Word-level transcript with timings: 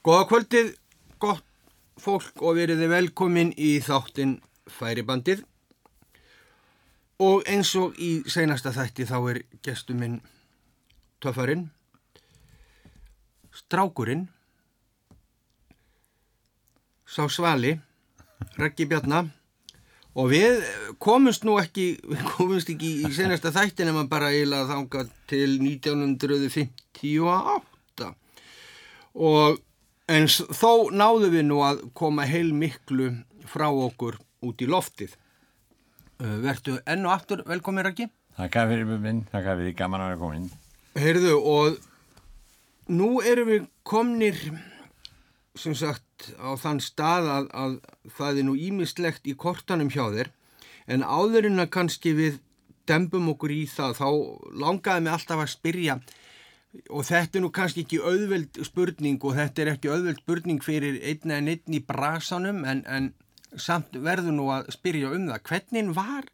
Góða 0.00 0.22
kvöldið, 0.30 0.68
gott 1.20 1.44
fólk 2.00 2.40
og 2.40 2.54
veriði 2.56 2.86
velkomin 2.88 3.50
í 3.60 3.84
þáttinn 3.84 4.40
Færibandið. 4.72 5.44
Og 7.20 7.44
eins 7.44 7.76
og 7.76 7.92
í 8.00 8.24
seinasta 8.24 8.72
þætti 8.72 9.04
þá 9.10 9.18
er 9.34 9.42
gestur 9.60 10.00
minn 10.00 10.24
töffarinn, 11.20 11.68
strákurinn, 13.52 14.32
sá 17.04 17.28
svali, 17.28 17.76
Raggi 18.56 18.88
Bjarnar 18.88 19.28
og 20.16 20.32
við 20.32 20.64
komumst 20.96 21.44
nú 21.44 21.60
ekki, 21.60 22.00
við 22.00 22.24
komumst 22.32 22.72
ekki 22.72 23.04
í 23.04 23.12
seinasta 23.12 23.52
þætti 23.52 23.84
nema 23.84 24.08
bara 24.08 24.32
eiginlega 24.32 24.72
þanga 24.72 25.04
til 25.28 25.60
1958 25.60 28.16
og 29.28 29.60
En 30.10 30.26
þó 30.26 30.90
náðu 30.90 31.28
við 31.30 31.44
nú 31.46 31.60
að 31.62 31.84
koma 31.94 32.24
heil 32.26 32.50
miklu 32.56 33.12
frá 33.46 33.68
okkur 33.70 34.16
út 34.42 34.62
í 34.62 34.66
loftið. 34.66 35.12
Vertu 36.18 36.80
enn 36.82 37.06
og 37.06 37.14
aftur 37.14 37.44
velkomin, 37.46 37.86
Raki. 37.86 38.08
Þakka 38.40 38.64
fyrir 38.72 38.90
minn, 38.90 39.22
þakka 39.30 39.54
fyrir 39.60 39.76
gaman 39.78 40.02
að 40.02 40.10
vera 40.10 40.20
komin. 40.20 40.50
Heyrðu, 40.98 41.36
og 41.38 41.78
nú 42.90 43.10
erum 43.22 43.50
við 43.52 43.68
komnir, 43.86 44.40
sem 45.54 45.76
sagt, 45.78 46.32
á 46.42 46.58
þann 46.58 46.82
stað 46.82 47.30
að, 47.30 47.48
að 47.54 47.78
það 48.18 48.42
er 48.42 48.48
nú 48.48 48.56
ímislegt 48.58 49.30
í 49.30 49.36
kortanum 49.38 49.92
hjá 49.92 50.08
þér, 50.10 50.32
en 50.90 51.06
áðurinn 51.06 51.62
að 51.62 51.70
kannski 51.76 52.16
við 52.18 52.40
dembum 52.90 53.30
okkur 53.36 53.54
í 53.54 53.62
það, 53.70 54.00
þá 54.00 54.08
langaði 54.58 55.06
mig 55.06 55.14
alltaf 55.14 55.44
að 55.44 55.52
spyrja 55.54 56.00
og 56.90 57.04
þetta 57.08 57.38
er 57.38 57.44
nú 57.44 57.50
kannski 57.54 57.84
ekki 57.84 57.98
auðveld 58.02 58.60
spurning 58.66 59.18
og 59.26 59.36
þetta 59.38 59.62
er 59.62 59.72
ekki 59.74 59.90
auðveld 59.90 60.22
spurning 60.22 60.62
fyrir 60.62 61.00
einna 61.02 61.40
en 61.40 61.50
einn 61.50 61.76
í 61.76 61.82
brasanum 61.86 62.64
en, 62.68 62.84
en 62.86 63.12
samt 63.58 63.96
verður 63.98 64.36
nú 64.36 64.50
að 64.54 64.70
spyrja 64.76 65.10
um 65.16 65.26
það. 65.30 65.40
Hvernig 65.48 65.94
var 65.96 66.28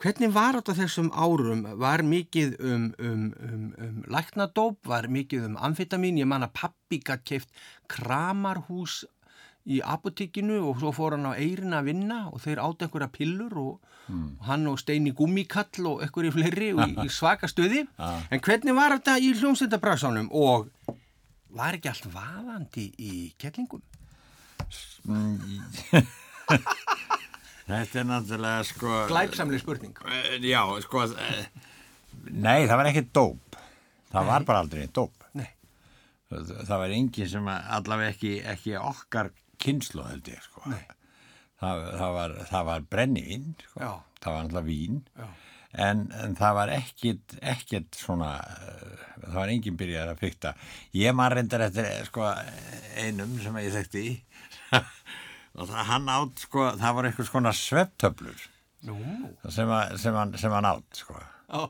hvernig 0.00 0.32
var 0.32 0.58
þetta 0.58 0.76
þessum 0.82 1.10
árum? 1.12 1.64
Var 1.80 2.04
mikið 2.08 2.56
um, 2.60 2.86
um, 2.98 3.24
um, 3.48 3.64
um 3.86 4.02
læknadóp, 4.12 4.80
var 4.88 5.08
mikið 5.12 5.48
um 5.50 5.56
amfetamin, 5.60 6.20
ég 6.20 6.28
man 6.28 6.44
að 6.46 6.54
pappi 6.60 7.00
gætt 7.04 7.24
keift 7.28 7.64
kramarhús 7.90 9.02
í 9.68 9.80
apotekinu 9.84 10.62
og 10.70 10.78
svo 10.80 10.90
fór 10.96 11.12
hann 11.18 11.26
á 11.28 11.36
eirin 11.36 11.74
að 11.76 11.90
vinna 11.90 12.20
og 12.32 12.40
þeir 12.40 12.62
átt 12.64 12.82
einhverja 12.86 13.10
pillur 13.12 13.52
og, 13.60 13.74
mm. 14.08 14.28
og 14.40 14.46
hann 14.48 14.66
og 14.70 14.78
Steini 14.80 15.12
Gummikall 15.12 15.86
og 15.90 16.00
einhverju 16.06 16.32
fleiri 16.32 16.70
og 16.72 16.80
í, 16.88 16.96
í 17.04 17.08
svaka 17.18 17.46
stöði 17.50 17.84
Ah. 18.00 18.22
en 18.32 18.40
hvernig 18.40 18.74
var 18.74 18.96
þetta 18.96 19.18
í 19.20 19.32
hljómsveitabrásanum 19.36 20.30
og 20.32 20.70
var 21.50 21.74
ekki 21.76 21.90
allt 21.92 22.06
vaðandi 22.14 22.88
í 22.98 23.14
kettlingum? 23.38 23.82
Þetta 27.70 28.00
er 28.00 28.06
náttúrulega 28.08 28.62
sko... 28.66 28.88
Glæpsamli 29.10 29.58
spurning 29.62 29.94
Eh, 30.10 30.38
Já, 30.42 30.62
sko... 30.82 31.04
eh, 31.14 31.44
Nei, 32.34 32.66
það 32.66 32.76
var 32.80 32.88
ekki 32.90 33.04
dóp. 33.14 33.56
Það 34.10 34.26
var 34.26 34.44
bara 34.48 34.62
aldrei 34.64 34.88
dóp. 34.90 35.14
Nei, 35.38 35.46
Það 36.30 36.72
var 36.82 36.90
engin 36.96 37.28
sem 37.30 37.46
allavega 37.50 38.10
ekki, 38.14 38.32
ekki 38.54 38.74
okkar 38.80 39.30
kynslu 39.62 40.04
held 40.08 40.28
ég 40.32 40.42
sko. 40.44 40.64
Það, 41.60 41.86
það 42.00 42.12
var, 42.16 42.34
það 42.48 42.66
var 42.70 42.84
brennivín, 42.94 43.48
sko. 43.66 43.80
Það 44.24 44.36
var 44.36 44.44
alltaf 44.46 44.68
vín. 44.68 45.00
En, 45.70 46.00
en 46.18 46.32
það 46.34 46.54
var 46.56 46.72
ekkit, 46.74 47.34
ekkit 47.46 47.98
svona, 48.00 48.30
eh, 48.42 49.02
það 49.22 49.36
var 49.38 49.52
enginn 49.52 49.76
byrjar 49.78 50.08
að 50.10 50.22
fykta. 50.24 50.54
Ég 50.98 51.14
maður 51.14 51.36
reyndar 51.38 51.66
eftir 51.68 51.86
eh, 51.86 52.00
sko, 52.08 52.24
einum 52.98 53.36
sem 53.44 53.58
ég 53.62 53.76
þekkti 53.76 54.02
í 54.08 54.14
og 55.60 55.68
það, 55.68 55.84
hann 55.92 56.08
átt, 56.10 56.42
sko, 56.46 56.64
það 56.80 56.96
var 56.96 57.08
eitthvað 57.10 57.28
svona 57.30 57.52
sveftöflur 57.54 58.42
nú, 58.88 58.96
sem, 59.46 59.70
sem, 60.00 60.18
sem 60.42 60.56
hann 60.56 60.68
átt, 60.72 61.04
sko. 61.04 61.20
já, 61.20 61.62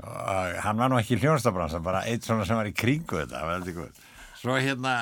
Og 0.00 0.54
hann 0.64 0.78
var 0.80 0.88
nú 0.88 0.96
ekki 1.00 1.18
hljónstabransa, 1.20 1.82
bara 1.84 2.04
eitt 2.08 2.24
svona 2.24 2.46
sem 2.48 2.56
var 2.56 2.70
í 2.70 2.76
kringu 2.76 3.18
þetta, 3.18 3.40
það 3.42 3.50
var 3.50 3.74
góð. 3.80 3.98
Svo 4.40 4.56
hérna, 4.56 4.94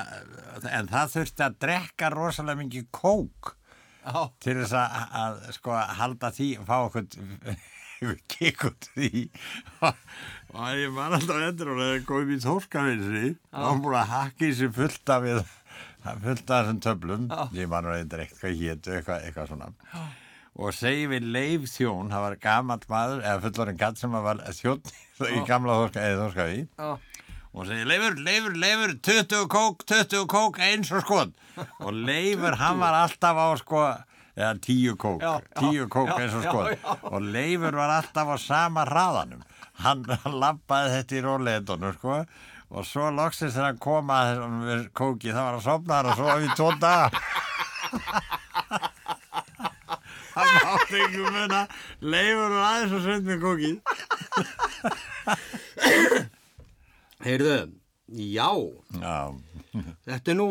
en 0.66 0.88
það 0.90 1.12
þurfti 1.12 1.44
að 1.46 1.58
drekka 1.62 2.08
rosalega 2.10 2.58
mikið 2.58 2.86
kók 2.90 3.52
já, 4.02 4.22
til 4.42 4.56
þess 4.58 4.74
að, 4.80 5.02
að 5.22 5.36
sko 5.54 5.76
halda 6.00 6.30
því 6.34 6.48
fá 6.66 6.76
okkur 6.80 7.06
kikk 8.34 8.64
út 8.68 8.88
því. 8.94 9.24
Og, 9.86 10.64
ég 10.74 10.94
var 10.96 11.14
alltaf 11.14 11.42
endur 11.48 11.72
og 11.74 11.82
það 11.82 12.04
kom 12.08 12.32
í 12.34 12.38
tóskafinsi 12.42 13.24
og 13.52 13.64
hann 13.68 13.82
búin 13.84 13.98
að 14.00 14.12
hakka 14.14 14.48
í 14.48 14.54
sig 14.58 14.72
fullt 14.74 15.14
af 15.14 15.26
við 15.26 15.42
fullt 16.24 16.50
af 16.50 16.64
þessum 16.64 16.80
töflum. 16.82 17.28
Já. 17.30 17.42
ég 17.60 17.70
man 17.70 17.86
nú 17.86 17.92
eitthvað 17.94 18.24
eitthvað 18.24 18.62
hétu 18.62 18.96
eitthvað, 18.96 19.28
eitthvað 19.28 19.52
svona. 19.52 19.70
Og 20.58 20.74
segi 20.74 21.06
við 21.10 21.26
Leif 21.30 21.68
Þjón 21.70 22.10
það 22.10 22.24
var 22.24 22.36
gamall 22.42 22.86
maður 22.90 23.20
eða 23.22 23.42
fullorinn 23.44 23.78
gatt 23.78 24.00
sem 24.00 24.14
var 24.26 24.42
þjón 24.58 24.82
í 25.30 25.42
gamla 25.46 25.76
já, 25.86 26.88
og 27.58 27.66
segi 27.66 27.84
Leifur, 27.90 28.14
Leifur, 28.22 28.54
Leifur 28.54 28.92
20 29.02 29.46
kók, 29.50 29.80
20 29.90 30.26
kók, 30.30 30.58
eins 30.62 30.92
og 30.94 31.02
skot. 31.02 31.32
Og 31.82 31.90
Leifur, 31.92 32.54
hann 32.60 32.78
var 32.78 32.94
alltaf 33.00 33.34
á 33.34 33.46
sko, 33.58 33.80
eða 34.38 34.52
10 34.62 34.94
kók 35.02 35.24
Já, 35.24 35.32
já, 35.42 35.58
10 35.58 35.88
kók 35.90 36.12
já, 36.12 36.18
eins 36.22 36.36
og 36.38 36.44
já, 36.44 36.50
skot. 36.52 36.68
já. 36.76 36.94
og 37.10 37.26
Leifur 37.34 37.74
var 37.80 37.90
alltaf 37.96 38.30
á 38.30 38.36
sama 38.38 38.84
hraðanum. 38.86 39.42
Hann, 39.82 40.04
hann 40.22 40.38
lappaði 40.38 40.94
þetta 40.94 41.18
í 41.18 41.24
róleitunum 41.26 41.98
sko. 41.98 42.20
Og 42.68 42.86
svo 42.86 43.10
loksins 43.10 43.56
þegar 43.56 43.72
hann 43.72 43.82
kom 43.82 44.10
að 44.12 44.30
þessum 44.30 44.88
kóki 44.94 45.32
það 45.32 45.44
var 45.48 45.54
hann 45.96 46.10
og 46.12 46.16
svo 46.20 46.26
við 46.38 46.54
tvo 46.54 46.70
daga. 46.78 47.08
Hann 50.38 50.50
mátti 50.62 50.98
ekki 51.02 51.22
muna. 51.34 51.60
Leifur 51.98 52.52
var 52.52 52.66
aðeins 52.68 52.92
og 52.94 53.02
sönd 53.02 53.24
með 53.26 53.38
kóki 53.42 53.72
heyrðu, 57.28 57.56
já, 58.32 58.48
já, 59.02 59.16
þetta 60.08 60.32
er 60.34 60.38
nú, 60.40 60.48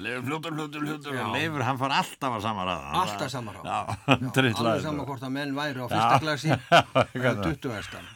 Leifur 0.00 0.24
fljótur, 0.26 0.80
fljótur 0.82 1.14
Já. 1.14 1.22
og 1.24 1.34
Leifur 1.36 1.62
hann 1.64 1.78
fór 1.78 1.92
alltaf 1.94 2.34
á 2.34 2.38
sama 2.42 2.64
ræða 2.66 2.88
Hann 2.90 3.00
Alltaf 3.04 3.20
var- 3.20 3.30
sama 3.30 3.52
ráð. 3.54 3.64
Já, 3.64 3.78
hann 4.06 4.24
alveg 4.26 4.34
trillaði 4.34 4.82
sama 4.82 5.04
sko. 5.04 5.06
hvort 5.12 5.22
að 5.28 5.32
menn 5.36 5.54
væri 5.56 5.78
á 5.80 5.86
fyrsta 5.92 6.18
glasi 6.24 6.50
eða 7.14 7.32
20 7.46 7.76
hestan. 7.76 8.10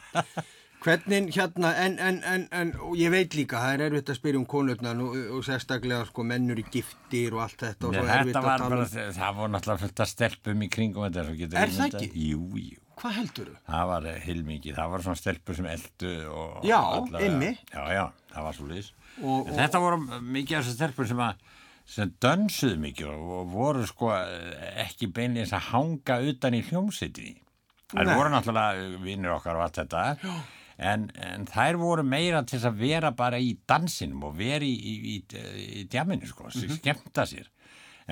Hvernig 0.85 1.31
hérna, 1.33 1.71
en, 1.81 1.95
en, 1.97 2.17
en, 2.29 2.43
en 2.53 2.73
og 2.85 2.93
ég 2.99 3.09
veit 3.09 3.33
líka, 3.33 3.57
það 3.63 3.73
er 3.79 3.83
erfitt 3.87 4.11
að 4.13 4.19
spyrja 4.19 4.37
um 4.41 4.45
konurnar 4.51 4.99
og, 5.01 5.15
og 5.39 5.45
sérstaklega 5.47 6.03
sko 6.11 6.25
mennur 6.29 6.59
í 6.61 6.65
giftir 6.75 7.33
og 7.33 7.41
allt 7.47 7.63
þetta 7.63 7.87
og 7.89 7.95
Nei, 7.95 8.03
Þetta 8.05 8.43
að 8.43 8.49
var 8.51 8.65
bara, 8.67 8.83
um. 8.85 9.15
það 9.17 9.39
voru 9.39 9.53
náttúrulega 9.55 9.83
fullt 9.87 10.03
að 10.05 10.11
stelpum 10.11 10.61
í 10.61 10.69
kringum 10.75 11.07
þetta 11.07 11.23
svo 11.25 11.39
getur 11.39 11.63
Er 11.63 11.73
það 11.79 11.97
ekki? 12.03 12.11
Jú, 12.27 12.43
jú, 12.67 12.83
Hvað 12.95 13.15
heldur 13.19 13.49
þú? 13.51 13.55
það 13.67 13.87
var 13.91 14.05
heilmikið, 14.25 14.75
það 14.79 14.89
var 14.95 15.03
svona 15.05 15.19
stelpur 15.19 15.55
sem 15.59 15.65
eldu 15.67 16.11
og 16.31 16.65
Já, 16.67 16.79
einmitt. 17.19 17.59
Já, 17.73 17.83
já, 17.91 18.05
það 18.33 18.43
var 18.49 18.53
svo 18.59 18.67
lýs 18.71 18.91
Og- 19.23 19.47
Þetta 19.55 19.79
voru 19.83 19.97
mikið 20.21 20.57
af 20.57 20.65
þessu 20.65 20.75
stelpur 20.79 21.07
sem 21.07 21.21
að 21.23 21.45
sem 21.85 22.11
dönsuðu 22.19 22.77
mikið 22.81 23.09
og 23.13 23.49
voru 23.53 23.83
sko 23.85 24.09
ekki 24.81 25.07
beinlega 25.13 25.59
að 25.59 25.67
hanga 25.71 26.19
utan 26.31 26.55
í 26.57 26.63
hljómsiti 26.65 27.35
Það 27.93 28.15
voru 28.17 28.31
náttúrulega 28.33 29.01
vinnir 29.05 29.31
okkar 29.35 29.55
og 29.59 29.61
allt 29.67 29.77
þetta. 29.77 30.17
En, 30.81 31.03
en 31.21 31.45
þær 31.47 31.77
voru 31.79 32.03
meira 32.03 32.41
til 32.43 32.57
að 32.65 32.79
vera 32.81 33.11
bara 33.15 33.37
í 33.39 33.53
dansinum 33.69 34.23
og 34.27 34.33
vera 34.35 34.65
í, 34.65 34.73
í, 34.73 34.95
í, 35.13 35.17
í 35.79 35.83
djaminu 35.87 36.27
sko, 36.27 36.49
mm 36.49 36.73
skemmta 36.79 37.23
sér. 37.29 37.45
En- 37.45 37.54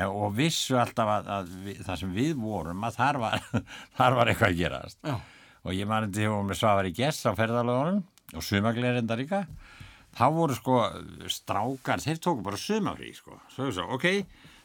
og 0.07 0.33
vissu 0.37 0.77
alltaf 0.79 1.11
að, 1.19 1.27
að 1.37 1.51
við, 1.67 1.83
það 1.85 1.99
sem 2.01 2.13
við 2.15 2.33
vorum 2.41 2.87
að 2.87 2.97
þar 2.97 3.21
var, 3.21 3.43
þar 3.99 4.17
var 4.17 4.31
eitthvað 4.31 4.49
að 4.53 4.61
gerast. 4.63 4.99
Já. 5.05 5.17
og 5.63 5.77
ég 5.77 5.89
man 5.89 6.07
þetta 6.07 6.25
hefur 6.25 6.47
með 6.47 6.59
Svavari 6.61 6.93
Gess 6.97 7.27
á 7.29 7.31
ferðalögunum 7.37 8.01
og 8.33 8.45
sumagleir 8.47 8.97
enda 9.03 9.17
líka 9.19 9.43
þá 10.13 10.25
voru 10.33 10.57
sko 10.57 10.79
strákar, 11.31 12.01
þeir 12.01 12.19
tóku 12.21 12.45
bara 12.45 12.59
sumafrí 12.59 13.13
sko, 13.17 13.37
svo 13.53 13.69
ok 13.93 14.09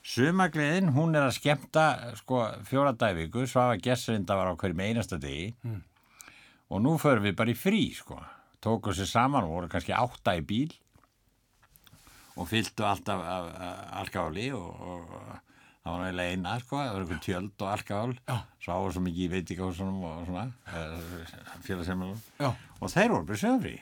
sumagleðin, 0.08 0.92
hún 0.94 1.16
er 1.16 1.26
að 1.26 1.36
skemmta 1.36 1.84
sko 2.16 2.46
fjóra 2.68 2.94
dæviku, 2.96 3.44
Svavari 3.48 3.82
Gess 3.84 4.08
reynda 4.08 4.36
var 4.38 4.52
á 4.52 4.56
hverjum 4.56 4.80
einasta 4.86 5.18
degi. 5.20 5.52
Mm. 5.64 5.82
og 6.68 6.82
nú 6.84 6.96
förum 7.00 7.24
við 7.24 7.36
bara 7.36 7.52
í 7.52 7.56
frí 7.56 7.82
sko, 7.96 8.18
tóku 8.64 8.92
sér 8.96 9.08
saman 9.08 9.44
og 9.44 9.54
voru 9.54 9.68
kannski 9.72 9.92
átta 9.96 10.36
í 10.36 10.44
bíl 10.44 10.72
og 12.38 12.46
fylltu 12.48 12.84
alltaf 12.86 13.20
af, 13.20 13.48
af 13.58 14.00
alkáli 14.04 14.48
og, 14.54 14.68
og 14.78 15.00
það 15.82 15.90
var 15.90 16.00
náttúrulega 16.04 16.32
eina 16.36 16.56
sko, 16.62 16.76
það 16.78 16.92
var 16.94 17.02
einhver 17.04 17.22
tjöld 17.24 17.64
og 17.64 17.70
alkál 17.74 18.12
svo 18.62 18.76
áður 18.78 18.94
svo 18.96 19.02
mikið 19.08 19.24
í 19.24 19.30
veitingahúsunum 19.34 20.02
og 20.06 20.26
svona 20.28 20.44
félagsheimilum. 21.66 22.18
Já. 22.40 22.50
og 22.80 22.92
þeir 22.92 23.14
voru 23.14 23.26
bara 23.28 23.40
sögfrí 23.42 23.76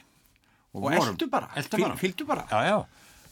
Og 0.77 0.93
eltu 0.93 1.27
bara, 1.33 1.49
eltu 1.57 1.77
fylg- 1.79 1.87
bara. 1.87 1.97
fylgdu 1.97 2.25
bara. 2.29 2.43
já, 2.51 2.59
já, 2.69 2.79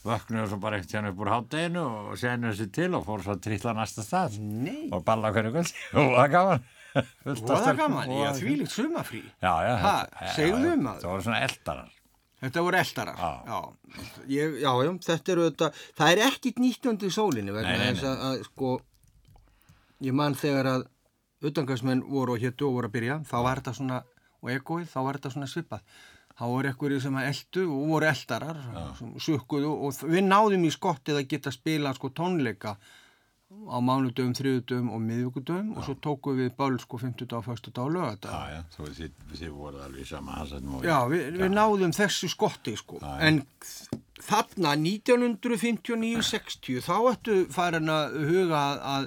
vöknuðu 0.05 0.47
svo 0.49 0.59
bara 0.61 0.79
ekkert 0.79 0.95
hérna 0.97 1.11
upp 1.13 1.19
úr 1.21 1.29
hátteginu 1.33 1.83
og 1.85 2.15
séðinu 2.21 2.53
þessi 2.53 2.69
til 2.73 2.95
og 2.97 3.05
fór 3.05 3.23
svo 3.25 3.35
að 3.35 3.43
trilla 3.45 3.75
næsta 3.77 4.05
stað 4.05 4.39
Nei, 4.41 4.89
og 4.93 5.05
balla 5.05 5.31
hverju 5.33 5.53
kvöld 5.53 5.75
og 6.01 6.15
það 6.17 6.31
gaman. 6.37 6.65
Fullt 6.95 7.43
af 7.43 7.49
voða 7.49 7.61
stelpum 7.65 7.83
gaman, 7.83 8.09
og- 8.09 8.21
ég 8.23 8.29
að 8.31 8.41
þvílíkt 8.41 8.73
sumafrí. 8.79 9.23
já, 9.43 9.53
já, 9.69 9.75
Ha, 9.85 9.95
þetta- 10.05 10.25
já, 10.25 10.33
segðu 10.39 10.71
já, 10.73 10.77
maður. 10.87 11.01
það 11.05 11.11
voru 11.13 11.27
svona 11.29 11.43
eldarar 11.49 11.91
Þetta 12.45 12.65
voru 12.67 12.81
eldarar. 12.81 13.21
Já. 13.21 13.31
Já, 13.49 14.01
ég, 14.29 14.57
já, 14.61 14.71
já, 14.85 14.91
þetta 15.07 15.33
eru 15.35 15.45
þetta, 15.49 15.69
það 15.97 16.11
er 16.15 16.25
ekkit 16.27 16.59
nýtt 16.61 16.89
undir 16.91 17.15
sólinni 17.15 17.55
vegna 17.55 17.77
Nei, 17.79 17.85
þess 17.87 18.09
að, 18.11 18.25
að, 18.29 18.43
sko, 18.51 18.73
ég 20.05 20.17
man 20.19 20.37
þegar 20.37 20.69
að 20.75 20.89
utangarsmenn 21.45 22.03
voru 22.09 22.35
og 22.37 22.43
héttu 22.45 22.69
og 22.69 22.77
voru 22.79 22.91
að 22.91 22.97
byrja, 22.99 23.21
þá 23.29 23.37
var 23.47 23.63
þetta 23.63 23.75
svona, 23.79 24.03
og 24.43 24.53
egoið, 24.53 24.91
þá 24.93 24.99
var 25.07 25.19
þetta 25.19 25.33
svona 25.37 25.49
svipað. 25.55 25.97
Þá 26.35 26.45
voru 26.51 26.71
ekkur 26.73 26.97
sem 26.99 27.17
að 27.21 27.29
eldu 27.31 27.65
og 27.71 27.89
voru 27.93 28.11
eldarar, 28.11 28.61
sem 28.99 29.15
sukkuðu 29.23 29.71
og 29.87 30.05
við 30.11 30.25
náðum 30.27 30.67
í 30.67 30.73
skottið 30.75 31.21
að 31.21 31.29
geta 31.31 31.53
spila 31.55 31.93
sko 31.95 32.11
tónleika 32.11 32.75
á 33.65 33.81
mánudöfum, 33.81 34.35
þriðudöfum 34.37 34.91
og 34.95 35.01
miðvíkudöfum 35.05 35.69
og 35.75 35.81
svo 35.87 35.95
tókum 36.05 36.33
við 36.39 36.51
böl 36.59 36.77
sko 36.83 36.97
50 37.01 37.27
dag, 37.31 37.43
1. 37.55 37.71
dag 37.71 37.85
og 37.85 37.93
lögadag. 37.95 38.33
Já, 38.33 38.41
já, 38.55 38.61
þú 38.75 38.81
þið, 38.99 39.11
þið 39.41 39.51
voruð 39.59 39.83
alveg 39.87 40.05
sama 40.09 40.33
og 40.45 40.49
Já, 40.85 40.99
við, 41.11 41.23
við 41.41 41.51
náðum 41.55 41.93
þessu 41.97 42.27
skotti 42.33 42.75
sko. 42.81 42.97
Já, 43.03 43.11
já. 43.15 43.19
En 43.29 43.37
þarna 44.25 44.71
1959-60 44.81 46.85
þá 46.85 46.97
ættu 47.13 47.35
farin 47.55 47.89
að 47.93 48.05
huga 48.29 48.59
að, 48.61 48.77
að, 48.95 49.05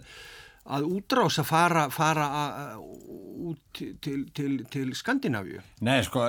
að 0.78 0.82
útrása 0.98 1.44
fara, 1.48 1.84
fara 1.94 2.26
að, 2.42 2.52
út 3.52 3.62
til, 3.78 3.92
til, 4.04 4.20
til, 4.36 4.54
til 4.74 4.88
Skandinavíu. 4.98 5.60
Nei, 5.86 6.00
sko, 6.08 6.20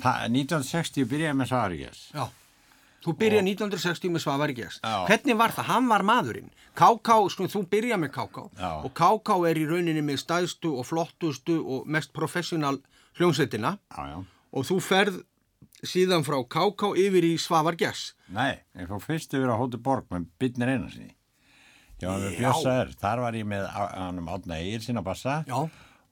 það, 0.00 0.16
1960 0.28 1.10
byrjaði 1.10 1.36
með 1.40 1.46
Svaríkjæs. 1.54 2.00
Já. 2.14 2.24
Þú 3.00 3.14
byrjaði 3.16 3.54
1960 3.54 4.12
með 4.12 4.22
Svavari 4.26 4.54
Gjess. 4.58 4.80
Já. 4.84 5.06
Hvernig 5.08 5.38
var 5.40 5.54
það? 5.56 5.68
Hann 5.70 5.86
var 5.88 6.02
maðurinn. 6.04 6.50
Káká, 6.76 7.16
sko, 7.32 7.46
þú 7.48 7.62
byrjaði 7.72 8.02
með. 8.02 8.18
Já. 8.60 8.72
Og 8.84 8.92
Káká 8.92 9.38
er 9.48 9.60
í 9.60 9.64
rauninni 9.70 10.02
með 10.04 10.20
stæðstu 10.20 10.74
og 10.76 10.84
flottustu 10.88 11.56
og 11.64 11.88
mest 11.88 12.12
professional 12.12 12.76
hljómsveitina. 13.16 13.78
Já, 13.96 14.02
já. 14.12 14.18
Og 14.52 14.66
þú 14.68 14.76
ferð 14.84 15.22
síðan 15.86 16.26
frá 16.26 16.36
Káká 16.44 16.92
yfir 17.00 17.24
í 17.24 17.32
Svavar 17.40 17.78
Gjess. 17.80 18.12
Nei, 18.36 18.60
ég 18.76 18.90
fór 18.90 19.00
fyrst 19.00 19.32
yfir 19.32 19.48
á 19.48 19.56
Hóti 19.56 19.80
Borg 19.80 20.10
með 20.12 20.28
Byrnir 20.42 20.74
Einarsinni. 20.74 21.14
Já, 22.00 22.12
með 22.16 22.28
Já. 22.34 22.36
Björsaður. 22.40 22.92
Þar 23.00 23.24
var 23.24 23.40
ég 23.40 23.48
með 23.48 23.66
hann 23.72 24.20
um 24.20 24.28
Átna 24.32 24.60
Egil 24.60 24.84
sinna 24.84 25.02
bassa 25.04 25.40
Já. 25.48 25.56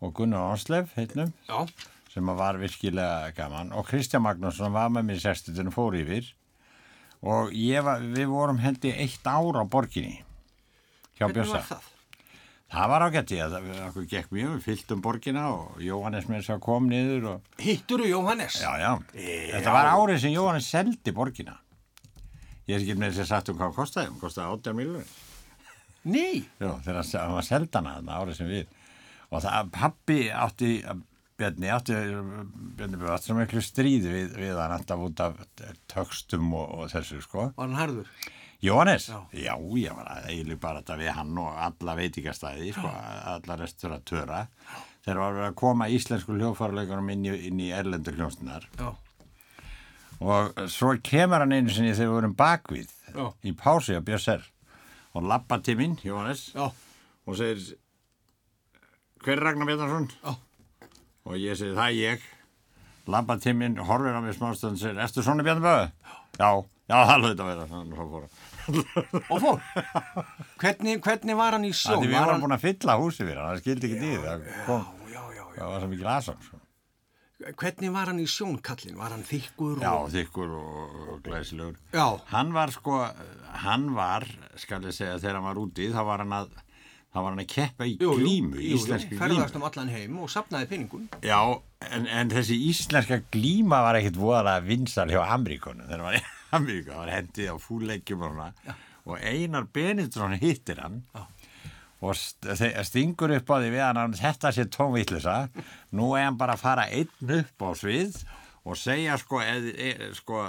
og 0.01 0.17
Gunnar 0.17 0.53
Onslef, 0.55 0.93
heitnum, 0.97 1.33
Já. 1.49 1.67
sem 2.13 2.33
var 2.41 2.59
virkilega 2.61 3.33
gaman. 3.37 3.73
Og 3.77 3.89
Kristján 3.89 4.25
Magnússon 4.25 4.73
var 4.73 4.89
með 4.93 5.09
mér 5.09 5.21
í 5.21 5.25
60 5.25 5.73
fór 5.73 5.97
yfir. 6.01 6.33
Og 7.27 7.51
ég 7.53 7.83
var, 7.83 8.01
við 8.01 8.29
vorum 8.31 8.59
hendi 8.63 8.93
eitt 8.95 9.27
ár 9.27 9.59
á 9.59 9.65
borginni 9.67 10.21
hjá 11.19 11.27
var 11.51 11.65
það? 11.67 11.87
Það 12.69 12.91
var 12.93 13.03
ágætt 13.09 13.31
að 13.43 13.55
það 13.57 13.65
mjög, 14.37 14.57
við 14.59 14.65
fylltum 14.67 15.01
borgina 15.03 15.47
og 15.55 15.79
Jóhannes 15.81 16.27
með 16.29 16.43
þess 16.43 16.53
að 16.53 16.61
kom 16.67 16.89
niður 16.91 17.25
og 17.31 17.63
Hittur 17.65 18.03
þú 18.05 18.11
Jóhannes? 18.11 18.59
Já, 18.61 18.71
já. 18.83 18.91
Þetta 19.55 19.73
var 19.73 19.89
árið 19.95 20.21
sem 20.21 20.35
Jóhannes 20.35 20.69
seldi 20.69 21.15
borgina. 21.17 21.57
Ég 22.69 22.77
er 22.77 22.85
ekki 22.85 22.99
með 23.01 23.15
þess 23.17 23.25
að 23.25 23.31
sagt 23.33 23.49
um 23.49 23.57
hvað 23.57 23.71
hann 23.71 23.79
kostaði. 23.79 24.11
Hann 24.13 24.21
kostaði 24.21 24.59
8 24.61 24.75
miljonir. 24.77 25.15
Nei. 26.13 26.45
Já, 26.61 26.69
þegar 26.85 27.01
hann- 27.01 27.23
hann 27.25 27.35
var 27.39 27.47
seldana 27.49 27.95
þarna 27.97 28.19
árið 28.21 28.37
sem 28.37 28.53
við. 28.53 28.67
Og 29.33 29.43
það, 29.43 29.71
pappi 29.73 30.19
átti, 30.31 30.73
Bjarni 31.39 31.69
átti, 31.71 31.95
Bjarni 32.79 32.99
átti 33.15 33.31
svo 33.31 33.37
miklu 33.39 33.61
stríði 33.63 34.11
við, 34.11 34.33
við 34.41 34.57
hann 34.59 34.75
alltaf 34.75 35.03
út 35.07 35.21
af 35.23 35.37
tökstum 35.91 36.49
og, 36.59 36.73
og 36.81 36.91
þessu, 36.91 37.21
sko. 37.23 37.45
Var 37.55 37.69
hann 37.69 37.79
harður? 37.79 38.09
Jóhannes? 38.65 39.05
Já. 39.07 39.21
Já, 39.39 39.53
ég 39.79 39.95
var 39.95 40.09
að 40.17 40.25
eiginlega 40.33 40.61
bara 40.65 40.81
þetta 40.83 40.97
við 40.99 41.13
hann 41.15 41.37
og 41.39 41.61
alla 41.63 41.95
veitingastæði, 42.01 42.73
sko, 42.75 42.91
alla 43.35 43.59
restauratöra. 43.61 44.41
Þegar 45.07 45.21
var 45.23 45.37
verið 45.37 45.47
að 45.53 45.59
koma 45.63 45.89
íslensku 45.95 46.35
hljófarleikunum 46.41 47.13
inn 47.15 47.29
inn 47.37 47.63
í 47.63 47.69
erlendur 47.77 48.19
hljómsnunar. 48.19 48.67
Já. 48.81 48.89
Og 50.19 50.59
svo 50.75 50.97
kemur 51.07 51.45
hann 51.45 51.55
einu 51.55 51.71
sinni 51.71 51.95
þegar 51.95 52.09
við 52.11 52.17
vorum 52.17 52.35
bakvið 52.43 52.91
Já. 53.15 53.29
í 53.47 53.55
pási 53.55 53.95
á 53.95 54.03
Björser 54.03 54.43
og 55.15 55.31
lappa 55.31 55.61
til 55.63 55.79
minn, 55.79 55.95
Jóhannes, 56.03 56.49
Já. 56.59 56.67
og 57.31 57.39
segir 57.39 57.77
hver 59.23 59.39
er 59.39 59.45
Ragnar 59.47 59.71
Bjarnarsson? 59.71 60.11
Já. 60.19 60.35
Og 61.29 61.37
ég 61.37 61.59
segi 61.61 61.77
það 61.77 61.97
ég 61.99 63.55
minn, 63.57 63.79
horfir 63.85 64.17
á 64.17 64.21
mig 64.25 64.37
smástönd 64.37 64.77
og 64.77 64.81
segir, 64.83 65.01
ertu 65.05 65.25
svona 65.25 65.45
Bjarnaböðu? 65.45 65.91
Já, 66.39 66.51
já, 66.89 66.97
það 67.09 67.23
lögði 67.25 67.45
að 67.45 67.51
vera. 67.53 68.29
Og 69.33 69.41
fór. 69.41 69.59
hvernig, 70.61 71.01
hvernig 71.05 71.37
var 71.39 71.57
hann 71.57 71.65
í 71.69 71.73
sjón? 71.73 72.03
Því 72.03 72.11
við 72.11 72.17
vorum 72.19 72.33
hann... 72.35 72.43
búin 72.45 72.57
að 72.57 72.65
fylla 72.67 72.97
húsi 73.01 73.23
fyrir 73.25 73.41
hann, 73.41 73.53
það 73.55 73.63
skildi 73.65 73.89
ekki 73.89 74.01
því 74.03 74.15
það 74.25 74.49
kom, 74.67 74.89
Já, 75.09 75.21
já, 75.21 75.39
já. 75.41 75.45
það 75.57 75.73
var 75.73 75.85
svo 75.85 75.91
mikið 75.95 76.09
lasam 76.11 76.43
sko. 76.47 76.61
Hvernig 77.39 77.93
var 77.95 78.11
hann 78.11 78.19
í 78.21 78.27
sjón, 78.29 78.57
kallinn? 78.67 78.97
Var 78.99 79.13
hann 79.15 79.25
þykkur? 79.29 79.77
Já, 79.85 79.93
Og... 79.95 80.09
þykkur 80.11 80.55
og, 80.59 80.97
og 81.15 81.21
glæsilegur 81.25 81.77
Já. 81.95 82.07
Hann 82.33 82.55
var 82.57 82.73
sko, 82.75 82.97
hann 83.65 83.85
var 83.97 84.27
skal 84.59 84.89
ég 84.89 84.97
segja, 84.97 85.21
þegar 85.23 85.39
hann 85.39 85.47
var 85.49 85.61
úti 85.63 85.87
þá 85.95 86.01
var 86.09 86.25
hann 86.25 86.35
að, 86.43 86.51
þá 87.09 87.19
var 87.23 87.31
hann 87.33 87.43
að 87.43 87.49
keppa 87.53 87.87
í 87.89 87.95
Jú, 87.97 88.11
jú, 88.11 88.17
glímu, 88.21 88.59
jú, 88.59 88.65
jú, 88.65 88.79
íslenski 88.79 89.15
glímu. 89.15 89.23
Ferðast 89.23 89.57
um 89.59 89.65
allan 89.69 89.93
heim 89.93 90.19
og 90.23 90.33
sapnaði 90.33 90.69
penningun. 90.73 91.07
Já, 91.25 91.41
en, 91.89 92.07
en 92.21 92.33
þessi 92.35 92.59
íslenska 92.69 93.23
glíma 93.33 93.81
var 93.87 93.99
ekkit 94.01 94.19
voðalega 94.21 94.65
vinsal 94.67 95.09
hjá 95.13 95.23
Ameríkonu 95.25 95.87
þegar 95.89 96.03
hann 96.03 96.09
var 96.11 96.19
í 96.19 96.23
Ameríku, 96.59 96.93
það 96.93 97.03
var 97.03 97.15
hendið 97.17 97.51
á 97.53 97.57
fúleikjum 97.65 98.25
og 98.27 98.35
svona. 98.35 98.77
Og 99.09 99.25
Einar 99.25 99.69
Benediktsson 99.73 100.37
hittir 100.41 100.83
hann 100.85 100.99
Já. 101.17 101.23
og 102.05 102.19
stingur 102.87 103.33
upp 103.39 103.49
á 103.51 103.57
því 103.57 103.71
við 103.73 103.85
hann 103.87 104.03
að 104.03 104.19
þetta 104.21 104.53
sé 104.55 104.67
tónvillisa 104.71 105.39
nú 105.97 106.11
er 106.15 106.29
hann 106.29 106.37
bara 106.39 106.59
að 106.59 106.65
fara 106.67 106.85
einn 106.93 107.33
upp 107.39 107.65
á 107.65 107.71
svið 107.81 108.21
og 108.69 108.77
segja 108.77 109.17
sko, 109.17 109.41
eð, 109.41 109.71
e, 109.73 110.11
sko 110.19 110.45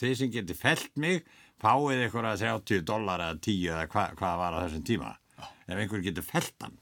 þið 0.00 0.16
sem 0.18 0.32
geti 0.34 0.56
felt 0.58 0.90
mig 0.98 1.22
fáið 1.62 2.06
ykkur 2.08 2.26
að 2.32 2.42
30 2.42 2.84
dólar 2.88 3.22
eða 3.28 3.38
10 3.46 3.70
eða 3.70 3.86
hva, 3.92 4.04
hvað 4.18 4.38
var 4.42 4.58
á 4.58 4.62
þessum 4.64 4.84
tíma 4.90 5.12
ef 5.74 5.82
einhver 5.82 6.04
getur 6.04 6.26
felt 6.26 6.56
hann 6.64 6.78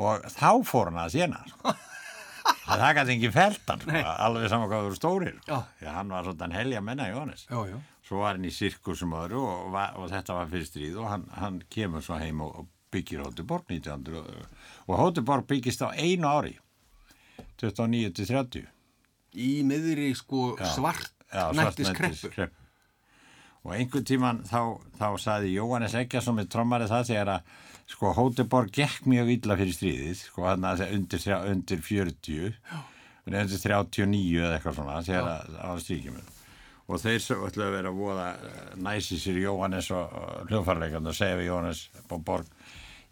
og 0.00 0.22
þá 0.32 0.50
fór 0.64 0.88
hann 0.90 1.00
að 1.02 1.16
séna 1.16 1.42
sko. 1.50 1.72
Það 2.62 2.82
gæti 2.96 3.12
engin 3.14 3.34
feltan, 3.34 3.82
sko, 3.82 4.02
alveg 4.24 4.50
saman 4.50 4.68
hvað 4.70 4.84
þú 4.84 4.88
eru 4.88 4.98
stórir. 4.98 5.34
Sko. 5.44 5.58
Því 5.78 5.90
hann 5.94 6.12
var 6.14 6.26
svona 6.26 6.56
helja 6.56 6.80
menna 6.84 7.08
Jóhannes. 7.10 7.44
Já, 7.50 7.58
já. 7.68 7.76
Svo 8.06 8.22
var 8.22 8.38
hann 8.38 8.46
í 8.48 8.52
sirkusum 8.54 9.14
öðru 9.18 9.42
og, 9.42 9.66
var, 9.74 9.96
og 9.98 10.08
þetta 10.10 10.36
var 10.38 10.48
fyrir 10.50 10.68
stríð 10.68 10.98
og 11.02 11.10
hann, 11.10 11.26
hann 11.38 11.60
kemur 11.72 12.04
svo 12.04 12.18
heim 12.22 12.42
og, 12.44 12.64
byggir 12.92 13.22
Hótuborg 13.24 13.70
1900 13.72 14.18
og, 14.20 14.64
og 14.84 14.98
Hótuborg 15.00 15.46
byggist 15.48 15.80
á 15.80 15.96
einu 15.96 16.28
ári, 16.28 16.58
29 17.62 18.10
til 18.18 18.28
30. 18.28 18.66
Í 19.40 19.52
miðri 19.64 20.10
sko 20.18 20.50
svart 20.74 21.14
Já, 21.32 21.46
nættis 21.56 21.88
kreppu. 21.96 22.50
Og 23.62 23.74
einhvern 23.76 24.04
tíman 24.08 24.40
þá, 24.48 24.58
þá 24.98 25.06
saði 25.22 25.52
Jóhannes 25.54 25.92
Eggjarsson 25.94 26.34
með 26.40 26.48
trommari 26.50 26.88
það 26.90 27.04
þegar 27.12 27.28
að 27.36 27.52
sko 27.92 28.10
Hóteborg 28.16 28.72
gekk 28.74 29.04
mjög 29.10 29.30
illa 29.36 29.56
fyrir 29.60 29.76
stríðið, 29.76 30.22
sko 30.26 30.46
hann 30.48 30.64
að 30.66 30.82
undir, 30.88 31.26
undir 31.52 31.82
40, 31.86 32.56
undir 33.28 33.52
39 33.62 34.40
eða 34.42 34.56
eitthvað 34.56 34.78
svona 34.80 34.96
þegar 35.06 35.28
að 35.36 35.58
á 35.62 35.70
stríkjum. 35.84 36.16
Og 36.90 36.98
þeir 36.98 37.20
svo 37.22 37.36
ætlaðu 37.46 37.68
að 37.68 37.76
vera 37.76 37.92
að 37.92 38.00
voða 38.02 38.26
eh, 38.34 38.72
næsi 38.82 39.18
sér 39.22 39.38
Jóhannes 39.44 39.90
og, 39.94 40.16
og 40.18 40.50
hljófarleikand 40.50 41.12
og 41.12 41.14
segja 41.16 41.38
við 41.38 41.50
Jóhannes 41.52 41.84
borg, 42.10 42.50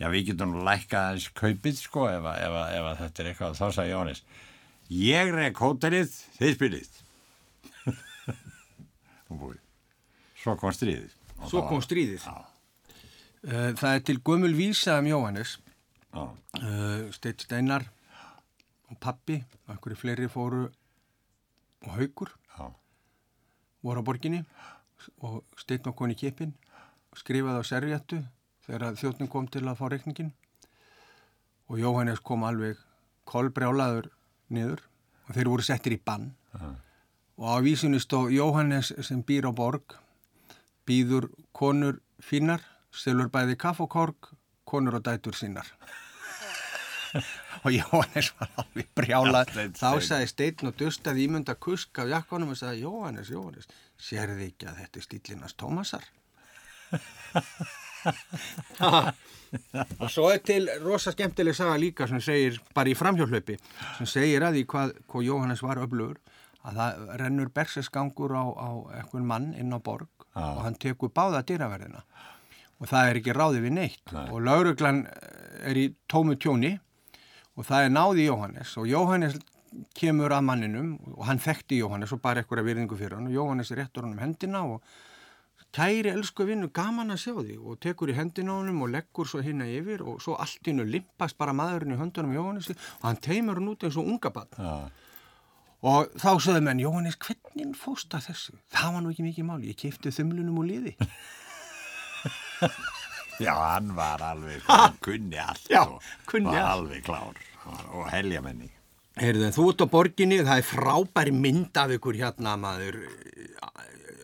já 0.02 0.09
við 0.11 0.26
getum 0.33 0.57
lækkað 0.66 1.07
aðeins 1.12 1.28
kaupið 1.38 1.78
sko 1.78 2.09
ef, 2.11 2.26
að- 2.26 2.42
ef, 2.49 2.59
að- 2.64 2.75
ef 2.80 2.88
að 2.90 3.00
þetta 3.04 3.23
er 3.23 3.30
eitthvað, 3.30 3.59
þá 3.61 3.66
sagði 3.78 3.95
Jóhannes, 3.95 4.23
ég 5.07 5.33
rek 5.38 5.62
hótelið, 5.62 6.19
þið 6.40 6.54
spilið. 6.59 6.90
og 9.30 9.37
búið. 9.45 9.61
Svo 10.40 10.56
kom 10.61 10.73
stríðið. 10.73 11.14
Svo 11.49 11.62
kom 11.68 11.82
stríðið. 11.85 12.26
Uh, 12.30 13.70
það 13.76 13.94
er 13.94 14.04
til 14.09 14.18
gömul 14.25 14.52
vísa 14.56 14.99
um 15.00 15.09
Jóhannes. 15.11 15.59
já, 16.12 16.28
Uh, 16.61 17.12
Steitt 17.14 17.44
Steinar 17.47 17.85
og 18.90 18.99
pappi, 18.99 19.37
einhverju 19.70 19.97
fleiri 19.97 20.26
fóru 20.28 20.64
og 21.87 21.92
haugur 21.94 22.32
voru 23.82 24.02
á 24.02 24.04
borginni 24.04 24.42
og 25.25 25.44
Steinn 25.56 25.85
var 25.87 25.94
koni 25.97 26.16
kipin 26.18 26.52
skrifaði 27.16 27.62
á 27.62 27.64
servéttu 27.64 28.18
þegar 28.66 28.99
þjóttnin 29.00 29.30
kom 29.32 29.49
til 29.49 29.64
að 29.64 29.78
fá 29.78 29.87
reikningin 29.88 30.32
og 31.70 31.80
Jóhannes 31.80 32.20
kom 32.20 32.44
alveg 32.44 32.76
kolbrjálaður 33.30 34.11
niður 34.50 34.82
og 35.28 35.35
þeir 35.37 35.50
voru 35.52 35.64
settir 35.64 35.94
í 35.94 36.00
bann. 36.02 36.32
Og 37.38 37.47
á 37.47 37.56
vísunni 37.62 38.00
stó 38.02 38.26
Jóhannes 38.28 38.90
sem 39.06 39.23
býr 39.23 39.47
á 39.49 39.52
borg 39.54 39.94
býður 40.88 41.28
konur 41.56 42.00
fínar 42.22 42.62
stelur 42.94 43.30
bæði 43.32 43.56
kaff 43.60 43.82
og 43.84 43.90
korg 43.90 44.30
konur 44.68 44.99
og 44.99 45.04
dætur 45.06 45.37
sínar. 45.37 45.66
Og 47.66 47.75
Jóhannes 47.75 48.28
var 48.38 48.52
alveg 48.62 48.87
brjálað. 48.94 49.49
Þá 49.75 49.99
sagði 50.06 50.28
Steinn 50.30 50.70
og 50.70 50.76
dustaði 50.78 51.25
ímynda 51.26 51.56
kusk 51.58 51.99
af 51.99 52.06
jakkanum 52.08 52.52
og 52.54 52.58
sagði 52.60 52.84
Jóhannes, 52.84 53.32
Jóhannes 53.34 53.66
sérði 54.00 54.46
ekki 54.52 54.68
að 54.70 54.78
þetta 54.84 55.00
er 55.00 55.06
stílinast 55.08 55.58
Tómasar? 55.58 56.06
Og 60.00 60.10
svo 60.10 60.28
er 60.30 60.38
til 60.46 60.68
rosa 60.84 61.10
skemmtileg 61.12 61.56
saga 61.58 61.76
líka 61.82 62.06
sem 62.08 62.20
segir 62.22 62.60
bara 62.75 62.92
í 62.92 62.99
framhjólhlaupi 62.99 63.56
sem 63.99 64.08
segir 64.08 64.42
að 64.46 64.54
því 64.56 64.62
hvað, 64.70 64.88
hvað 65.10 65.26
Jóhannes 65.26 65.62
var 65.66 65.76
öflugur 65.82 66.18
að 66.64 66.81
það 66.81 67.14
rennur 67.23 67.52
bersesgangur 67.57 68.35
á, 68.37 68.45
á 68.52 68.69
einhvern 69.00 69.26
mann 69.26 69.52
inn 69.55 69.73
á 69.73 69.79
borg 69.81 70.09
Já. 70.35 70.45
og 70.45 70.62
hann 70.67 70.79
tekur 70.81 71.12
báða 71.14 71.43
dýraverðina. 71.49 72.02
Og 72.81 72.88
það 72.88 73.11
er 73.11 73.21
ekki 73.21 73.37
ráði 73.37 73.62
við 73.64 73.76
neitt. 73.76 74.12
Nei. 74.12 74.26
og 74.33 74.40
lauruglan 74.45 75.07
er 75.64 75.76
í 75.76 75.87
tómu 76.09 76.37
tjóni 76.40 76.79
og 77.57 77.67
það 77.69 77.87
er 77.87 77.95
náði 77.97 78.26
Jóhannes. 78.29 78.76
Og 78.81 78.88
Jóhannes 78.88 79.38
kemur 79.95 80.33
að 80.35 80.47
manninum 80.49 80.90
og 81.14 81.25
hann 81.29 81.40
þekkti 81.43 81.81
Jóhannes 81.81 82.12
og 82.14 82.23
bara 82.25 82.43
eitthvað 82.43 82.67
virðingu 82.67 82.99
fyrir 82.99 83.19
hann 83.19 83.29
og 83.31 83.37
Jóhannes 83.37 83.71
réttur 83.76 84.07
hann 84.07 84.17
um 84.17 84.23
hendina 84.23 84.64
og 84.67 84.83
kæri 85.76 86.11
elsku 86.11 86.47
vinnu 86.49 86.71
gaman 86.75 87.14
að 87.14 87.21
sjá 87.23 87.35
því 87.37 87.57
og 87.61 87.79
tekur 87.85 88.11
í 88.11 88.17
hendina 88.17 88.57
honum 88.57 88.81
og 88.83 88.90
leggur 88.90 89.29
svo 89.31 89.43
hinna 89.45 89.69
yfir 89.71 90.02
og 90.02 90.19
svo 90.25 90.35
allt 90.43 90.67
innu 90.73 90.83
limpast 90.88 91.38
bara 91.38 91.55
maðurinn 91.55 91.95
í 91.95 92.00
höndunum 92.00 92.35
Jóhannesi 92.35 92.75
og 92.75 93.07
hann 93.07 93.21
teimur 93.23 93.61
hann 93.61 93.71
út 93.71 93.87
eins 93.87 93.99
og 94.00 94.11
unga 94.11 94.33
bann 94.35 94.50
Já, 94.59 94.90
og 95.82 96.10
þá 96.20 96.30
sögðu 96.44 96.62
menn 96.66 96.80
Jóhannes 96.82 97.16
hvernig 97.25 97.76
fóst 97.80 98.12
að 98.16 98.26
þessu? 98.30 98.56
Það 98.75 98.94
var 98.96 99.04
nú 99.04 99.12
ekki 99.14 99.25
mikið 99.28 99.46
máli, 99.49 99.70
ég 99.72 99.78
kipti 99.80 100.12
þumlunum 100.12 100.58
úr 100.60 100.68
liði 100.70 100.96
Já, 103.40 103.54
hann 103.56 103.94
var 103.96 104.20
alveg, 104.20 104.60
hann 104.68 104.99
kunni 105.04 105.38
allt 105.40 105.70
Já, 105.72 105.82
og 105.87 106.02
kunni 106.28 106.50
var 106.52 106.60
allt. 106.60 106.75
alveg 106.76 107.04
klár 107.06 107.38
og, 107.64 107.80
og 107.96 108.10
heljamenni. 108.12 108.68
Heyrðu, 109.20 109.49
þú 109.56 109.64
ert 109.72 109.82
á 109.84 109.87
borginni, 109.92 110.38
það 110.44 110.60
er 110.60 110.66
frábæri 110.68 111.32
mynd 111.37 111.76
af 111.80 111.90
ykkur 111.96 112.18
hérna 112.20 112.54
maður 112.60 113.00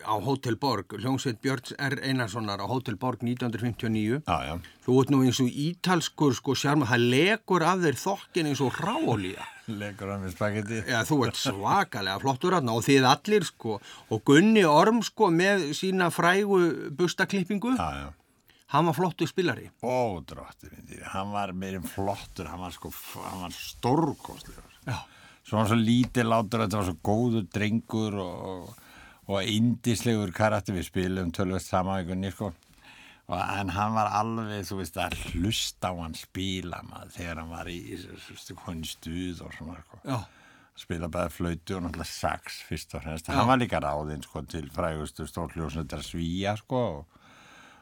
á 0.07 0.15
Hotel 0.23 0.55
Borg, 0.55 0.95
hljómsveit 0.97 1.41
Björns 1.43 1.73
R. 1.77 1.97
Einarssonar 2.07 2.63
á 2.63 2.65
Hotel 2.71 2.95
Borg 2.95 3.19
1959. 3.27 4.21
Já, 4.23 4.37
já, 4.47 4.55
Þú 4.87 4.95
ert 5.01 5.11
nú 5.11 5.19
eins 5.27 5.41
og 5.43 5.51
ítalskur 5.51 6.33
sko 6.37 6.55
sjárma, 6.55 6.87
það 6.87 7.03
legur 7.11 7.65
af 7.67 7.81
þér 7.83 7.97
þokkin 8.01 8.49
eins 8.53 8.61
og 8.63 8.77
ráolía. 8.79 9.43
leikur 9.67 10.07
hann 10.13 10.23
við 10.23 10.31
spagetti. 10.37 10.77
Já, 10.87 11.01
þú 11.03 11.17
ert 11.27 11.35
svakalega 11.41 12.21
flottur 12.23 12.55
hérna 12.55 12.71
og 12.79 12.85
þið 12.87 13.07
allir 13.11 13.43
sko 13.49 13.81
og 14.09 14.23
Gunni 14.23 14.63
Orm 14.63 15.01
sko 15.03 15.27
með 15.27 15.67
sína 15.75 16.07
frægu 16.09 16.61
bustaklippingu, 16.95 17.75
Já, 17.75 17.89
já. 18.07 18.07
hann 18.71 18.85
var 18.87 18.95
flottur 18.95 19.27
spilari. 19.27 19.67
Ó, 19.83 20.23
dróttir 20.23 20.71
myndi, 20.71 21.01
hann 21.03 21.31
var 21.35 21.51
meirinn 21.51 21.83
flottur, 21.83 22.47
hann 22.47 22.63
var 22.63 22.71
sko, 22.71 22.93
hann 23.27 23.41
var 23.43 23.51
stórkostlegur. 23.51 24.73
Já. 24.87 25.01
Svo 25.47 25.57
hann 25.61 25.67
svo 25.69 25.77
lítið 25.79 26.27
látur, 26.27 26.63
þetta 26.65 26.79
var 26.81 26.87
svo 26.89 26.97
góður 27.07 27.45
drengur 27.55 28.15
og, 28.19 28.47
og, 28.47 28.86
og 29.27 29.43
indislegur 29.43 30.31
karakter 30.35 30.75
við 30.77 30.87
spilum 30.87 31.33
tölvist 31.35 31.71
saman 31.71 31.99
einhvern 32.01 32.31
sko. 32.31 32.53
Og, 33.27 33.35
en 33.59 33.73
hann 33.75 33.91
var 33.91 34.07
alveg, 34.15 34.63
þú 34.69 34.77
veist, 34.79 34.97
að 35.03 35.17
hlusta 35.33 35.91
á 35.91 35.93
hann 35.99 36.15
spila 36.15 36.79
maður 36.87 37.09
þegar 37.17 37.41
hann 37.41 37.51
var 37.51 37.67
í, 37.67 37.81
hvernig 38.63 38.87
stuð 38.93 39.41
og 39.43 39.51
svona, 39.57 39.81
sko. 39.83 39.99
Spila 40.77 41.09
bæði 41.11 41.33
flautu 41.33 41.75
og 41.75 41.83
náttúrulega 41.83 42.07
sax 42.07 42.61
fyrst 42.69 42.95
og 42.95 43.03
fremst. 43.03 43.27
Hann 43.33 43.49
var 43.49 43.59
líka 43.59 43.83
ráðinn, 43.83 44.23
sko, 44.23 44.45
til 44.47 44.71
frægustu 44.71 45.27
stórljósnöldar 45.27 46.05
svíja, 46.07 46.55
sko, 46.61 46.83
og, 47.01 47.21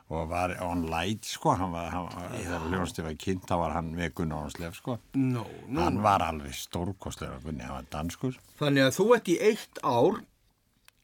og 0.09 0.29
var 0.33 0.55
on 0.65 0.87
light, 0.89 1.29
sko, 1.29 1.53
hann 1.59 1.75
var, 1.75 1.93
þegar 2.33 2.69
hljónstið 2.71 3.11
var 3.11 3.21
kynnt, 3.21 3.45
þá 3.45 3.55
var 3.67 3.77
hann 3.77 3.93
með 3.93 4.15
Gunnar 4.17 4.47
Ónslef, 4.47 4.79
sko. 4.81 4.97
Nú, 5.13 5.45
nú. 5.67 5.83
Hann 5.83 6.01
var 6.01 6.25
alveg 6.25 6.57
stórkostlega, 6.57 7.37
Gunni, 7.45 7.67
hann 7.67 7.83
var 7.83 7.91
danskur. 7.93 8.39
Þannig 8.57 8.87
að 8.87 8.95
þú 8.97 9.11
ert 9.19 9.29
í 9.29 9.43
eitt 9.51 9.83
ár 9.85 10.23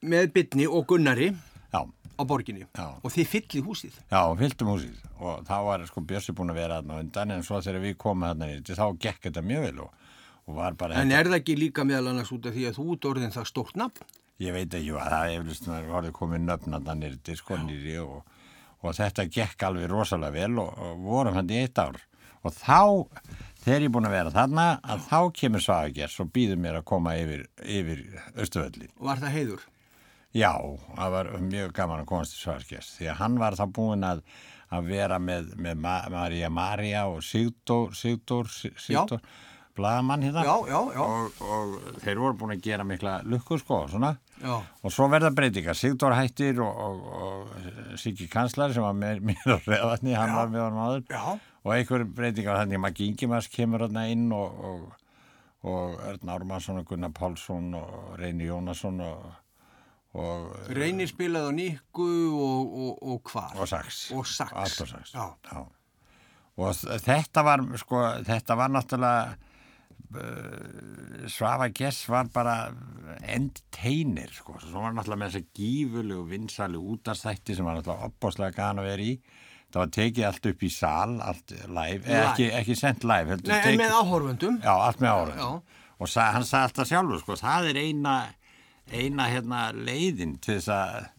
með 0.01 0.31
Bytni 0.35 0.67
og 0.67 0.85
Gunnari 0.89 1.31
Já, 1.71 1.81
á 1.85 2.23
borginni 2.27 2.65
Já. 2.75 2.87
og 3.01 3.11
þið 3.13 3.27
fyllið 3.31 3.65
húsið. 3.69 3.93
já, 4.11 4.21
fylltum 4.39 4.71
húsið 4.73 4.97
og 5.21 5.43
þá 5.47 5.55
var 5.67 5.85
sko 5.87 6.01
Bjössi 6.09 6.33
búin 6.35 6.51
að 6.53 6.59
vera 6.61 6.79
þarna 6.81 6.97
á 6.97 7.01
undan 7.03 7.31
en 7.37 7.43
svo 7.47 7.61
þegar 7.61 7.83
við 7.85 7.97
komum 8.01 8.27
þarna 8.29 8.49
nýtti 8.51 8.77
þá 8.77 8.85
gekk 9.05 9.27
þetta 9.29 9.43
mjög 9.45 9.65
vel 9.67 9.79
og, 9.85 9.93
og 10.47 10.55
var 10.57 10.73
bara 10.79 10.99
En 11.01 11.11
er 11.15 11.29
það 11.29 11.37
ekki 11.41 11.55
líka 11.61 11.85
meðal 11.87 12.11
annars 12.11 12.31
út 12.35 12.45
af 12.49 12.53
því 12.57 12.67
að 12.71 12.77
þú 12.81 12.87
ert 12.95 13.07
orðin 13.11 13.35
það 13.37 13.49
stórt 13.53 13.79
nafn? 13.79 14.05
ég 14.41 14.55
veit 14.57 14.73
ekki 14.73 14.91
hvað 14.95 15.11
það 15.13 15.33
eflust 15.37 15.67
var 15.69 16.11
komið 16.17 16.45
nöfn 16.49 16.73
þarna 16.77 16.95
nýtti 17.03 17.35
sko 17.37 17.57
nýri 17.61 17.97
og, 18.01 18.21
og 18.81 18.95
þetta 18.97 19.27
gekk 19.29 19.67
alveg 19.69 19.89
rosalega 19.91 20.33
vel 20.33 20.57
og, 20.63 20.71
og 20.81 21.03
vorum 21.05 21.37
hann 21.37 21.51
í 21.53 21.59
eitt 21.61 21.77
ár 21.77 21.99
og 22.41 22.55
þá 22.57 23.05
þegar 23.61 23.83
ég 23.83 23.85
er 23.85 23.93
búin 23.93 24.07
að 24.09 24.15
vera 24.17 24.31
þarna 24.33 24.63
að 24.81 25.03
þá 25.11 25.19
kemur 25.37 25.61
Svagers 25.61 26.15
og 26.23 26.31
býður 26.33 26.57
mér 26.57 26.79
að 26.79 26.87
koma 26.89 27.13
yfir, 27.21 27.43
yfir 27.61 28.01
Östuvöllin 28.41 28.89
Var 28.97 29.21
það 29.21 29.35
heiður? 29.37 29.67
Já, 30.37 30.53
það 30.95 31.11
var 31.17 31.29
mjög 31.43 31.71
gaman 31.75 32.03
að 32.05 32.09
komast 32.13 32.35
til 32.37 32.43
Svarskjæs 32.45 32.91
því 32.97 33.07
að 33.11 33.17
hann 33.19 33.37
var 33.41 33.57
þá 33.59 33.65
búinn 33.75 34.05
að, 34.07 34.21
að 34.71 34.85
vera 34.93 35.17
með, 35.19 35.49
með 35.59 35.79
Ma 35.83 35.95
Maria 36.13 36.49
Maria 36.49 37.05
og 37.11 37.19
Sigdór, 37.27 37.91
Sigdór, 37.97 38.47
Sig- 38.47 38.77
Sigdór 38.79 39.19
blagamann 39.75 40.23
hérna. 40.23 40.41
Já, 40.43 40.55
já, 40.67 40.79
já. 40.95 41.01
Og, 41.03 41.43
og 41.47 41.99
þeir 42.03 42.19
voru 42.19 42.35
búin 42.41 42.51
að 42.57 42.63
gera 42.65 42.83
mikla 42.87 43.17
lukku 43.23 43.55
sko 43.61 43.77
og 44.83 44.91
svo 44.91 45.05
verða 45.11 45.29
breytingar, 45.35 45.75
Sigdór 45.79 46.15
hættir 46.17 46.59
og, 46.63 46.79
og, 46.85 47.03
og 47.27 47.99
Siggi 48.01 48.27
Kanslar 48.31 48.73
sem 48.75 48.83
var 48.83 48.95
með 48.97 49.21
mér 49.29 49.45
á 49.47 49.57
reðvatni, 49.67 50.15
hann 50.17 50.33
var 50.35 50.49
með 50.51 50.65
áður 50.75 51.05
Já. 51.11 51.21
og 51.63 51.75
einhver 51.75 52.03
breytingar 52.07 52.59
þannig 52.63 52.79
að 52.79 52.83
Maggi 52.87 53.07
Ingimas 53.11 53.47
kemur 53.51 53.85
hérna 53.85 54.07
inn 54.11 54.27
og, 54.35 54.59
og, 54.71 54.89
og 55.71 56.01
Örn 56.09 56.33
Ármannsson 56.35 56.81
og 56.81 56.87
Gunnar 56.91 57.11
Pálsson 57.15 57.71
og 57.79 58.17
Reyni 58.19 58.47
Jónasson 58.49 58.99
og, 59.07 59.23
og 59.29 59.40
Reynir 60.75 61.07
spilaði 61.07 61.47
á 61.47 61.53
Nikku 61.55 62.07
og, 62.35 62.73
og, 62.85 62.97
og 63.13 63.21
hvar? 63.31 63.53
og 63.55 63.67
sax 63.71 64.01
Og 64.11 64.25
sax. 64.27 64.51
allt 64.53 64.81
og 64.83 64.89
sax 64.91 65.13
Já. 65.15 65.61
og 66.57 66.73
þ- 66.75 66.97
þetta 67.05 67.43
var 67.47 67.63
sko, 67.79 68.01
þetta 68.27 68.57
var 68.59 68.73
náttúrulega 68.75 69.37
uh, 70.15 71.27
Svafa 71.31 71.69
Gess 71.75 72.03
var 72.11 72.27
bara 72.33 72.55
endteinir 73.31 74.31
sko, 74.35 74.57
svo 74.63 74.83
var 74.83 74.93
náttúrulega 74.97 75.21
með 75.23 75.31
þess 75.31 75.41
að 75.45 75.61
gífulegu 75.61 76.25
vinsali 76.31 76.81
útastætti 76.81 77.55
sem 77.57 77.65
var 77.67 77.79
náttúrulega 77.79 78.09
opbáslega 78.11 78.57
gana 78.57 78.83
að 78.83 78.89
vera 78.91 79.07
í 79.07 79.15
það 79.71 79.79
var 79.85 79.91
tekið 79.95 80.25
allt 80.27 80.49
upp 80.51 80.63
í 80.67 80.71
sal 80.75 81.13
allt 81.23 81.53
live, 81.55 81.71
Live. 81.71 82.11
eða 82.11 82.31
ekki, 82.33 82.49
ekki 82.59 82.75
sendt 82.75 83.05
live 83.07 83.37
Nei, 83.37 83.55
en 83.55 83.63
tekið- 83.63 83.79
með 83.85 83.95
áhorfundum? 84.01 84.59
Já, 84.65 84.73
allt 84.89 84.99
með. 84.99 85.31
Já. 85.39 85.51
Og 86.01 86.09
sa, 86.09 86.31
hann 86.33 86.43
sagði 86.43 86.65
alltaf 86.67 86.87
sjálfur, 86.89 87.19
sko, 87.21 87.35
það 87.37 87.67
er 87.71 87.77
eina, 87.77 88.13
eina 88.91 89.27
hérna, 89.31 89.61
leiðin 89.73 90.37
til 90.43 90.57
þess 90.59 90.71
að 90.75 91.09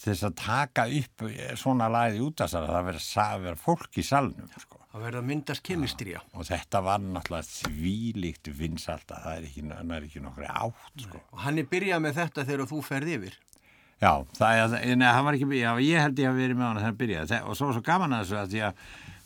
til 0.00 0.12
þess 0.14 0.24
að 0.30 0.36
taka 0.40 0.84
upp 0.96 1.24
svona 1.60 1.90
lagið 1.92 2.22
út 2.24 2.40
að 2.40 2.54
það 2.70 2.84
vera, 2.86 3.00
sa- 3.04 3.38
vera 3.42 3.58
fólk 3.60 3.98
í 4.00 4.04
salnum 4.06 4.48
sko. 4.56 4.78
Það 4.90 5.02
verða 5.04 5.20
að 5.20 5.26
myndast 5.28 5.62
kemistrija. 5.62 6.20
og 6.34 6.46
þetta 6.48 6.80
var 6.82 6.98
náttúrulega 6.98 7.66
þvílíkt 7.68 8.48
vinsalta, 8.58 9.20
það 9.22 9.36
er 9.36 9.44
ekki, 9.50 9.62
það 9.68 9.84
ekki 10.08 10.22
nokkri 10.24 10.48
átt 10.50 11.04
sko. 11.04 11.20
Og 11.32 11.38
hann 11.44 11.58
er 11.60 11.68
byrjað 11.70 12.00
með 12.06 12.16
þetta 12.16 12.44
þegar 12.48 12.66
þú 12.72 12.80
ferð 12.88 13.12
yfir. 13.18 13.36
Já, 14.00 14.12
það 14.40 14.56
neða, 14.96 15.12
hann 15.14 15.24
var 15.28 15.36
ekki, 15.36 15.60
já, 15.60 15.70
ég 15.84 16.00
held 16.00 16.18
ég 16.24 16.30
að 16.32 16.40
verið 16.40 16.56
með 16.56 16.64
hann 16.66 16.76
þegar 16.80 16.88
hann 16.88 17.00
byrjaði 17.04 17.28
og 17.44 17.56
svo 17.60 17.66
var 17.68 17.76
svo 17.76 17.84
gaman 17.90 18.16
að 18.16 18.22
þessu 18.24 18.38
að 18.40 18.50
því 18.54 18.62
að 18.70 18.84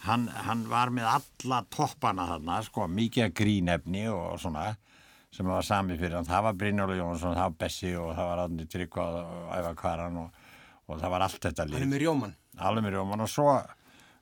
hann, 0.08 0.26
hann 0.48 0.64
var 0.68 0.90
með 0.90 1.06
alla 1.14 1.60
toppana 1.70 2.26
þarna, 2.32 2.56
sko, 2.66 2.88
mikið 2.90 3.24
að 3.28 3.34
grínefni 3.38 4.04
og 4.10 4.40
svona 4.42 4.66
sem 5.34 5.48
var 5.50 5.64
sami 5.66 5.96
fyrir 5.98 6.14
hann, 6.20 6.28
það 6.28 6.44
var 6.46 6.58
Brynjóla 6.60 6.96
Jónsson, 6.98 7.34
það 7.34 7.48
var 7.48 7.56
Bessi 7.64 7.90
og 7.98 8.12
það 8.14 8.28
var 8.30 8.42
Andi 8.44 8.66
Tryggvað 8.70 9.16
og 9.22 9.48
Ævar 9.58 9.78
Kvaran 9.80 10.18
og, 10.22 10.42
og 10.86 11.00
það 11.00 11.14
var 11.16 11.24
allt 11.26 11.40
þetta 11.48 11.64
Hann 11.64 11.72
er 11.74 11.80
lið, 11.82 11.88
með 11.94 12.04
rjóman. 12.04 12.34
alveg 12.68 12.84
með 12.86 12.94
rjóman 12.98 13.24
og 13.26 13.30
svo, 13.32 13.54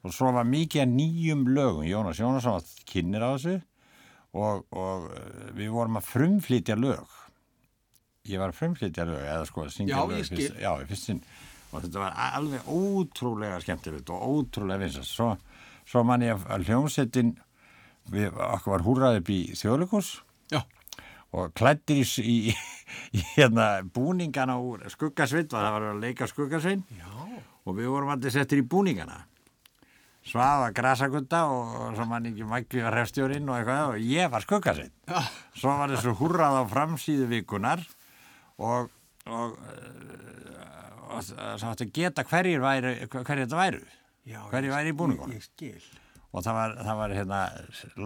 og 0.03 0.15
svo 0.17 0.33
var 0.39 0.49
mikið 0.49 0.89
nýjum 0.95 1.43
lögum, 1.53 1.85
Jónas 1.91 2.23
Jónasson 2.23 2.57
var 2.57 2.71
kynir 2.89 3.27
á 3.27 3.31
þessu 3.37 3.59
og, 4.33 4.65
og 4.73 5.11
eh, 5.13 5.51
við 5.59 5.69
vorum 5.75 5.99
að 6.01 6.07
frumflytja 6.09 6.79
lög. 6.81 7.19
Ég 8.31 8.39
var 8.41 8.53
að 8.55 8.61
frumflytja 8.63 9.05
lög 9.05 9.25
eða 9.27 9.47
sko 9.51 9.67
að 9.67 9.73
syngja 9.77 9.99
Já, 9.99 10.03
lög 10.09 10.19
ég 10.23 10.29
skil. 10.31 10.51
já, 10.63 10.71
í 10.81 10.87
fyrst 10.89 11.09
sinn. 11.11 11.21
Og 11.73 11.83
þetta 11.85 12.01
var 12.07 12.17
alveg 12.39 12.69
ótrúlega 12.73 13.59
skemmtilegt 13.65 14.11
og 14.15 14.25
ótrúlega 14.31 14.81
vinsast 14.87 15.13
svo, 15.17 15.31
svo 15.89 16.03
man 16.09 16.25
ég 16.25 16.41
að 16.53 16.65
hljómsettin 16.71 17.35
við 18.13 18.33
okkur 18.33 18.73
var 18.79 18.85
húrrað 18.87 19.19
upp 19.21 19.31
í 19.33 19.41
þjóðleikus 19.57 20.15
Já. 20.53 20.61
Og 21.33 21.53
klættir 21.57 22.03
í, 22.03 22.53
í, 22.53 22.55
hérna 23.37 23.67
búningana 23.95 24.59
úr 24.61 24.87
skuggasveit 24.93 25.53
það 25.53 25.69
var 25.77 25.87
að 25.91 26.03
leika 26.05 26.29
skuggasvein 26.31 26.85
Já. 26.99 27.11
og 27.65 27.79
við 27.79 27.93
vorum 27.93 28.13
allir 28.15 28.35
settir 28.35 28.63
í 28.63 28.67
búningana 28.67 29.25
Svafa 30.23 30.69
grasagutta 30.71 31.41
og 31.51 31.97
svo 31.97 32.05
mann 32.07 32.29
ekki 32.31 32.45
Maggi 32.47 32.83
var 32.85 32.95
hrefstjórinn 32.95 33.49
og 33.51 33.57
eitthvað 33.57 33.95
og 33.95 34.05
ég 34.07 34.31
var 34.31 34.45
skuggasvein 34.45 34.93
Já. 35.11 35.23
svo 35.59 35.79
var 35.81 35.95
þessu 35.97 36.15
húrrað 36.21 36.61
á 36.61 36.63
framsíðu 36.71 37.27
vikunar 37.33 37.83
og 38.63 38.93
og, 39.23 39.57
það 41.13 41.67
átti 41.73 41.87
að 41.87 41.91
geta 41.95 42.25
hverjir 42.27 42.63
væri 42.63 42.95
hverjir 43.09 43.45
þetta 43.47 43.59
væru 43.59 43.83
Já. 44.23 44.39
Hverjir 44.53 44.71
væri 44.71 44.93
í 44.93 44.95
búningunum? 44.95 45.35
Ég, 45.35 45.43
ég 45.43 45.83
skil. 45.83 46.02
Og 46.33 46.45
það 46.45 46.57
var, 46.57 46.75
það 46.81 46.99
var 46.99 47.15
hérna 47.17 47.41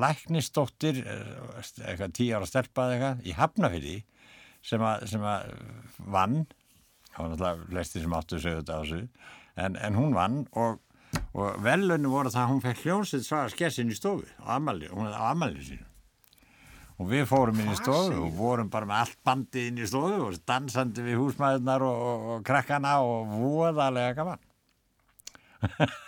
læknisdóttir 0.03 1.01
eh, 1.07 1.65
eitthvað 1.87 2.15
tíu 2.19 2.35
ára 2.35 2.49
stelpað 2.51 2.95
eitthvað 2.95 3.23
í 3.23 3.35
Hafnafyrði 3.39 3.97
sem 4.67 4.83
að, 4.83 5.07
sem 5.13 5.27
að 5.27 5.53
vann. 6.11 6.41
Það 7.13 7.21
var 7.21 7.31
náttúrulega 7.33 7.69
flestir 7.71 8.05
sem 8.05 8.17
áttu 8.19 8.41
sig 8.43 8.57
auðvitað 8.57 8.77
á 8.77 8.83
þessu. 8.83 9.29
En, 9.57 9.77
en 9.81 9.97
hún 9.97 10.17
vann 10.17 10.41
og, 10.59 10.81
og 11.39 11.61
velunni 11.65 12.11
voru 12.13 12.33
það 12.35 12.43
að 12.43 12.51
hún 12.53 12.65
fekk 12.65 12.83
hljómsið 12.83 13.23
svaga 13.25 13.53
skessin 13.55 13.93
í 13.95 13.97
stofu 13.97 14.27
á 14.43 14.59
ammali, 14.59 14.91
hún 14.91 15.07
á 15.09 15.31
ammali 15.31 15.63
sínu. 15.65 15.87
Og 16.97 17.11
við 17.13 17.27
fórum 17.29 17.59
inn 17.61 17.71
í 17.71 17.79
stofu 17.79 18.17
og 18.25 18.35
vorum 18.39 18.73
bara 18.73 18.89
með 18.89 19.03
allt 19.05 19.19
bandið 19.29 19.71
inn 19.71 19.83
í 19.85 19.89
stofu 19.89 20.19
og 20.27 20.41
dansandi 20.49 21.05
við 21.05 21.21
húsmaðurnar 21.21 21.85
og, 21.87 22.03
og, 22.11 22.27
og 22.35 22.45
krakkana 22.49 22.99
og 23.05 23.37
voðalega 23.37 24.17
gaman 24.19 24.43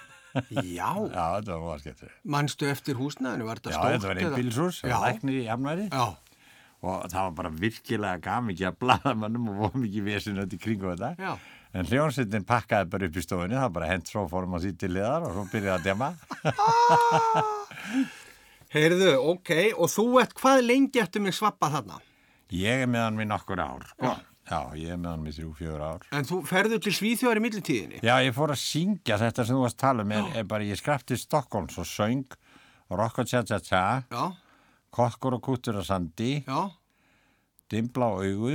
Já, 0.53 0.91
Já, 1.17 1.25
þetta 1.39 1.53
var 1.55 1.61
voða 1.65 1.79
skemmtur 1.83 2.11
manstu 2.37 2.69
eftir 2.71 2.99
húsnaðinu, 3.01 3.47
var 3.49 3.61
þetta 3.61 3.71
Já, 3.73 3.79
stórt? 3.79 3.93
þetta 3.99 4.09
var 4.13 4.17
eða- 4.23 4.33
einbílshús, 4.39 4.81
Já, 4.85 4.97
læknir 5.05 5.39
í 5.41 5.47
Hafnværi 5.49 5.87
já, 5.91 6.07
og 6.79 7.07
það 7.11 7.23
var 7.25 7.33
bara 7.43 7.51
virkilega 7.63 8.21
gaf 8.23 8.43
mikið 8.47 8.67
að 8.69 8.77
blaða 8.85 9.15
mannum 9.19 9.49
og 9.51 9.57
voru 9.65 9.81
mikið 9.87 10.05
vesinu 10.13 10.45
öll 10.45 10.53
í 10.55 10.61
kringu 10.63 10.93
þetta. 10.93 11.15
Já. 11.19 11.33
en 11.79 11.85
hljónsittin 11.91 12.45
pakkaði 12.49 12.91
bara 12.93 13.09
upp 13.11 13.17
í 13.19 13.23
stofunni 13.25 13.57
það 13.59 13.65
var 13.67 13.75
bara 13.81 13.89
hent 13.91 14.07
svo 14.09 14.23
fórum 14.31 14.55
á 14.57 14.59
síti 14.63 14.89
liðar 14.89 15.27
og 15.27 15.35
svo 15.35 15.43
byrjaði 15.53 15.75
að 15.75 15.85
dema. 15.89 16.13
Heyrðu, 18.75 19.11
ok, 19.33 19.51
og 19.81 19.89
þú 19.93 20.05
ert 20.23 20.35
hvað 20.37 20.63
lengi 20.69 21.01
eftir 21.01 21.23
mig 21.25 21.35
svappa 21.37 21.71
þarna? 21.73 21.99
ég 22.53 22.85
er 22.85 22.89
með 22.89 23.03
hann 23.05 23.19
við 23.21 23.29
nokkur 23.29 23.61
ár 23.61 23.83
sko. 23.91 24.11
Já, 24.49 24.61
ég 24.81 24.93
er 24.95 24.99
með 25.01 25.11
hann 25.13 25.25
við 25.29 25.37
þrjú, 25.39 25.53
fjögur 25.59 25.85
ár. 25.85 26.07
En 26.19 26.25
þú 26.29 26.39
ferðu 26.49 26.79
til 26.85 26.93
Svíþjóðar 26.97 27.41
í 27.41 27.45
millitíðinni? 27.45 28.01
já, 28.03 28.15
ég 28.25 28.35
fór 28.37 28.53
að 28.55 28.61
syngja 28.63 29.19
þetta 29.21 29.45
sem 29.47 29.57
þú 29.59 29.63
varst 29.67 29.79
að 29.79 29.85
tala 29.87 30.07
um. 30.07 30.17
Er 30.41 30.49
bara, 30.49 30.65
ég 30.69 30.81
skrafti 30.81 31.19
Stokkólms 31.21 31.79
og 31.79 31.87
söng 31.89 32.37
Rokko 32.91 33.25
Tja 33.29 33.43
Tja 33.45 33.59
Tja 33.61 33.85
Kokkur 34.91 35.37
og 35.37 35.43
kútur 35.45 35.77
á 35.79 35.85
sandi. 35.85 36.43
Já, 36.49 36.71
Dimbla 37.69 38.09
á 38.09 38.13
augu. 38.25 38.55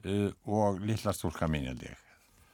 Uh, 0.00 0.30
og 0.48 0.80
Lilla 0.82 1.12
stúlka 1.14 1.46
mín 1.46 1.68
held 1.68 1.82
ég. 1.86 1.98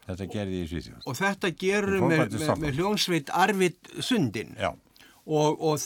Þetta 0.06 0.26
gerði 0.30 0.58
ég 0.60 0.66
í 0.66 0.70
Svíþjóð. 0.74 1.06
Og 1.06 1.16
þetta 1.18 1.50
gerur 1.58 2.02
með, 2.04 2.24
til 2.34 2.42
með, 2.42 2.60
með 2.62 2.76
hljónsveit 2.80 3.30
Arvid 3.34 3.90
Sundin. 4.04 4.52
já, 4.58 4.72
Og, 5.26 5.56
og 5.58 5.80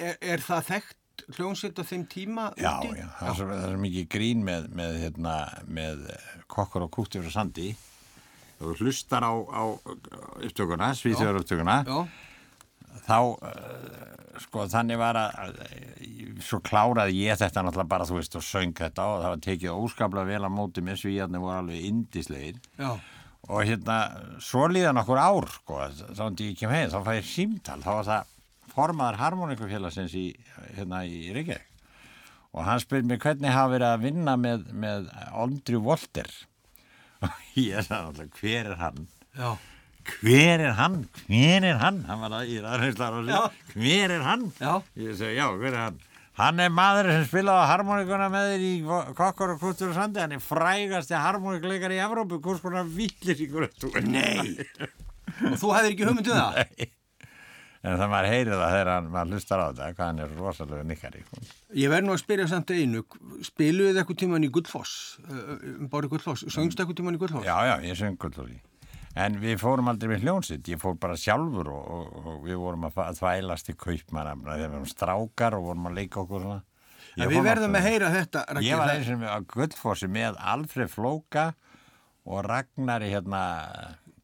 er, 0.00 0.14
er 0.24 0.40
það 0.40 0.62
þekkt 0.70 0.96
hljónsveit 1.36 1.78
á 1.80 1.84
þeim 1.86 2.06
tíma 2.10 2.48
já, 2.56 2.72
úti? 2.78 2.94
já, 2.98 3.06
það 3.18 3.30
er 3.30 3.38
svo, 3.38 3.46
það 3.52 3.68
er 3.68 3.78
mikið 3.84 4.08
grín 4.14 4.44
með, 4.46 4.68
með, 4.80 4.98
hérna, 5.04 5.36
með 5.66 6.02
Kokkur 6.50 6.86
og 6.86 6.92
kútur 6.94 7.28
á 7.28 7.32
sandi. 7.32 7.70
Þú 8.60 8.74
hlustar 8.82 9.24
á, 9.24 9.32
á 9.32 9.62
upptökuna, 10.44 10.90
Svíþjóðar 10.98 11.40
upptökuna 11.40 11.76
Já, 11.88 12.00
þá 13.06 13.16
uh, 13.20 14.10
sko 14.40 14.66
þannig 14.70 14.98
var 15.00 15.18
að, 15.20 15.38
að 15.44 16.42
svo 16.44 16.60
kláraði 16.64 17.22
ég 17.24 17.38
þetta 17.40 17.64
náttúrulega 17.64 17.92
bara 17.92 18.08
þú 18.08 18.18
veist 18.18 18.36
og 18.36 18.44
söng 18.44 18.74
þetta 18.76 19.06
og 19.06 19.22
það 19.22 19.32
var 19.34 19.42
tekið 19.46 19.78
óskaplega 19.78 20.28
vel 20.28 20.44
á 20.48 20.50
móti 20.52 20.84
með 20.84 21.00
svíjarnir 21.02 21.42
voru 21.42 21.56
alveg 21.56 21.88
indislegir 21.88 22.60
já, 22.80 22.90
og 23.50 23.64
hérna 23.66 23.96
svo 24.44 24.66
líðan 24.70 25.00
okkur 25.02 25.20
ár 25.20 25.48
sko 25.54 25.80
þá 25.96 26.22
en 26.26 26.38
ég 26.44 26.58
kem 26.60 26.74
heim 26.74 26.92
þá 26.92 27.00
fæ 27.06 27.12
ég 27.18 27.28
símtal. 27.30 27.80
Þá 27.84 27.90
var 27.90 28.08
það 28.10 28.29
formaður 28.74 29.18
harmonikufélagsins 29.24 30.14
í, 30.18 30.26
hérna 30.76 31.02
í 31.08 31.30
Reykjavík 31.34 31.66
og 32.50 32.64
hann 32.66 32.80
spyr 32.82 33.04
mér 33.06 33.20
hvernig 33.22 33.52
hafa 33.54 33.70
verið 33.76 33.88
að 33.92 34.04
vinna 34.08 34.32
með, 34.40 34.64
með 34.74 35.04
Andrew 35.30 35.82
Walter 35.86 36.30
og 37.22 37.36
ég 37.60 37.84
sagði 37.86 38.06
náttúrulega 38.08 38.40
hver 38.40 38.70
er 38.72 38.78
hann 38.80 39.02
já. 39.38 39.50
hver 40.20 40.64
er 40.66 40.76
hann, 40.80 40.96
hver 41.28 41.66
er 41.70 41.78
hann 41.82 42.00
hann 42.08 42.22
var 42.24 42.34
að 42.40 42.54
og 43.20 43.28
Já. 43.30 43.40
sér 43.40 43.74
hver 43.76 44.14
er 44.16 44.24
hann 44.26 44.46
Já. 44.58 44.72
ég 45.04 45.18
segi 45.20 45.38
já, 45.38 45.46
hver 45.54 45.70
er 45.76 45.82
hann 45.84 46.00
hann 46.40 46.62
er 46.64 46.70
maður 46.72 47.10
sem 47.12 47.24
spilaði 47.28 47.62
á 47.62 47.70
harmonikuna 47.74 48.30
með 48.32 48.46
þér 48.54 48.62
í 48.64 48.72
Kokkur 49.18 49.54
og 49.54 49.60
Kútur 49.60 49.90
og 49.92 49.98
Sandi 49.98 50.22
hann 50.22 50.32
er 50.38 50.40
frægasti 50.42 51.18
harmonikleikar 51.18 51.92
í 51.94 51.98
Evrópu 52.00 52.38
hvers 52.42 52.62
konar 52.64 52.86
villir 52.88 53.42
ykkur 53.46 53.66
Nei. 54.06 54.56
Og 55.50 55.58
þú 55.60 55.74
hefðir 55.76 55.92
ekki 55.92 56.08
hugmyndu 56.08 56.32
það? 56.34 56.88
En 57.80 57.96
það 57.96 58.10
maður 58.12 58.30
heyrið 58.34 58.56
það 58.60 58.74
þegar 58.76 59.06
maður 59.08 59.36
hlustar 59.36 59.62
á 59.62 59.66
þetta 59.70 59.90
hvað 59.96 60.10
hann 60.10 60.24
er 60.24 60.34
rosalega 60.38 60.88
nikkari 60.88 61.22
Ég 61.80 61.92
verð 61.92 62.08
nú 62.08 62.14
að 62.14 62.22
spyrja 62.24 62.48
samt 62.50 62.72
einu, 62.74 63.04
spiluðu 63.46 63.92
þið 63.92 64.02
eitthvað 64.02 64.20
tíman 64.24 64.44
í 64.44 64.50
Gullfoss, 64.52 64.96
um 65.28 65.88
bári 65.92 66.10
Gullfoss, 66.12 66.44
söngstu 66.52 66.84
eitthvað 66.84 67.00
tíman 67.00 67.16
í 67.16 67.22
Gullfoss? 67.22 67.48
já, 67.48 67.56
já, 67.70 67.76
ég 67.88 68.00
söng 68.00 68.20
gullfóri 68.20 68.60
en 69.18 69.38
við 69.42 69.56
fórum 69.58 69.88
aldrei 69.90 70.12
með 70.12 70.26
hljónsitt 70.26 70.68
ég 70.70 70.80
fór 70.80 70.98
bara 71.00 71.16
sjálfur 71.18 71.72
og, 71.72 71.86
og, 71.96 72.18
og 72.20 72.42
við 72.46 72.60
vorum 72.60 72.86
að 72.86 73.00
þvælast 73.18 73.72
í 73.72 73.76
kaupmann 73.80 74.44
þegar 74.44 74.60
við 74.60 74.74
vorum 74.76 74.90
strákar 74.92 75.56
og 75.58 75.70
vorum 75.70 75.88
að 75.90 75.96
leika 75.98 76.22
okkur 76.22 76.46
við 77.16 77.42
verðum 77.42 77.74
að 77.74 77.86
heyra 77.88 78.10
þetta, 78.14 78.44
Raggi. 78.54 78.68
Ég 78.68 78.78
var 78.78 78.92
eins 78.92 79.08
og 79.10 79.24
á 79.26 79.38
Gullfossi 79.50 80.08
með 80.10 80.38
Alfred 80.52 80.92
Flóka 80.92 81.46
og 82.28 82.44
Ragnari 82.46 83.10
hérna, 83.10 83.40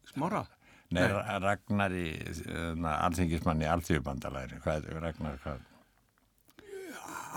Smára? 0.07 0.45
Nei, 0.95 1.03
Ra- 1.11 1.39
Ragnari 1.43 2.05
hérna, 2.45 2.93
alþingismann 3.07 3.63
í 3.65 3.67
alþjóðbandalæri, 3.73 4.59
hvað 4.63 4.87
er 4.93 5.01
Ragnar, 5.03 5.37
hvað? 5.43 5.65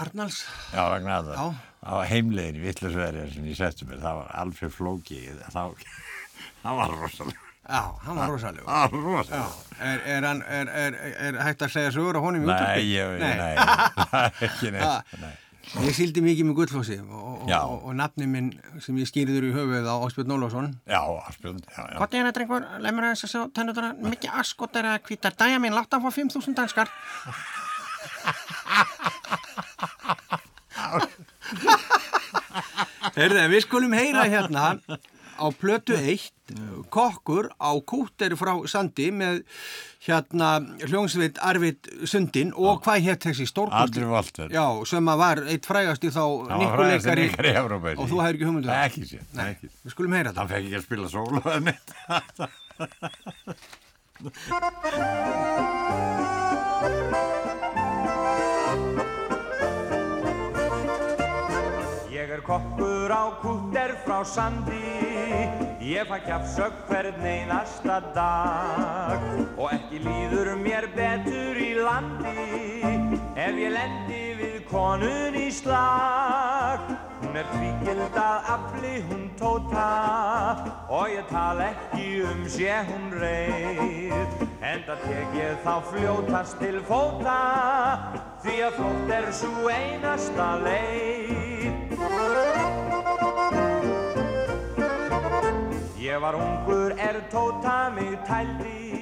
Arnalds? 0.01 0.45
Já, 0.73 0.83
Ragnar, 0.89 1.25
Já. 1.25 1.37
það 1.37 1.55
það 1.81 1.97
var 1.99 2.09
heimlegin 2.11 2.57
í 2.61 2.65
Vittlusverið 2.65 3.31
sem 3.35 3.47
ég 3.51 3.59
settu 3.59 3.87
mér, 3.89 4.01
það 4.05 4.19
var 4.21 4.31
Alfred 4.43 4.73
Flóki, 4.75 5.21
þá, 5.51 5.63
það 6.63 6.79
var 6.81 6.95
rosalega, 7.03 7.47
Já, 7.71 7.83
hann 8.03 8.17
var 8.19 8.31
rosalegur. 8.33 8.67
það 8.67 8.95
var 8.95 9.05
rosalega. 9.05 9.51
Er, 9.81 10.01
er, 10.15 10.25
hann, 10.27 10.41
er, 10.43 10.71
er, 10.85 10.97
er 11.29 11.37
hægt 11.45 11.63
að 11.67 11.75
segja 11.77 11.93
sögur 11.95 12.19
á 12.19 12.21
honum 12.25 12.43
í 12.43 12.49
útvarpi? 12.49 12.81
Nei, 12.81 12.89
ég, 12.91 13.13
nei, 13.21 13.35
nei, 13.39 13.55
ekki 14.49 14.73
neitt, 14.75 15.15
nei. 15.23 15.35
Ég 15.85 15.95
síldi 15.95 16.23
mikið 16.25 16.49
með 16.49 16.57
Gullfossi 16.59 16.97
og, 16.99 17.45
og, 17.47 17.51
og, 17.77 17.93
nafni 17.95 18.27
minn 18.27 18.49
sem 18.83 18.97
ég 18.99 19.07
skýrður 19.07 19.45
í 19.47 19.53
höfuð 19.55 19.87
á 19.87 19.95
Áspjörn 20.03 20.35
Ólafsson. 20.35 20.69
Já, 20.89 20.99
já. 20.99 21.21
Hvort 22.01 22.15
er 22.17 22.27
þetta 22.27 22.35
drengur, 22.39 22.65
leið 22.83 22.95
mér 22.97 23.07
aðeins 23.11 23.25
að 23.29 23.33
sjá 23.35 23.43
tennutana, 23.55 23.91
mikið 24.03 24.31
askot 24.43 24.73
er 24.81 24.85
að 24.91 25.03
hvita 25.07 25.29
dæja 25.31 25.59
mín, 25.63 25.77
látt 25.77 25.95
að 25.95 26.03
fá 26.07 26.11
5.000 26.19 26.59
danskar. 26.59 26.89
Herðu, 33.15 33.41
við 33.53 33.61
skulum 33.67 33.95
heyra 33.97 34.25
hérna 34.31 34.65
á 35.41 35.47
plötu 35.57 35.97
1, 35.97 36.29
kokkur 36.93 37.49
á 37.57 37.71
kútteri 37.89 38.37
frá 38.37 38.53
Sandi 38.69 39.09
með 39.15 39.41
hérna 40.05 40.51
hljómsveit 40.85 41.39
Arvid 41.45 41.89
Sundin 42.09 42.53
og 42.57 42.83
hvað 42.85 43.01
hétt 43.09 43.25
þessi. 43.27 43.49
Já, 44.53 44.67
sem 44.89 45.11
að 45.13 45.19
var 45.25 45.39
eitt 45.49 45.67
frægasti 45.69 46.09
þá 46.13 46.21
Hann 46.51 46.61
var 46.61 46.77
frægasti 46.77 47.09
nikkuleikari 47.11 47.25
leikari 47.29 47.49
í 47.51 47.57
Evrópu. 47.63 47.89
og 47.97 48.07
þú 48.11 48.17
hefur 48.21 48.35
ekki 48.37 48.47
hugmyndu 48.49 48.69
Nei, 48.71 48.81
ekki 48.89 49.03
sér, 49.11 49.25
Nei, 49.39 49.49
ekki. 49.55 49.67
við 49.85 49.91
skulum 49.97 50.13
heyra 50.19 50.29
þetta. 50.31 50.41
Hann 50.41 50.53
fekk 50.55 50.65
ekki 50.67 50.79
að 50.79 50.87
spila 50.89 51.09
sólu 51.09 51.41
eða 51.45 51.61
Ég 62.31 62.37
er 62.37 62.43
kokkur 62.47 63.11
á 63.11 63.27
kútter 63.43 63.91
frá 64.05 64.21
sandi. 64.23 64.79
Ég 65.83 66.07
fæ 66.07 66.21
kjafsögg 66.23 66.77
hvern 66.87 67.25
einasta 67.27 67.97
dag. 68.15 69.25
Og 69.59 69.73
ekki 69.75 69.99
líður 70.05 70.53
mér 70.63 70.87
betur 70.95 71.59
í 71.59 71.73
landi 71.75 72.47
Ef 73.35 73.59
ég 73.59 73.75
lendi 73.75 74.23
við 74.39 74.63
konun 74.71 75.35
í 75.43 75.49
slag 75.51 76.87
Hún 77.31 77.37
er 77.39 77.47
tvíkild 77.47 78.17
að 78.19 78.49
afli 78.51 78.89
hún 79.07 79.29
tóta. 79.39 79.83
Og 80.91 81.13
ég 81.13 81.29
tala 81.31 81.69
ekki 81.69 82.25
um 82.27 82.41
sé 82.51 82.81
hún 82.89 83.13
reið 83.21 84.43
Enda 84.67 84.97
tek 85.05 85.37
ég 85.39 85.61
þá 85.63 85.77
fljótast 85.93 86.59
til 86.59 86.81
fóta. 86.89 87.37
Því 88.43 88.57
að 88.67 88.81
flótt 88.81 89.15
er 89.15 89.31
svo 89.31 89.71
einasta 89.71 90.49
leið. 90.65 91.95
Ég 96.03 96.19
var 96.27 96.35
ungur 96.35 96.99
er 96.99 97.23
tóta 97.31 97.79
mig 97.95 98.19
tældi 98.27 99.00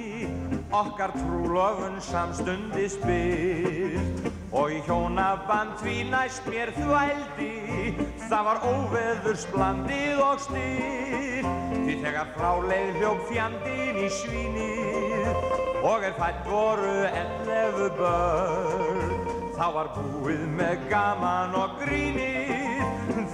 Okkar 0.69 1.09
trúlofun 1.17 1.95
samstundi 1.97 2.83
spilt 2.93 4.27
Og 4.53 4.69
í 4.69 4.81
hjónaband 4.85 5.79
því 5.81 5.95
næst 6.11 6.45
mér 6.49 6.69
þvældi. 6.75 7.95
Það 8.29 8.43
var 8.45 8.59
óveðursblandið 8.69 10.21
og 10.21 10.43
styrt 10.43 11.47
Því 11.73 11.95
þegar 12.03 12.29
fráleið 12.35 12.99
hljók 12.99 13.23
fjandinn 13.31 13.97
í 13.97 14.09
svínið 14.19 15.81
Og 15.81 16.05
er 16.05 16.13
fætt 16.19 16.45
voru 16.45 16.93
ellefu 17.07 17.87
börn. 17.97 19.15
Þá 19.57 19.65
var 19.75 19.89
búið 19.95 20.43
með 20.59 20.85
gaman 20.91 21.57
og 21.57 21.81
grínið. 21.81 22.85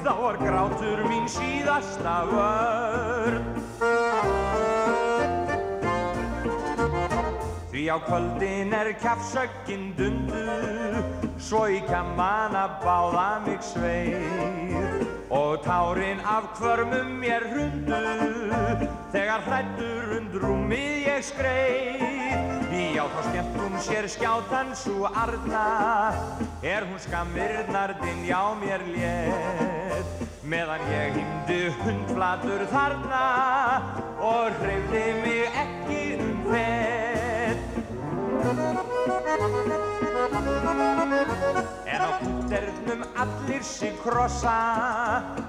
Þá 0.06 0.13
var 0.21 0.39
grátur 0.39 1.04
mín 1.10 1.28
síðasta 1.36 2.15
vörn 2.32 4.35
Því 7.86 7.91
á 7.93 8.02
kvöldin 8.02 8.71
er 8.74 8.88
kjafsöggin 8.98 9.91
dundu 9.93 10.39
Svo 11.38 11.67
í 11.69 11.84
kammana 11.86 12.63
báða 12.82 13.45
mig 13.45 13.62
sveir 13.62 15.06
Og 15.30 15.62
tárin 15.62 16.17
af 16.26 16.48
kvörmum 16.58 17.13
mér 17.21 17.45
hrundu 17.52 18.00
Þegar 19.13 19.45
hrættur 19.45 20.17
und 20.17 20.34
rúmið 20.34 21.06
ég 21.12 21.30
skreið. 21.30 22.74
Já, 22.98 23.06
þá 23.06 23.21
skemmt 23.30 23.62
hún 23.62 23.78
sér 23.86 24.10
skjátan 24.10 24.74
svo 24.74 25.06
arna 25.13 25.69
Er 26.65 26.89
hún 26.89 26.98
skammirnar 27.06 28.00
þinn, 28.02 28.26
já 28.26 28.41
mér 28.65 28.82
létt. 28.89 30.28
Meðan 30.41 30.89
ég 30.89 31.21
hýmdi 31.21 31.63
hundflatur 31.86 32.65
þarna 32.74 33.26
Og 34.26 34.56
hreyfði 34.58 35.10
mig 35.21 35.60
ekki 35.67 36.06
um 36.17 36.48
fett 36.50 37.05
En 41.86 42.02
á 42.02 42.12
kúternum 42.20 43.02
allir 43.16 43.64
sig 43.64 43.96
krossa 44.04 44.56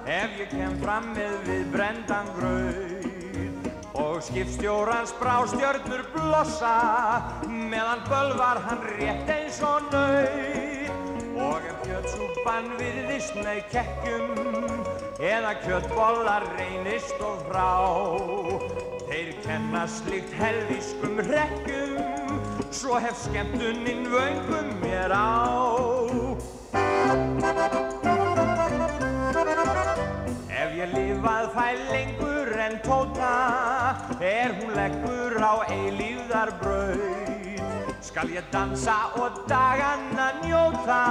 Ef 0.07 0.31
ég 0.39 0.49
kem 0.53 0.77
fram 0.83 1.11
með 1.17 1.35
við 1.49 1.65
brendan 1.75 2.31
gröð 2.37 2.79
Og 3.97 4.23
skipstjórans 4.29 5.15
brástjörnur 5.19 6.07
blossa 6.15 6.77
Meðan 7.51 8.07
bölvar 8.07 8.62
hann 8.69 8.83
rétt 8.95 9.29
eins 9.39 9.59
og 9.67 9.91
nöð 9.91 10.87
Og 11.37 11.67
ef 11.73 11.83
kjötsúpan 11.89 12.71
virðist 12.79 13.35
með 13.43 13.59
kekkjum 13.75 14.27
Eða 15.17 15.55
kjötbollar 15.62 16.45
reynist 16.59 17.21
og 17.25 17.41
frá. 17.49 17.71
Þeir 19.09 19.33
kenna 19.47 19.87
slikt 19.89 20.35
helvískum 20.37 21.23
rekkjum 21.31 22.26
Svo 22.70 22.98
hef 22.98 23.16
skemmtuninn 23.24 24.07
vöngum 24.11 24.68
mér 24.83 25.12
á. 25.12 25.26
Ef 30.50 30.70
ég 30.74 30.90
lifað 30.94 31.46
fæ 31.55 31.68
lengur 31.90 32.50
en 32.66 32.79
tóta 32.85 33.35
Er 34.20 34.55
hún 34.59 34.72
leggur 34.74 35.37
á 35.38 35.55
eilíðar 35.70 36.50
brauð 36.62 38.02
Skal 38.02 38.33
ég 38.35 38.48
dansa 38.52 38.96
og 39.20 39.44
daganna 39.50 40.33
njóta 40.42 41.02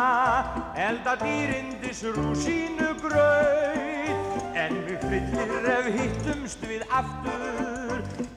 Elda 0.87 1.15
dýrindis 1.23 2.03
rúsínu 2.17 2.91
grauð 3.03 4.59
En 4.59 4.81
við 4.89 5.07
fyllir 5.07 5.71
ef 5.77 5.89
hittumst 5.99 6.67
við 6.67 6.83
aftur 6.89 7.74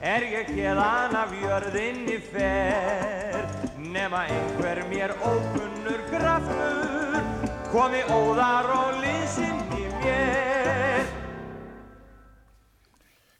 Er 0.09 0.23
ég 0.25 0.47
hérðan 0.57 1.13
af 1.13 1.33
jörðinni 1.37 2.15
fer? 2.31 3.43
Nema 3.77 4.23
einhver 4.25 4.79
mér 4.89 5.11
ókunnur 5.21 5.99
kraftur 6.09 7.19
Komi 7.69 7.99
óðar 8.09 8.71
og 8.73 8.97
liðsinn 9.03 9.59
í 9.77 9.83
mér. 9.99 11.05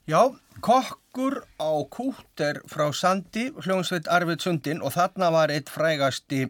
Já, 0.05 0.21
kokkur 0.61 1.39
á 1.57 1.71
kúter 1.89 2.61
frá 2.69 2.91
Sandi, 2.93 3.47
hljómsveit 3.65 4.05
Arvid 4.05 4.45
Sundin 4.45 4.83
og 4.85 4.93
þarna 4.93 5.31
var 5.33 5.49
eitt 5.49 5.73
frægasti 5.73 6.43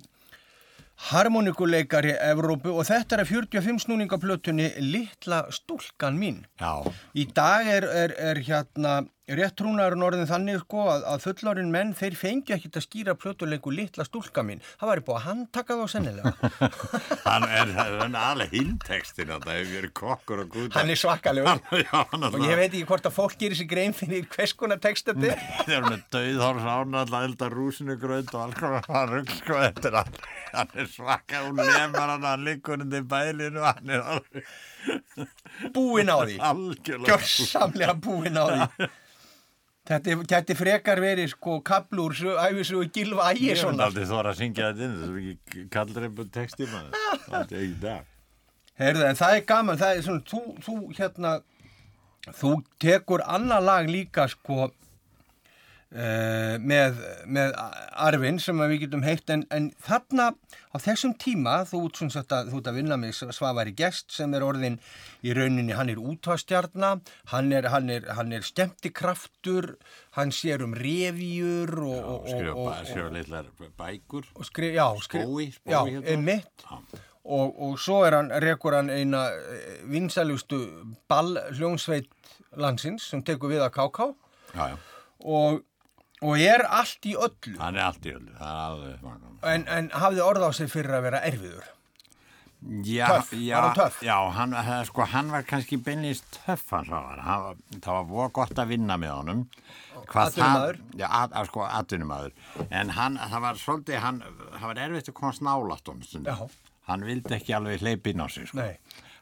harmonikuleikari 1.13 2.12
Evrópu 2.27 2.73
og 2.75 2.84
þetta 2.89 3.15
er 3.15 3.23
að 3.23 3.32
45 3.32 3.86
snúningaplötunni 3.86 4.67
Littla 4.84 5.45
stúlkan 5.55 6.19
mín. 6.19 6.43
Já, 6.60 6.84
Í 7.15 7.23
dag 7.32 7.71
er, 7.71 7.88
er, 7.88 8.15
er 8.19 8.43
hérna 8.43 8.97
réttrúnaðurinn 9.37 10.05
orðin 10.07 10.29
þannig 10.29 10.61
sko 10.63 10.85
að, 10.93 11.05
að 11.13 11.23
fullorinn 11.27 11.71
menn 11.73 11.93
þeir 11.97 12.17
fengi 12.17 12.55
ekkit 12.55 12.79
að 12.79 12.85
skýra 12.87 13.15
plötuleiku 13.19 13.73
Littla 13.73 14.05
stúlka 14.07 14.43
mín. 14.45 14.63
Það 14.79 14.91
búið 15.07 15.19
að 15.19 15.25
handtaka 15.27 15.77
þá 15.79 15.85
sennilega. 15.93 16.33
hann 17.29 17.47
er, 17.49 17.73
er 17.83 18.17
alveg 18.23 18.55
að 19.37 19.45
það 19.45 19.59
hefur 19.59 19.75
verið 19.77 19.93
kokkur 20.01 20.43
og 20.43 20.51
gúta. 20.55 20.79
Hann 20.79 20.93
er 20.93 21.01
svakalegur. 21.03 21.63
Og 22.29 22.39
ég 22.47 22.57
veit 22.59 22.69
ekki 22.71 22.85
hvort 22.89 23.09
að 23.09 23.17
fólk 23.19 23.37
gerir 23.39 23.59
sér 23.59 23.69
grein 23.71 23.95
fyrir 23.97 24.25
hvers 24.33 24.55
konar 24.57 24.81
text 24.83 25.11
þetta 25.11 25.33
er. 25.33 25.45
Það 25.63 25.75
er 25.77 25.87
með 25.89 26.05
döðhórs 26.15 26.69
ánall 26.69 27.05
að 27.09 27.27
elda 27.29 27.49
rúsinu 27.53 27.95
grönd 27.99 28.33
og 28.33 28.43
konar 28.59 28.87
hann 28.89 29.11
rugg 29.13 29.31
sko 29.33 29.59
þetta 29.59 29.89
er 29.89 29.97
alveg, 30.01 30.27
hann 30.53 30.73
er 30.81 30.89
svaka 30.91 31.43
hún 31.45 31.59
lemar 31.59 32.13
hann 32.13 32.27
að 32.29 32.45
liggur 32.47 32.83
undir 32.83 33.05
bælinu 33.09 33.61
og 33.61 33.67
hann 33.69 33.93
er 33.93 34.05
alveg 34.15 34.49
Búinn 35.75 36.11
á 36.11 36.17
því. 36.23 36.37
algjörlega 36.49 37.11
gjörsamlega 37.11 37.95
búinn 37.99 38.39
á 38.39 38.45
því 38.47 38.89
þetta 39.89 40.17
geti 40.30 40.56
frekar 40.58 41.02
verið 41.02 41.32
sko 41.34 41.60
kablur, 41.65 42.15
æfisugu 42.45 42.89
Gilva 42.93 43.32
Ég 43.38 43.58
er 43.58 43.71
aldrei 43.73 44.06
þóra 44.10 44.34
að 44.34 44.41
syngja 44.43 44.71
þetta 44.71 44.86
inn 44.86 44.97
það 44.99 45.10
er 45.10 45.30
ekki 45.34 45.65
kallar 45.73 46.08
einhvern 46.08 46.34
texti 46.36 46.67
maður. 46.69 46.97
Það 47.25 47.39
er 47.39 47.63
ekki 47.63 47.80
það 47.84 48.08
Heyrðu, 48.80 49.06
en 49.10 49.17
það 49.19 49.36
er 49.36 49.41
gaman, 49.49 49.80
það 49.80 49.97
er 49.97 50.06
svona 50.06 50.21
þú, 50.30 50.41
þú 50.63 50.75
hérna 50.95 51.32
þú 52.39 52.52
tekur 52.80 53.23
annað 53.28 53.65
lag 53.67 53.89
líka 53.91 54.28
sko 54.32 54.69
uh, 55.95 56.56
með, 56.62 56.99
með 57.25 57.56
arfin 57.99 58.39
sem 58.41 58.60
við 58.62 58.86
getum 58.86 59.04
heitt 59.06 59.30
en, 59.34 59.45
en 59.54 59.69
þarna 59.86 60.30
á 60.69 60.78
þessum 60.82 61.15
tíma 61.19 61.63
þú 61.69 61.84
ert 61.89 62.34
að 62.36 62.54
að 62.60 62.78
vinna 62.78 62.97
með 62.99 63.34
Svavari 63.36 63.73
Gest 63.78 64.13
sem 64.13 64.34
er 64.38 64.45
orðin 64.45 64.78
í 65.25 65.34
rauninni 65.34 65.75
hann 65.78 65.89
er 65.89 66.02
útvastjarna 66.02 66.95
hann 67.34 67.52
er, 67.56 67.69
hann 67.73 67.89
er, 67.89 68.08
hann 68.17 68.34
er 68.36 68.45
skemmtikraftur 68.45 69.75
hann 70.17 70.34
sér 70.36 70.63
um 70.65 70.75
revíur 70.78 71.73
og, 71.82 71.99
og, 71.99 72.28
skrifa, 72.30 72.56
og, 72.56 72.65
og, 72.67 72.89
skrifa 72.89 73.13
litlar 73.15 73.54
bækur 73.80 74.30
og 74.36 74.49
skrif, 74.49 74.75
já, 74.78 74.88
skrif, 75.04 75.25
Spói, 75.25 75.49
hérna. 76.06 76.39
og, 77.25 77.62
og 77.62 77.80
svo 77.82 78.04
er 78.06 78.19
hann, 78.19 78.32
rekur 78.43 78.78
hann 78.78 78.93
eina 78.93 79.25
vinsalustu 79.89 80.62
ball 81.10 81.36
hljónsveit 81.56 82.10
landsins 82.58 83.10
sem 83.10 83.25
tekur 83.25 83.54
við 83.54 83.65
að 83.65 83.73
KK 83.78 84.12
já, 84.54 84.69
já. 84.73 84.78
og, 85.25 85.65
og 86.21 86.38
er 86.39 86.65
allt 86.67 87.05
í 87.08 87.15
öllu. 87.15 87.58
Hann 87.60 87.75
er 87.79 87.86
allt 87.89 88.05
í 88.05 88.13
öllu 88.15 88.36
en, 89.43 89.67
en 89.67 89.89
hafði 89.95 90.23
orð 90.25 90.47
á 90.47 90.51
sig 90.55 90.67
fyrir 90.71 90.97
að 90.99 91.05
vera 91.10 91.21
erfiður? 91.29 91.67
Já, 92.84 93.05
Töff, 93.08 93.29
já, 93.39 93.55
var 93.55 93.69
hann 93.69 93.75
töff? 93.77 93.99
Já, 94.03 94.15
hann, 94.36 94.51
það- 94.51 94.86
sko, 94.89 95.05
hann 95.08 95.29
var 95.32 95.45
kannski 95.47 95.77
beinlýst 95.79 96.25
töff 96.45 96.65
hann 96.75 96.86
sá 96.89 96.97
hann, 96.99 97.21
var, 97.45 97.55
það 97.79 97.93
var 97.95 98.03
voða 98.10 98.32
gott 98.36 98.60
að 98.60 98.67
vinna 98.73 98.97
með 98.99 99.13
honum. 99.15 99.45
Það- 100.10 100.34
Já, 100.99 101.08
að, 101.08 101.32
að, 101.39 101.45
sko, 101.47 101.63
atvinnumaður. 101.69 102.34
En 102.69 102.89
hann, 102.97 103.15
það 103.17 103.41
var 103.45 103.62
svolítið, 103.63 103.99
hann, 104.03 104.19
það 104.58 104.65
var 104.73 104.75
erfitt 104.75 105.08
að 105.13 105.15
komast 105.21 105.41
Já. 106.27 106.36
Hann 106.89 107.05
vildi 107.08 107.36
ekki 107.38 107.55
alveg 107.55 107.79
hleypa 107.79 108.10
inn 108.12 108.19
á 108.19 108.27
sig, 108.27 108.47
sko. 108.51 108.58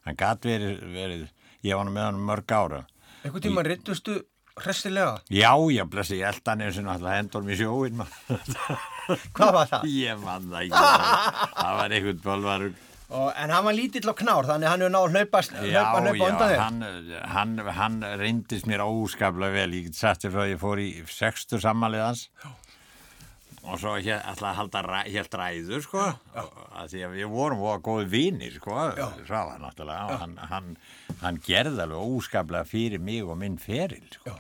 Hann 0.08 0.16
gat 0.18 0.42
verið, 0.42 0.82
verið, 0.98 1.28
ég 1.68 1.76
var 1.78 1.86
með 1.94 2.06
hann 2.10 2.26
mörg 2.32 2.52
ára. 2.58 2.82
Einhvern 3.24 3.44
tíma 3.46 3.64
rittustu 3.68 4.24
hressilega? 4.64 5.22
Já, 5.34 5.52
já, 5.74 5.84
blessi, 5.90 6.18
ég 6.22 6.28
held 6.32 6.50
hann 6.52 6.64
eins 6.66 6.78
og 6.82 6.88
náttúrulega 6.88 7.22
hendur 7.22 7.46
mér 7.48 7.60
sjóin 7.62 8.04
hvað 9.38 9.54
var 9.56 9.70
það? 9.72 9.88
Ég 9.94 10.20
man 10.24 10.50
það 10.52 10.68
ekki 10.68 10.84
Það 11.58 11.80
var 11.82 11.98
einhvern 11.98 12.22
bölvar 12.26 12.68
Og, 13.08 13.30
en 13.40 13.52
hann 13.56 13.64
var 13.64 13.72
lítill 13.78 14.10
og 14.12 14.18
knár 14.20 14.44
þannig 14.50 14.68
hann 14.68 14.82
hefur 14.84 14.92
náð 14.92 15.06
að 15.08 15.14
hlaupa, 15.16 15.42
Já, 15.48 15.80
hlaupa, 15.80 16.00
hlaupa 16.04 16.18
já, 16.18 16.26
undan 16.28 16.50
þér. 16.52 16.58
hann, 16.60 17.22
hann, 17.32 17.54
hann 17.78 17.96
reyndist 18.20 18.68
mér 18.68 18.84
óskaplega 18.84 19.56
vel, 19.62 19.76
ég 19.78 19.86
get 19.88 19.96
sagt 19.96 20.26
þér 20.26 20.34
frá 20.34 20.42
að 20.44 20.50
ég 20.52 20.60
fór 20.60 20.82
í 20.84 20.88
sextu 21.08 21.60
sammalið 21.64 22.04
hans. 22.04 22.26
Og 23.68 23.80
svo 23.80 23.94
hér, 23.96 24.20
alltaf 24.28 24.50
að 24.50 24.60
halda 24.60 24.82
ræ, 24.90 24.98
helt 25.14 25.38
ræður, 25.40 25.86
sko, 25.88 26.04
því 26.92 27.06
að 27.08 27.16
við 27.16 27.32
vorum 27.32 27.64
voða 27.64 27.80
góði 27.88 28.10
vinir, 28.12 28.60
sko, 28.60 28.76
svo 29.24 29.42
var 29.54 29.64
náttúrulega, 29.64 30.04
og 30.12 30.22
hann, 30.26 30.36
hann, 30.52 30.70
hann 31.24 31.40
gerði 31.48 31.86
alveg 31.88 32.12
óskaplega 32.12 32.68
fyrir 32.68 33.00
mig 33.04 33.24
og 33.24 33.40
minn 33.40 33.56
feril, 33.60 34.04
sko, 34.20 34.36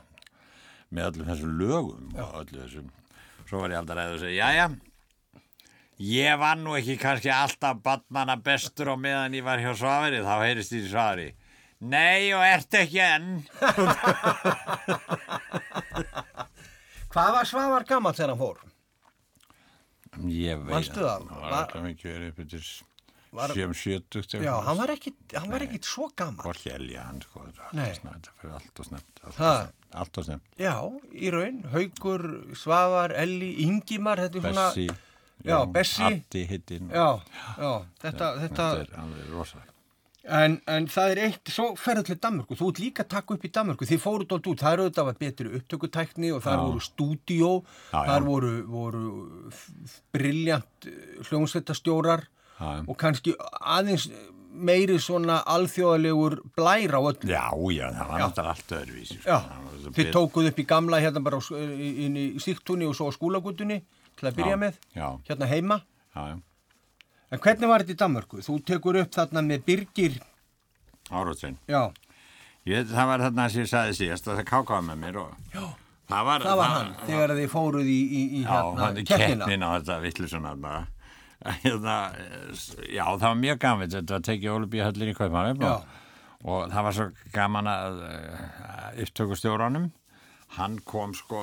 með 0.91 1.09
öllum 1.11 1.27
þessum 1.31 1.51
lögum 1.61 2.11
og 2.15 2.35
öllu 2.43 2.61
þessum, 2.63 2.91
svo 3.49 3.61
var 3.63 3.69
ég 3.75 3.79
alltaf 3.81 3.97
ræður 3.99 4.15
og 4.19 4.23
segja, 4.25 4.37
já, 4.37 4.47
já, 4.61 4.67
Ég 5.97 6.35
var 6.37 6.59
nú 6.61 6.75
ekki 6.77 6.93
kannski 7.01 7.31
alltaf 7.33 7.79
badmanna 7.81 8.35
bestur 8.45 8.91
á 8.93 8.95
meðan 9.01 9.33
ég 9.33 9.41
var 9.47 9.57
hjá 9.57 9.71
Svavari, 9.79 10.19
þá 10.21 10.35
heyrist 10.43 10.69
því 10.69 10.81
Svavari. 10.91 11.25
Nei, 11.89 12.29
og 12.37 12.43
ertu 12.45 12.77
ekki 12.83 12.99
enn? 13.01 13.31
hvað 17.13 17.31
var 17.37 17.49
Svavar 17.49 17.85
gammal 17.89 18.13
þegar 18.17 18.33
hann 18.35 18.41
fór? 18.43 18.61
Ég 20.29 20.61
veit 20.65 20.73
Manstu 20.75 21.01
það? 21.01 21.25
Það 21.31 21.41
Var- 21.47 21.57
ekki 21.65 21.81
mikið 21.87 22.13
verið 22.13 22.29
upp 22.31 22.39
yfir 22.45 22.69
Var- 23.37 23.53
sjöum 23.57 23.73
sjötugt. 23.81 24.37
já, 24.41 24.53
hann 24.65 24.77
var 24.79 24.89
ekki, 24.93 25.11
hann 25.35 25.49
var 25.51 25.61
ekki 25.65 25.81
svo 25.83 26.07
gammal 26.15 26.47
Og 26.47 26.61
helja 26.63 27.03
hann, 27.09 27.21
sko, 27.21 27.43
þetta 27.49 28.37
fyrir 28.39 28.53
allt 28.61 28.79
og 28.81 28.85
snemt, 28.87 29.21
og 29.25 29.33
snemt, 29.35 29.76
allt 29.93 30.17
og 30.17 30.25
snemt. 30.25 30.43
já, 30.59 30.73
í 31.13 31.29
raun, 31.31 31.63
Haugur, 31.71 32.25
Svavar, 32.55 33.11
Elli, 33.15 33.53
Ingimar 33.63 34.19
er 34.19 34.29
Bessi, 34.29 34.89
Já, 35.45 35.65
Bessi. 35.71 36.03
Addi 36.03 36.45
hittinn. 36.49 36.89
Já, 36.89 37.21
já, 37.57 37.71
þetta, 38.01 38.29
þetta, 38.41 38.47
Þetta 38.47 38.69
er 38.81 38.93
alveg 38.99 39.27
rosalega. 39.31 39.73
en, 40.27 40.61
en 40.67 40.87
það 40.91 41.11
er 41.11 41.19
eitt, 41.27 41.51
svo 41.53 41.67
ferðu 41.79 42.03
til 42.09 42.17
Danmörku, 42.19 42.55
þú 42.59 42.69
ert 42.73 42.79
líka 42.83 43.03
að 43.05 43.11
taka 43.13 43.33
upp 43.37 43.45
í 43.45 43.51
Danmörku, 43.55 43.85
þið 43.87 44.01
fóruð 44.03 44.27
dótt 44.33 44.47
út, 44.51 44.59
það 44.59 44.73
eru 44.73 44.87
auðvitað 44.87 45.19
betri 45.21 45.51
upptökutækni 45.59 46.31
og 46.35 46.41
Já. 46.43 46.57
voru 46.65 46.81
stúdíó, 46.83 47.51
þar 47.93 48.25
voru, 48.27 48.51
voru 48.67 49.03
briljant 50.11 50.89
hljómsveitastjórar 51.29 52.25
Já, 52.59 52.65
já. 52.81 52.83
og 52.89 52.97
kannski 52.97 53.35
aðeins 53.61 54.09
meiri 54.57 54.97
svona 54.99 55.39
alþjóðalegur 55.45 56.39
blær 56.57 56.95
á 56.97 57.01
öllu. 57.01 57.29
Já, 57.29 57.45
já, 57.73 57.87
það 57.93 58.07
var 58.09 58.19
náttúrulega 58.23 58.53
allt 58.53 58.73
öðruvísi. 58.79 59.17
sko. 59.21 59.29
Já, 59.29 59.39
þið 59.87 59.95
bet- 59.99 60.11
tókuð 60.15 60.47
upp 60.51 60.59
í 60.59 60.65
gamla 60.67 60.99
hérna 61.03 61.23
bara 61.23 61.39
inn 61.49 62.17
í 62.17 62.25
síktúni 62.43 62.87
og 62.89 62.95
svo 62.95 63.09
á 63.09 63.15
skúlagutunni, 63.15 63.81
til 64.17 64.27
að 64.29 64.35
byrja 64.39 64.55
Já, 64.57 64.61
með, 64.65 64.73
já. 64.95 65.07
hérna 65.29 65.45
heima. 65.47 65.81
Já, 66.15 66.27
já, 66.33 66.41
En 67.29 67.39
hvernig 67.39 67.67
var 67.67 67.83
þetta 67.83 67.91
í 67.91 67.97
Danmörku? 67.99 68.37
Þú 68.39 68.63
tekur 68.63 68.95
upp 69.01 69.11
þarna 69.11 69.41
með 69.43 69.63
Birgir, 69.65 70.19
árótsinn. 71.11 71.57
já, 71.67 71.91
Ég, 72.67 72.83
það 72.87 73.05
var 73.07 73.19
þarna 73.19 73.49
sem 73.51 73.61
ég 73.63 73.69
sagði 73.71 73.93
síðast 73.95 74.25
að 74.27 74.39
það 74.41 74.45
kákaði 74.49 74.85
með 74.89 74.97
mér 74.99 75.17
og 75.21 75.35
Já. 75.53 75.61
það 76.09 76.25
var, 76.27 76.41
það 76.41 76.57
var 76.57 76.71
hann, 76.73 76.89
þegar 77.07 77.29
þið 77.37 77.47
fóruð 77.53 77.87
í, 77.87 77.99
í, 78.11 78.21
í 78.39 78.41
Já, 78.43 78.49
hérna, 78.51 78.79
hann 78.81 78.97
er 78.97 79.03
keppnina. 79.07 79.45
keppnin 79.45 79.63
á 79.63 79.69
þetta 79.77 79.95
vittlusuna 80.03 80.51
bara. 80.59 80.81
Hérna, 81.63 81.95
já, 82.91 83.05
það 83.05 83.27
var 83.29 83.39
mjög 83.43 83.61
gaman, 83.63 83.91
þetta 83.93 84.17
var 84.17 84.25
tekið 84.27 84.53
Olubíahöllin 84.57 85.11
í 85.13 85.15
Kaupmannum 85.17 85.61
Já. 85.63 85.71
og, 85.77 86.03
og 86.43 86.67
það 86.73 86.85
var 86.89 86.97
svo 86.97 87.07
gaman 87.35 87.69
að 87.71 88.01
uh, 88.09 89.01
upptökustjóranum, 89.05 89.89
hann 90.57 90.77
kom 90.87 91.13
sko 91.15 91.41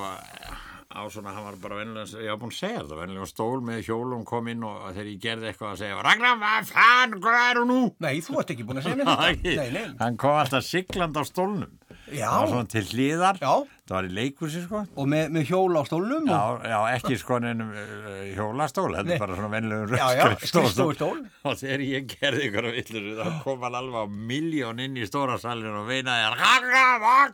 á 0.95 1.01
svona, 1.11 1.33
hann 1.35 1.43
var 1.49 1.57
bara 1.59 1.79
vennilega, 1.81 2.21
ég 2.23 2.29
var 2.31 2.37
búin 2.39 2.53
að 2.53 2.59
segja 2.61 2.83
þetta, 2.83 2.99
vennilega 3.01 3.27
stól 3.27 3.63
með 3.67 3.81
hjólum 3.89 4.21
kom 4.29 4.47
inn 4.53 4.61
og 4.63 4.85
þegar 4.95 5.09
ég 5.11 5.17
gerði 5.25 5.49
eitthvað 5.49 5.73
að 5.73 5.81
segja, 5.81 5.97
Ragnar, 6.05 6.37
hvað 6.39 6.69
fann, 6.71 7.17
hvað 7.25 7.39
er 7.49 7.59
þú 7.59 7.65
nú? 7.71 7.79
Nei, 8.05 8.13
þú 8.23 8.37
ert 8.39 8.53
ekki 8.55 8.67
búin 8.69 8.79
að 8.79 8.87
segja 8.87 8.99
þetta. 9.09 9.57
Nei, 9.59 9.73
nei. 9.75 9.83
Hann 9.99 10.19
kom 10.21 10.37
alltaf 10.39 10.63
sigland 10.69 11.19
á 11.19 11.23
stólnum. 11.27 11.73
Já. 12.05 12.27
Það 12.29 12.35
var 12.41 12.49
svona 12.51 12.69
til 12.69 12.83
hlýðar, 12.91 13.39
Já. 13.41 13.51
það 13.89 13.95
var 13.95 14.07
í 14.07 14.11
leikursi 14.13 14.59
sko. 14.65 14.81
Og 14.93 15.07
með, 15.09 15.31
með 15.33 15.47
hjóla 15.49 15.81
á 15.81 15.83
stólnum 15.89 16.27
Já, 16.29 16.37
og, 16.37 16.65
já, 16.69 16.75
ekki 16.99 17.17
sko 17.17 17.39
nefnum 17.41 17.71
uh, 17.73 18.19
hjólastól, 18.35 18.91
þetta 18.93 19.09
Nei. 19.09 19.15
er 19.15 19.23
bara 19.23 19.37
svona 19.39 19.49
vennilegum 19.55 19.95
Já, 19.97 20.05
já, 20.19 20.25
skrifstofustól. 20.43 21.23
Og 21.49 21.57
þegar 21.63 21.85
ég 21.87 22.11
gerði 22.13 22.45
ykkur 22.49 22.69
af 22.69 22.77
villur, 22.77 23.09
þá 23.23 23.41
kom 23.47 23.65
hann 23.65 23.79
alveg 23.81 24.05
á 24.05 24.07
miljón 24.33 24.83
inn 24.85 25.01
í 25.01 25.09
stóra 25.09 25.39
salin 25.41 25.79
og 25.81 25.89
veinaði, 25.89 26.29
Ragga, 26.35 26.85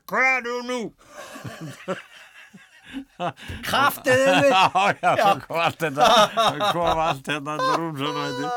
hvað 0.08 0.32
er 0.32 0.48
þú 0.48 0.58
nú? 0.70 0.80
kraftið 3.68 4.22
þið. 4.26 4.48
Já, 4.52 4.64
já, 5.00 5.12
svo 5.16 5.34
kom 5.46 5.60
allt 5.64 5.84
þetta, 5.86 6.08
kom 6.76 7.02
allt 7.06 7.28
þetta 7.30 7.58
rúm 7.80 7.96
svona. 8.00 8.52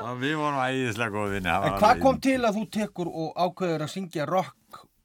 Og 0.00 0.20
við 0.22 0.36
vorum 0.38 0.60
æðislega 0.62 1.14
góð 1.14 1.34
vinni. 1.36 1.50
En 1.50 1.76
hvað 1.80 2.02
kom 2.04 2.20
til 2.22 2.38
að 2.46 2.60
þú 2.60 2.64
tekur 2.76 3.10
og 3.10 3.32
ákveður 3.34 3.84
að 3.86 3.92
syngja 3.94 4.26
rock 4.30 4.54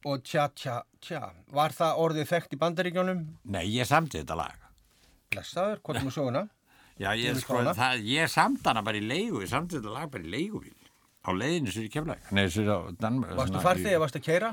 og 0.06 0.22
tja 0.26 0.48
tja 0.54 0.80
tja? 1.04 1.22
Var 1.56 1.76
það 1.76 2.02
orðið 2.06 2.30
þekkt 2.32 2.56
í 2.56 2.60
bandaríkjónum? 2.62 3.24
Nei, 3.56 3.64
ég 3.74 3.90
samti 3.90 4.22
þetta 4.22 4.38
lag. 4.40 4.68
Blessaður, 5.34 5.82
hvað 5.86 6.00
er 6.00 6.06
nú 6.06 6.14
söguna? 6.14 6.44
Já, 6.96 7.10
ég, 7.20 7.36
sko, 7.42 7.60
það, 7.76 8.06
ég 8.08 8.30
samt 8.32 8.68
hana 8.70 8.84
bara 8.86 9.02
í 9.02 9.04
leigu, 9.04 9.42
ég 9.44 9.52
samt 9.52 9.74
þetta 9.76 9.92
lag 9.92 10.12
bara 10.14 10.24
í 10.24 10.32
leigubíl 10.32 10.76
á 11.26 11.30
leiðinu 11.36 11.74
sér 11.74 11.88
í 11.88 11.92
keflæk. 11.92 12.30
Nei, 12.38 12.46
sér 12.54 12.70
á 12.72 12.80
Danmur. 13.02 13.34
Varstu 13.36 13.64
farþið, 13.64 13.98
varstu 14.00 14.22
að 14.22 14.28
keira? 14.30 14.52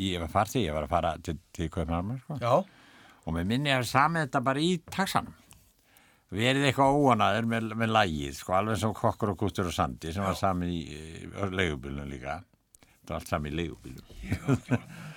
Ég 0.00 0.22
var 0.22 0.32
farþið, 0.32 0.64
ég 0.64 0.74
var 0.74 0.86
að 0.86 0.94
fara 0.94 1.12
til, 1.22 1.36
til 1.54 1.68
Kaupmannarmar, 1.70 2.18
sko. 2.24 2.38
Já. 2.40 3.20
Og 3.26 3.36
með 3.36 3.48
minni 3.52 3.72
að 3.74 3.86
samið 3.90 4.26
þetta 4.26 4.42
bara 4.48 4.64
í 4.64 4.72
taxanum. 4.90 5.36
Verið 6.30 6.68
eitthvað 6.68 6.96
óanaður 6.98 7.48
með, 7.50 7.72
með 7.78 7.92
lagið, 7.94 8.36
sko, 8.38 8.54
alveg 8.56 8.84
og 8.86 8.94
kokkur 8.98 9.32
og 9.34 9.40
kútur 9.40 9.70
og 9.70 9.74
sandi 9.74 10.12
sem 10.14 10.26
var 10.26 10.38
samið 10.38 10.74
í, 10.74 10.80
í 10.86 11.50
leigubílunum 11.54 12.10
líka. 12.10 12.38
Það 13.10 13.16
var 13.16 13.24
allt 13.24 13.30
samið 13.32 13.50
í 13.50 13.56
leigubílunum. 13.58 14.82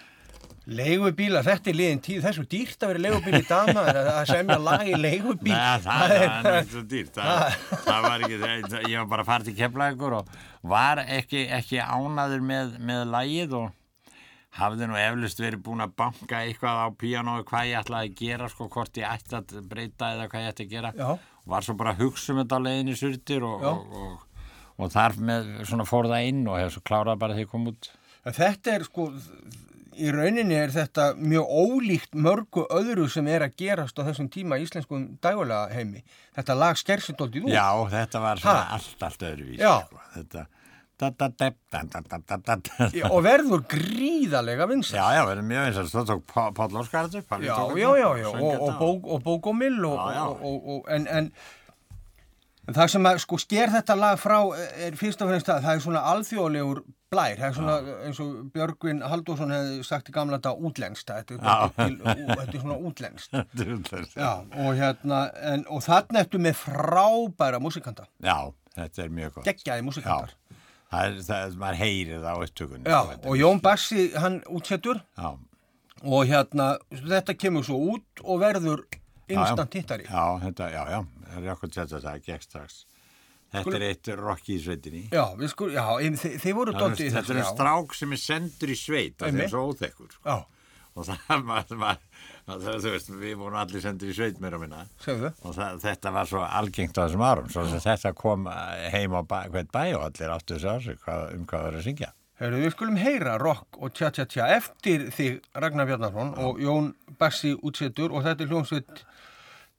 Leigubíla, 0.63 1.41
þetta 1.43 1.69
er 1.69 1.75
liðin 1.75 1.99
tíð, 2.01 2.21
þessu 2.23 2.45
dýrt 2.49 2.85
að 2.85 2.93
vera 2.93 3.01
leigubíl 3.03 3.35
í 3.35 3.41
dama, 3.45 3.83
að 3.83 4.21
semja 4.29 4.55
lag 4.63 4.87
í 4.87 4.95
leigubíl. 4.95 5.51
Nei, 5.51 5.83
það, 5.83 6.13
er 6.15 6.69
svo 6.71 6.81
dýrt. 6.87 7.19
Það, 7.19 7.57
það 7.83 8.07
var 8.07 8.23
ekki, 8.23 8.39
það, 8.41 8.77
ég 8.87 8.97
var 8.97 9.09
bara 9.11 9.25
að 9.25 9.29
fara 9.29 9.47
til 9.49 9.55
keflækur 9.59 10.17
og 10.21 10.33
var 10.73 11.03
ekki, 11.03 11.43
ekki 11.59 11.83
ánaður 11.83 12.45
með, 12.47 12.73
með 12.89 13.05
lagið 13.11 13.55
og 13.59 13.69
hafði 14.57 14.89
nú 14.89 14.97
eflust 15.03 15.45
verið 15.45 15.65
búin 15.67 15.85
að 15.85 15.95
banka 15.99 16.41
eitthvað 16.47 16.81
á 16.81 16.87
píanói 17.03 17.45
hvað 17.49 17.69
ég 17.69 17.83
ætlaði 17.83 18.09
að 18.09 18.19
gera, 18.23 18.51
sko, 18.55 18.71
hvort 18.73 19.03
ég 19.03 19.13
ætti 19.13 19.37
að 19.43 19.55
breyta 19.69 20.13
eða 20.15 20.29
hvað 20.31 20.47
ég 20.47 20.55
ætti 20.55 20.65
að 20.71 20.77
gera. 20.77 20.95
Já. 20.97 21.09
Var 21.53 21.67
svo 21.67 21.75
bara 21.77 21.93
að 21.93 22.05
hugsa 22.07 22.33
um 22.33 22.39
þetta 22.39 22.57
á 22.57 22.65
leiðinni 22.65 22.97
surtir 22.97 23.43
og, 23.43 23.67
og, 23.67 23.97
og, 23.99 24.27
og 24.77 24.93
þar 24.93 25.19
með 25.19 25.51
svona 25.69 25.85
fór 25.89 26.09
það 26.11 26.29
inn 26.31 26.47
og 26.47 26.59
hefði 26.59 26.75
svo 26.77 26.85
klárað 26.87 27.21
bara 27.21 27.37
því 27.37 27.45
kom 27.51 27.69
út. 27.73 27.91
Þetta 28.23 28.73
er 28.73 28.87
sko 28.87 29.09
í 29.99 30.09
rauninni 30.13 30.55
er 30.57 30.73
þetta 30.73 31.11
mjög 31.19 31.49
ólíkt 31.49 32.17
mörgu 32.17 32.65
öðru 32.73 33.05
sem 33.11 33.27
er 33.31 33.45
að 33.45 33.55
gerast 33.61 33.99
á 33.99 34.05
þessum 34.07 34.29
tíma 34.33 34.59
íslenskum 34.61 35.05
dægulega 35.23 35.69
heimi 35.73 36.03
þetta 36.35 36.57
lag 36.57 36.79
skersind 36.79 37.21
aldrei 37.21 37.43
nú 37.43 37.53
Já, 37.53 37.67
þetta 37.91 38.23
var 38.23 38.43
ha. 38.47 38.57
allt, 38.77 39.07
allt 39.07 39.25
öðruvís 39.29 39.61
sko. 39.61 40.03
þetta 40.15 40.45
da, 41.03 41.09
da, 41.09 42.37
da, 42.37 42.57
og 43.09 43.23
verður 43.25 43.65
gríðalega 43.73 44.67
vinsast 44.69 44.97
Já, 44.97 45.17
já, 45.17 45.23
verður 45.27 45.49
mjög 45.49 45.65
vinsast 45.67 45.97
þá 45.97 46.11
tók 46.11 46.37
Páll 46.57 46.79
Óskarður 46.83 47.25
Já, 47.43 47.57
já, 47.81 48.07
já, 48.21 48.29
og 48.29 49.25
Bókomill 49.25 49.81
en, 50.93 51.09
en 51.09 51.33
en 52.67 52.75
það 52.77 52.91
sem 52.93 53.07
að 53.09 53.21
sko 53.23 53.39
sker 53.41 53.71
þetta 53.73 53.95
lag 53.99 54.19
frá 54.21 54.37
er 54.87 54.95
fyrst 54.99 55.21
og 55.23 55.31
fremst 55.31 55.49
að 55.51 55.63
það 55.65 55.77
er 55.79 55.83
svona 55.85 56.03
alþjóðlegur 56.13 56.83
blær, 57.13 57.37
það 57.37 57.47
er 57.47 57.55
svona 57.57 57.75
eins 58.07 58.19
og 58.23 58.29
Björgvin 58.55 59.03
Halldórsson 59.05 59.53
hefði 59.53 59.83
sagt 59.85 60.09
í 60.09 60.15
gamla 60.15 60.39
þetta 60.39 60.53
útlengst, 60.69 61.11
þetta 61.11 61.35
er, 61.35 61.43
Já. 61.43 61.57
til, 61.77 61.97
þetta 62.31 62.47
er 62.47 62.63
svona 62.63 62.77
útlengst. 62.89 63.31
Þetta 63.37 63.65
er 63.67 63.73
útlæst. 63.75 64.15
Já, 64.17 64.31
og 64.63 64.79
hérna, 64.79 65.19
en, 65.51 65.65
og 65.69 65.83
þarna 65.85 66.23
ertu 66.23 66.41
með 66.41 66.57
frábæra 66.63 67.59
músikanta, 67.61 68.07
Já, 68.23 68.37
þetta 68.79 69.05
er 69.05 69.13
mjög 69.19 69.37
gott. 69.37 69.49
geggjaði 69.51 69.85
músikantar. 69.89 70.33
Það 70.93 71.07
er, 71.09 71.21
það 71.25 71.45
er, 71.45 71.55
maður 71.61 71.79
heyrir 71.83 72.19
það 72.23 72.33
á 72.33 72.39
upptökunni. 72.47 72.89
Já, 72.89 72.99
sko, 73.09 73.29
og 73.29 73.39
Jón 73.41 73.61
Bassi, 73.65 74.03
hann 74.23 74.41
útsettur 74.53 74.99
Já, 75.17 75.29
og 76.03 76.27
hérna, 76.29 76.67
þetta 76.97 77.37
kemur 77.39 77.65
svo 77.65 77.79
út 77.95 78.23
og 78.25 78.41
verður 78.41 78.83
já, 78.89 79.37
instant 79.37 79.77
hittari. 79.77 80.05
Já, 80.09 80.25
þetta, 80.43 80.69
já, 80.73 80.83
já, 80.97 80.99
það 81.33 81.43
er 81.47 81.53
okkur 81.55 81.73
þetta 81.77 82.01
það, 82.05 82.21
gekk 82.29 82.47
strax. 82.47 82.79
Þetta 83.53 83.61
Skulum- 83.67 83.75
er 83.75 83.87
eitt 83.91 84.07
rocki 84.17 84.55
í 84.57 84.61
sveitinni. 84.63 85.03
Já, 85.13 85.25
sko, 85.51 85.67
já, 85.69 85.83
em, 86.01 86.15
þi, 86.17 86.29
þið 86.41 86.55
voru 86.57 86.73
doldið 86.73 87.05
í 87.05 87.11
Þetta 87.13 87.35
er 87.35 87.41
já. 87.43 87.49
strák 87.53 87.93
sem 87.93 88.11
er 88.15 88.21
sendur 88.23 88.71
í 88.73 88.77
sveit, 88.79 89.17
það 89.21 89.43
er 89.43 89.49
svo 89.51 89.67
óþekkur. 89.73 90.11
sko. 90.15 90.25
Já, 90.25 90.45
Og 90.95 91.05
það 91.07 91.45
var, 91.49 91.63
var 91.81 91.97
það, 92.45 92.65
þú 92.83 92.89
veist, 92.93 93.07
við 93.17 93.35
vorum 93.37 93.55
allir 93.57 93.81
sendur 93.81 94.09
í 94.09 94.13
sveit 94.13 94.39
meira 94.41 94.57
og 94.59 94.61
minna. 94.61 94.83
Og 95.41 95.55
það, 95.57 95.79
þetta 95.81 96.11
var 96.13 96.25
svo 96.29 96.41
algengt 96.45 96.97
á 96.97 97.01
þessum 97.07 97.23
árum, 97.25 97.47
svo 97.49 97.63
þetta 97.65 98.11
kom 98.13 98.45
eh, 98.47 98.89
heim 98.93 99.15
á 99.17 99.21
bæ, 99.25 99.39
hvert 99.49 99.71
bæ 99.73 99.81
og 99.97 100.03
allir 100.11 100.33
áttu 100.35 100.53
þessu 100.59 100.69
á 100.69 100.77
sig 100.85 100.99
hvað, 101.01 101.23
um 101.33 101.47
hvað 101.49 101.63
það 101.63 101.69
er 101.71 101.79
að 101.79 101.87
syngja. 101.87 102.11
Við 102.43 102.69
skulum 102.75 102.97
heyra 103.01 103.37
rock 103.41 103.77
og 103.81 103.93
tja 103.97 104.09
tja 104.13 104.25
tja 104.29 104.45
eftir 104.57 105.07
þig 105.15 105.41
Ragnar 105.55 105.85
Bjarnarsson 105.89 106.33
og 106.43 106.57
Jón 106.61 106.91
Bassi 107.17 107.53
útsettur 107.55 108.11
og 108.13 108.25
þetta 108.25 108.43
er 108.45 108.49
hljómsveit 108.53 109.03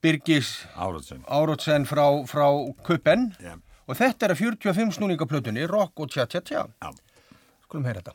Birgis. 0.04 0.66
Árótsen 0.76 1.86
frá, 1.88 2.26
frá 2.28 2.44
Kuppen 2.84 3.32
Já. 3.40 3.56
og 3.88 3.96
þetta 3.96 4.26
er 4.26 4.32
að 4.34 4.40
45 4.42 4.92
snúningaplötunni 4.98 5.64
rock 5.64 6.02
og 6.04 6.10
tja 6.12 6.26
tja 6.28 6.42
tja. 6.44 6.66
Já. 6.68 6.90
Skulum 7.64 7.86
heyra 7.88 8.02
þetta. 8.04 8.12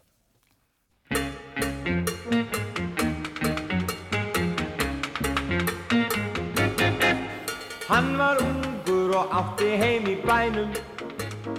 Hann 7.90 8.12
var 8.22 8.38
ungur 8.38 9.16
og 9.18 9.34
átti 9.34 9.72
heim 9.82 10.06
í 10.06 10.16
bænum 10.22 10.70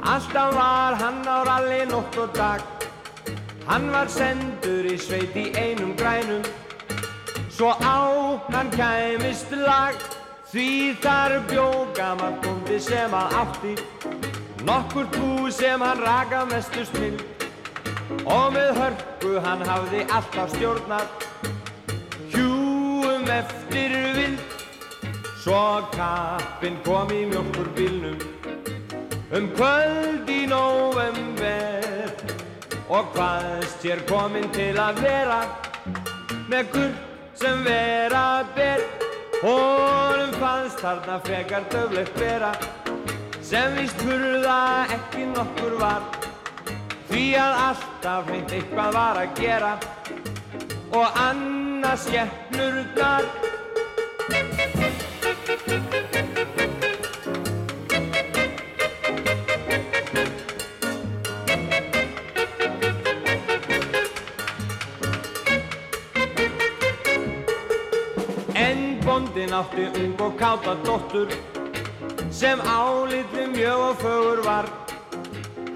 Alltaf 0.06 0.54
var 0.54 0.94
hann 1.02 1.26
á 1.26 1.42
ralli 1.42 1.82
nótt 1.90 2.14
og 2.22 2.30
dag 2.38 2.62
Hann 3.66 3.90
var 3.90 4.06
sendur 4.06 4.86
í 4.86 4.94
sveit 4.94 5.34
í 5.34 5.50
einum 5.58 5.96
grænum 5.98 6.46
Svo 7.50 7.74
á 7.82 8.38
hann 8.54 8.70
kæmist 8.70 9.50
lag 9.58 9.98
Því 10.50 10.96
þar 10.98 11.36
bjó 11.46 11.64
gammal 11.94 12.32
bóndi 12.42 12.80
sem 12.82 13.12
að 13.14 13.34
átti 13.38 13.74
Nokkur 14.66 15.06
bú 15.14 15.50
sem 15.54 15.78
hann 15.78 16.00
raka 16.02 16.40
mestust 16.50 16.96
minn 16.98 17.20
Og 18.24 18.48
með 18.56 18.70
hörku 18.80 19.36
hann 19.44 19.62
hafði 19.68 20.00
alltaf 20.10 20.50
stjórnað 20.56 21.06
Hjúum 22.32 23.30
eftir 23.30 23.94
vild 24.16 24.56
Svo 25.44 25.60
kappinn 25.94 26.80
kom 26.82 27.14
í 27.14 27.22
mjölkurbílnum 27.30 28.18
um 29.30 29.46
kvöld 29.54 30.26
í 30.34 30.40
november 30.50 32.10
og 32.90 33.12
hvaðst 33.14 33.86
hér 33.86 34.02
kominn 34.10 34.50
til 34.50 34.72
að 34.82 34.98
vera 35.04 35.38
með 36.50 36.74
gull 36.74 36.90
sem 37.38 37.62
vera 37.62 38.24
ber 38.58 38.82
honum 39.42 40.32
fannst 40.40 40.82
þarna 40.84 41.20
frekar 41.24 41.68
döflegt 41.72 42.18
vera 42.20 42.50
sem 43.50 43.76
víst 43.78 44.02
furða 44.04 44.58
ekki 44.96 45.28
nokkur 45.32 45.78
var. 45.80 46.04
Því 47.10 47.24
að 47.42 47.56
alltaf 47.68 48.28
hreint 48.28 48.52
eitthvað 48.54 48.98
var 48.98 49.22
að 49.22 49.40
gera 49.40 49.72
og 50.90 51.22
annars 51.28 52.04
skeppnurnar 52.06 53.26
Bondin 53.30 53.59
átti 69.70 70.00
ung 70.00 70.20
og 70.20 70.38
káta 70.38 70.74
dóttur 70.84 71.28
sem 72.30 72.60
álitli 72.60 73.46
mjög 73.46 73.80
og 73.80 73.96
fögur 73.96 74.44
var. 74.44 74.66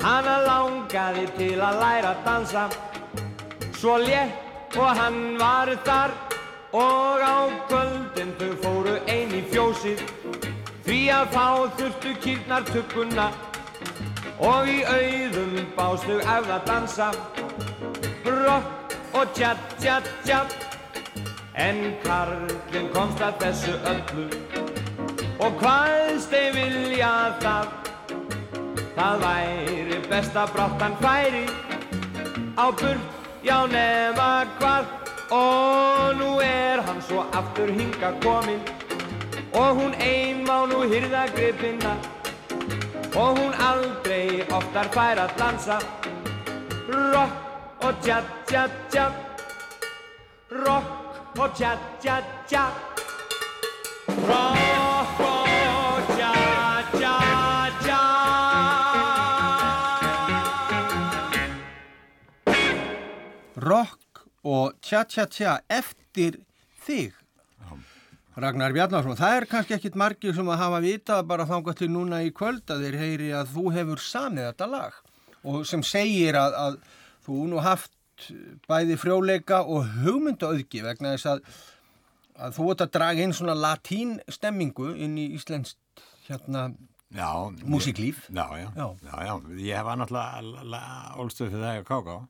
Hanna 0.01 0.39
langaði 0.47 1.27
til 1.37 1.61
að 1.61 1.79
læra 1.81 2.11
að 2.11 2.25
dansa, 2.25 2.69
svo 3.73 3.99
létt 3.99 4.77
og 4.77 4.97
hann 4.99 5.39
var 5.39 5.69
þar. 5.85 6.11
Og 6.73 7.21
á 7.23 7.39
kvöldin 7.69 8.35
þau 8.39 8.55
fóru 8.63 8.99
ein 9.07 9.31
í 9.31 9.43
fjósið 9.51 10.03
því 10.85 11.01
að 11.11 11.27
fá 11.31 11.47
þurftu 11.79 12.15
kýrnar 12.23 12.65
tugguna. 12.73 13.31
Og 14.39 14.67
í 14.69 14.83
auðum 14.83 15.67
bástu 15.77 16.19
ef 16.19 16.51
að 16.51 16.67
dansa 16.67 17.13
rock 18.27 18.99
og 19.15 19.27
tjatt, 19.35 19.79
tjatt, 19.79 20.11
tjatt 20.27 20.74
en 21.55 21.81
Karlinn 22.03 22.91
komst 22.95 23.23
að 23.23 23.39
þessu 23.43 23.75
öllu. 23.91 24.27
Og 25.43 25.59
hvaðst 25.61 26.33
þeir 26.33 26.55
vilja 26.57 27.13
það. 27.43 27.73
Það 28.95 29.25
væri 29.25 29.99
best 30.11 30.37
að 30.39 30.55
bráttan 30.55 30.97
færi. 31.03 31.45
Á 32.55 32.67
burt, 32.71 33.19
já 33.43 33.59
nema 33.71 34.31
hvað. 34.59 34.91
Og 35.35 36.17
nú 36.21 36.31
er 36.45 36.83
hann 36.87 37.01
svo 37.03 37.25
aftur 37.33 37.71
hinga 37.73 38.13
komin 38.23 38.61
og 39.55 39.79
hún 39.79 39.95
ein 39.99 40.45
má 40.47 40.67
nú 40.67 40.83
hyrða 40.91 41.27
gripina. 41.35 41.95
Og 43.15 43.39
hún 43.39 43.55
aldrei 43.63 44.43
oftar 44.51 44.91
fær 44.91 45.19
að 45.23 45.37
dansa. 45.39 45.79
Rock 46.91 47.85
og 47.87 47.95
tja 48.03 48.19
tja 48.47 48.69
tja 48.91 49.07
rock 50.51 51.04
og 51.35 51.55
tja 51.59 51.73
tja 52.03 52.21
tja 52.47 52.65
rock 63.65 64.23
og 64.45 64.75
tja 64.85 65.03
tja 65.09 65.25
tja 65.27 65.59
eftir 65.73 66.39
þig. 66.85 67.15
Ragnar 68.37 68.75
Bjarnarsson, 68.75 69.17
það 69.17 69.37
er 69.39 69.47
kannski 69.49 69.75
ekkit 69.77 69.97
margir 69.99 70.35
sem 70.37 70.49
að 70.51 70.61
hafa 70.61 70.81
vitað 70.85 71.27
bara 71.27 71.47
þangað 71.49 71.79
til 71.81 71.91
núna 71.95 72.21
í 72.27 72.31
kvöld 72.35 72.71
að 72.71 72.87
þeir 72.87 72.97
heyri 73.01 73.29
að 73.35 73.53
þú 73.55 73.67
hefur 73.75 74.03
samið 74.03 74.49
þetta 74.51 74.71
lag 74.71 75.03
og 75.45 75.67
sem 75.67 75.83
segir 75.87 76.39
að, 76.39 76.57
að 76.59 76.79
þú 77.27 77.45
nú 77.51 77.63
haft 77.63 77.93
bæði 78.71 78.97
frjóleika 79.01 79.63
og 79.65 79.87
hugmyndaauðgi 80.03 80.83
vegna 80.85 81.15
þess 81.15 81.31
að, 81.35 81.45
að 82.39 82.59
þú 82.59 82.71
ert 82.73 82.85
að 82.87 82.93
draga 82.99 83.27
inn 83.27 83.37
svona 83.37 83.55
latín 83.59 84.19
stemmingu 84.33 84.93
inn 84.97 85.17
í 85.21 85.31
Íslandst 85.39 85.79
hérna 86.29 86.73
Já. 87.15 87.31
Músíklíf? 87.63 88.27
Já, 88.35 88.47
já, 88.59 88.69
Já. 88.75 88.89
já. 89.23 89.35
Ég 89.55 89.85
var 89.87 89.99
náttúrulega 90.01 91.15
ólstuð 91.23 91.53
fyrir 91.53 91.63
það 91.63 91.77
að 91.79 91.85
káka 91.87 92.15
á. 92.19 92.21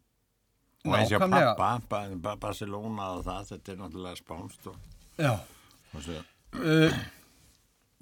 Og 0.84 0.96
eins 0.98 1.12
og 1.16 1.22
pappa, 1.24 1.68
ba, 1.88 2.00
ba, 2.20 2.34
Barcelona 2.36 3.06
og 3.16 3.22
það, 3.24 3.46
þetta 3.48 3.72
er 3.72 3.78
náttúrulega 3.80 4.20
spánst 4.20 4.66
og, 4.68 4.76
og. 5.24 6.18
Uh, 6.52 6.98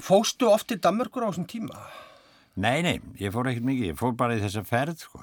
fóstu 0.03 0.49
oft 0.51 0.67
til 0.73 0.81
Danmörkur 0.83 1.23
á 1.23 1.31
þessum 1.31 1.47
tíma 1.49 1.79
Nei, 2.59 2.83
nei, 2.85 2.99
ég 3.23 3.33
fór 3.33 3.49
ekkert 3.49 3.65
mikið, 3.65 3.87
ég 3.93 4.01
fór 4.01 4.17
bara 4.19 4.35
í 4.37 4.43
þessa 4.43 4.65
ferð, 4.69 5.07
sko. 5.07 5.23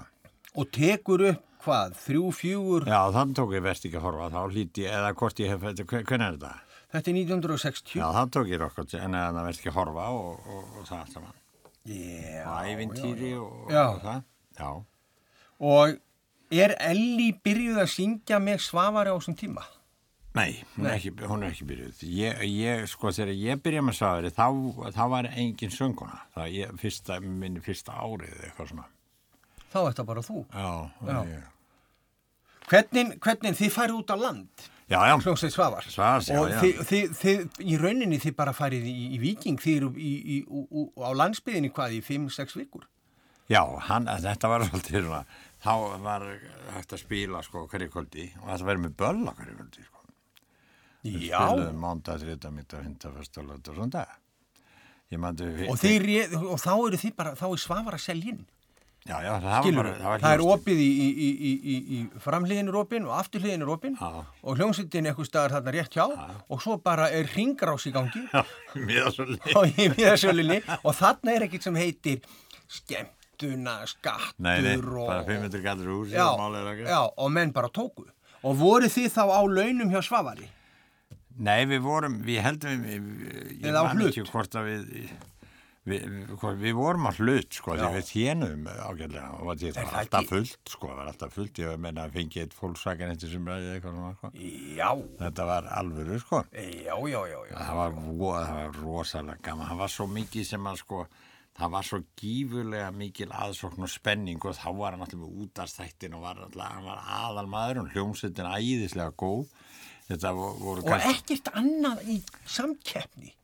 og 0.56 0.72
tekur 0.74 1.26
upp 1.34 1.44
hvað, 1.63 1.95
þrjú, 2.06 2.26
fjúur, 2.39 2.88
Já, 2.89 3.00
þann 3.15 3.34
tók 3.38 3.54
ég 3.58 3.63
verst 3.65 3.86
ekki 3.88 4.00
að 4.00 4.06
horfa, 4.08 4.30
þá 4.34 4.41
hlíti 4.54 4.86
ég, 4.86 4.93
eða 5.00 5.13
hvort 5.19 5.39
ég 5.43 5.54
hef, 5.54 5.65
hvernig 5.89 6.28
er 6.28 6.38
þetta? 6.38 6.54
þetta 6.93 7.12
er 7.12 7.17
1960. 7.19 7.98
Já, 8.00 8.06
þann 8.15 8.34
tók 8.36 8.52
ég 8.52 8.62
rokkot, 8.63 8.93
en 9.00 9.17
það 9.19 9.41
verst 9.50 9.63
ekki 9.63 9.72
að 9.74 9.80
horfa 9.80 10.06
og, 10.15 10.45
og, 10.45 10.69
og 10.80 10.88
það 10.89 11.15
saman. 11.15 11.36
Já, 11.89 12.45
Og 12.45 12.69
ævintýri 12.69 13.34
og, 13.39 13.74
og 13.74 14.00
það. 14.04 14.24
Já. 14.60 14.69
Og 15.60 15.98
er 16.54 16.74
Elli 16.80 17.32
byrjuð 17.43 17.84
að 17.84 17.91
syngja 17.93 18.39
með 18.43 18.63
Svavari 18.65 19.12
á 19.12 19.17
þessum 19.17 19.38
tíma? 19.39 19.65
Nei, 20.38 20.60
hún 20.76 20.86
er 20.86 20.95
ekki, 21.00 21.12
hún 21.26 21.43
er 21.43 21.54
ekki 21.56 21.65
byrjuð. 21.72 22.04
Ég, 22.13 22.43
ég, 22.54 22.84
sko, 22.91 23.10
þegar 23.15 23.34
ég 23.34 23.62
byrjaði 23.63 23.86
með 23.88 23.98
Svavari, 23.98 24.32
þá, 24.36 24.45
þá 24.93 25.04
var 25.15 25.30
engin 25.34 25.74
sönguna. 25.74 26.19
Það 26.36 26.54
ég, 26.54 26.76
fyrsta, 26.84 27.17
minni 27.26 27.63
fyrsta 27.65 27.98
árið 27.98 28.36
eitthvað 28.48 28.72
svona. 28.74 28.86
Þá 29.70 29.80
er 29.84 29.88
þetta 29.92 30.06
bara 30.10 30.26
þú. 30.26 30.44
Já, 30.54 31.40
Hvernig, 32.70 33.16
hvernig 33.24 33.56
þið 33.58 33.72
farið 33.74 33.96
út 33.98 34.12
á 34.14 34.18
land, 34.22 34.66
já, 34.86 35.00
já. 35.10 35.16
hljómsveit 35.24 35.54
Svavar? 35.56 35.86
Svavars, 35.90 36.28
já, 36.30 36.38
Og 36.38 36.52
já. 36.52 36.60
þið, 36.62 36.82
þið, 36.90 37.16
þið, 37.18 37.40
í 37.66 37.78
rauninni 37.82 38.20
þið 38.22 38.36
bara 38.38 38.54
farið 38.54 38.86
í, 38.92 38.94
í 39.16 39.18
Viking, 39.24 39.58
þið 39.58 39.78
eru 39.80 39.90
í, 39.98 40.12
í, 40.36 40.38
á 41.02 41.10
landsbyðinni 41.18 41.72
hvað 41.74 41.96
í 41.98 42.02
5-6 42.06 42.54
vikur? 42.60 42.86
Já, 43.50 43.64
hann, 43.88 44.06
þetta 44.22 44.52
var 44.52 44.68
svona, 44.70 45.24
þá 45.64 45.72
var 46.06 46.28
hægt 46.76 46.94
að 46.94 47.02
spila 47.02 47.42
sko 47.42 47.64
hverju 47.72 47.90
kvöldi 47.96 48.28
og 48.44 48.52
þetta 48.52 48.70
verið 48.70 48.84
með 48.86 48.94
bölla 49.02 49.34
hverju 49.40 49.56
kvöldi 49.58 49.88
sko. 49.88 50.06
Já. 51.10 51.40
Spiluðum 51.40 51.82
mándag, 51.82 52.22
þrita, 52.22 52.52
mitta, 52.54 52.84
hinta, 52.86 53.10
fyrsta, 53.16 53.42
löta 53.50 53.74
og 53.74 53.80
svona 53.80 53.96
dag. 53.98 54.14
Og, 55.10 55.74
og 55.74 56.60
þá 56.62 56.74
eru 56.76 57.00
þið 57.02 57.14
bara, 57.18 57.34
þá 57.40 57.46
er 57.50 57.62
Svavar 57.66 57.98
að 57.98 58.04
selja 58.06 58.36
inn. 58.36 58.44
Já, 59.08 59.16
já, 59.24 59.32
það 59.42 59.68
bara... 59.78 59.92
það, 59.96 60.16
það 60.22 60.34
er 60.34 60.42
opið 60.44 60.80
í, 60.84 60.88
í, 60.90 61.06
í, 61.10 61.30
í, 61.30 61.54
í, 61.56 61.78
í 61.96 62.22
framhliðin 62.22 62.68
er 62.70 62.78
opin 62.82 63.06
og 63.08 63.14
afturhliðin 63.16 63.64
er 63.64 63.72
opin 63.74 63.96
Já. 63.96 64.10
og 64.44 64.60
hljómsveitin 64.60 65.08
eitthvað 65.10 65.30
staðar 65.30 65.56
þarna 65.56 65.74
rétt 65.74 65.96
hjá 65.96 66.04
og 66.06 66.62
svo 66.62 66.76
bara 66.84 67.08
er 67.16 67.32
ringrás 67.32 67.88
í 67.90 67.94
gangi. 67.96 68.26
Og 69.56 69.80
í 69.80 69.88
miðasölinni 69.96 70.60
og 70.84 70.94
þarna 71.00 71.34
er 71.34 71.48
ekkert 71.48 71.66
sem 71.66 71.80
heitir 71.80 72.20
skemmtuna, 72.70 73.80
skattur 73.90 74.46
Nei, 74.46 74.60
nei, 74.68 74.76
og, 74.78 75.02
bara 75.08 75.24
500 75.26 75.66
gallur 75.66 75.96
úr 76.04 76.14
og 77.08 77.34
menn 77.34 77.56
bara 77.56 77.72
tóku. 77.74 78.06
Og 78.44 78.56
voru 78.60 78.92
þið 78.92 79.10
þá 79.16 79.24
á 79.26 79.42
launum 79.42 79.90
hjá 79.96 80.04
Svavari? 80.06 80.52
Nei, 81.40 81.64
við 81.72 81.82
vorum, 81.88 82.20
við 82.28 82.44
heldum 82.44 82.84
við, 82.84 83.10
ég 83.64 83.74
man 83.74 84.06
ekki 84.06 84.28
hvort 84.28 84.60
að 84.60 84.74
við 84.74 85.12
við, 85.88 86.06
við, 86.28 86.60
við 86.60 86.76
vorum 86.78 87.08
á 87.08 87.12
hlut 87.15 87.56
sko, 87.56 87.76
því 87.78 87.89
við 87.96 88.10
þénum 88.10 88.68
ágæðlega 88.68 89.30
og 89.38 89.62
það 89.62 89.78
var 89.78 89.98
alltaf 90.02 90.20
ekki? 90.20 90.30
fullt 90.34 90.74
sko, 90.74 90.89
það 90.89 91.00
var 91.00 91.12
alltaf 91.13 91.34
fullt, 91.38 91.62
ég 91.63 91.80
meina 91.86 92.06
að 92.06 92.18
fengi 92.18 92.44
eitt 92.44 92.58
fólksvækjan 92.58 93.15
eftir 93.15 93.34
sem 93.34 93.50
ræði 93.50 93.72
eitthvað 93.76 93.98
svona 93.98 94.12
sko. 94.18 94.32
Já, 94.80 94.89
þetta 95.24 95.48
var 95.50 95.72
alvöru 95.80 96.20
sko 96.24 96.44
já, 96.52 96.94
já, 97.13 97.22
já, 97.32 97.39
já. 97.50 97.56
það 97.56 97.82
var, 97.82 97.98
það 98.04 98.54
var 98.60 98.80
rosalega 98.84 99.44
gaman 99.50 99.72
það 99.72 99.84
var 99.84 99.96
svo 99.96 100.08
mikið 100.20 100.48
sem 100.52 100.72
að 100.72 100.82
sko 100.84 101.02
það 101.60 101.74
var 101.76 101.89
svo 101.89 102.02
gífurlega 102.20 102.92
mikil 102.96 103.32
aðsókn 103.36 103.84
og 103.84 103.92
spenning 103.92 104.46
og 104.48 104.56
þá 104.56 104.70
var 104.78 104.96
hann 104.96 105.04
alltaf 105.04 105.26
útastættin 105.28 106.15
og 106.15 106.24
var 106.28 106.46
alltaf, 106.46 106.76
hann 106.76 106.88
var 106.88 107.04
aðal 107.20 107.50
maður 107.52 107.84
og 107.84 107.92
hljómsveitin 107.96 108.52
æðislega 108.54 109.15
góð 109.20 109.50
voru 110.10 110.82
Og 110.82 110.96
ekkert 111.06 111.52
annað 111.54 112.08
í 112.10 112.15
samkeppni 112.50 113.36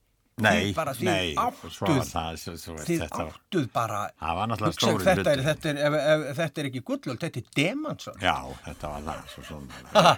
Nei, 0.44 0.74
bara, 0.76 0.92
nei, 1.00 1.32
áttuð- 1.40 1.72
svo 1.72 1.88
var 1.88 2.08
það, 2.10 2.38
svo, 2.42 2.54
svo 2.60 2.74
Þið 2.84 3.04
áttuð 3.08 3.68
bara 3.72 4.00
það 4.20 4.34
var 4.36 4.50
náttúrulega 4.52 4.74
Hugsa, 4.74 4.88
stóri 4.90 5.06
þetta 5.08 5.32
er, 5.32 5.44
þetta 5.46 5.70
er, 5.70 5.78
ef, 5.80 5.94
ef, 5.96 6.24
þetta 6.42 6.60
er 6.64 6.68
ekki 6.70 6.82
gullöld, 6.90 7.20
þetta 7.22 7.40
er 7.40 7.46
demansson. 7.56 8.18
Já, 8.20 8.34
þetta 8.66 8.90
var 8.92 9.06
það, 9.06 9.22
svo 9.32 9.44
svona. 9.48 10.16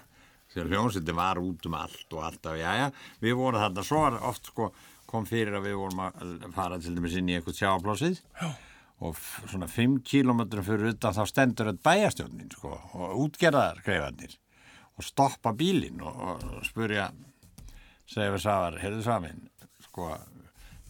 Þegar 0.48 0.72
hljómsveitin 0.72 1.18
var 1.20 1.42
út 1.44 1.68
um 1.70 1.76
allt 1.78 2.16
og 2.18 2.24
alltaf, 2.32 2.56
já, 2.58 2.70
já, 2.82 2.88
við 3.22 3.36
vorum 3.38 3.62
þarna, 3.62 3.84
svo 3.86 4.00
oft 4.32 4.50
sko, 4.50 4.72
kom 5.06 5.28
fyrir 5.30 5.54
að 5.60 5.68
við 5.70 5.78
vorum 5.84 6.02
að 6.08 6.48
fara 6.56 6.80
til 6.82 6.96
dæmis 6.98 7.18
inn 7.22 7.30
í 7.30 7.36
eitthvað 7.38 7.60
sjáplásið 7.62 8.24
og 9.06 9.20
svona 9.52 9.68
5 9.70 10.00
kilometrum 10.02 10.66
fyrir 10.66 10.96
utan 10.96 11.14
þá 11.14 11.22
stendur 11.30 11.70
þetta 11.70 11.86
bæjastjórnin, 11.92 12.50
sko, 12.58 12.74
og 12.98 13.14
útgerðar 13.28 13.84
greifarnir 13.86 14.34
og 14.98 15.06
stoppa 15.06 15.54
bílinn 15.54 16.02
og, 16.02 16.18
og, 16.18 16.66
spurja, 16.66 17.12
segja 18.10 18.34
við 18.34 18.42
Svavar, 18.48 18.80
heyrðu 18.82 19.04
Svavin, 19.06 19.44
sko, 19.98 20.12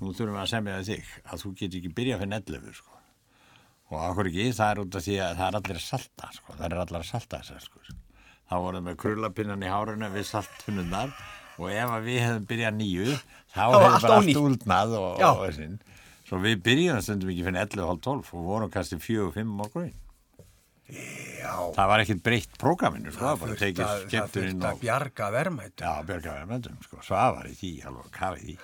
nú 0.03 0.11
þurfum 0.11 0.35
við 0.35 0.43
að 0.43 0.51
semja 0.51 0.77
þig 0.91 1.11
að 1.31 1.41
þú 1.45 1.51
getur 1.63 1.79
ekki 1.79 1.91
byrjað 1.97 2.21
fyrir 2.25 2.37
11, 2.43 2.77
sko. 2.81 2.93
Og 3.87 4.01
okkur 4.03 4.27
ekki, 4.27 4.45
það 4.51 4.71
er 4.73 4.79
út 4.83 4.95
af 4.99 5.03
því 5.07 5.13
að 5.23 5.37
það 5.39 5.47
er 5.47 5.57
allir 5.61 5.77
að 5.79 5.83
salta, 5.87 6.29
sko. 6.35 6.55
Það 6.57 6.65
er 6.67 6.81
allir 6.83 6.99
að 6.99 7.05
salta 7.07 7.39
þessar, 7.39 7.61
sko. 7.63 7.97
Þá 8.47 8.55
vorum 8.63 8.89
við 8.91 8.97
krullapinnan 9.03 9.63
í 9.63 9.69
háruna 9.71 10.09
við 10.11 10.25
saltfunnundar 10.27 11.13
og 11.57 11.71
ef 11.71 11.93
að 11.95 12.05
við 12.07 12.19
hefðum 12.21 12.47
byrjað 12.51 12.75
nýju, 12.81 13.15
þá 13.55 13.61
var 13.73 13.85
allt 13.87 14.03
bara 14.03 14.17
allt 14.19 14.41
úldnað 14.41 14.97
og, 14.99 15.23
og 15.23 15.39
þessinn. 15.45 15.79
Svo 16.27 16.41
við 16.43 16.59
byrjum 16.67 16.99
stundum 17.03 17.31
ekki 17.31 17.47
fyrir 17.47 17.61
11 17.63 17.87
og 17.87 18.03
12 18.03 18.33
og 18.35 18.45
vorum 18.51 18.71
kannski 18.75 18.99
4-5 18.99 19.55
morgunin. 19.61 19.95
Já, 20.87 21.55
Það 21.75 21.89
var 21.91 22.03
ekkert 22.03 22.21
breytt 22.23 22.59
prógraminu, 22.59 23.11
sko. 23.15 23.23
Það 23.23 23.41
þurfti 23.43 23.71
að- 23.83 24.13
að 24.51 24.67
og... 24.69 24.83
bjarga 24.83 25.31
verðmættu. 25.35 25.83
Já, 25.83 26.05
björgaði 26.07 26.45
með 26.51 26.69
sko. 26.85 27.01
Svavar 27.07 27.47
í 27.47 27.55
því, 27.55 27.71
alveg 27.87 28.13
kafið 28.15 28.53
í. 28.53 28.57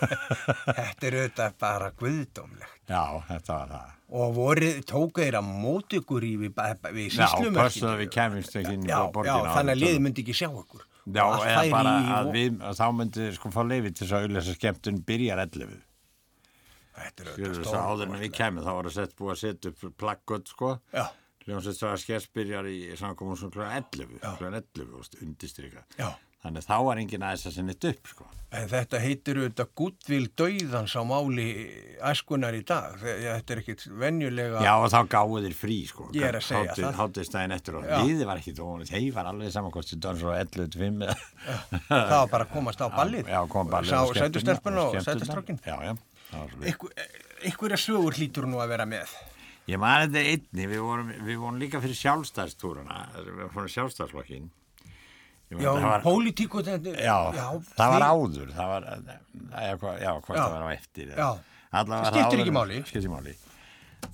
Þetta 0.00 1.08
er 1.08 1.16
auðvitað 1.20 1.56
bara 1.60 1.90
guðdómlegt. 2.00 2.76
Já, 2.90 3.02
þetta 3.28 3.56
var 3.56 3.74
það. 3.74 3.96
Og 4.20 4.32
voru, 4.34 4.70
tóku 4.90 5.22
þeir 5.22 5.36
að 5.38 5.50
móti 5.62 6.00
ykkur 6.00 6.26
í 6.26 6.32
við, 6.40 6.56
við 6.96 7.04
Já, 7.06 7.12
síslumörkinu. 7.20 7.58
passaði 7.60 7.90
að 7.92 8.00
við 8.00 8.10
kemumst 8.16 8.56
ekki 8.60 8.72
inn 8.74 8.88
í 8.88 8.90
Já, 8.90 8.98
já, 9.28 9.36
þannig 9.54 9.76
að 9.76 9.82
liði 9.84 10.00
myndi 10.06 10.24
ekki 10.24 10.36
sjá 10.40 10.48
ykkur. 10.48 10.82
Já, 11.10 11.22
allt 11.26 11.46
eða 11.46 11.62
bara 11.74 11.92
í 12.00 12.10
að 12.16 12.32
við, 12.34 12.58
að 12.66 12.80
þá 12.80 12.84
myndi 12.98 13.28
sko 13.36 13.52
fá 13.54 13.60
leifi 13.66 13.92
til 13.94 14.04
þess 14.06 14.16
að 14.16 14.26
auðvitað 14.26 14.58
skemmtun 14.58 15.00
byrjar 15.06 15.44
11. 15.46 15.78
Þetta 17.00 17.24
er 17.24 17.30
auðvitað 17.30 17.78
að 17.78 17.88
áður 17.90 18.10
en 18.10 18.20
við 18.24 18.34
kemur 18.36 18.66
þá 18.66 18.72
var 18.74 18.90
að 18.90 18.96
sett 18.98 19.16
búið 19.16 19.32
að 19.36 19.40
setja 19.44 19.72
upp 19.72 19.96
plakkut 20.02 20.50
sko. 20.52 20.74
Já, 20.90 21.06
Hljómsveit 21.46 21.78
svo 21.78 21.88
að 21.88 22.02
skess 22.02 22.28
byrjar 22.36 22.66
í 22.68 22.78
samkomum 23.00 23.38
svona 23.38 23.54
kl. 23.54 23.62
11, 24.04 24.18
Já. 24.20 24.32
kl. 24.36 24.50
11 24.60 24.98
og 24.98 25.22
undistrykka. 25.24 25.84
Þannig 26.40 26.64
þá 26.64 26.76
var 26.86 26.96
enginn 27.02 27.24
aðeins 27.26 27.42
að 27.50 27.56
sinni 27.58 27.74
upp 27.90 28.06
sko. 28.08 28.26
En 28.50 28.64
þetta 28.66 28.98
heitir 28.98 29.38
auðvitað 29.38 29.68
gúttvíl 29.78 30.24
dauðans 30.40 30.94
á 30.98 31.02
máli 31.06 31.44
æskunar 32.10 32.56
í 32.56 32.62
dag. 32.66 32.96
Þe- 32.98 33.18
Þetta 33.22 33.52
er 33.54 33.60
ekkit 33.60 33.84
venjulega... 34.00 34.62
Já 34.64 34.72
og 34.80 34.88
þá 34.90 35.00
gáðu 35.12 35.42
þeir 35.44 35.54
frí 35.58 35.76
sko. 35.86 36.06
Ég 36.16 36.24
er 36.26 36.38
að 36.40 36.46
segja 36.48 36.74
það. 36.78 36.96
Háttistæðin 36.98 37.54
eftir 37.54 37.76
og 37.78 37.84
liði 37.92 38.26
var 38.26 38.40
ekki 38.40 38.54
dónið, 38.56 38.90
þeir 38.90 39.12
var 39.14 39.28
alveg 39.30 39.52
samankosti 39.54 39.98
dónið 40.02 40.24
svo 40.24 40.32
11 40.34 40.72
til 40.72 40.80
5 40.82 41.04
Það 41.92 42.16
var 42.16 42.32
bara 42.32 42.46
að 42.48 42.52
komast 42.56 42.80
á 42.82 42.88
ballið. 42.96 43.30
Já, 43.30 43.40
kom 43.52 43.70
ballið 43.70 43.94
og 44.00 44.14
skemmtun 44.16 44.40
sætustelpun 44.40 44.80
og 44.80 44.96
skemmturnar. 44.96 45.20
sætustrákin. 45.20 45.58
Já, 45.62 45.76
já. 45.86 45.94
Einhver, 46.64 46.90
einhverja 47.44 47.78
sögur 47.84 48.16
hlýtur 48.18 48.48
nú 48.50 48.58
að 48.64 48.72
vera 48.74 48.86
með. 48.88 49.12
Ég 49.70 49.78
man 49.78 50.08
þetta 50.08 50.24
einni, 50.26 50.64
við 50.72 50.80
vorum, 50.82 51.12
við 51.22 51.36
vorum 51.38 51.60
Já, 55.50 55.70
var, 55.82 56.02
pólitíku 56.04 56.60
þetta... 56.62 56.92
já, 56.94 57.16
það 57.74 57.94
var 57.96 58.04
áður, 58.06 58.50
það 58.54 58.68
var, 58.70 58.84
já, 58.94 59.72
hvað, 59.82 59.96
já 59.98 60.10
Já. 60.10 60.20
það 60.30 60.52
var 60.54 60.62
á 60.62 60.68
eftir. 60.76 61.14
Já. 61.16 61.30
Það 61.70 61.94
skiptir 62.10 62.42
ekki 62.44 62.54
máli. 62.54 62.82
Skiptir 62.84 63.00
ekki 63.02 63.12
máli. 63.14 63.34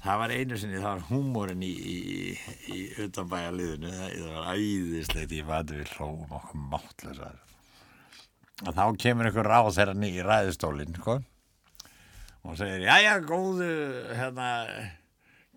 Það 0.02 0.18
var 0.22 0.32
einu 0.34 0.58
sinni, 0.58 0.80
það 0.80 0.88
var 0.88 1.04
húmórin 1.10 1.62
í, 1.62 1.72
í, 1.92 1.96
í 2.74 2.78
utanbæjarliðinu, 3.04 3.92
það, 3.94 4.16
var 4.32 4.48
æðislegt, 4.56 5.34
ég 5.36 5.46
vati 5.48 5.78
við 5.78 5.92
hlóum 5.96 6.34
okkur 6.40 6.64
máttlesaður. 6.72 7.42
Þá 8.66 8.84
kemur 9.02 9.28
einhver 9.28 9.50
ráð 9.52 9.70
þeirra 9.76 9.94
ný 10.00 10.10
í 10.16 10.24
ræðistólinn, 10.24 10.96
sko, 10.98 11.18
og 12.46 12.56
segir, 12.58 12.86
jæja, 12.88 13.18
góðu, 13.28 13.68
hérna, 14.16 14.48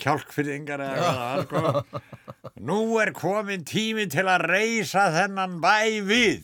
kjálkfyrðingar 0.02 0.84
sko. 1.46 1.84
Nú 2.66 2.80
er 3.00 3.12
komin 3.16 3.66
tími 3.68 4.08
til 4.12 4.26
að 4.32 4.46
reysa 4.52 5.10
þennan 5.16 5.60
bæ 5.64 6.00
við. 6.08 6.44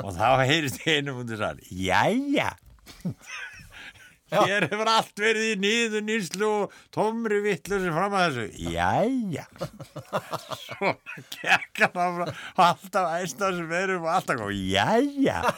Og 0.00 0.14
þá 0.16 0.44
heyrist 0.48 0.80
einu 0.88 1.18
mútið 1.18 1.42
sann, 1.42 1.60
jæja. 1.70 2.50
Hér 4.30 4.66
hefur 4.70 4.88
allt 4.90 5.16
verið 5.20 5.44
í 5.48 5.54
nýðu 5.64 6.00
nýslu 6.06 6.48
og 6.48 6.74
tómri 6.94 7.40
vittlu 7.44 7.80
sem 7.82 7.94
fram 7.96 8.14
að 8.14 8.22
þessu. 8.26 8.46
Jæja. 8.74 9.44
Svo 10.64 10.92
gekk 11.36 11.82
hann 11.82 12.00
áfram 12.04 12.30
og 12.30 12.62
alltaf 12.66 13.06
æstað 13.18 13.58
sem 13.58 13.74
erum 13.80 14.06
og 14.06 14.12
alltaf 14.14 14.36
góð. 14.40 14.54
Jæja. 14.70 15.38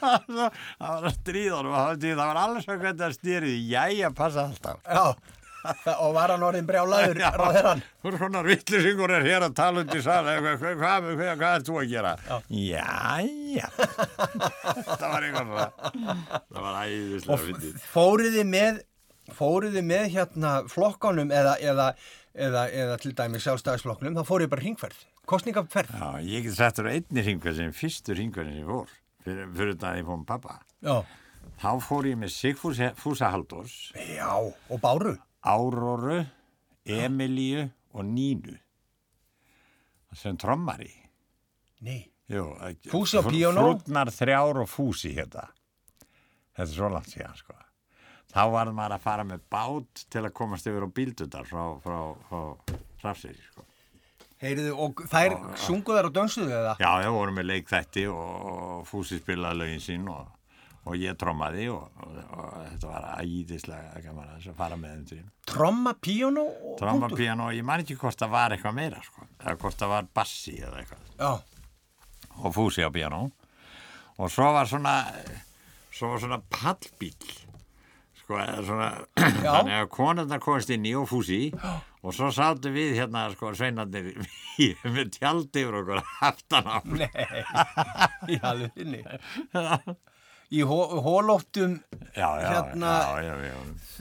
Það 0.00 0.30
var 0.36 1.04
að 1.06 1.12
stríða 1.14 1.58
og 1.60 1.66
það 2.00 2.16
var 2.20 2.38
alveg 2.40 2.64
svo 2.64 2.74
hvernig 2.80 3.00
það 3.02 3.12
stýrið. 3.18 3.58
Jæja, 3.70 4.08
passa 4.16 4.48
alltaf. 4.48 4.80
já. 4.86 5.04
Og 6.04 6.12
var 6.16 6.32
hann 6.34 6.44
orðin 6.44 6.68
brjálaður, 6.68 7.20
ráðherran. 7.20 7.82
Er 8.06 8.16
svona 8.20 8.42
vittlisingur 8.46 9.12
er 9.16 9.26
hér 9.26 9.46
að 9.46 9.56
tala 9.58 9.82
undir 9.84 10.02
sal 10.04 10.22
hvað, 10.24 11.08
er 11.50 11.66
þú 11.66 11.78
að 11.80 11.90
gera? 11.90 12.14
Jæja 12.48 13.68
Það 15.00 15.04
var 15.04 15.26
veginn 15.26 15.52
Það 15.52 16.62
var 16.64 16.80
æðislega 16.84 17.74
fóruði 17.92 18.46
með, 18.48 18.80
fóruði 19.36 19.84
með 19.86 20.08
hérna 20.16 20.54
flokkanum 20.70 21.32
eða, 21.34 21.56
eða, 21.60 21.88
eða, 22.34 22.66
eða 22.84 22.98
til 23.02 23.14
dæmi 23.18 23.42
sjálfstæðisflokknum, 23.44 24.16
þá 24.18 24.24
fóruði 24.28 24.52
bara 24.54 24.64
hringferð, 24.66 25.06
kostningaferð. 25.30 25.94
Já, 25.96 26.10
ég 26.24 26.48
get 26.48 26.58
sett 26.58 26.80
þér 26.80 26.92
einni 26.96 27.26
ringverð 27.28 27.62
sem 27.62 27.74
fyrstu 27.76 28.16
ringverðin 28.18 28.60
sem 28.62 28.70
fór 28.70 28.94
fyrir, 29.24 29.50
fyrir 29.56 29.74
þetta 29.76 29.92
að 29.92 30.00
ég 30.00 30.08
fór 30.10 30.22
með 30.22 30.30
pappa 30.32 30.60
Já. 30.80 30.96
Þá 31.60 31.72
fór 31.84 32.06
ég 32.08 32.20
með 32.20 32.32
Sigfúsa 32.32 33.28
Haldors 33.32 33.74
Já, 34.16 34.32
og 34.40 34.80
Báru. 34.80 35.16
Áróru 35.46 36.20
Emilíu 36.84 37.68
og 37.94 38.04
Nínu 38.04 38.56
sem 40.16 40.36
trommari 40.36 40.90
Nei. 41.80 42.02
Jú, 42.30 42.44
Fúsi 42.86 43.18
á 43.18 43.22
píanó? 43.26 43.64
Frútnar 43.64 44.10
þrjár 44.14 44.60
og 44.62 44.68
fúsi 44.70 45.10
hérna. 45.16 45.48
Þetta 46.54 46.62
er 46.62 46.76
svo 46.76 46.90
langt 46.92 47.10
síðan, 47.10 47.38
sko. 47.40 47.56
Þá 48.30 48.42
var 48.52 48.70
maður 48.70 48.94
að 48.94 49.02
fara 49.02 49.24
með 49.26 49.40
bát 49.50 50.04
til 50.12 50.22
að 50.22 50.34
komast 50.38 50.68
yfir 50.70 50.86
á 50.86 50.88
bíldudar 50.94 51.48
frá, 51.48 51.64
frá, 51.82 51.96
frá 52.28 52.76
Hrafseyri, 53.02 53.42
sko. 53.48 53.64
Heyriðu, 54.40 54.76
og 54.78 55.02
þær 55.10 55.34
sungu 55.58 55.96
þær 55.96 56.08
og 56.08 56.14
dönsuðu 56.20 56.54
eða? 56.54 56.76
Já, 56.80 56.92
já, 57.02 57.10
vorum 57.16 57.40
með 57.40 57.48
leikþætti 57.50 58.06
og, 58.12 58.30
og 58.52 58.86
fúsi 58.88 59.18
spilaði 59.18 59.60
lögin 59.64 59.82
sín 59.84 60.06
og, 60.12 60.30
og 60.88 60.96
ég 60.96 61.16
trommaði 61.20 61.66
og, 61.72 61.90
og, 62.00 62.16
og 62.32 62.54
þetta 62.70 62.88
var 62.88 63.08
æðislega 63.20 64.00
gaman 64.06 64.30
að 64.38 64.48
fara 64.56 64.78
með 64.80 64.94
þeim 64.94 65.04
til. 65.10 65.20
Tromma, 65.50 65.92
píónu 66.00 66.46
og 66.46 66.78
Tromma, 66.80 67.10
piano 67.12 67.50
og 67.50 67.56
ég 67.58 67.66
man 67.66 67.82
ekki 67.84 67.98
hvort 68.00 68.18
það 68.20 68.32
var 68.32 68.54
eitthvað 68.56 68.78
meira, 68.78 69.02
sko. 69.04 69.26
Eða 69.42 69.56
hvort 69.60 69.78
það 69.82 69.92
var 69.94 70.08
bassi 70.20 70.56
eða 70.60 70.80
eitthvað. 70.80 71.06
Já, 71.20 71.32
og 72.40 72.54
fúsi 72.56 72.84
á 72.86 72.90
piano 72.94 73.26
og 74.20 74.32
svo 74.32 74.50
var 74.54 74.68
svona 74.68 74.96
svo 75.92 76.12
var 76.14 76.22
svona 76.22 76.40
pallbíl 76.52 77.14
sko, 78.20 78.38
eða 78.40 78.64
svona 78.66 78.90
Já. 78.90 79.50
þannig 79.54 79.76
að 79.78 79.88
konurnar 79.94 80.42
komast 80.44 80.72
inn 80.72 80.86
í 80.88 80.94
og 80.96 81.08
fúsi 81.10 81.48
og 82.00 82.14
svo 82.16 82.30
sátu 82.32 82.72
við 82.72 82.94
hérna 83.00 83.26
sko 83.34 83.52
sveinarnir 83.56 84.14
með 84.86 85.12
tjaldi 85.18 85.64
yfir 85.66 85.80
okkur 85.82 86.00
aftan 86.28 86.68
á 86.68 86.78
nei, 86.88 87.10
í 88.32 88.40
alvegni. 88.40 89.02
Í 90.50 90.64
hó, 90.66 90.78
hólóttum 91.04 91.76
Hérna- 92.16 92.94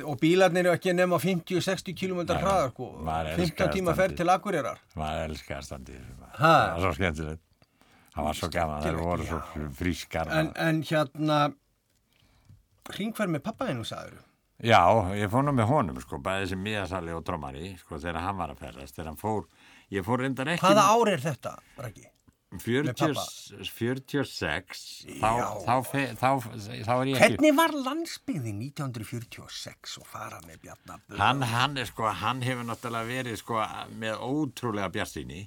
og 0.01 0.15
bílarnir 0.21 0.65
eru 0.65 0.73
ekki 0.73 0.95
nema 0.97 1.19
50-60 1.21 1.93
km 1.93 2.23
hraðar, 2.25 2.71
sko. 2.73 2.87
maður 3.05 3.35
15 3.35 3.43
elskar 3.43 3.73
tíma 3.75 3.93
ferð 3.97 4.15
til 4.17 4.29
Akureyrar. 4.33 4.79
maður 4.97 5.29
elskar 5.29 5.61
standið 5.67 6.01
það 6.39 6.73
var 6.73 6.81
svo 6.81 6.93
skemmtilegt. 6.97 7.43
Það 8.15 8.23
var 8.25 8.39
svo 8.39 8.49
gaman, 8.49 8.81
Skemmtilegt, 8.81 9.05
voru 9.05 9.27
svo 9.29 9.69
frískar 9.77 10.31
En, 10.33 10.51
en 10.57 10.81
hérna, 10.83 11.39
hringferð 12.95 13.35
með 13.35 13.45
pappaðinu, 13.45 13.85
sagður 13.85 14.25
Já, 14.59 14.81
ég 15.15 15.29
fór 15.31 15.45
nú 15.45 15.53
með 15.55 15.69
honum 15.69 15.99
sko, 16.03 16.17
bæði 16.19 16.49
sem 16.51 16.63
miðasali 16.65 17.13
og 17.15 17.21
drómari 17.23 17.75
sko, 17.79 17.99
þegar 18.01 18.25
hann 18.25 18.41
var 18.41 18.51
að 18.55 18.63
ferðast, 18.65 18.97
fór 19.21 19.45
ég 19.93 20.03
fór 20.03 20.25
reyndar 20.25 20.49
ekki 20.55 20.65
Hvaða 20.65 20.87
ár 20.97 21.13
er 21.13 21.23
þetta, 21.23 21.53
Raki? 21.77 22.09
40, 22.49 22.93
pappa? 22.97 23.23
46 23.69 24.79
þá, 25.21 25.33
þá, 25.61 25.73
þá, 26.17 26.29
þá 26.81 26.93
er 26.95 27.09
ég 27.11 27.19
Hvernig 27.21 27.57
var 27.59 27.75
landsbyggðin 27.77 28.63
1946 28.71 29.99
og 30.01 30.07
fara 30.09 30.39
með 30.47 30.63
Bjarnaböð? 30.63 31.19
hann, 31.21 31.45
hann, 31.51 31.77
sko, 31.85 32.07
hann 32.09 32.41
hefur 32.45 32.65
náttúrulega 32.65 33.09
verið 33.11 33.37
sko, 33.43 33.61
með 34.01 34.23
ótrúlega 34.25 34.89
bjartýni 34.95 35.43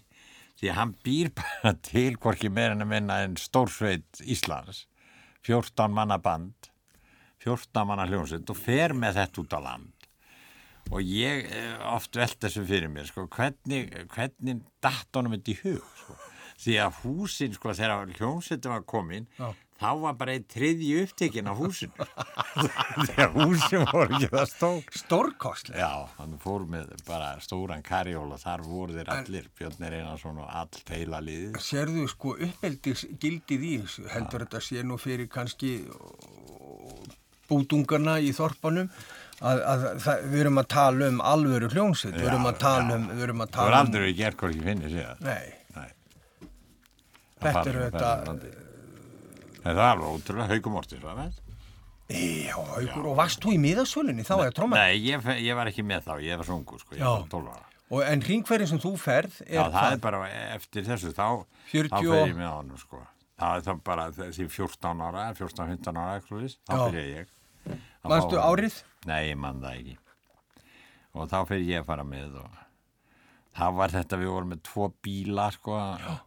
því 0.61 0.71
að 0.71 0.79
hann 0.79 0.95
býr 1.03 1.33
bara 1.41 1.75
til 1.83 2.13
hvorki 2.23 2.53
meira 2.53 2.77
en 2.77 2.87
að 2.87 2.93
minna 2.95 3.19
en 3.27 3.35
stórsveit 3.41 4.23
Íslands 4.23 4.85
14 5.43 5.91
manna 5.91 6.21
band 6.23 6.71
14 7.43 7.83
manna 7.89 8.07
hljómsveit 8.07 8.55
og 8.55 8.63
fer 8.63 8.95
með 8.95 9.19
þetta 9.19 9.43
út 9.43 9.59
á 9.59 9.61
land 9.67 10.09
og 10.93 11.03
ég 11.03 11.47
eh, 11.51 11.83
oft 11.91 12.15
velt 12.19 12.39
þessu 12.43 12.63
fyrir 12.69 12.91
mér 12.93 13.11
sko, 13.11 13.27
hvernig, 13.33 13.91
hvernig 14.15 14.63
datt 14.83 15.19
honum 15.19 15.35
þetta 15.35 15.51
í 15.51 15.59
hug 15.65 15.99
sko? 16.05 16.22
Því 16.63 16.79
að 16.85 17.03
húsin 17.03 17.55
sko, 17.57 17.75
þegar 17.77 18.17
hljómsveitin 18.17 18.73
var 18.75 18.85
komin 18.89 19.29
Já. 19.39 19.49
þá 19.83 19.89
var 20.03 20.17
bara 20.21 20.37
einn 20.37 20.45
triðji 20.51 20.91
upptekinn 21.03 21.51
á 21.51 21.55
húsinu 21.59 22.07
þegar 23.09 23.33
húsin 23.35 23.87
voru 23.91 24.19
ekki 24.19 24.31
það 24.33 24.47
stók 24.53 24.93
Stórkostlega. 25.01 25.81
Já, 25.83 26.13
hann 26.19 26.37
fór 26.43 26.67
með 26.71 26.93
bara 27.09 27.33
stóran 27.43 27.83
karjól 27.87 28.29
og 28.37 28.43
þar 28.43 28.63
voru 28.69 28.99
þeir 28.99 29.11
allir, 29.17 29.49
Björnir 29.59 29.99
Einarsson 29.99 30.39
og 30.45 30.53
all 30.53 30.85
heila 30.93 31.23
liðið. 31.25 31.59
Sérðu 31.63 32.07
sko 32.13 32.37
uppeldis 32.39 33.07
gildið 33.23 33.67
í 33.67 33.75
þessu, 33.83 34.07
heldur 34.13 34.47
þetta 34.47 34.63
sé 34.69 34.87
nú 34.87 35.01
fyrir 35.03 35.31
kannski 35.33 35.81
ó, 35.91 35.99
bútungarna 37.51 38.21
í 38.23 38.31
þorpanum 38.37 38.89
að, 39.43 39.65
að 39.67 39.83
það, 40.05 40.23
við 40.31 40.45
erum 40.45 40.63
að 40.63 40.69
tala 40.73 41.09
um 41.11 41.19
alvöru 41.33 41.73
hljómsveit, 41.73 42.15
við 42.17 42.29
erum 42.31 42.47
að 42.49 42.61
tala 42.63 42.95
um, 42.99 43.09
við 43.11 43.27
erum 43.27 43.43
að 43.45 43.51
tala 43.57 43.73
um, 43.73 43.81
aldrei 43.81 44.13
gert 44.17 44.39
hvort 44.39 44.55
ekki 44.55 44.69
finnir 44.69 44.95
síðan. 44.95 45.27
Nei. 45.27 45.62
Þetta 47.43 47.63
Það 47.63 47.71
eru 47.73 47.85
þetta-. 47.87 48.61
Það 49.63 49.73
er 49.73 49.83
alveg 49.87 50.09
ótrúlega 50.17 50.49
haugum 50.53 50.79
það? 50.83 51.41
já, 52.13 52.57
haukur, 52.59 53.07
og 53.09 53.15
varst 53.17 53.41
þú 53.45 53.53
í 53.55 53.59
miðasölunni 53.63 54.25
þá 54.27 54.33
eða 54.35 54.55
tróma? 54.57 54.81
Nei, 54.83 54.99
ég, 55.07 55.29
ég 55.41 55.57
var 55.57 55.71
ekki 55.71 55.85
með 55.87 56.03
þá, 56.09 56.15
ég 56.27 56.41
var 56.41 56.49
svo 56.49 56.57
ungur, 56.59 56.81
sko, 56.83 56.97
ég 56.99 57.01
Já. 57.01 57.09
var 57.09 57.29
12 57.33 57.53
ára. 57.55 57.69
Og 57.93 58.03
en 58.09 58.23
hringferðin 58.25 58.69
sem 58.73 58.81
þú 58.83 58.93
ferð 59.01 59.39
er 59.47 59.55
Já, 59.57 59.63
það 59.63 59.77
hvað? 59.79 59.93
er 59.97 60.03
bara 60.03 60.21
eftir 60.57 60.87
þessu, 60.89 61.13
þá, 61.17 61.27
40 61.71 61.93
þá 61.93 61.99
fer 62.03 62.29
ég 62.33 62.37
með 62.37 62.51
honum, 62.53 62.81
sko. 62.83 63.01
Það 63.43 63.57
er 63.57 63.65
þá 63.67 63.73
bara 63.89 64.07
þessi 64.19 64.49
14 64.57 65.05
ára, 65.07 65.25
14-15 65.39 66.01
ára, 66.03 66.19
eitthvað, 66.19 66.57
þá 66.69 66.75
Já. 66.77 66.83
fer 66.91 67.09
ég. 67.13 67.33
fá- 68.03 68.47
árið? 68.51 68.83
Nei, 69.07 69.23
ég 69.31 69.39
man 69.39 69.63
það 69.63 69.79
ekki. 69.79 69.97
Og 71.15 71.29
þá 71.31 71.39
fer 71.49 71.59
ég 71.63 71.81
að 71.83 71.87
fara 71.87 72.05
með 72.09 72.37
og 72.43 72.61
þá 73.57 73.65
var 73.77 73.89
þetta, 73.93 74.19
við 74.21 74.33
vorum 74.33 74.53
með 74.55 74.63
tvo 74.69 74.93
bíla 75.05 75.49
sko, 75.53 75.77
það 75.77 76.21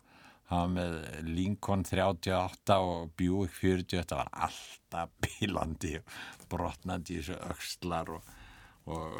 var 0.49 0.71
með 0.71 0.95
Lincoln 1.25 1.83
38 1.87 2.77
og 2.77 3.11
Buick 3.17 3.53
40, 3.57 3.99
þetta 4.01 4.21
var 4.21 4.31
alltaf 4.47 5.13
bílandi, 5.23 5.99
brotnandi 6.51 7.15
í 7.15 7.21
þessu 7.21 7.37
öxlar 7.49 8.11
og, 8.13 8.33
og 8.93 9.15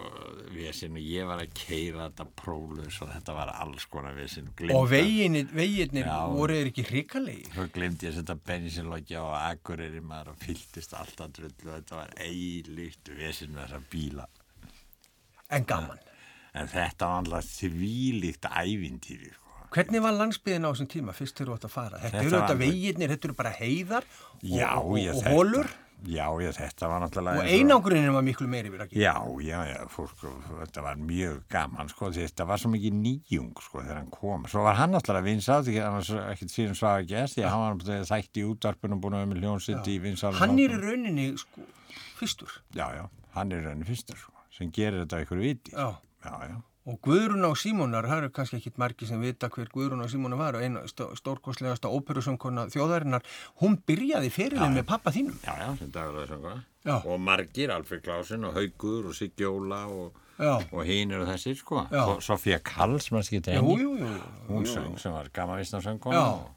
vesinn 0.54 0.98
og 1.00 1.08
ég 1.10 1.26
var 1.26 1.42
að 1.42 1.54
keira 1.58 2.08
þetta 2.10 2.28
prólus 2.38 3.00
og 3.02 3.10
þetta 3.16 3.38
var 3.40 3.54
alls 3.56 3.88
konar 3.90 4.14
vesinn 4.18 4.52
Og 4.78 4.86
veginir, 4.92 5.50
veginir 5.56 6.06
Já. 6.06 6.18
voru 6.30 6.60
ekki 6.62 6.86
hrikalegi. 6.92 7.48
Svo 7.56 7.66
glemdi 7.74 8.06
ég 8.06 8.14
að 8.14 8.20
setja 8.22 8.38
bensinlokja 8.52 9.24
á 9.26 9.50
Akureyri 9.50 10.04
maður 10.06 10.36
og 10.36 10.44
fylltist 10.46 10.94
alltaf 10.94 11.34
drullu 11.40 11.72
og 11.72 11.80
þetta 11.80 12.04
var 12.04 12.14
eilíkt 12.22 13.16
vesinn 13.18 13.56
með 13.58 13.72
þessa 13.72 13.82
bíla. 13.96 14.28
En 15.56 15.66
gaman. 15.66 16.06
En 16.56 16.70
þetta 16.72 17.10
var 17.10 17.26
alltaf 17.26 17.50
þvílíkt 17.58 18.46
ævintýri, 18.46 19.34
sko. 19.34 19.45
Hvernig 19.76 20.04
var 20.06 20.16
landsbyðin 20.16 20.68
á 20.68 20.70
þessum 20.72 20.92
tíma 20.92 21.16
fyrst 21.16 21.36
þegar 21.36 21.50
þú 21.52 21.56
átt 21.58 21.66
að 21.68 21.74
fara? 21.74 21.98
Þetta, 22.04 22.12
Þetta 22.12 22.26
eru 22.26 22.38
þetta 22.38 22.60
veginir, 22.62 23.16
þetta 23.16 23.28
eru 23.30 23.40
bara 23.42 23.56
heiðar 23.58 24.06
og, 24.08 24.46
Já, 24.48 24.70
og, 24.80 24.94
ég 25.02 25.12
og 25.12 25.20
þetta. 25.20 25.34
hólur 25.36 25.74
Já, 26.06 26.28
ég 26.44 26.54
þetta 26.54 26.90
var 26.92 27.02
náttúrulega... 27.02 27.42
og 27.42 27.50
einangurinn 27.50 28.12
var 28.14 28.26
miklu 28.26 28.46
meiri 28.52 28.70
við 28.70 28.84
ekki. 28.84 29.00
Já, 29.02 29.14
já, 29.42 29.56
já, 29.66 29.78
fólk, 29.90 30.26
þetta 30.60 30.84
var 30.86 31.00
mjög 31.02 31.40
gaman, 31.50 31.90
sko, 31.90 32.12
þetta 32.14 32.46
var 32.46 32.62
svo 32.62 32.70
mikið 32.74 32.98
nýjung, 33.00 33.54
sko, 33.64 33.80
þegar 33.82 34.02
hann 34.02 34.12
kom. 34.14 34.46
Svo 34.52 34.66
var 34.68 34.78
hann 34.78 34.94
náttúrulega 34.94 35.26
vinsað, 35.26 35.72
var 35.80 36.12
ekkert 36.36 36.54
síðan 36.54 36.78
svaga 36.78 37.08
gæst, 37.10 37.40
því 37.40 37.48
að 37.48 37.56
hann 37.56 37.82
var 37.82 38.06
þætt 38.12 38.42
í 38.42 38.46
útvarpunum 38.52 39.02
búin 39.02 39.18
að 39.18 39.24
vera 39.24 39.32
með 39.32 39.42
hljónsitt 39.46 39.90
í 39.90 39.98
vinsað. 40.04 40.38
Hann 40.44 40.56
er 40.62 40.78
í 40.78 40.84
rauninni 40.84 41.28
sko, 41.42 41.66
fyrstur. 42.20 42.60
Já, 42.78 42.86
já, 43.00 43.04
hann 43.40 43.56
er 43.56 43.66
raunin 43.66 43.90
fyrstur, 43.90 44.20
sko, 44.22 44.46
sem 44.60 44.70
gerir 44.76 45.06
þetta 45.06 45.26
ykkur 45.26 45.42
viti. 45.42 45.74
Já. 45.74 45.90
Já, 46.28 46.36
já. 46.52 46.58
Og 46.86 47.00
Guðrún 47.02 47.42
á 47.42 47.50
Símonar, 47.58 48.06
það 48.06 48.20
eru 48.22 48.28
kannski 48.30 48.60
ekkit 48.60 48.76
margi 48.78 49.08
sem 49.10 49.18
vita 49.22 49.48
hver 49.50 49.72
Guðrún 49.74 50.04
á 50.06 50.08
Símonar 50.12 50.38
var 50.38 50.58
og 50.60 50.62
eina 50.62 50.84
stó- 50.86 51.08
stórkostlegasta 51.18 51.90
óperusöngkona 51.90 52.68
þjóðarinnar, 52.70 53.24
hún 53.64 53.80
byrjaði 53.90 54.30
fyrirlin 54.30 54.76
með 54.78 54.86
pappa 54.92 55.10
þínum. 55.16 55.40
Já, 55.42 55.56
já, 55.64 55.72
sem 55.80 55.90
dagulega 55.90 56.28
söngva. 56.36 56.54
Já. 56.86 57.00
Og 57.10 57.18
margir, 57.20 57.72
Alfred 57.74 58.04
Klausen 58.06 58.46
og 58.46 58.54
Haugur 58.54 59.08
og 59.10 59.16
Siggjóla 59.18 59.80
og, 59.90 60.20
og 60.72 60.84
hinn 60.86 61.10
eru 61.18 61.26
þessir, 61.26 61.58
sko. 61.58 61.88
Sofía 62.22 62.60
Karls, 62.62 63.10
maður 63.10 63.26
skilti 63.32 63.56
Jú, 63.58 63.64
henni. 63.66 64.20
Hún 64.52 64.68
söng 64.70 65.00
sem 65.02 65.12
var 65.16 65.32
gamanvistna 65.34 65.82
söngkona. 65.82 66.14
Já. 66.14 66.28
og- 66.36 66.52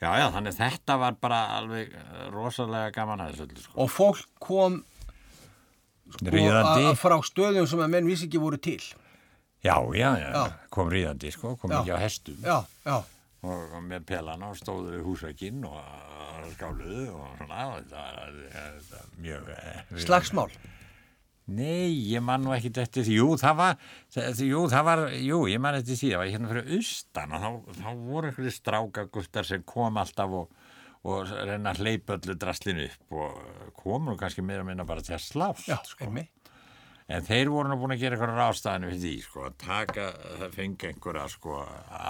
Já, 0.00 0.12
já, 0.22 0.28
þannig 0.30 0.54
þetta 0.54 0.94
var 1.00 1.16
bara 1.20 1.38
alveg 1.58 1.88
eh, 1.92 2.28
rosalega 2.30 2.92
gaman 2.94 3.18
að 3.20 3.32
þessu 3.34 3.46
öllu, 3.48 3.62
sko. 3.64 3.72
Og 3.82 3.88
fólk 3.90 4.26
kom 4.38 4.84
sko, 6.16 6.30
að- 6.30 6.96
frá 6.96 7.16
stöðum 7.26 7.66
sem 7.68 7.78
að 7.82 7.90
menn 7.90 8.06
vissi 8.06 8.28
ekki 8.28 8.38
voru 8.40 8.56
til. 8.62 8.78
Já, 9.64 9.74
já, 9.94 10.10
já, 10.22 10.28
Já. 10.32 10.42
kom 10.70 10.90
ríðandi, 10.92 11.32
sko, 11.34 11.56
kom 11.58 11.72
Já. 11.74 11.80
ekki 11.82 11.94
á 11.94 11.98
hestum. 11.98 12.36
Og, 13.38 13.74
með 13.86 14.04
pelana 14.06 14.48
og 14.50 14.56
stóðu 14.58 14.96
við 14.96 15.04
húsvækinn 15.06 15.64
og 15.68 16.48
skáluðu 16.56 17.04
og 17.14 17.36
svona, 17.38 17.60
og 17.70 17.84
þetta 17.86 18.02
var 18.16 19.12
mjög... 19.22 19.50
eh, 19.54 19.80
Slagsmál. 20.02 20.50
Nei, 21.48 21.88
ég 22.12 22.20
man 22.20 22.42
nú 22.44 22.52
ekki 22.52 22.68
eftir 22.82 23.06
því, 23.06 23.14
jú, 23.22 23.28
það 23.40 23.54
var, 23.56 23.76
það, 24.12 24.40
jú, 24.44 24.64
það 24.68 24.82
var, 24.84 25.02
jú, 25.16 25.38
ég 25.48 25.62
man 25.64 25.78
eftir 25.78 25.96
því, 25.96 26.10
það 26.12 26.20
var 26.20 26.32
hérna 26.34 26.50
fyrir 26.50 26.74
austan 26.76 27.32
og 27.38 27.44
þá, 27.46 27.78
þá 27.78 27.88
voru 28.10 28.28
einhverju 28.28 28.52
strákaguttar 28.58 29.48
sem 29.48 29.62
kom 29.70 29.96
alltaf 30.02 30.34
og, 30.42 30.50
og 31.08 31.32
reyna 31.48 31.72
að 31.72 31.80
hleypa 31.86 32.18
öllu 32.18 32.36
draslinu 32.42 32.84
upp 32.90 33.16
og 33.22 33.72
komu 33.80 34.12
nú 34.12 34.18
kannski 34.20 34.44
meira 34.44 34.66
minna 34.66 34.84
bara 34.84 35.00
til 35.06 35.14
að 35.16 35.24
slást, 35.24 35.70
Já, 35.70 35.78
sko. 35.88 36.04
einmitt. 36.04 36.28
En 37.08 37.22
þeir 37.24 37.48
voru 37.48 37.70
nú 37.70 37.76
búin 37.80 37.94
að 37.94 38.02
gera 38.02 38.16
eitthvað 38.18 38.36
rástaðinu 38.36 38.88
fyrir 38.90 39.00
því, 39.00 39.10
sko, 39.24 39.44
að 39.46 39.54
taka, 39.62 40.02
það 40.42 40.50
fengi 40.58 40.88
einhverja, 40.90 41.22
sko, 41.32 41.54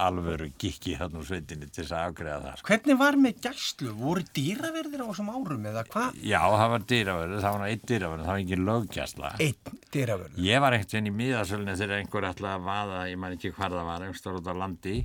alvöru 0.03 0.49
gikki 0.59 0.97
hérna 0.99 1.21
úr 1.21 1.27
sveitinni 1.29 1.69
til 1.71 1.85
þess 1.85 1.93
að 1.95 2.03
afgreða 2.09 2.41
það, 2.43 2.57
sko. 2.59 2.67
Hvernig 2.73 2.97
var 2.99 3.15
með 3.23 3.39
gæslu? 3.45 3.93
Voru 3.95 4.25
dýraverðir 4.35 4.99
á 4.99 5.07
þessum 5.07 5.31
árum 5.31 5.69
eða 5.71 5.85
hvað? 5.93 6.19
Já, 6.19 6.41
það 6.43 6.73
var 6.73 6.83
dýraverður, 6.91 7.39
það 7.45 7.55
var 7.55 7.63
eitt 7.69 7.87
dýraverður, 7.93 8.25
það 8.25 8.33
var 8.33 8.43
ekki 8.43 8.59
löggjastla. 8.65 9.31
Einn 9.47 9.79
dýraverður. 9.95 10.43
Ég 10.49 10.65
var 10.65 10.75
ekkert 10.75 10.97
venn 10.97 11.07
í 11.07 11.15
miðasölunni 11.21 11.79
þegar 11.79 12.03
einhver 12.03 12.29
ætlaði 12.33 12.59
að 12.59 12.67
vaða, 12.67 12.99
ég 13.07 13.23
man 13.23 13.39
ekki 13.39 13.55
hvar 13.55 13.71
það 13.79 13.89
var, 13.93 14.03
einhver 14.09 14.35
út 14.41 14.51
á 14.51 14.55
landi, 14.65 14.97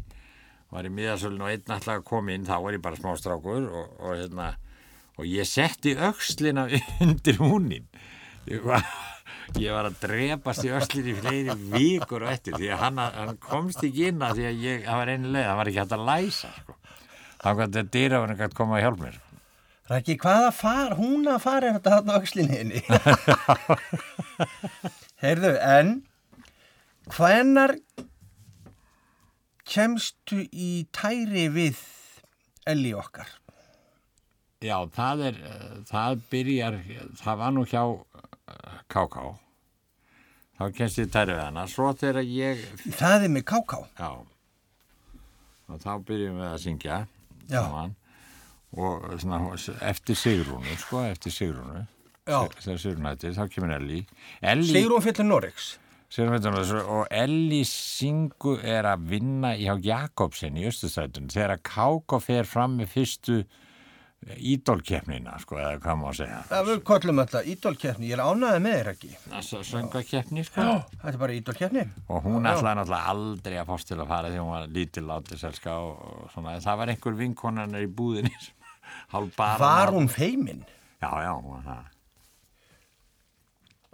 var 0.75 0.83
í 0.83 0.95
miðasölunni 0.99 1.47
og 1.47 1.55
einn 1.55 1.71
að 1.79 2.03
koma 2.11 2.35
inn, 2.35 2.51
þá 2.51 2.57
var 2.67 2.75
ég 2.75 2.83
bara 2.83 2.99
smástrákur 2.99 3.71
og, 3.71 3.95
og, 4.03 4.19
hérna, 4.19 4.59
og 5.15 5.23
ég 9.61 9.75
var, 9.75 9.89
að 9.89 9.99
drepast 10.03 10.65
í 10.65 10.73
öxlin 10.75 11.11
í 11.11 11.17
fleiri 11.19 11.57
vikur 11.75 12.25
og 12.25 12.33
eftir 12.33 12.57
því 12.59 12.71
að 12.75 12.81
hann, 12.85 13.03
hann 13.19 13.37
komst 13.43 13.85
ekki 13.85 14.09
inn 14.11 14.25
að 14.25 14.41
því 14.41 14.49
að 14.49 14.65
ég, 14.65 14.81
það 14.87 15.01
var 15.01 15.13
einu 15.13 15.35
leið, 15.35 15.47
það 15.49 15.61
var 15.61 15.71
ekki 15.71 15.83
hægt 15.83 15.95
að 15.99 16.09
læsa, 16.09 16.51
sko. 16.63 16.79
Þá 17.45 17.49
gæti 17.51 17.77
þetta 17.77 17.95
dýraverðin 17.99 18.41
gæti 18.41 18.59
koma 18.61 18.79
að 18.79 18.85
hjálpa 18.87 19.05
mér. 19.05 19.21
Rækki, 19.85 20.17
hvaða 20.23 20.51
far, 20.57 20.95
hún 20.97 21.29
að 21.29 21.43
fara 21.45 21.69
er 21.69 21.75
þetta 21.77 21.97
þarna 21.99 22.15
á 22.17 22.21
öxlinni 22.23 22.57
henni? 22.57 22.81
Heyrðu, 25.25 25.51
en 25.61 25.91
hvenar 27.13 27.77
kemstu 29.69 30.47
í 30.49 30.87
tæri 30.97 31.51
við 31.53 31.83
Elli 32.65 32.95
okkar? 32.97 33.29
Já, 34.65 34.79
það 34.97 35.27
er, 35.29 35.41
eh, 35.45 35.73
það 35.91 36.21
byrjar, 36.33 36.79
það 37.21 37.41
var 37.43 37.53
nú 37.53 37.65
hjá 37.69 37.83
KK, 38.93 39.25
þá 40.59 40.65
kemst 40.77 40.99
ég 41.01 41.11
tæri 41.15 41.33
við 41.35 41.43
hana, 41.47 41.67
svo 41.71 41.91
þegar 41.97 42.27
ég, 42.29 42.65
Það 42.99 43.25
er 43.27 43.33
með 43.33 43.45
káká. 43.49 43.79
já, 43.99 44.11
og 45.69 45.81
þá 45.81 45.93
byrjum 46.05 46.41
við 46.43 46.49
að 46.51 46.59
syngja 46.67 46.99
Já. 47.49 47.61
saman 47.63 47.95
og 48.75 49.05
svona, 49.23 49.39
eftir 49.87 50.19
Sigrúnu, 50.19 50.77
sko, 50.83 51.05
eftir 51.09 51.33
Sigrúnu, 51.33 51.87
hættir, 53.09 53.35
þá 53.37 53.49
kemur 53.53 53.73
Elli. 53.77 54.01
Sigrún. 54.43 54.75
Sigrún 56.11 56.37
hættir, 56.37 56.81
og 56.85 57.07
Elli 57.11 57.63
syngu 57.69 58.57
er 58.63 58.89
að 58.93 59.09
vinna 59.15 59.55
hjá 59.57 59.77
Jakobsen 59.85 60.57
í 60.61 60.67
Östustrætun, 60.69 61.31
þegar 61.33 61.57
KK 61.65 62.21
fer 62.21 62.45
fram 62.49 62.77
með 62.81 62.93
fyrstu 62.97 63.39
ídólkeppnina, 64.33 65.35
sko, 65.43 65.59
eða 65.61 65.79
hvað 65.83 65.99
má 66.01 66.07
segja. 66.17 66.39
Það 66.49 66.69
við 66.71 66.83
kollum 66.89 67.21
alltaf 67.23 67.49
ídólkeppni. 67.53 68.09
Ég 68.09 68.17
er 68.17 68.23
ánæðið 68.25 68.63
með 68.65 68.77
þér 68.79 68.91
ekki. 68.93 69.11
Söngakeppni, 69.69 70.45
sko. 70.49 70.67
Þetta 70.95 71.13
er 71.13 71.19
bara 71.21 71.37
ídólkeppni. 71.39 71.85
Og 72.09 72.25
hún 72.25 72.49
ætlaði 72.49 72.79
náttúrulega 72.81 73.15
aldrei 73.15 73.59
að 73.61 73.73
fást 73.73 73.91
til 73.91 73.99
að 73.99 74.13
fara 74.15 74.31
því 74.33 74.41
hún 74.43 74.53
var 74.55 74.71
lítil 74.79 75.05
látiselska 75.11 75.77
og, 75.85 76.07
og 76.09 76.31
svona. 76.33 76.55
En 76.57 76.65
það 76.65 76.81
var 76.81 76.95
einhver 76.95 77.19
vinkonarnar 77.21 77.85
í 77.85 77.91
búðinni 78.01 78.35
sem 78.45 78.73
hálf 79.13 79.37
bara... 79.37 79.61
Var 79.63 79.95
hún 79.97 80.09
feimin? 80.13 80.65
Já, 81.03 81.11
já, 81.27 81.33
hún 81.37 81.51
var 81.59 81.69
það. 81.69 81.93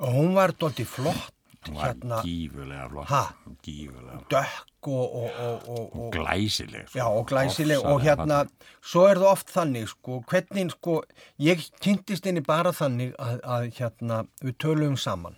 Og 0.00 0.16
hún 0.16 0.32
var 0.38 0.54
dólti 0.56 0.86
flott. 0.88 1.34
Hún 1.66 1.76
var 1.76 1.90
Hérna, 1.90 2.22
gífulega 2.24 2.86
flott. 2.88 3.08
Ha? 3.10 3.22
Gífulega 3.62 4.20
dökk 4.32 4.88
og, 4.88 5.14
og, 5.14 5.30
og, 5.44 5.68
og, 5.68 5.96
og 6.06 6.12
Glæsileg. 6.14 6.86
sko. 6.88 6.98
Já, 6.98 7.04
og 7.04 7.26
glæsileg 7.28 7.84
og 7.84 8.00
hérna, 8.00 8.38
svo 8.80 9.02
er 9.10 9.20
það 9.20 9.28
oft 9.34 9.52
þannig, 9.52 9.88
sko, 9.92 10.22
hvernig, 10.30 10.70
sko, 10.72 10.94
ég 11.38 11.66
kynntist 11.84 12.24
henni 12.24 12.40
bara 12.40 12.72
þannig 12.72 13.12
að, 13.20 13.40
að 13.44 13.66
hérna, 13.76 14.22
við 14.40 14.56
töluðum 14.64 14.96
saman 14.96 15.36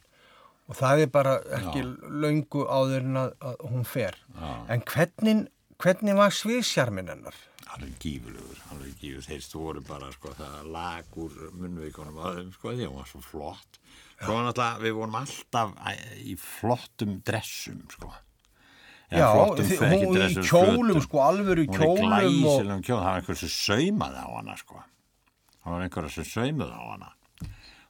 og 0.70 0.76
það 0.78 1.02
er 1.02 1.10
bara 1.12 1.32
ekki 1.58 1.82
löngu 2.22 2.62
áður 2.70 3.02
en 3.02 3.16
að, 3.24 3.32
að 3.42 3.64
hún 3.72 3.82
fer. 3.84 4.14
Já. 4.38 4.52
En 4.72 4.84
hvernig, 4.88 5.42
hvernig 5.82 6.14
var 6.16 6.30
sviðsjarmin 6.38 7.10
hennar? 7.10 7.34
Alveg 7.74 7.98
gífulegur, 7.98 8.62
alveg 8.70 8.94
gífulegur. 9.00 9.26
Þeir 9.26 9.42
stóru 9.42 9.82
bara, 9.90 10.08
sko, 10.14 10.30
það 10.38 10.70
lag 10.72 11.18
úr 11.18 11.34
munnveikunum 11.58 12.22
að 12.22 12.38
þeim, 12.38 12.54
sko, 12.54 12.72
því 12.78 12.86
hún 12.88 12.98
var 13.02 13.10
svo 13.10 13.20
flott. 13.26 13.80
Svo 14.20 14.36
var 14.36 14.44
náttúrulega, 14.48 14.82
við 14.84 14.92
vorum 14.98 15.16
alltaf 15.18 15.72
í 16.22 16.36
flottum 16.38 17.16
dressum, 17.26 17.80
sko. 17.90 18.12
Já, 19.12 19.26
flottum, 19.28 19.66
þi- 19.66 19.78
ekki 19.88 20.04
hún 20.06 20.12
í 20.14 20.18
dressum, 20.18 20.44
kjólum, 20.48 20.92
fötum. 20.92 21.02
sko, 21.08 21.22
alvöru 21.26 21.64
Hún 21.66 21.74
er 21.74 21.80
kjólum 21.82 22.12
og... 22.12 22.20
glæsilegum 22.20 22.84
kjól, 22.86 23.00
það 23.00 23.08
var 23.08 23.18
einhver 23.22 23.40
sem 23.42 23.52
saumaði 23.56 24.22
á 24.22 24.28
hana 24.36 24.54
sko. 24.60 24.84
Það 25.62 25.74
var 25.74 25.82
einhver 25.86 26.08
sem 26.14 26.28
saumaði 26.30 26.78
á 26.78 26.84
hana. 26.92 27.10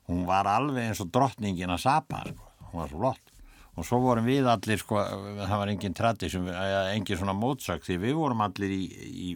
Hún 0.08 0.24
var 0.26 0.48
alveg 0.50 0.88
eins 0.88 1.00
og 1.04 1.12
drottningin 1.14 1.70
að 1.76 1.84
sapa 1.84 2.24
sko. 2.26 2.48
Hún 2.72 2.80
var 2.80 2.90
svo 2.90 3.02
flott. 3.04 3.28
Og 3.72 3.86
svo 3.88 4.00
vorum 4.04 4.26
við 4.28 4.44
allir 4.50 4.80
sko, 4.82 4.98
það 4.98 5.54
var 5.62 5.70
engin 5.72 5.94
tradisum, 5.96 6.48
engin 6.92 7.16
svona 7.16 7.32
mótsök 7.32 7.86
því 7.86 7.94
við 8.02 8.18
vorum 8.18 8.42
allir 8.44 8.74
í, 8.74 8.82
í 9.08 9.28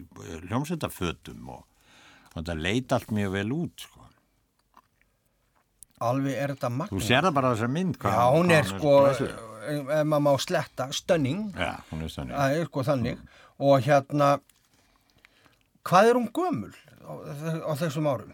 hljómsveitafötum 0.43 1.47
og, 1.55 1.63
og 1.63 2.35
þetta 2.41 2.57
leit 2.59 2.93
allt 2.93 3.09
mjög 3.17 3.31
vel 3.33 3.55
út 3.55 3.85
sko. 3.87 3.96
Alveg 6.01 6.33
er 6.37 6.51
þetta 6.53 6.69
Þú 6.69 6.77
magna. 6.77 6.99
sér 7.01 7.21
það 7.25 7.33
bara 7.33 7.47
á 7.49 7.53
þessar 7.55 7.71
mynd. 7.73 7.97
hvað- 7.97 8.13
Já, 8.13 8.25
hún 8.37 8.51
er 8.51 8.63
sko, 8.63 8.91
glæsileg. 9.01 9.39
ef 9.67 10.05
maður 10.05 10.21
má 10.27 10.33
sletta, 10.39 10.91
stunning. 10.93 11.53
Já, 11.53 11.81
hún 11.91 12.01
er 12.03 12.07
þannig. 12.13 12.35
Það 12.37 12.59
er 12.59 12.65
sko 12.65 12.83
þannig 12.83 13.17
og 13.59 13.81
hérna 13.81 14.39
hvað 15.83 16.09
er 16.09 16.13
hún 16.19 16.31
gömul 16.31 16.73
á, 17.01 17.11
á 17.65 17.71
þessum 17.75 18.05
árum? 18.11 18.33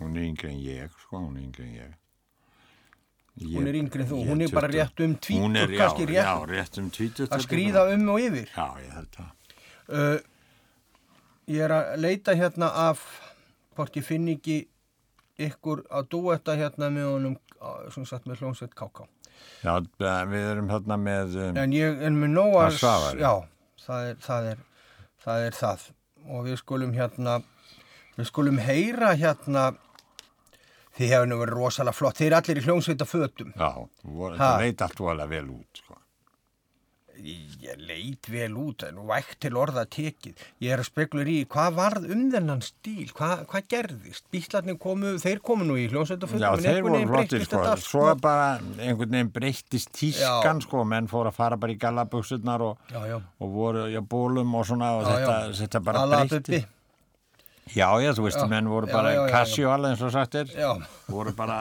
Hún 0.00 0.16
er 0.16 0.22
yngri 0.28 0.50
en 0.52 0.60
ég, 0.60 0.90
sko, 1.00 1.16
hún 1.18 1.36
er 1.36 1.42
yngri 1.42 1.64
en 1.64 1.74
ég. 1.74 1.94
Hún 3.38 3.66
er 3.68 3.74
yngri 3.78 4.00
en 4.02 4.08
þú, 4.08 4.16
Ég 4.24 4.28
hún 4.28 4.42
er 4.42 4.48
bara 4.52 4.68
20. 4.68 4.78
rétt 4.78 5.00
um 5.04 5.14
tvítur, 5.16 5.76
kannski 5.78 6.06
rétt 6.06 6.24
Já, 6.26 6.46
rétt 6.46 6.78
um 6.78 6.90
tvítur. 6.90 7.28
að 7.28 7.44
skrýða 7.46 7.94
um 7.94 8.08
og 8.10 8.18
yfir. 8.20 8.48
Já, 8.54 8.68
ég 8.82 8.92
held 8.92 9.10
það. 9.12 9.30
Uh, 9.88 10.18
ég 11.48 11.60
er 11.64 11.70
að 11.70 11.98
leita 11.98 12.34
hérna 12.36 12.70
af 12.90 13.00
hvort 13.76 13.94
ég 13.96 14.04
finn 14.04 14.26
ekki 14.28 14.66
ykkur 15.38 15.84
að 15.94 16.08
dúetta 16.14 16.56
hérna 16.58 16.90
með 16.92 17.08
honum 17.12 17.36
sem 17.94 18.06
sagt 18.08 18.26
með 18.28 18.42
hljómsveit 18.42 18.74
KK. 18.78 19.06
Já, 19.62 19.74
við 20.30 20.46
erum 20.52 20.70
hérna 20.70 20.98
með, 21.00 21.36
um, 21.48 21.58
En 21.58 21.74
ég 21.74 22.02
er 22.06 22.14
með 22.14 22.34
nóa... 22.34 22.64
Að 22.66 22.78
Svavari? 22.78 23.22
Já, 23.22 23.34
það 23.84 24.08
er 24.10 24.18
það, 24.24 24.48
er, 24.52 24.64
það 25.24 25.44
er 25.46 25.58
það. 25.58 25.84
Og 26.28 26.48
við 26.48 26.58
skulum 26.60 26.94
hérna, 26.96 27.36
við 28.18 28.30
skulum 28.30 28.58
heyra 28.62 29.12
hérna, 29.18 29.64
þið 30.98 31.14
hefur 31.14 31.30
nú 31.30 31.40
verið 31.42 31.60
rosalega 31.60 31.98
flott, 32.00 32.18
þið 32.18 32.30
er 32.30 32.38
allir 32.40 32.60
í 32.60 32.66
hljómsveita 32.66 33.08
fötum. 33.08 33.54
já, 33.54 33.70
það 34.42 34.64
leit 34.64 34.84
allt 34.86 35.02
voðalega 35.02 35.32
vel 35.36 35.54
út, 35.54 35.82
sko. 35.82 36.00
Ég 37.18 37.80
leit 37.82 38.28
vel 38.30 38.54
út, 38.58 38.84
en 38.86 39.00
vægt 39.08 39.40
til 39.42 39.56
orða 39.58 39.82
tekið. 39.90 40.38
Ég 40.62 40.74
er 40.74 40.82
að 40.82 40.86
spekulur 40.86 41.30
í 41.32 41.38
hvað 41.50 41.74
varð 41.78 42.06
um 42.14 42.22
þennan 42.30 42.62
stíl, 42.62 43.08
hvað, 43.16 43.42
hvað 43.50 43.66
gerðist? 43.74 44.24
Bílarnir 44.34 44.78
komu, 44.78 45.16
þeir 45.22 45.42
komu 45.42 45.66
nú 45.66 45.78
í 45.80 45.88
en 45.88 46.62
þeir 46.62 46.80
voru 46.86 47.02
flottir, 47.10 47.44
sko. 47.48 47.64
Svo 47.82 48.06
bara 48.22 48.48
einhvern 48.78 49.16
veginn 49.16 49.32
breyttist 49.34 49.90
tískan, 49.98 50.62
Já. 50.62 50.66
sko. 50.68 50.84
Menn 50.86 51.10
fóru 51.10 51.32
að 51.32 51.38
fara 51.40 51.58
bara 51.60 51.74
í 51.74 51.78
gallabuksurnar 51.82 52.66
og, 52.68 52.94
og 52.94 53.54
voru 53.54 53.86
í 53.90 54.00
bólum 54.00 54.54
og 54.54 54.66
svona 54.70 54.94
og 55.00 55.06
Já, 55.06 55.14
þetta, 55.14 55.38
já. 55.38 55.54
þetta 55.62 55.84
bara 55.90 56.06
breytti. 56.14 56.64
Já, 57.68 57.88
já, 58.00 58.14
þú 58.16 58.24
veist, 58.24 58.40
menn 58.48 58.68
voru 58.70 58.88
bara 58.88 59.10
já, 59.12 59.18
já. 59.26 59.30
casual 59.34 59.90
eins 59.90 60.00
og 60.00 60.14
sagt 60.14 60.38
er. 60.40 60.54
Voru 61.10 61.34
bara 61.36 61.58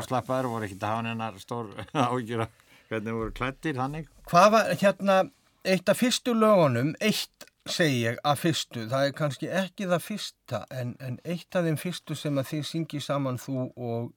afslappaður, 0.00 0.50
voru 0.56 0.66
ekki 0.66 0.80
að 0.80 0.88
hafa 0.90 1.08
hennar 1.12 1.36
stór 1.38 1.68
áhyggjur 2.08 2.46
af 2.48 2.60
hvernig 2.94 3.16
voru 3.18 3.34
klættir, 3.36 3.76
þannig. 3.78 4.06
Hvað 4.30 4.48
var 4.54 4.70
hérna, 4.80 5.18
eitt 5.64 5.88
af 5.92 6.00
fyrstu 6.00 6.34
lögunum, 6.38 6.94
eitt 7.04 7.46
segi 7.68 8.02
ég 8.04 8.18
af 8.28 8.42
fyrstu, 8.44 8.86
það 8.90 9.06
er 9.08 9.14
kannski 9.16 9.48
ekki 9.48 9.86
það 9.88 10.02
fyrsta, 10.04 10.62
en, 10.74 10.94
en 11.00 11.18
eitt 11.24 11.56
af 11.56 11.64
þeim 11.64 11.78
fyrstu 11.80 12.16
sem 12.18 12.40
að 12.40 12.50
þið 12.52 12.66
syngi 12.70 13.00
saman 13.00 13.38
þú 13.40 13.68
og, 13.76 14.10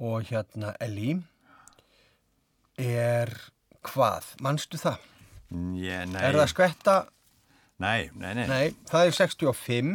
og 0.00 0.30
hérna 0.30 0.72
Elí, 0.84 1.18
er 2.78 3.32
hvað? 3.88 4.32
Manstu 4.44 4.80
það? 4.80 4.98
Nei, 5.50 6.04
Er 6.20 6.36
það 6.36 6.50
skvetta? 6.52 6.96
nei, 7.80 8.10
nei, 8.14 8.32
nei, 8.36 8.46
Nei, 8.50 8.64
það 8.90 9.06
er 9.06 9.14
65. 9.16 9.92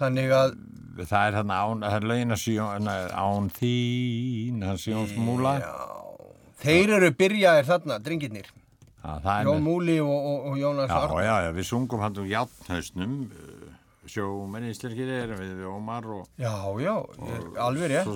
Þannig 0.00 0.32
að, 0.34 0.54
Það 0.94 1.24
er 1.26 1.32
þarna 1.34 1.56
án, 1.58 1.80
það 1.82 1.94
er 1.98 2.04
lögin 2.10 2.34
að 2.34 2.40
sjón, 2.44 2.88
án 3.18 3.46
þín, 3.56 4.60
hann 4.62 4.78
sjóns 4.78 5.14
múla. 5.18 5.54
já, 5.58 5.72
þeir 6.62 6.92
eru 6.98 7.08
byrjaðir 7.18 7.66
þarna. 7.66 7.96
Já, 9.04 9.10
er 9.40 9.48
Jón 9.50 9.64
Múli 9.66 9.96
og, 10.00 10.12
og, 10.14 10.46
og 10.52 10.54
Jónas 10.56 10.88
Já, 10.88 10.94
Arnar. 11.00 11.24
já, 11.26 11.34
já, 11.44 11.50
við 11.58 11.66
sungum 11.68 12.00
hann 12.00 12.14
um 12.22 12.28
játnhausnum, 12.30 13.16
sjómenni 14.08 14.70
íslenskir 14.72 15.10
erum 15.18 15.42
við 15.42 15.50
við 15.58 15.66
Ómar 15.68 16.06
og 16.14 16.28
Já, 16.40 16.54
já, 16.80 16.94
ég, 17.26 17.50
alveg 17.66 17.94
svo, 18.06 18.14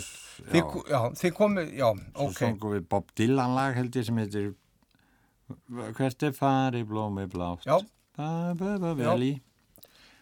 Þið, 0.48 0.62
já, 0.62 0.64
ko- 0.70 0.84
já, 0.88 1.00
þið 1.20 1.34
komið, 1.42 1.74
já, 1.76 1.90
svo 2.14 2.28
ok. 2.30 2.38
sungum 2.38 2.72
við 2.78 2.88
Bob 2.94 3.12
Dylan 3.18 3.54
lag 3.58 3.74
held 3.76 3.98
ég 4.00 4.06
sem 4.08 4.22
heitir 4.22 4.48
Hvert 5.98 6.22
er 6.28 6.32
fari 6.36 6.82
blómi 6.88 7.26
blátt? 7.28 7.66
Já. 7.68 7.78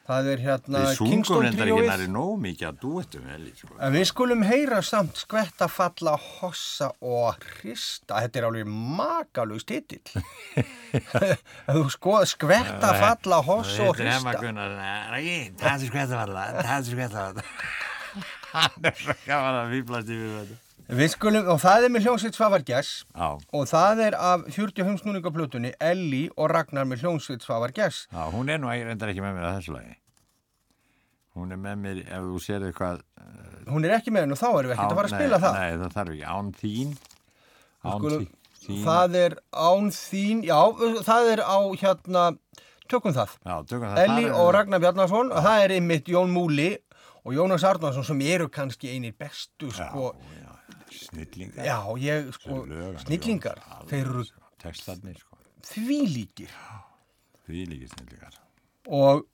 Það 0.06 0.18
er 0.18 0.26
vel 0.26 0.26
Já. 0.26 0.26
í. 0.26 0.26
Það 0.26 0.28
er 0.32 0.42
hérna 0.44 0.82
Við 0.82 0.92
sungum 0.96 1.12
Kingston 1.12 1.42
reyndar 1.42 1.70
ekki 1.72 1.86
næri 1.90 2.08
nóg 2.14 2.34
mikið 2.44 2.68
að 2.68 2.76
duettum 2.82 3.24
í, 3.26 3.54
sko. 3.58 3.70
En 3.82 3.94
við 3.96 4.04
skulum 4.10 4.44
heyra 4.46 4.80
samt 4.86 5.22
skvetta 5.22 5.68
falla 5.72 6.14
hossa 6.22 6.90
og 7.02 7.46
hrista. 7.56 8.20
Þetta 8.22 8.40
er 8.40 8.48
alveg 8.50 8.70
makalug 8.70 9.62
stitill. 9.62 10.22
Ef 10.56 11.42
þú 11.76 11.86
skoða 11.94 12.28
skvetta 12.30 12.92
falla 13.00 13.40
hossa 13.46 13.88
og 13.88 13.98
er 13.98 14.12
hrista. 14.12 14.36
Það 15.62 15.72
er 15.74 16.06
að 16.06 16.14
varða, 16.20 16.46
það 16.60 16.76
er 16.76 16.88
skvætt 16.92 17.16
að 17.16 17.26
varða. 17.26 17.48
Hann 18.56 18.88
er 18.88 19.02
svo 19.02 19.18
gaman 19.26 19.58
að 19.64 19.74
fýblast 19.74 20.14
yfir 20.14 20.38
þetta. 20.38 20.62
Við 20.86 21.08
skulum, 21.16 21.48
og 21.50 21.58
það 21.58 21.84
er 21.88 21.90
með 21.96 22.04
hljómsveit 22.06 22.36
Svavar 22.38 22.62
Gess 22.62 22.90
Já, 23.10 23.28
og 23.58 23.64
það 23.66 24.02
er 24.04 24.14
af 24.22 24.44
45 24.54 25.00
snúningaplutunni 25.02 25.72
Elli 25.82 26.24
og 26.38 26.50
Ragnar 26.52 26.86
með 26.86 27.02
hljómsveit 27.02 27.42
Svavar 27.42 27.72
Gess. 27.74 28.04
já, 28.12 28.22
hún 28.30 28.48
er 28.54 28.60
nú 28.62 28.70
reyndar 28.70 29.10
ekki 29.10 29.24
með 29.24 29.34
mér 29.34 29.48
að 29.48 29.56
þessu 29.58 29.74
lagi. 29.74 29.96
Hún 31.36 31.52
er 31.52 31.58
með 31.60 31.76
mér, 31.82 31.98
ef 32.06 32.22
þú 32.30 32.38
sér 32.40 32.62
eitthvað... 32.70 33.02
Hún 33.66 33.84
er 33.84 33.96
ekki 33.98 34.14
með 34.14 34.24
henn 34.24 34.36
og 34.36 34.40
þá 34.40 34.46
erum 34.52 34.70
við 34.70 34.76
ekkert 34.76 34.94
að 34.94 35.00
fara 35.00 35.10
að 35.10 35.16
spila 35.16 35.36
nei, 35.36 35.42
það. 35.42 35.58
Nei, 35.58 35.76
það 35.82 35.96
þarf 35.98 36.14
ekki, 36.14 36.24
án 36.36 36.52
þín. 36.62 36.94
Án 37.82 37.98
Skulum, 37.98 38.22
þí- 38.22 38.62
þín. 38.62 38.80
það 38.86 39.18
er 39.24 39.36
án 39.66 39.90
þín, 39.98 40.40
já, 40.46 40.60
það 41.10 41.30
er 41.34 41.42
á 41.44 41.58
hérna, 41.82 42.24
tökum 42.88 43.16
það. 43.18 43.34
Já, 43.42 43.54
tökum 43.68 43.90
það. 43.90 44.02
Elli 44.06 44.30
og 44.30 44.48
Ragnar 44.56 44.84
Bjarnason 44.86 45.34
og 45.34 45.44
það 45.50 45.66
er 45.66 45.76
einmitt 45.80 46.08
Jón 46.14 46.32
Múli 46.32 46.70
og 47.26 47.34
Jónas 47.34 47.66
Arnarsson 47.66 48.06
sem 48.06 48.20
eru 48.30 48.46
kannski 48.48 48.94
einir 48.94 49.12
bestu 49.18 49.68
sko, 49.74 50.12
já, 50.14 50.35
snillingar. 50.92 51.64
já, 51.66 51.78
ég 51.98 52.32
sko, 52.34 52.60
Sem 52.62 52.70
lög, 52.72 52.98
snillingar, 53.04 53.58
alveg, 53.70 53.88
þeir 53.90 54.06
eru 54.10 54.24
sko, 54.24 54.40
Textarnir, 54.62 55.18
sko. 55.20 55.38
þvílíkir 55.70 56.50
Því 57.46 57.64
líki 57.70 57.88
snillingar. 57.92 58.34
og 58.88 59.26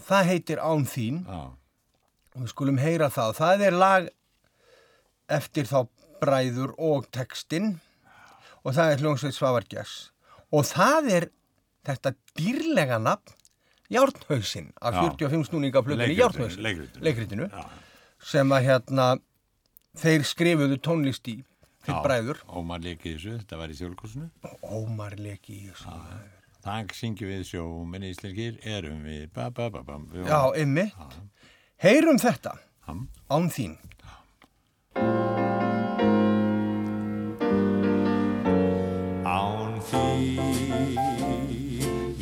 það 0.00 0.24
heitir 0.32 0.58
Án 0.60 0.84
þín 0.88 1.22
Já, 1.26 1.40
og 2.34 2.40
við 2.42 2.48
skulum 2.54 2.78
heyra 2.80 3.08
það 3.12 3.34
það 3.36 3.66
er 3.66 3.72
lag 3.76 4.08
eftir 5.28 5.64
þá 5.68 5.86
bræður 6.22 6.74
og 6.78 7.06
textin 7.12 7.80
og 8.64 8.74
það 8.76 8.92
er 8.92 9.02
hljómsveit 9.02 9.34
Svavargjess 9.36 10.10
og 10.52 10.64
það 10.68 11.08
er 11.16 11.28
þetta 11.88 12.12
dýrlega 12.38 12.98
nafn 13.02 13.38
Járnhausinn 13.92 14.70
af 14.80 14.94
Já. 14.96 15.02
45 15.28 15.48
snúninga 15.50 15.82
plötunni 15.84 16.06
Leikritinu, 16.14 16.22
Járnhausinn 16.22 17.02
leikritinu. 17.04 17.48
já. 17.52 17.64
sem 18.24 18.48
að 18.54 18.62
hérna 18.68 19.06
þeir 19.98 20.24
skrifuðu 20.24 20.78
tónlist 20.82 21.28
í 21.28 21.38
þeir 21.82 21.96
Já, 21.96 22.02
bræður. 22.04 22.38
Ómar 22.48 22.80
leikið 22.84 23.16
þessu, 23.16 23.34
þetta 23.42 23.58
var 23.60 23.72
í 23.72 23.78
þjólkursinu. 23.80 24.28
Ómar 24.62 25.18
leki 25.18 25.56
í 25.58 25.66
þessu 25.70 25.96
Þannig 26.62 26.92
syngjum 26.94 27.30
við 27.32 27.40
sjó, 27.48 27.62
menn 27.90 28.04
íslenskir, 28.06 28.58
erum 28.62 29.00
við, 29.02 29.24
ba, 29.34 29.48
ba, 29.50 29.66
ba, 29.74 29.82
Já, 30.14 30.38
ymmi 30.62 30.84
Heyrum 31.82 32.20
þetta 32.22 32.52
Ham. 32.86 33.08
án 33.30 33.48
þín. 33.50 33.74
Án 39.26 39.80
því 39.88 40.06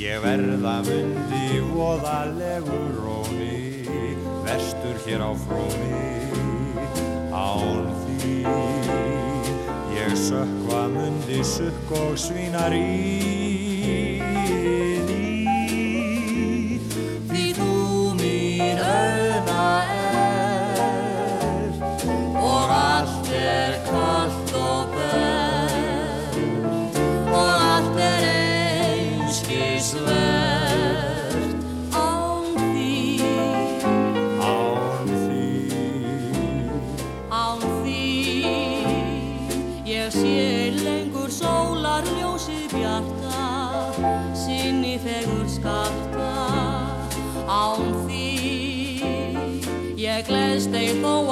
ég 0.00 0.24
verða 0.24 0.78
mundi 0.88 1.60
voðalegu 1.74 2.80
róni 2.96 4.16
vestur 4.48 4.96
hér 5.04 5.20
á 5.28 5.30
fróni 5.44 6.19
Án 7.40 7.86
því 8.04 8.42
ég 9.96 10.12
sökva 10.28 10.82
mundi 10.92 11.40
sukk 11.40 11.94
og 11.96 12.18
svínarí 12.20 12.84
Því 14.20 14.89
ég 50.78 51.00
gleðst 51.00 51.29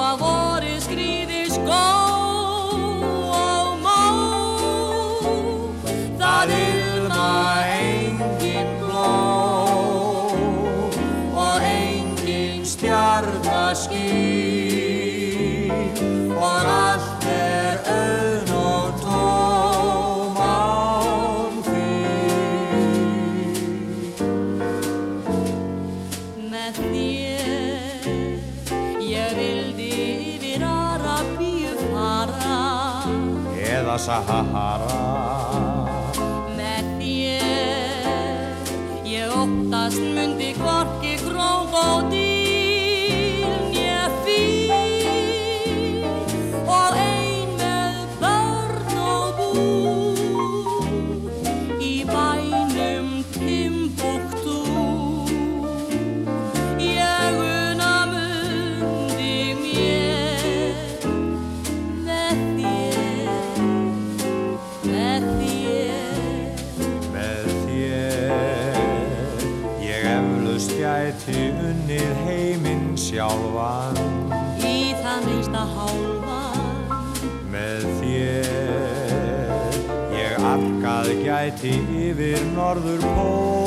yfir 81.64 82.38
norður 82.54 83.02
pólum 83.02 83.57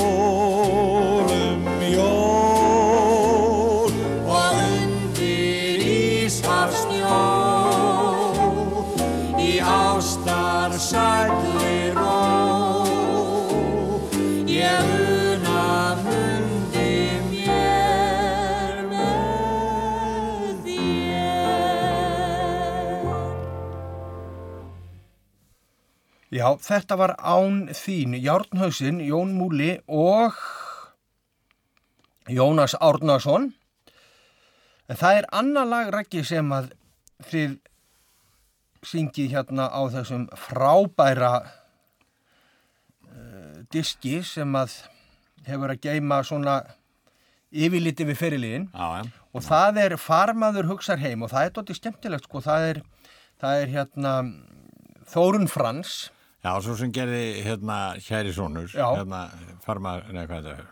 Já, 26.42 26.48
þetta 26.58 26.96
var 26.98 27.12
án 27.22 27.68
þín, 27.78 28.16
Járnhausinn, 28.18 28.98
Jón 29.06 29.36
Múli 29.38 29.76
og 29.86 30.34
Jónas 32.32 32.74
Árnason. 32.82 33.52
En 34.90 34.98
það 34.98 35.18
er 35.20 35.28
annar 35.38 35.68
lagrækki 35.70 36.24
sem 36.26 36.50
að 36.56 36.72
þið 37.30 37.52
syngið 38.90 39.36
hérna 39.36 39.68
á 39.70 39.82
þessum 39.94 40.24
frábæra 40.48 41.34
uh, 43.06 43.62
diski 43.70 44.24
sem 44.26 44.56
að 44.58 44.74
hefur 45.46 45.76
að 45.76 45.84
geima 45.86 46.24
svona 46.26 46.56
yfirliti 47.52 48.08
við 48.10 48.18
fyrirliðin 48.18 48.66
Já, 48.74 48.88
já, 48.98 49.04
og 49.38 49.46
það 49.46 49.78
er 49.84 49.96
farmaður 50.02 50.72
hugsar 50.72 51.04
heim 51.04 51.22
og 51.22 51.30
það 51.36 51.46
er 51.46 51.54
dóttið 51.60 51.78
skemmtilegt 51.78 52.26
sko, 52.26 52.42
það 52.42 52.62
er, 52.72 52.82
það 53.44 53.54
er 53.62 53.72
hérna 53.76 54.16
Þórun 55.12 55.50
Frans 55.52 56.10
já, 56.44 56.52
svo 56.62 56.76
sem 56.80 56.92
gerði 56.96 57.24
hérna 57.46 57.80
kæri 58.02 58.34
sonur 58.34 58.70
Já. 58.74 58.88
hérna 58.98 59.26
farma, 59.66 60.00
neða 60.12 60.28
hvað 60.28 60.48
þetta 60.48 60.56
er 60.60 60.70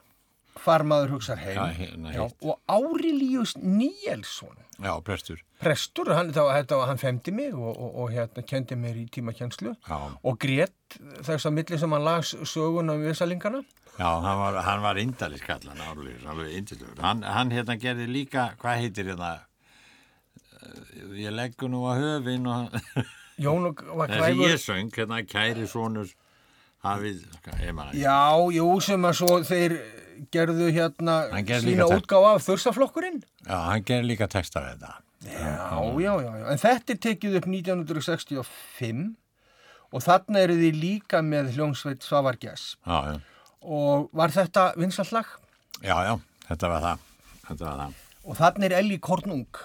farmaður 0.59 1.13
hugsar 1.15 1.39
heim. 1.39 1.55
Já, 1.55 1.77
hérna 1.77 2.11
hitt. 2.11 2.33
og 2.43 2.57
Árilius 2.67 3.53
Níelsson. 3.57 4.57
Já, 4.79 4.91
prestur. 5.03 5.39
Prestur, 5.59 6.11
hann, 6.15 6.33
þá, 6.35 6.41
þetta, 6.57 6.79
hann 6.87 6.99
femdi 6.99 7.31
mig 7.35 7.53
og, 7.55 7.69
og, 7.71 7.93
og 8.03 8.11
hérna 8.11 8.43
kendi 8.47 8.75
mér 8.79 8.99
í 8.99 9.05
tímakjenslu 9.11 9.73
Já, 9.75 9.97
og 10.23 10.39
grét 10.39 10.97
þess 11.23 11.47
að 11.47 11.55
milli 11.57 11.79
sem 11.79 11.95
hann 11.95 12.05
las 12.07 12.33
söguna 12.47 12.95
um 12.95 13.03
visalingana 13.03 13.63
já 13.99 14.07
hann 14.23 14.39
var, 14.39 14.59
hann 14.63 14.83
var 14.83 14.99
indaliskallan 15.01 15.81
árlega, 15.83 16.23
alveg 16.31 16.53
indislegur 16.61 17.03
hann, 17.03 17.23
hann 17.27 17.51
hérna 17.51 17.75
gerði 17.79 18.07
líka, 18.07 18.53
hvað 18.61 18.83
heitir 18.85 19.11
hérna? 19.11 19.33
Ég 21.19 21.35
leggur 21.35 21.71
nú 21.71 21.83
að 21.91 22.03
höfin 22.05 22.47
og 22.47 22.79
Jón 23.39 23.69
og 23.69 23.83
var 23.95 24.11
þessi 24.11 24.33
klæfur 24.35 24.51
ég 24.51 24.61
söng, 24.63 24.91
hérna 24.95 25.21
kæri 25.27 25.67
sonur 25.69 26.11
hafið, 26.85 27.23
ég 27.63 27.73
ekki. 27.93 28.01
Já, 28.03 28.19
jú, 28.55 28.67
sem 28.83 29.07
að 29.09 29.17
svo 29.19 29.37
þeir 29.47 29.75
gerðu 30.33 30.69
hérna 30.75 31.15
sína 31.63 31.87
útgáfa 31.87 32.35
af 32.35 32.45
þursaflokkurinn 32.47 33.21
Já, 33.45 33.55
hann 33.69 33.85
gerði 33.87 34.11
líka 34.11 34.27
texta 34.31 34.63
við 34.65 34.75
þetta. 34.75 34.97
Já, 35.29 35.79
já, 35.99 36.13
já, 36.23 36.31
já, 36.39 36.45
en 36.53 36.61
þetta 36.61 36.93
er 36.95 37.01
tekið 37.07 37.39
upp 37.39 37.49
1965 37.51 39.01
og 39.89 40.05
þarna 40.05 40.43
eru 40.45 40.55
þið 40.59 40.79
líka 40.79 41.19
með 41.25 41.55
hljómsveit 41.57 42.05
já, 42.05 43.19
og 43.59 44.09
var 44.15 44.31
þetta 44.31 44.69
vinsallag 44.79 45.27
já, 45.83 45.95
já, 46.07 46.13
þetta 46.47 46.71
var 46.71 46.85
það. 46.85 47.05
Þetta 47.49 47.65
var 47.65 47.77
það. 47.81 47.99
Og 48.29 48.37
þarna 48.37 48.67
er 48.67 48.75
Elli 48.77 48.99
Kornung 49.01 49.61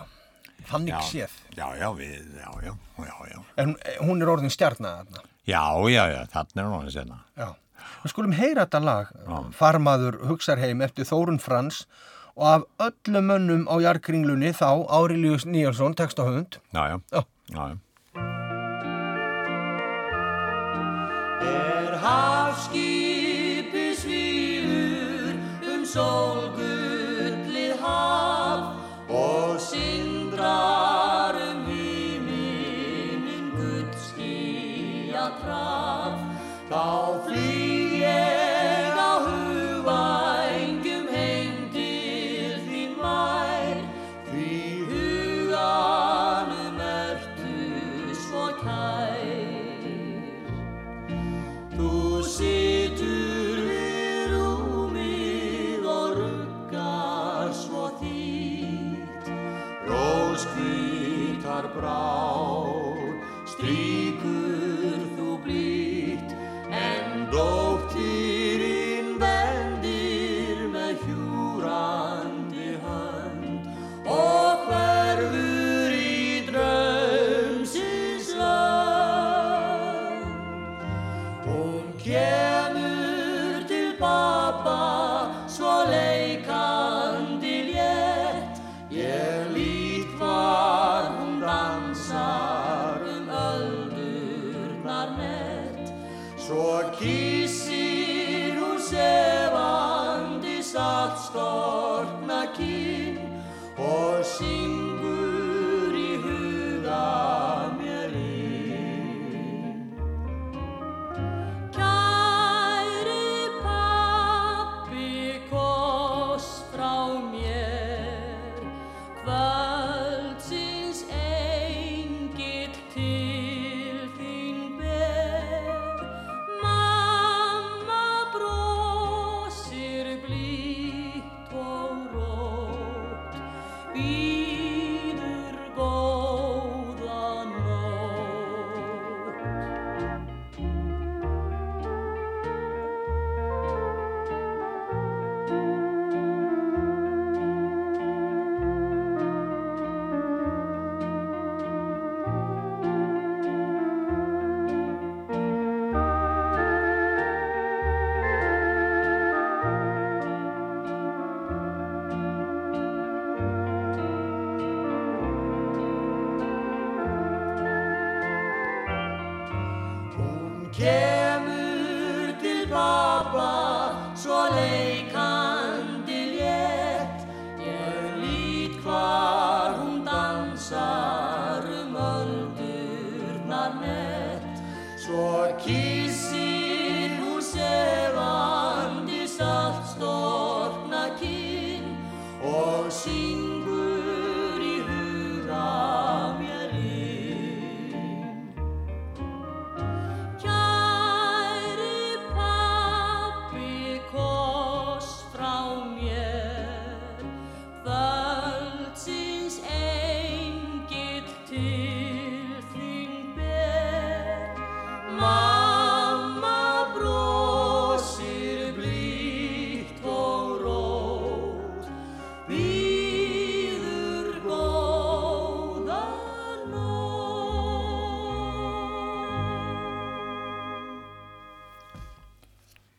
þannig 0.71 0.95
Já, 0.95 1.01
séð. 1.11 1.35
Já, 1.57 1.67
já, 1.81 1.89
við, 1.99 2.25
já, 2.41 2.51
já, 2.69 2.73
já, 3.05 3.15
já. 3.33 3.39
En 3.62 3.77
hún 4.01 4.23
er 4.25 4.31
orðin 4.35 4.51
stjarnar 4.55 5.05
þarna. 5.05 5.23
Já, 5.47 5.62
já, 5.93 6.05
já, 6.15 6.21
þarna 6.33 6.62
er 6.62 6.69
hún 6.73 6.87
að 6.89 6.93
senna 6.95 7.19
Já, 7.37 7.49
við 8.05 8.12
skulum 8.15 8.33
heyra 8.39 8.65
þetta 8.65 8.81
lag 8.85 9.11
Farmaður 9.53 10.21
hugsar 10.31 10.59
heim 10.62 10.81
eftir 10.87 11.05
Þórun 11.09 11.41
Frans 11.43 11.83
og 12.35 12.47
af 12.51 12.62
öllum 12.89 13.29
mönnum 13.31 13.67
á 13.71 13.77
jarkringlunni 13.85 14.51
þá 14.57 14.89
Árilius 14.91 15.45
Níelsson, 15.47 15.95
textahöfund. 15.95 16.57
Já, 16.75 16.89
já, 16.91 17.01
Já. 17.12 17.23
já, 17.53 17.69
já. 17.71 17.77
Er 21.45 21.95
hafskipi 22.03 23.85
svífur 24.01 25.37
um 25.75 25.85
sólgullið 25.87 26.64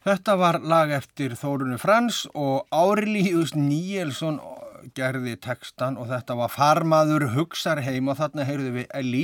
Þetta 0.05 0.35
var 0.37 0.59
lag 0.61 0.91
eftir 0.93 1.33
Þórunu 1.33 1.79
Frans 1.81 2.25
og 2.37 2.67
Árlíus 2.75 3.55
Níelsson 3.57 4.37
gerði 4.93 5.33
textan 5.41 5.97
og 5.97 6.11
þetta 6.11 6.35
var 6.37 6.51
Farmaður 6.53 7.31
hugsar 7.33 7.81
heim 7.81 8.11
og 8.13 8.19
þarna 8.19 8.45
heyrðu 8.45 8.73
við 8.75 8.91
Elli 8.93 9.23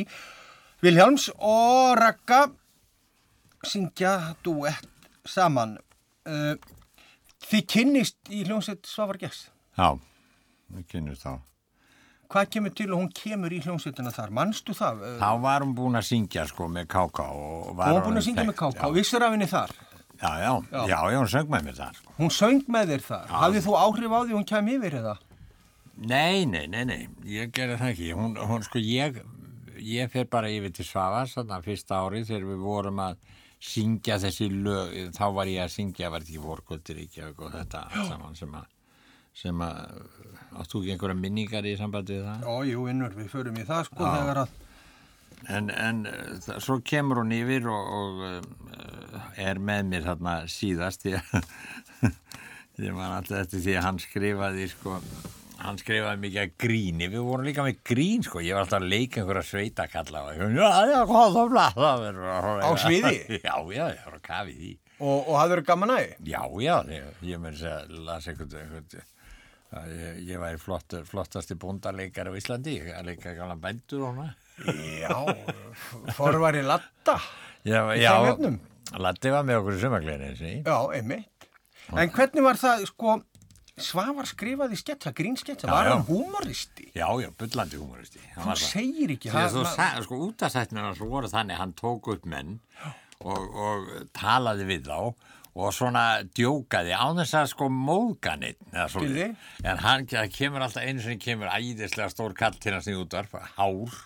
Vilhjálms 0.82 1.27
og 1.38 1.91
Ragga 1.99 2.47
syngja 3.69 4.15
duett 4.41 4.88
saman. 5.29 5.75
Uh, 6.25 6.55
þið 7.45 7.67
kynnist 7.75 8.34
í 8.34 8.41
hljómsveit 8.47 8.89
Svavar 8.89 9.19
Gess. 9.21 9.51
Já, 9.77 9.93
við 10.73 10.88
kynnumst 10.95 11.27
þá. 11.27 11.36
Hvað 12.32 12.49
kemur 12.55 12.73
til 12.73 12.89
og 12.89 13.03
hún 13.03 13.13
kemur 13.13 13.53
í 13.53 13.59
hljómsveitina 13.61 14.09
þar? 14.15 14.34
Manstu 14.34 14.73
það? 14.73 15.05
Uh, 15.05 15.15
Þá 15.21 15.32
var 15.45 15.61
hún 15.67 15.77
búin 15.77 16.01
að 16.01 16.09
syngja 16.09 16.47
sko 16.49 16.65
með 16.73 16.89
Káká. 16.89 17.29
hún 17.29 17.77
var 17.77 18.01
búin 18.01 18.17
að 18.17 18.25
syngja 18.32 18.49
með 18.49 18.57
Káká. 18.63 18.89
Vissur 18.97 19.21
af 19.27 19.38
henni 19.38 19.49
þar? 19.51 19.77
Já, 20.22 20.32
já, 20.38 20.51
já, 20.69 20.82
já, 20.86 20.97
já, 21.11 21.17
hún 21.17 21.30
söng 21.34 21.49
með 21.49 21.67
mér 21.67 21.78
þar 21.80 21.95
sko. 21.97 22.15
Hún 22.19 22.32
söng 22.36 22.65
með 22.69 22.91
þér 22.93 23.03
þar. 23.07 23.30
Hafið 23.41 23.63
þú 23.65 23.78
áhrif 23.82 24.13
á 24.13 24.19
því 24.22 24.36
hún 24.38 24.47
kem 24.51 24.67
yfir 24.76 24.97
eða? 25.01 25.15
Nei, 26.01 26.45
nei, 26.49 26.65
nei, 26.69 26.84
nei, 26.86 26.99
ég 27.30 27.51
gerði 27.53 27.78
það 27.82 27.93
ekki. 27.95 28.09
Hún, 28.17 28.38
hún 28.38 28.65
sko, 28.65 28.82
ég, 28.86 29.17
ég 29.82 30.13
fer 30.13 30.30
bara 30.30 30.49
yfir 30.53 30.74
til 30.78 30.86
Svavas 30.86 31.34
þarna 31.38 31.61
fyrsta 31.65 32.03
árið 32.05 32.30
þegar 32.30 32.47
við 32.51 32.63
vorum 32.67 33.01
að 33.01 33.17
syngja 33.61 34.17
þessi 34.22 34.49
lög, 34.49 34.93
þá 35.13 35.26
var 35.38 35.49
ég 35.49 35.65
að 35.65 35.74
syngja, 35.76 36.09
var 36.09 36.24
þetta 36.24 36.34
ekki 36.34 36.45
vorkvöldir 36.45 37.01
ekki 37.03 37.26
og 37.30 37.51
þetta 37.53 37.84
saman 38.09 38.38
sem 38.38 38.55
að, 38.57 38.72
sem 39.38 39.61
að, 39.61 40.07
áttu 40.57 40.82
ekki 40.82 40.95
einhverja 40.95 41.17
minningar 41.19 41.67
í 41.69 41.76
sambandi 41.78 42.17
við 42.17 42.26
það? 42.26 42.47
Já, 42.47 42.72
jú, 42.72 42.88
innur, 42.93 43.13
við 43.17 43.30
förum 43.34 43.59
í 43.61 43.65
það 43.67 43.84
sko 43.89 44.05
Já. 44.05 44.15
þegar 44.17 44.41
að 44.45 44.55
En, 45.50 45.70
en 45.74 46.06
svo 46.62 46.80
kemur 46.86 47.22
hún 47.24 47.34
yfir 47.34 47.66
og, 47.72 47.92
og 47.98 48.24
uh, 48.28 49.28
er 49.42 49.62
með 49.62 49.88
mér 49.89 50.08
þarna 50.10 50.36
síðast 50.52 51.08
ég, 51.10 51.32
ég 52.86 52.94
man 52.94 53.16
alltaf 53.18 53.46
eftir 53.46 53.64
því 53.64 53.78
að 53.80 53.86
hann 53.88 54.02
skrifaði 54.04 54.68
sko, 54.72 55.00
hann 55.62 55.82
skrifaði 55.82 56.22
mikið 56.26 56.44
að 56.44 56.54
gríni. 56.66 57.10
Við 57.10 57.26
vorum 57.26 57.48
líka 57.50 57.66
með 57.66 57.82
grín 57.89 58.26
sko. 58.28 58.44
Ég 58.46 58.58
var 58.58 58.68
alltaf 58.68 58.82
að 58.82 58.92
leika 58.94 59.24
einhverja 59.24 59.48
sveitakalla 59.50 60.26
Á 62.62 62.72
sviði? 62.82 63.16
Já, 63.48 63.56
já, 63.74 63.86
ég 63.96 64.06
var 64.06 64.20
að 64.20 64.26
kafi 64.28 64.58
því. 64.60 64.74
Og, 65.02 65.16
og 65.18 65.39
hafði 65.39 65.56
verið 65.56 65.70
gaman 65.72 65.96
að 65.96 66.04
því? 66.04 66.12
Já, 66.30 66.42
já, 66.62 66.76
ég, 66.94 67.08
ég 67.26 67.48
þess 67.48 67.72
að 67.72 67.96
las 68.06 68.30
einhvern 68.30 68.54
að 69.72 69.92
ég, 69.96 70.18
ég 70.28 70.42
væri 70.42 70.60
flott, 70.60 70.94
flottasti 71.08 71.56
bóndaleikar 71.60 72.28
á 72.28 72.36
Íslandi, 72.36 72.76
ég 72.78 72.92
að 72.94 73.08
leika 73.08 73.34
gamla 73.38 73.56
bændur 73.58 74.04
og 74.04 74.18
hana 74.18 74.34
Já, 74.66 75.18
forvari 76.18 76.62
latta. 76.66 77.18
Já, 77.66 77.82
Í 77.95 78.01
já? 78.01 78.14
Latti 79.01 79.32
var 79.32 79.43
með 79.47 79.62
okkur 79.62 79.78
í 79.78 80.16
þessi. 80.22 80.53
Já, 80.66 80.78
einmitt. 80.97 81.49
En 81.91 82.09
hvernig 82.12 82.43
var 82.45 82.59
það, 82.59 82.86
sko, 82.91 83.20
Svavar 83.82 84.28
skrifaði 84.30 84.78
sketsa, 84.78 85.14
grínsketsa, 85.16 85.66
var 85.72 85.88
hann 85.89 86.03
húmoristi? 86.05 86.89
Já, 86.93 87.07
já, 87.24 87.30
bullandi 87.39 87.80
humoristi. 87.80 88.20
Hann 88.36 88.51
það. 88.51 88.59
segir 88.68 89.14
ekki, 89.16 89.32
Því 89.32 89.39
að 89.41 89.55
þú 89.55 89.64
hann- 89.64 89.76
sagði, 89.78 90.03
sko, 90.05 90.20
útastættin 90.28 90.82
hans 90.84 90.99
voru 90.99 91.32
þannig, 91.32 91.57
hann 91.57 91.74
tók 91.74 92.12
upp 92.14 92.26
menn 92.30 92.59
og, 93.22 93.55
og 93.55 93.88
talaði 94.14 94.68
við 94.70 94.86
þá 94.91 94.99
og 95.55 95.74
svona 95.76 96.03
djókaði 96.36 96.93
á 96.95 97.05
þess 97.16 97.34
að 97.41 97.47
sko 97.55 97.70
móðganit 97.74 98.59
Skilji. 98.91 99.36
en 99.64 99.78
hann 99.84 100.05
það 100.07 100.30
kemur 100.36 100.62
alltaf 100.68 100.86
einu 100.86 101.01
sem 101.03 101.18
kemur 101.20 101.49
æðislega 101.51 102.12
stór 102.14 102.34
kall 102.38 102.53
til 102.62 102.74
hans 102.76 102.88
í 102.88 102.93
útvarp 102.95 103.34
hár. 103.57 103.97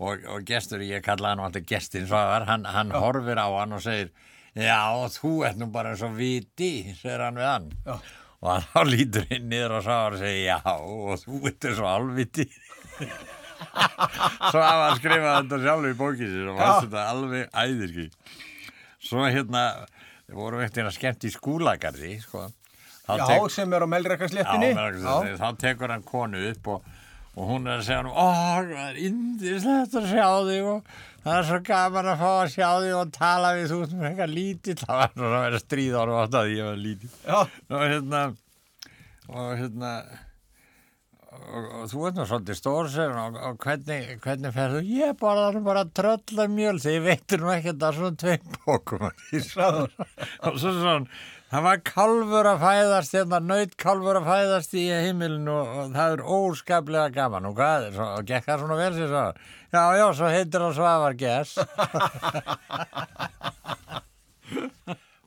Og, 0.00 0.22
og 0.32 0.44
gestur, 0.48 0.80
ég 0.84 1.02
kallaði 1.04 1.34
hann 1.36 1.44
alltaf 1.46 1.66
gestin 1.68 2.06
svagar, 2.08 2.46
hann, 2.48 2.64
hann 2.64 2.92
horfir 2.94 3.40
á 3.40 3.48
hann 3.58 3.72
og 3.76 3.82
segir 3.84 4.10
já, 4.56 4.80
þú 5.16 5.34
ert 5.48 5.60
nú 5.60 5.68
bara 5.72 5.94
svo 5.96 6.08
viti, 6.16 6.94
segir 6.98 7.20
hann 7.26 7.38
við 7.40 7.48
hann. 7.50 7.68
Já. 7.86 7.98
og 8.40 8.48
hann 8.54 8.64
þá 8.72 8.80
lítur 8.88 9.26
inn 9.36 9.48
niður 9.52 9.76
og 9.78 9.84
svagar 9.84 10.16
og 10.16 10.22
segir 10.22 10.46
já, 10.48 10.58
og 10.66 11.20
þú 11.24 11.42
ert 11.52 11.68
svo 11.76 11.88
alviti 11.90 12.46
svo 14.50 14.60
hafa 14.62 14.86
hann 14.88 15.00
skrifað 15.00 15.34
þetta 15.36 15.58
sjálfur 15.64 15.90
í 15.92 15.96
bókið 16.00 16.32
sér 16.34 16.48
og 16.52 16.60
varst 16.60 16.86
þetta 16.86 17.02
alveg 17.12 17.58
æðirki 17.64 18.06
svo 19.10 19.26
hérna 19.26 19.64
við 20.30 20.38
vorum 20.40 20.64
eftir 20.64 20.86
að 20.88 20.96
skemmt 20.96 21.26
í 21.26 21.32
skúlagarði 21.34 22.14
sko. 22.22 22.46
Já, 23.10 23.24
tek- 23.26 23.52
sem 23.52 23.72
er 23.74 23.82
á 23.84 23.88
meðal- 23.90 25.38
þá 25.40 25.48
tekur 25.58 25.90
hann 25.94 26.04
konu 26.06 26.42
upp 26.52 26.68
og, 26.76 26.90
og 27.36 27.50
hún 27.52 27.68
er 27.68 27.78
að 27.78 27.86
segja 27.86 28.00
hann 28.00 28.10
ó, 28.10 28.28
það 28.70 28.72
er 28.86 29.00
indislegt 29.06 29.98
að 30.00 30.08
sjá 30.10 30.28
þig 30.48 30.70
og 30.72 30.94
það 31.24 31.36
er 31.36 31.48
svo 31.50 31.60
gaman 31.70 32.10
að 32.10 32.24
fá 32.24 32.30
að 32.30 32.54
sjá 32.54 32.68
þig 32.68 32.96
og 33.00 33.12
tala 33.16 33.52
við 33.58 33.68
þú 33.70 33.82
sem 33.84 34.00
er 34.00 34.08
eitthvað 34.10 34.34
lítill. 34.38 34.78
Það 34.80 35.02
var 35.02 35.12
svona 35.14 35.36
að 35.36 35.46
vera 35.46 35.62
stríð 35.64 36.00
ára 36.00 36.18
átt 36.24 36.40
að 36.40 36.50
ég 36.56 36.70
var 36.70 36.82
lítill. 36.86 37.12
Já, 37.26 37.38
og 37.70 37.86
hérna 37.86 38.24
og 39.30 39.54
hérna 39.60 39.92
og, 41.30 41.66
og 41.80 41.84
þú 41.90 42.06
ert 42.08 42.18
nú 42.18 42.26
svolítið 42.28 42.58
stór 42.58 42.90
sér 42.90 43.16
og, 43.22 43.36
og 43.38 43.58
hvernig, 43.62 44.14
hvernig 44.24 44.54
ferðu 44.54 44.82
ég 44.86 45.18
bara 45.20 45.50
nú 45.54 45.62
bara 45.66 45.84
trölla 45.86 46.46
mjöl 46.50 46.80
því 46.82 46.96
ég 46.96 47.04
veitir 47.06 47.42
nú 47.42 47.52
ekki 47.54 47.72
þetta 47.72 47.92
svona 47.96 48.20
tveim 48.24 48.56
bókum 48.56 49.06
og 50.48 50.58
svo 50.58 50.74
svona 50.74 50.96
það 51.50 51.60
var 51.66 51.78
kálfur 51.90 52.46
að 52.50 52.62
fæðast 52.64 53.12
hérna 53.18 53.38
nöyt 53.44 53.74
kálfur 53.80 54.16
að 54.20 54.28
fæðast 54.30 54.72
í 54.78 54.80
heimilinu 54.90 55.54
og, 55.54 55.66
og 55.82 55.86
það 55.96 56.08
er 56.16 56.20
óskaplega 56.38 57.08
gaman 57.14 57.48
og 57.50 57.54
hvað 57.58 57.80
svo, 57.94 58.04
og 58.16 58.22
gekk 58.30 58.44
það 58.48 58.60
svona 58.64 58.80
vel 58.80 58.94
sér 58.98 59.10
svo 59.14 59.26
já, 59.70 59.82
já, 60.00 60.06
svo 60.18 60.26
heitir 60.34 60.60
það 60.66 60.76
Svavar 60.78 61.14
Gess 61.20 61.50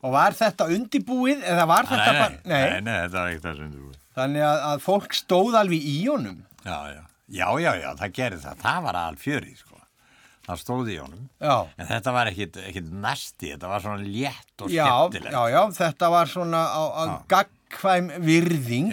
og 0.03 0.09
var 0.15 0.31
þetta 0.37 0.63
undibúið 0.77 1.39
eða 1.47 1.63
var 1.69 1.85
þetta 1.91 2.11
nei, 2.11 2.21
bara... 2.21 2.35
nei, 2.43 2.63
nei, 2.63 2.79
nei, 2.87 2.97
þetta 3.03 3.19
var 3.19 3.29
það 3.47 3.55
sem 3.59 3.69
þú 3.75 3.83
Þannig 4.13 4.45
að, 4.45 4.59
að 4.69 4.83
fólk 4.85 5.15
stóð 5.17 5.55
alveg 5.57 5.85
í 5.89 5.95
honum. 6.05 6.41
Já, 6.61 6.77
já, 6.93 7.01
já, 7.33 7.47
já, 7.63 7.71
já, 7.81 7.89
það 8.01 8.17
gerði 8.19 8.41
það. 8.43 8.59
Það 8.61 8.83
var 8.87 8.99
al 9.01 9.15
fjöri, 9.21 9.55
sko. 9.57 9.72
Það 10.43 10.59
stóði 10.59 10.95
í 10.97 10.99
honum. 10.99 11.27
Já. 11.39 11.53
En 11.79 11.87
þetta 11.87 12.11
var 12.11 12.29
ekkit, 12.33 12.57
næsti, 12.91 13.53
þetta 13.53 13.69
var 13.71 13.83
svona 13.85 14.03
létt 14.03 14.63
og 14.65 14.71
skemmtilegt. 14.73 15.31
já, 15.31 15.43
já, 15.53 15.61
þetta 15.77 16.09
var 16.11 16.27
svona 16.33 16.63
á, 16.67 16.83
á 16.83 17.03
gagkvæm 17.31 18.09
virðing. 18.25 18.89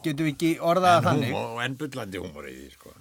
Getum 0.00 0.24
við 0.24 0.32
ekki 0.32 0.52
orðað 0.64 0.96
En, 1.02 1.04
þannig? 1.10 1.34
húmor, 1.34 1.50
og 1.58 1.62
en 1.66 1.76
bullandi 1.82 2.22
húmor 2.24 2.48
í 2.48 2.54
því, 2.56 2.70
sko. 2.78 2.94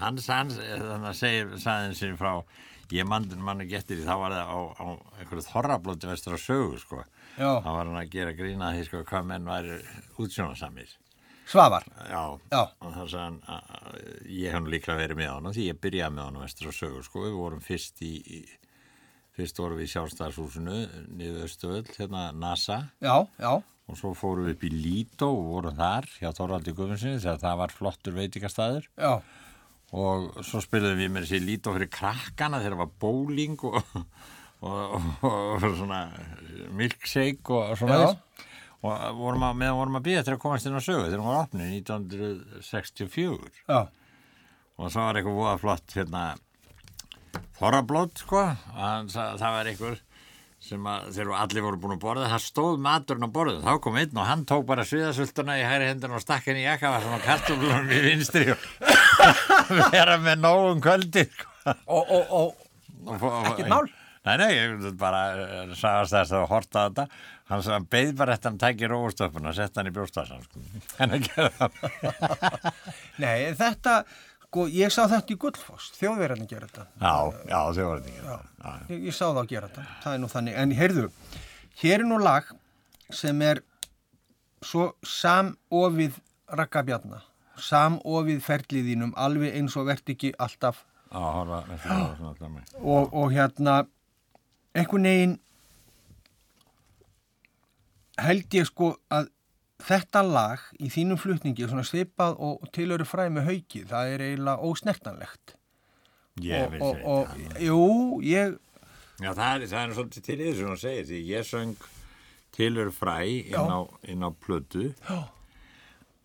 Hans, 0.00 0.26
hans, 0.32 0.56
þannig 0.56 1.10
að 1.12 1.18
segir, 1.20 1.52
sagði 1.62 1.98
sér 2.00 2.16
frá, 2.18 2.32
ég 2.92 3.06
mann, 3.08 3.28
mann 3.44 3.60
ekki 3.66 3.76
eftir 3.78 4.00
því, 4.00 4.08
þá 4.08 4.16
var 4.24 4.32
það 4.38 4.48
á, 4.48 4.58
á 4.72 4.86
einhverju 5.20 5.44
þorrablóti 5.50 6.08
vestur 6.10 6.34
á 6.34 6.40
sögu, 6.40 6.80
sko. 6.80 7.04
Það 7.36 7.68
var 7.68 7.84
hann 7.84 8.00
að 8.00 8.10
gera 8.16 8.32
grína 8.36 8.72
því, 8.74 8.88
sko, 8.88 9.04
hvað 9.12 9.28
menn 9.28 9.44
væri 9.52 9.76
útsjónasamir. 10.24 10.96
Svavar. 11.52 11.84
Já, 12.08 12.22
Já. 12.48 12.62
og 12.80 12.94
hann 12.96 13.38
ég 14.24 14.54
hef 14.54 14.62
nú 14.62 14.72
líklega 14.72 14.96
verið 15.02 15.18
með 15.20 15.32
honum 15.34 15.52
því 15.52 15.66
ég 15.68 15.80
byrjaði 15.84 16.16
með 16.16 16.28
honum 16.30 16.46
vestur 16.46 16.70
á 16.70 16.78
sögur 16.78 17.04
sko, 17.04 17.26
við 17.26 17.36
vorum 17.36 17.60
fyrst 17.64 18.00
í, 18.06 18.12
í 18.24 18.40
fyrst 19.36 19.60
vorum 19.60 19.80
við 19.80 19.90
í 19.90 19.92
sjálfstæðarshúsinu 19.92 20.78
niður 21.18 21.46
Östuöld, 21.46 21.92
hérna 21.98 22.30
NASA 22.32 22.78
Já, 23.04 23.28
já, 23.36 23.52
og 23.60 23.98
svo 24.00 24.14
fórum 24.16 24.48
við 24.48 24.56
upp 24.56 24.66
í 24.68 24.72
Lító 24.72 25.28
og 25.34 25.46
vorum 25.50 25.76
þar 25.76 26.08
hjá 26.16 26.30
Þorvaldi 26.38 26.74
Guðmundsson 26.76 27.20
þegar 27.20 27.40
það 27.44 27.62
var 27.62 27.76
flottur 27.76 28.16
veitingastæður 28.16 28.88
já. 28.96 29.12
og 29.92 30.42
svo 30.46 30.62
spilaðum 30.64 31.02
við 31.04 31.12
með 31.12 31.26
þessi 31.26 31.42
Lító 31.44 31.76
fyrir 31.76 31.92
krakkana 31.92 32.62
þegar 32.62 32.78
það 32.78 32.84
var 32.84 32.94
bóling 33.04 33.66
og, 33.68 33.80
og, 34.62 34.96
og, 34.96 35.32
og 35.58 35.66
svona 35.80 36.04
milkshake 36.80 37.56
og 37.56 37.74
svona 37.80 37.98
Já. 37.98 38.04
þess 38.06 38.22
og 38.82 39.18
vorum 39.18 39.44
að, 39.46 39.58
meðan 39.62 39.78
vorum 39.78 39.98
að 40.00 40.06
býða 40.08 40.22
eftir 40.22 40.36
að 40.36 40.40
komast 40.42 40.66
inn 40.68 40.78
á 40.78 40.82
sögu 40.82 41.04
þegar 41.06 41.20
hún 41.22 41.30
var 41.32 41.42
opnið 41.46 41.74
1964 41.80 43.52
Já, 43.68 43.80
og 44.78 44.88
svo 44.94 45.04
var 45.04 45.18
eitthvað 45.20 45.38
voða 45.38 45.58
flott 45.62 45.94
hérna 45.96 46.22
þorrablót 47.60 48.24
sko. 48.24 48.40
Að, 48.74 49.12
það, 49.12 49.36
það 49.42 49.54
var 49.56 49.70
einhver 49.70 50.00
sem 50.62 50.84
að 50.86 51.06
þegar 51.16 51.38
allir 51.42 51.64
voru 51.66 51.78
búin 51.82 51.94
að 51.96 52.02
borða. 52.04 52.26
Það 52.30 52.42
stóð 52.44 52.76
maturinn 52.84 53.26
á 53.26 53.30
borðu 53.34 53.62
þá 53.64 53.72
kom 53.82 53.96
einn 53.98 54.18
og 54.22 54.28
hann 54.28 54.44
tók 54.46 54.66
bara 54.68 54.84
sviðasvölduna 54.86 55.56
í 55.58 55.64
hægri 55.66 55.88
hendun 55.90 56.14
og 56.18 56.22
stakk 56.22 56.46
henni 56.50 56.62
í 56.62 56.68
jakka 56.68 56.92
var 56.92 57.02
svona 57.06 57.22
kartoflunum 57.24 57.90
í 57.90 58.02
vinstri 58.04 58.52
og 58.54 58.68
vera 59.94 60.18
með 60.22 60.44
nógum 60.44 60.82
kvöldi 60.84 61.26
sko. 61.30 61.48
og, 61.86 62.02
og, 62.18 62.36
og 62.42 62.68
Og 63.02 63.18
Ekkert 63.18 63.66
mál? 63.66 63.88
Nei, 64.22 64.36
nei, 64.38 64.50
ég 64.54 64.82
bara 64.94 65.22
eh, 65.34 65.70
sagast 65.74 66.14
þess 66.14 66.34
að 66.38 66.44
horta 66.52 66.84
þetta 66.86 67.06
hann 67.52 67.62
sagði, 67.64 67.88
beð 67.92 68.12
bara 68.18 68.34
eftir 68.36 68.48
að 68.48 68.52
hann 68.52 68.60
tæki 68.62 68.90
róustöfuna 68.90 69.50
og 69.52 69.56
setta 69.58 69.80
hann 69.82 69.90
í 69.90 69.94
brjóstassan 69.96 70.44
sko. 70.46 70.62
en 71.04 71.16
að 71.16 71.26
gera 71.28 71.50
það 71.58 71.80
nei, 73.22 73.36
þetta, 73.58 73.96
sko, 74.46 74.66
ég 74.72 74.94
sá 74.94 75.02
þetta 75.12 75.34
í 75.34 75.38
Gullfoss, 75.44 75.90
þjóðverðarnir 76.00 76.50
gera 76.50 76.70
þetta. 76.70 76.86
Já, 77.02 77.14
já, 77.52 77.58
þau 77.78 77.88
voru 77.90 78.04
þetta 78.06 78.28
já. 78.28 78.76
Ég, 78.92 79.02
ég 79.08 79.16
sá 79.16 79.24
það 79.26 79.42
að 79.42 79.50
gera 79.54 79.70
þetta, 79.72 79.86
það 80.04 80.16
er 80.16 80.22
nú 80.22 80.30
þannig. 80.32 80.60
En 80.62 80.76
heyrðu, 80.80 81.08
hér 81.82 81.98
er 82.00 82.08
nú 82.08 82.20
lag 82.22 82.54
sem 83.12 83.44
er 83.44 83.62
svo 84.62 84.92
samofið 85.06 86.16
rakkabjarna, 86.58 87.20
samofið 87.60 88.40
ferliðinum, 88.44 89.12
alveg 89.20 89.56
eins 89.58 89.76
og 89.76 89.88
verðt 89.90 90.14
ekki 90.14 90.32
alltaf 90.40 90.84
Já, 91.12 91.20
horfa, 91.20 91.58
þetta 91.68 91.96
var 91.98 92.12
svona 92.16 92.30
alltaf 92.30 92.52
með 92.52 92.76
og, 92.80 93.10
og 93.20 93.32
hérna 93.34 93.74
einhvern 94.78 95.08
veginn 95.08 95.34
held 98.20 98.54
ég 98.54 98.68
sko 98.68 98.92
að 99.12 99.30
þetta 99.82 100.22
lag 100.26 100.62
í 100.78 100.90
þínum 100.92 101.18
flutningi 101.18 101.64
er 101.64 101.72
svona 101.72 101.86
svipað 101.86 102.36
og 102.38 102.68
tilöru 102.74 103.06
fræ 103.08 103.26
með 103.32 103.48
hauki, 103.50 103.82
það 103.88 104.12
er 104.14 104.24
eiginlega 104.28 104.68
ósnertanlegt. 104.68 105.56
Ég 106.42 106.70
vil 106.72 106.80
segja 106.80 107.66
jú, 107.66 107.80
ég 108.24 108.58
Já, 109.22 109.30
það 109.36 109.50
er, 109.54 109.66
það 109.70 109.82
er 109.82 109.92
svolítið 109.96 110.24
til 110.26 110.36
í 110.40 110.46
þessu 110.48 110.66
hún 110.66 110.78
segir 110.80 111.04
því 111.06 111.18
ég 111.28 111.44
söng 111.46 111.84
tilur 112.56 112.90
fræ 112.94 113.16
inn 113.28 113.52
Já. 113.52 113.60
á, 113.68 113.80
inn 114.10 114.24
á 114.26 114.30
plötu. 114.34 114.88
Já. 115.06 115.18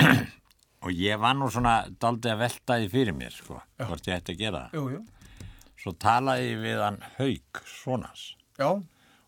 og 0.85 0.93
ég 0.93 1.19
var 1.21 1.35
nú 1.37 1.49
svona 1.51 1.75
daldið 1.99 2.33
að 2.33 2.41
velta 2.45 2.77
því 2.79 2.89
fyrir 2.93 3.17
mér 3.17 3.35
sko, 3.35 3.59
hvort 3.81 4.07
ég 4.09 4.21
ætti 4.21 4.35
að 4.35 4.41
gera 4.41 4.63
það. 4.65 4.77
Jú, 4.79 4.85
jú, 4.95 5.45
svo 5.81 5.93
talaði 6.01 6.49
ég 6.51 6.63
við 6.63 6.81
hann 6.85 6.99
Hauk 7.17 7.61
Svonans 7.69 8.23
já, 8.57 8.69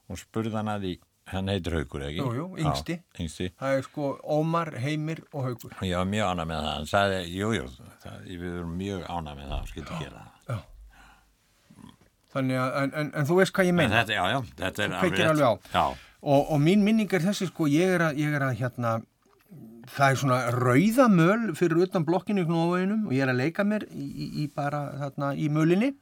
og 0.09 0.21
spurði 0.21 0.55
hann 0.57 0.71
að 0.71 0.85
því 0.87 0.93
hann 1.33 1.47
heitir 1.51 1.75
Haukur, 1.79 2.03
ekki? 2.07 2.19
Jú, 2.23 2.29
jú, 2.37 2.45
yngsti. 2.63 2.95
Já, 2.99 3.21
yngsti. 3.23 3.47
það 3.59 3.77
er 3.77 3.85
sko 3.87 4.09
Ómar, 4.37 4.71
Heimir 4.83 5.21
og 5.33 5.45
Haugur 5.47 5.75
ég 5.85 5.95
var 5.99 6.09
mjög 6.09 6.31
ánað 6.33 6.49
með 6.51 6.59
það. 6.63 6.73
Hann 6.75 6.89
sagði, 6.91 7.19
jú, 7.35 7.51
jú, 7.57 7.65
það, 8.03 8.19
við 8.29 8.49
erum 8.55 8.75
mjög 8.79 9.05
ánað 9.09 9.39
með 9.41 9.47
það 9.53 9.59
og 9.61 9.71
skildi 9.73 9.99
gera 10.03 10.25
það. 10.47 10.65
þannig 12.33 12.59
að, 12.61 12.73
en, 12.83 12.91
en, 13.01 13.11
en 13.21 13.25
þú 13.29 13.37
veist 13.39 13.53
hvað 13.57 13.69
ég 13.71 13.77
meina? 13.79 14.01
þetta, 14.03 14.17
já, 14.17 14.25
já, 14.35 14.39
þetta 14.63 14.83
er 14.85 14.91
Þú 14.93 14.99
kveikir 15.05 15.29
alveg 15.31 15.47
á. 15.49 15.53
já, 15.73 15.85
og, 16.21 16.51
og 16.53 16.59
mín 16.61 16.83
minning 16.85 17.13
er 17.17 17.23
þessi 17.25 17.47
sko, 17.49 17.69
ég 17.71 17.95
er 17.95 18.03
að, 18.09 18.19
ég 18.21 18.35
er 18.37 18.45
að 18.45 18.59
hérna 18.59 18.91
það 19.89 20.11
er 20.13 20.19
svona 20.21 20.39
rauðamöl 20.53 21.55
fyrir 21.57 21.79
utan 21.87 22.05
blokkinu 22.05 22.43
í 22.43 22.49
knóðuðinum 22.49 23.07
og 23.09 23.15
ég 23.17 23.23
er 23.25 23.31
að 23.33 23.39
leika 23.41 23.65
mér 23.65 23.87
í, 23.89 24.05
í, 24.05 24.27
í 24.43 24.47
bara 24.53 24.83
þarna 24.99 25.31
í 25.33 25.47
mölinni. 25.49 25.93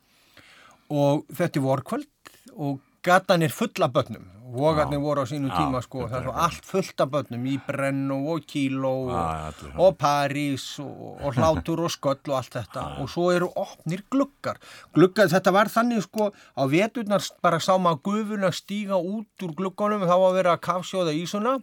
Og 0.91 1.23
þetta 1.35 1.59
er 1.59 1.63
vorkvöld 1.63 2.33
og 2.55 2.81
gatan 3.07 3.43
er 3.47 3.51
full 3.55 3.71
af 3.83 3.93
börnum 3.95 4.27
vogarnir 4.53 4.99
voru 5.03 5.23
á 5.23 5.27
sínu 5.27 5.49
tíma 5.51 5.81
sko, 5.83 6.05
þetta 6.05 6.13
það 6.13 6.19
er 6.19 6.25
svo 6.27 6.33
allt 6.45 6.67
fullt 6.69 7.03
af 7.03 7.09
börnum 7.13 7.45
í 7.51 7.55
Brennó 7.67 8.17
og 8.33 8.45
Kíló 8.47 8.91
og, 9.11 9.61
og 9.75 9.97
París 9.99 10.65
og, 10.83 11.17
og 11.19 11.35
Hlátur 11.35 11.81
og 11.83 11.91
Sköll 11.91 12.31
og 12.31 12.37
allt 12.39 12.55
þetta. 12.55 12.83
Og 13.03 13.11
svo 13.11 13.27
eru 13.35 13.49
opnir 13.59 14.05
gluggar. 14.13 14.59
Gluggar, 14.95 15.27
þetta 15.33 15.53
var 15.55 15.71
þannig 15.73 16.05
sko 16.05 16.29
á 16.31 16.63
veturnar 16.71 17.25
bara 17.43 17.59
sá 17.63 17.73
maður 17.75 18.03
gufuna 18.07 18.53
stíga 18.55 18.99
út 18.99 19.47
úr 19.47 19.55
glugganum 19.57 20.07
þá 20.07 20.13
var 20.15 20.29
að 20.29 20.37
vera 20.39 20.55
að 20.55 20.63
kafsjóða 20.69 21.17
ísuna. 21.17 21.57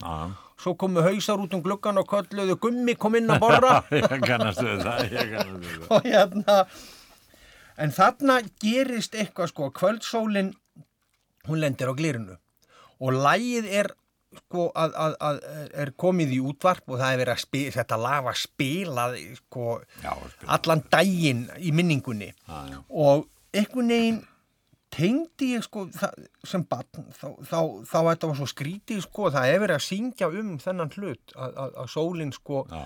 Svo 0.61 0.76
komu 0.78 1.03
hausar 1.03 1.41
út 1.43 1.57
um 1.57 1.64
gluggan 1.64 1.99
og 1.99 2.07
kölluðu 2.11 2.59
gummi 2.62 2.95
kom 3.01 3.16
inn 3.18 3.32
að 3.32 3.41
borra 3.43 3.80
ég 3.97 4.07
kannast 4.22 4.61
við 4.62 4.85
það 4.85 5.16
ég 5.16 5.32
kannast 5.32 5.64
við 5.64 5.74
það. 5.80 5.91
Og 5.97 6.07
hérna 6.12 6.61
en 7.80 7.97
þarna 7.97 8.39
gerist 8.62 9.16
eitthvað 9.18 9.51
sko. 9.51 9.72
Kvöldsólin 9.74 10.53
hún 11.49 11.61
lendir 11.61 11.91
á 11.91 11.95
glirinu 11.97 12.39
og 13.01 13.21
lægið 13.27 13.71
er 13.83 13.91
sko 14.35 14.67
að, 14.75 14.95
að, 14.99 15.17
að 15.23 15.41
er 15.85 15.91
komið 16.01 16.35
í 16.35 16.41
útvarp 16.43 16.91
og 16.91 16.99
það 16.99 17.13
er 17.13 17.21
verið 17.23 17.35
að 17.37 17.43
spila 17.45 17.75
þetta 17.77 17.99
lag 18.03 18.25
var 18.27 18.39
spilað 18.39 19.17
sko 19.39 19.67
allan 20.57 20.83
daginn 20.91 21.45
í 21.59 21.71
minningunni. 21.75 22.33
Já. 22.49 22.81
og 22.91 23.29
einhvern 23.55 23.93
veginn 23.95 24.23
tengdi 24.95 25.51
ég 25.57 25.65
sko 25.67 25.89
það, 25.95 26.29
sem 26.47 26.63
barn 26.71 27.09
þá, 27.15 27.27
þá, 27.43 27.59
þá 27.91 27.99
þetta 28.11 28.31
var 28.31 28.39
svo 28.39 28.49
skrítið 28.51 29.03
sko 29.07 29.31
það 29.35 29.51
er 29.51 29.63
verið 29.65 29.79
að 29.79 29.87
syngja 29.89 30.31
um 30.31 30.55
þennan 30.63 30.95
hlut 30.95 31.35
að, 31.35 31.59
að, 31.65 31.77
að 31.83 31.91
sólin 31.95 32.35
sko 32.35 32.63
Já. 32.71 32.83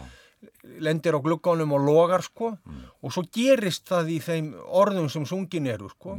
lendir 0.85 1.17
á 1.17 1.21
glugganum 1.21 1.75
og 1.77 1.85
logar 1.85 2.25
sko. 2.25 2.55
Og 3.03 3.15
svo 3.15 3.25
gerist 3.35 3.89
það 3.91 4.13
í 4.15 4.19
þeim 4.25 4.53
orðum 4.81 5.09
sem 5.13 5.27
sungin 5.29 5.69
eru 5.69 5.91
sko. 5.93 6.17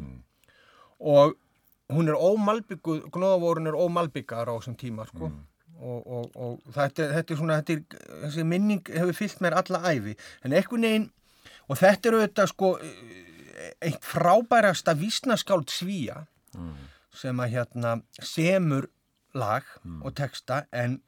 Og 1.00 1.38
hún 1.94 2.10
er 2.12 2.18
ómalbygguð 2.18 3.08
gnóðavorun 3.14 3.72
er 3.72 3.78
ómalbyggar 3.78 4.50
á 4.50 4.54
þessum 4.58 4.78
tíma 4.80 5.08
sko. 5.10 5.32
Og, 5.80 6.00
og, 6.04 6.26
og 6.36 6.74
þetta, 6.76 7.08
þetta 7.16 7.34
er 7.34 7.40
svona 7.40 7.58
þetta 7.62 7.76
er, 7.78 8.08
þessi 8.26 8.44
minning 8.44 8.90
hefur 8.92 9.16
fyllt 9.16 9.40
mér 9.46 9.56
alla 9.62 9.80
æfi 9.88 10.16
en 10.44 10.52
einhvern 10.52 10.84
veginn 10.84 11.06
og 11.72 11.80
þetta 11.80 12.10
er 12.10 12.18
auðvitað 12.18 12.52
sko 12.52 12.72
eitt 13.88 14.04
frábærasta 14.04 14.96
vísnaskáld 15.00 15.72
svíja 15.72 16.26
sem 17.16 17.40
að 17.40 17.54
hérna 17.56 17.94
semur 18.20 18.90
lag 19.38 19.66
og 20.04 20.14
texta. 20.18 20.64
En 20.72 21.00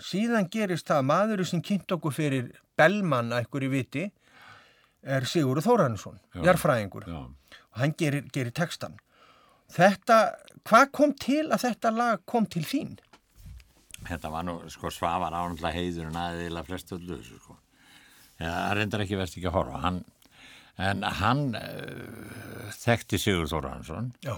síðan 0.00 0.48
gerist 0.52 0.88
það 0.88 1.02
að 1.02 1.08
maðurinn 1.10 1.50
sem 1.52 1.64
kynnt 1.64 1.92
okkur 1.96 2.14
fyrir 2.14 2.52
Bellmann 2.76 3.32
að 3.32 3.46
ykkur 3.46 3.66
í 3.66 3.72
viti 3.72 4.04
er 5.06 5.26
Sigurður 5.28 5.64
Þórannsson, 5.64 6.18
jarfræðingur 6.42 7.06
og 7.12 7.76
hann 7.78 7.94
gerir, 7.98 8.26
gerir 8.32 8.52
textan 8.52 8.96
þetta, 9.72 10.18
hvað 10.66 10.90
kom 10.94 11.14
til 11.20 11.44
að 11.50 11.64
þetta 11.66 11.92
lag 11.94 12.24
kom 12.28 12.46
til 12.50 12.64
þín? 12.66 12.96
Þetta 14.06 14.30
var 14.30 14.46
nú, 14.46 14.58
sko, 14.70 14.90
Svavar 14.94 15.34
ánægla 15.34 15.72
heiðurinn 15.74 16.18
aðeila 16.20 16.62
flest 16.66 16.92
öllu 16.94 17.16
þessu, 17.18 17.40
sko. 17.42 17.56
Það 18.38 18.72
reyndar 18.78 19.02
ekki 19.02 19.18
verðst 19.18 19.38
ekki 19.40 19.48
að 19.50 19.56
horfa. 19.56 19.80
Hann, 19.82 20.02
en 20.86 21.06
hann 21.20 21.44
uh, 21.56 22.72
þekkti 22.76 23.18
Sigur 23.18 23.48
Þóransson 23.50 24.10
Já, 24.22 24.34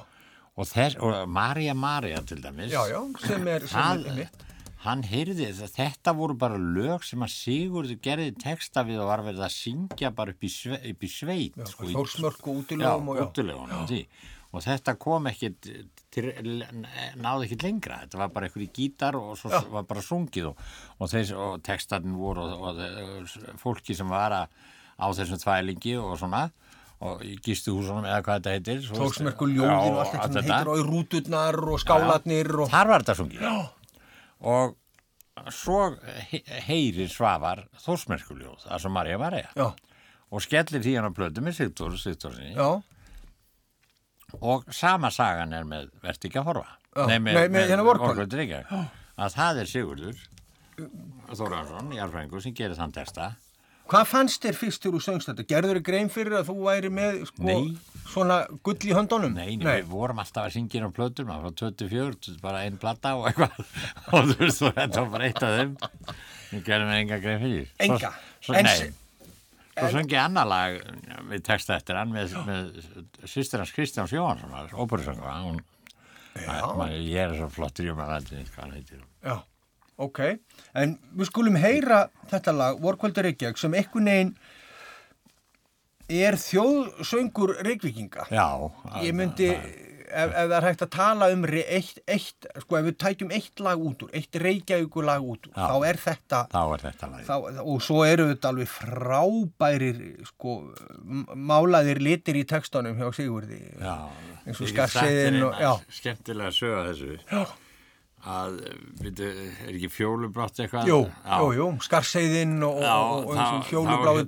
og, 0.55 0.77
og 1.03 1.17
Marja 1.35 1.75
Marja 1.75 2.23
til 2.23 2.39
dæmis. 2.45 2.71
já, 2.73 2.85
já 2.93 3.01
sem 3.27 3.51
er, 3.51 3.67
sem 3.67 4.05
er 4.07 4.21
mitt 4.23 4.45
hann 4.85 5.03
heyrði, 5.03 5.49
þetta 5.75 6.13
voru 6.15 6.37
bara 6.39 6.59
lög 6.59 7.03
sem 7.07 7.23
að 7.27 7.33
Sigurður 7.35 7.99
gerði 8.03 8.31
texta 8.39 8.85
við 8.87 9.01
og 9.03 9.09
var 9.11 9.25
verið 9.27 9.43
að 9.49 9.55
syngja 9.57 10.13
bara 10.15 10.35
upp 10.35 10.47
í, 10.47 10.51
sve, 10.55 10.79
upp 10.93 11.03
í 11.03 11.11
sveit. 11.11 11.57
Já, 11.59 11.67
sko, 11.73 11.89
í- 11.89 11.97
Þórsmörk 11.97 12.47
og 12.47 12.61
útilegum 12.63 13.11
og 13.11 13.19
já, 13.19 13.21
já. 13.21 13.27
útilegum 13.27 13.73
því. 13.91 14.01
Og 14.57 14.65
þetta 14.65 14.95
kom 14.97 15.29
ekkit, 15.29 15.69
til, 16.15 16.31
náði 17.21 17.49
ekkit 17.49 17.67
lengra. 17.67 18.01
Þetta 18.07 18.21
var 18.23 18.33
bara 18.33 18.49
einhverju 18.49 18.71
gítar 18.73 19.19
og 19.19 19.35
svo 19.37 19.61
var 19.75 19.85
bara 19.91 20.05
sungið 20.05 20.51
og, 20.53 20.63
og, 20.99 21.19
og 21.37 21.61
textarnir 21.67 22.17
voru 22.17 22.47
og, 22.47 22.65
og, 22.71 22.81
og 22.81 23.61
fólki 23.61 23.97
sem 23.99 24.09
var 24.09 24.37
að, 24.39 24.57
á 24.97 25.07
þessum 25.21 25.43
þvælingi 25.43 25.99
og 26.01 26.17
svona 26.21 26.49
og 26.99 27.21
í 27.23 27.37
gistuhúsunum 27.45 28.09
eða 28.09 28.25
hvað 28.27 28.41
þetta 28.41 28.57
heitir. 28.57 28.81
Já, 28.83 28.97
ljóðin 29.53 29.93
og 29.93 30.01
allt 30.03 30.15
þetta 30.17 30.33
sem 30.33 30.49
heitir 30.49 30.73
og 30.73 30.81
í 30.81 30.87
rúturnar 30.89 31.61
og 31.63 31.83
skálarnir 31.85 32.55
og 32.57 32.73
Þar 32.73 32.91
var 32.91 33.05
þetta 33.05 33.19
sungið. 33.21 33.45
Já. 33.45 33.57
Og 34.49 34.77
svo 35.55 35.79
he 36.31 36.41
heyrir 36.67 37.11
Svavar 37.13 37.65
Þórsmerkuljóð, 37.83 38.65
það 38.67 38.83
sem 38.85 38.95
Marja 38.95 39.19
Marja 39.21 39.51
já, 39.57 39.67
og 40.29 40.45
skellir 40.45 40.85
því 40.85 40.95
hann 40.99 41.11
á 41.11 41.13
plötu 41.15 41.45
með 41.45 41.59
Sigtur 41.61 41.97
Sigtursinni 42.01 42.55
já, 42.57 42.83
og 44.41 44.65
sama 44.75 45.11
sagan 45.15 45.53
er 45.57 45.65
með 45.69 45.89
Vert 46.05 46.25
ekki 46.29 46.41
að 46.43 46.49
horfa 46.53 46.67
Já. 46.99 47.05
Nei, 47.07 47.19
með 47.23 47.69
hérna 47.69 47.85
Vorkvöld. 47.87 48.17
Vorkvöld 48.17 48.33
Reykjavík. 48.41 48.73
að 49.19 49.35
það 49.37 49.61
er 49.63 49.69
Sigurður 49.71 50.25
Þóransson, 51.35 51.93
jarfrængur 51.97 52.43
sem 52.43 52.55
gerir 52.57 52.77
þann 52.79 52.93
texta 52.97 53.33
Hvað 53.89 54.05
fannst 54.11 54.43
þér 54.45 54.57
fyrst 54.61 54.83
þegar 54.85 54.99
þú 54.99 55.01
söngst 55.01 55.29
þetta? 55.31 55.45
Gerður 55.49 55.79
þér 55.79 55.85
grein 55.87 56.11
fyrir 56.13 56.35
að 56.37 56.49
þú 56.51 56.57
væri 56.67 56.91
með 56.93 57.23
sko, 57.31 57.45
Nei. 57.49 57.71
svona 58.13 58.37
gull 58.67 58.77
í 58.85 58.93
höndunum? 58.93 59.33
Nei, 59.33 59.55
nei, 59.57 59.79
við 59.81 59.89
vorum 59.95 60.19
alltaf 60.21 60.45
að 60.51 60.59
syngja 60.59 60.83
á 60.85 60.93
plötur 60.93 61.25
maður 61.25 61.55
frá 61.57 61.71
24, 61.89 62.35
bara 62.45 62.61
einn 62.67 62.77
platta 62.83 63.15
og 63.17 63.31
eitthvað 63.31 63.57
og 64.13 64.29
þú 64.29 64.37
veist, 64.43 64.61
og 64.69 64.77
þetta 64.77 65.01
var 65.07 65.09
bara 65.15 65.31
eitt 65.31 65.41
af 65.41 65.55
þeim 65.57 65.73
við 66.53 66.67
gerum 66.69 66.93
enga 66.99 67.19
grein 67.25 67.41
fyrir 67.47 67.65
Svo- 67.71 67.87
Enga? 67.89 68.13
svo, 68.45 68.59
En 68.61 68.69
Nei, 68.69 68.77
se- 68.77 68.93
svo 69.79 69.91
söngi 69.95 70.19
annar 70.21 70.49
lag 70.49 70.79
við 71.31 71.45
texta 71.47 71.77
eftir 71.79 71.99
hann 71.99 72.13
með, 72.15 72.35
með 72.47 72.71
sýstir 73.29 73.63
hans 73.63 73.75
Kristjáns 73.77 74.15
Jóhanssonar, 74.15 74.73
óperusöngur 74.75 75.63
Ég 76.39 77.19
er 77.19 77.35
svo 77.35 77.49
flottur 77.51 77.89
í 77.89 77.95
maður 77.97 78.19
aldrei 78.21 78.45
hvað 78.47 78.63
hann 78.63 78.77
heitir. 78.77 79.03
Já, 79.25 79.37
ok. 80.07 80.21
En 80.79 80.95
við 81.19 81.31
skulum 81.31 81.59
heyra 81.59 82.05
þetta 82.31 82.55
lag, 82.55 82.79
Vorkvöldur 82.83 83.27
Reykjavík, 83.27 83.59
sem 83.59 83.75
einhvern 83.75 84.11
veginn 84.13 84.33
er 86.09 86.39
þjóðsöngur 86.41 87.57
Reykvíkinga. 87.67 88.29
Já. 88.33 88.47
Ég 89.05 89.17
myndi, 89.17 89.51
ef, 90.09 90.33
ef 90.33 90.49
það 90.51 90.57
er 90.59 90.67
hægt 90.69 90.83
að 90.87 90.91
tala 90.95 91.29
um 91.35 91.45
eitt, 91.53 92.01
eitt, 92.09 92.49
sko 92.65 92.79
ef 92.81 92.87
við 92.89 92.97
tækjum 93.05 93.33
eitt 93.39 93.63
lag 93.65 93.85
út 93.91 94.03
úr, 94.07 94.11
eitt 94.17 94.39
Reykjavíkur 94.43 95.07
lag 95.09 95.23
út 95.25 95.47
úr, 95.49 95.53
Já. 95.55 95.69
þá 95.69 95.87
er 95.91 96.01
þetta, 96.05 96.41
Þá 96.53 96.61
er 96.75 96.85
þetta 96.87 97.11
þá, 97.29 97.63
og 97.65 97.85
svo 97.85 98.03
eru 98.09 98.27
þetta 98.33 98.53
alveg 98.53 98.73
frábærir, 98.73 100.03
sko, 100.33 100.57
málaðir 101.35 102.01
litir 102.03 102.39
í 102.41 102.45
textanum 102.49 102.99
hjá 102.99 103.09
Sigurði. 103.17 103.63
Já. 103.81 103.95
eins 104.45 104.61
og 104.63 104.69
já. 105.63 105.73
Skemmtilega 106.01 106.55
söga 106.57 106.85
þessu. 106.91 107.19
Já. 107.31 107.47
Að, 108.29 108.57
veitu, 108.99 109.27
er 109.31 109.75
ekki 109.77 109.89
fjólubrott 109.95 110.59
eitthvað? 110.59 110.89
Jú, 110.91 110.97
jú, 111.07 111.51
jú, 111.55 111.67
skarseiðin 111.87 112.57
og, 112.67 112.81
og, 112.83 113.29
og 113.31 113.37
þá- 113.39 113.69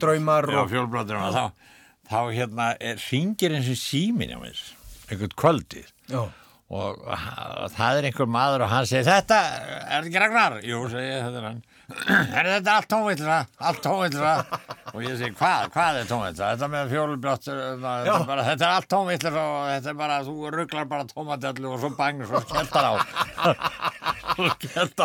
draumar 0.05 0.47
Já, 0.47 0.61
og, 0.62 0.68
fjólubláði 0.70 1.11
draumar. 1.11 1.35
Þá, 1.35 1.74
þá 2.11 2.20
hérna 2.37 2.68
er, 2.78 3.03
ringir 3.11 3.57
eins 3.59 3.70
og 3.72 3.81
símin 3.83 4.31
á 4.31 4.39
mér, 4.39 4.62
einhvern 5.11 5.35
kvöldið. 5.43 5.91
já, 6.11 6.23
og 6.71 7.01
það 7.75 7.99
er 7.99 8.07
einhver 8.11 8.29
maður 8.31 8.63
og 8.67 8.71
hann 8.71 8.87
segir 8.87 9.09
þetta, 9.11 9.39
er 9.43 9.91
þetta 9.91 10.07
ekki 10.07 10.21
Ragnar? 10.23 10.59
Jú, 10.63 10.85
segi 10.93 11.09
ég, 11.11 11.25
þetta 11.27 11.41
er 11.41 11.49
hann 11.51 11.61
er 12.39 12.47
þetta 12.47 12.75
allt 12.79 12.87
tónvillra, 12.93 13.39
allt 13.67 13.81
tónvillra 13.83 14.35
og 14.95 15.01
ég 15.03 15.17
segi, 15.19 15.35
hvað, 15.41 15.65
hvað 15.75 15.97
er 15.99 16.07
tónvillra? 16.13 16.51
þetta 16.53 16.69
með 16.71 16.93
fjólubrjátt 16.95 17.49
þetta, 17.51 17.95
er 18.05 18.27
bara- 18.29 18.45
þetta 18.47 18.69
er 18.69 18.75
allt 18.77 18.89
tónvillra 18.95 19.43
og 19.49 19.65
þetta 19.73 19.91
er 19.91 19.99
bara 20.05 20.21
þú 20.29 20.37
rugglar 20.55 20.87
bara 20.93 21.09
tómadellu 21.11 21.73
og 21.75 21.83
svo 21.83 21.91
bang 21.99 22.23
á 22.23 22.27
svo 22.31 22.45
skelltar 22.47 22.87
á 22.87 22.95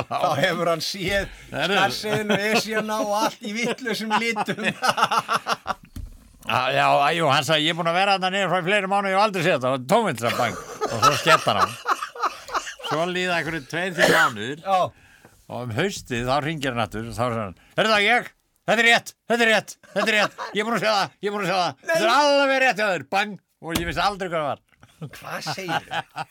þá 0.06 0.30
hefur 0.38 0.70
hann 0.70 0.84
séð 0.86 1.26
skarseiðin 1.50 2.36
og 2.36 2.44
esjana 2.54 3.00
og 3.02 3.14
allt 3.24 3.42
í 3.42 3.52
vittlusum 3.58 4.14
litum. 4.22 4.62
Já, 4.70 4.76
já, 6.76 6.86
jú, 7.18 7.28
hann 7.32 7.46
sagði, 7.48 7.66
ég 7.68 7.74
er 7.74 7.80
búin 7.80 7.90
að 7.92 7.98
vera 8.00 8.16
þarna 8.16 8.32
niður 8.36 8.52
frá 8.52 8.60
í 8.62 8.66
fleiri 8.70 8.90
mánu, 8.92 9.10
ég 9.12 9.18
hef 9.18 9.26
aldrei 9.26 9.44
séð 9.46 9.56
þetta, 9.56 9.72
og 9.76 9.88
tónvillra 9.92 10.32
bang 10.38 10.60
og 10.86 10.98
svo 11.02 11.14
skelltar 11.20 11.60
á 11.60 11.66
svo 12.86 13.08
líða 13.10 13.40
einhverju 13.40 13.66
tveir 13.70 13.96
til 13.98 14.10
mánuður 14.14 14.62
og 14.76 15.60
um 15.66 15.74
haustið 15.78 16.26
þá 16.30 16.36
ringir 16.46 16.74
hann 16.74 16.84
aftur. 16.86 17.10
Og 17.10 17.18
þá 17.18 17.24
er 17.26 17.36
hann, 17.38 17.58
er 17.78 17.90
það 17.92 18.06
ég? 18.06 18.30
Þetta 18.66 18.82
er 18.82 18.88
rétt, 18.90 19.12
þetta 19.30 19.46
er 19.46 19.52
rétt, 19.52 19.74
þetta 19.92 20.06
er 20.06 20.16
rétt, 20.16 20.40
ég 20.56 20.62
er 20.62 20.66
búin 20.66 20.76
að 20.78 20.82
segja 20.82 20.94
það, 20.96 21.12
ég 21.22 21.30
er 21.30 21.36
búin 21.36 21.44
að 21.44 21.50
segja 21.52 21.66
það, 21.66 21.84
þetta 21.90 22.06
er 22.06 22.14
alveg 22.16 22.62
rétt 22.64 22.80
hjá 22.80 22.88
þér, 22.90 23.04
bang, 23.14 23.36
og 23.62 23.78
ég 23.78 23.90
vissi 23.90 24.02
aldrei 24.02 24.30
hvað 24.32 24.40
það 24.40 24.48
var. 24.50 24.64
hvað 25.20 25.50
segir 25.52 25.86
þau? 25.92 26.26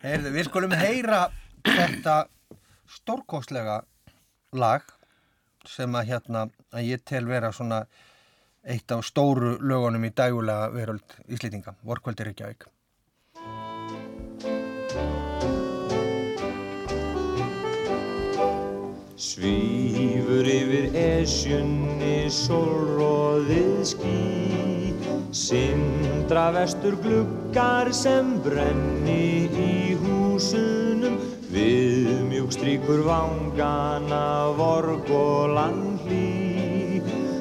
Heyrðu, 0.00 0.32
við 0.34 0.48
skulum 0.48 0.74
heyra 0.80 1.20
þetta 1.68 2.16
stórkostlega 2.96 3.76
lag 4.58 4.90
sem 5.68 5.94
að 5.94 6.10
hérna, 6.10 6.46
að 6.74 6.88
ég 6.88 7.04
tel 7.06 7.22
vera 7.28 7.52
svona 7.54 7.84
eitt 8.64 8.92
af 8.92 9.04
stóru 9.06 9.56
lögunum 9.60 10.04
í 10.04 10.12
dægulega 10.12 10.68
veröld 10.74 11.16
Íslendinga, 11.28 11.74
Vorkvöldi 11.86 12.26
Reykjavík. 12.28 12.66
Svífur 19.20 20.48
yfir 20.48 20.96
esjunni 20.96 22.28
sólróðið 22.32 23.80
ský. 23.92 24.18
Sindra 25.30 26.48
vestur 26.54 26.96
gluggar 27.00 27.92
sem 27.94 28.38
brenni 28.44 29.46
í 29.54 29.96
húsunum. 30.00 31.20
Viðmjúk 31.50 32.52
stríkur 32.54 33.04
vangana 33.06 34.50
vorg 34.58 35.10
og 35.14 35.56
landhlý 35.56 36.49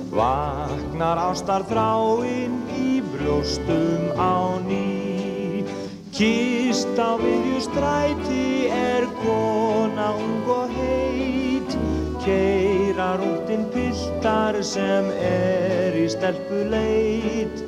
Vaknar 0.10 1.20
ástar 1.22 1.64
þráinn 1.70 2.56
í 2.74 2.98
brjóstum 3.14 4.10
á 4.18 4.58
ný. 4.66 5.62
Kist 6.10 6.98
á 6.98 7.14
miðju 7.22 7.60
stræti 7.68 8.70
er 8.74 9.06
kona 9.22 10.10
ung 10.18 10.50
og 10.50 10.74
heit. 10.74 11.78
Keirar 12.26 13.22
rútin 13.22 13.68
piltar 13.74 14.58
sem 14.66 15.12
er 15.22 15.96
í 15.96 16.08
stelpu 16.10 16.66
leit 16.74 17.62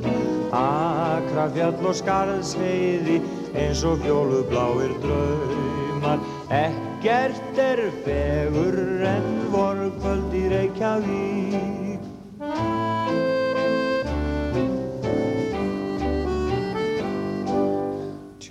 Akra 0.51 1.45
fjall 1.53 1.77
og 1.87 1.95
skarðsheiði 1.95 3.21
eins 3.55 3.85
og 3.87 4.01
fjólubláir 4.03 4.97
draumar. 5.05 6.19
Ekkert 6.51 7.61
er 7.61 7.85
fegur 8.03 8.81
en 9.13 9.29
vorkvöld 9.53 10.35
í 10.35 10.49
Reykjavík 10.51 11.80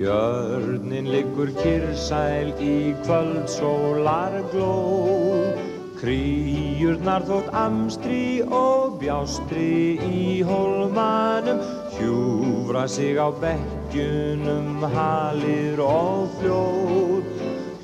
Tjörnin 0.01 1.11
liggur 1.13 1.51
kyrsæl 1.61 2.55
í 2.57 2.95
kvöld 3.05 3.51
sólar 3.53 4.33
glóð 4.49 5.59
Kríurnar 6.01 7.27
þótt 7.29 7.51
amstri 7.53 8.41
og 8.49 8.95
bjástri 9.03 10.01
í 10.01 10.23
hólmanum 10.49 11.61
Hjúfra 11.99 12.87
sig 12.89 13.21
á 13.21 13.29
bekkjunum 13.43 14.89
halir 14.97 15.85
og 15.85 16.33
fljóð 16.39 17.29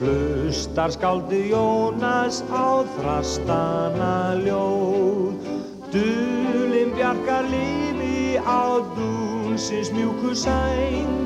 Hlustar 0.01 0.97
skáldi 0.97 1.51
Jónas 1.53 2.41
á 2.49 2.81
þrastana 2.97 4.41
ljóð. 4.41 5.37
Dulinn 5.93 6.97
bjargar 6.97 7.45
lífi 7.53 8.41
á 8.41 8.81
dúnsins 8.97 9.93
mjúku 9.93 10.33
sæng 10.33 11.17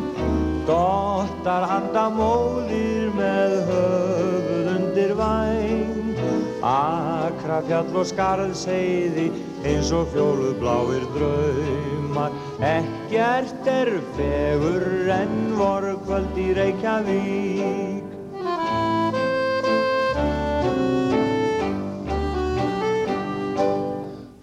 Dottar 0.68 1.64
handa 1.70 2.04
móðir 2.12 3.08
með 3.16 3.54
höfuð 3.70 4.70
undir 4.74 5.14
væng. 5.18 6.20
Akra 6.66 7.62
fjall 7.64 7.96
og 7.96 8.06
skarðsheiði 8.10 9.30
eins 9.64 9.92
og 9.96 10.10
fjólubláir 10.12 11.06
draumar. 11.16 12.36
Ekkert 12.60 13.72
er 13.72 13.94
fegur 14.18 15.08
en 15.16 15.36
vorkvöld 15.56 16.36
í 16.40 16.50
Reykjavík 16.60 18.09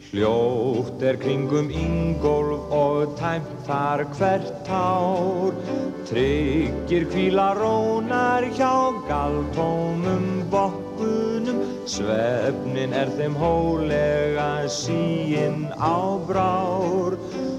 Hljótt 0.08 1.02
er 1.04 1.18
kringum 1.20 1.68
ingólf 1.68 2.72
og 2.72 3.18
tæmt 3.20 3.50
þar 3.68 4.06
hvert 4.16 4.54
tár 4.64 5.58
Tryggir 6.08 7.10
kvíla 7.12 7.50
rónar 7.58 8.48
hjá 8.56 8.72
galtómum 9.10 10.46
bokkunum 10.52 11.60
Svefnin 11.88 12.96
er 12.96 13.12
þeim 13.16 13.36
hólega 13.40 14.48
síinn 14.72 15.70
á 15.76 16.20
brár. 16.28 17.16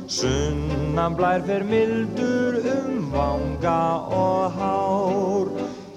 Sunnan 0.08 1.16
blær 1.16 1.44
fer 1.48 1.64
mildur 1.64 2.58
um 2.74 3.08
vanga 3.12 3.80
og 4.12 4.58
hár. 4.58 5.48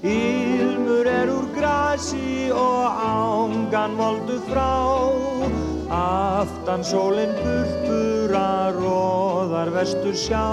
Ilmur 0.04 1.12
er 1.12 1.32
úr 1.32 1.52
grasi 1.56 2.48
og 2.56 3.04
ángan 3.08 4.00
voldu 4.00 4.40
frá 4.48 5.71
Aftan 5.92 6.86
sólinn 6.88 7.34
purpura 7.36 8.72
róðar 8.72 9.74
vestur 9.76 10.16
sjá. 10.16 10.48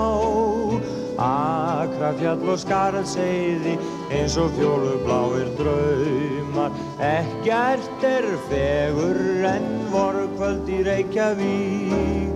Akra 1.19 2.10
fjall 2.19 2.43
og 2.51 2.59
skarðseiði 2.62 3.77
eins 4.15 4.35
og 4.39 4.51
fjólubláir 4.59 5.52
draumar. 5.59 6.74
Ekkert 6.98 8.06
er 8.06 8.27
fegur 8.51 9.47
en 9.52 9.70
vorkvöld 9.94 10.74
í 10.74 10.82
Reykjavík 10.90 12.27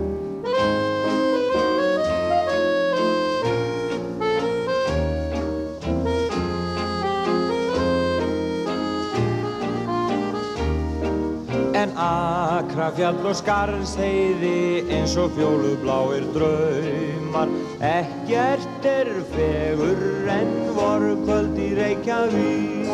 En 12.13 12.19
akra 12.59 12.91
fjall 12.93 13.23
og 13.25 13.33
skarðsheiði 13.39 14.57
eins 14.93 15.15
og 15.17 15.31
fjólubláir 15.33 16.25
draumar. 16.35 17.49
Ekkert 17.81 18.85
er 18.85 19.09
fegur 19.31 20.29
en 20.29 20.51
vorkvöld 20.75 21.57
í 21.57 21.71
Reykjavík. 21.79 22.91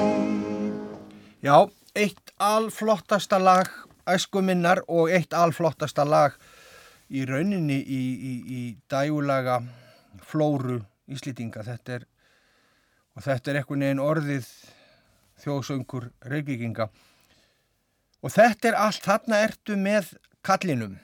Já, 1.43 1.67
eitt 1.99 2.31
alflottasta 2.39 3.41
lag 3.43 3.67
æsku 4.07 4.39
minnar 4.45 4.85
og 4.87 5.11
eitt 5.11 5.35
alflottasta 5.35 6.07
lag 6.07 6.39
í 7.11 7.25
rauninni 7.27 7.81
í, 7.83 8.01
í, 8.31 8.33
í 8.55 8.63
dægulaga 8.87 9.59
flóru 10.31 10.79
Íslýtinga. 11.11 11.65
Þetta 11.67 11.99
er 11.99 12.07
og 13.17 13.27
þetta 13.27 13.51
er 13.51 13.61
einhvern 13.65 13.83
veginn 13.83 14.05
orðið 14.07 14.49
þjóðsöngur 15.43 16.11
reykvíkinga 16.31 16.87
og 18.23 18.33
þetta 18.33 18.71
er 18.71 18.79
allt, 18.85 19.03
þarna 19.05 19.43
ertu 19.47 19.77
með 19.79 20.13
kallinum 20.45 20.97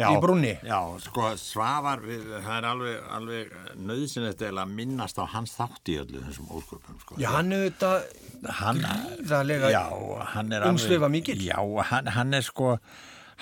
í 0.00 0.16
brúnni. 0.22 0.54
Já, 0.64 0.78
sko, 1.04 1.26
Svavar, 1.36 2.00
við, 2.00 2.22
það 2.40 2.54
er 2.56 2.66
alveg, 2.70 3.00
alveg 3.18 3.50
nöðsynlegt 3.84 4.44
eða 4.46 4.62
að 4.64 4.70
minnast 4.78 5.18
á 5.20 5.24
hans 5.28 5.52
þátt 5.58 5.90
í 5.92 5.96
öllu 6.00 6.22
þessum 6.24 6.52
ósköpum, 6.56 7.00
sko. 7.02 7.18
Já, 7.20 7.28
hann 7.36 7.50
er 7.52 7.66
þetta 7.68 7.90
gríðarlega 8.40 9.72
já, 9.74 9.82
alveg- 9.90 10.68
umsvifamikill. 10.70 11.42
Já, 11.44 11.58
hann, 11.90 12.06
hann 12.16 12.32
er 12.38 12.46
sko, 12.46 12.78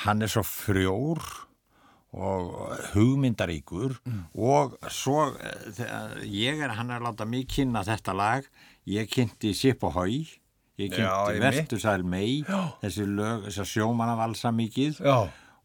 hann 0.07 0.23
er 0.27 0.33
svo 0.33 0.43
frjór 0.43 1.23
og 2.19 2.73
hugmyndaríkur 2.95 3.99
og 4.35 4.79
svo, 4.91 5.29
eh, 5.39 6.25
ég 6.25 6.63
er, 6.65 6.73
hann 6.79 6.91
er 6.91 6.99
að 7.03 7.11
láta 7.11 7.27
mig 7.29 7.47
kynna 7.53 7.85
þetta 7.85 8.15
lag, 8.17 8.47
ég 8.89 9.07
kynnti 9.13 9.53
Sip 9.55 9.85
og 9.85 9.93
Hói, 9.95 10.25
ég 10.79 10.95
kynnti 10.95 11.35
einmitt. 11.35 11.59
Vertusæl 11.59 12.05
mei, 12.07 12.43
þessi 12.83 13.07
lög, 13.11 13.47
þessar 13.49 13.69
sjómanavalsa 13.73 14.53
mikið 14.55 15.01
Já, 15.05 15.17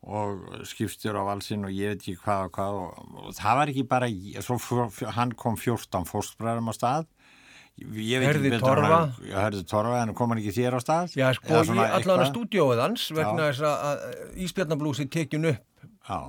og 0.04 0.46
skipstjóra 0.68 1.22
á 1.24 1.30
valsinn 1.32 1.64
og 1.68 1.72
ég 1.72 1.94
veit 1.94 2.02
ekki 2.04 2.18
hvað 2.24 2.48
og 2.48 2.54
hvað 2.58 2.80
og, 2.80 3.12
og 3.28 3.36
það 3.38 3.60
var 3.60 3.72
ekki 3.74 3.84
bara, 3.88 4.10
svo 4.44 4.58
fjó, 4.60 4.88
hann 5.16 5.32
kom 5.40 5.56
14 5.60 6.08
fórstbræðum 6.10 6.72
á 6.72 6.74
stað. 6.76 7.06
Ég 7.80 8.20
veit 8.22 8.28
Herði 8.28 8.52
Torfa. 8.62 8.98
Herði 9.34 9.64
Torfa, 9.66 10.02
en 10.04 10.12
kom 10.14 10.30
hann 10.34 10.42
ekki 10.44 10.52
þér 10.60 10.76
á 10.78 10.80
stað? 10.84 11.16
Já 11.18 11.32
sko, 11.34 11.62
eitthvað? 11.64 12.26
stúdíóið 12.30 12.82
hans 12.84 13.08
vegna 13.16 13.48
þess 13.50 13.64
að- 13.70 14.04
Ísbjarnablúsi 14.46 15.08
tekjun 15.10 15.50
upp. 15.54 15.64
Já, 16.10 16.20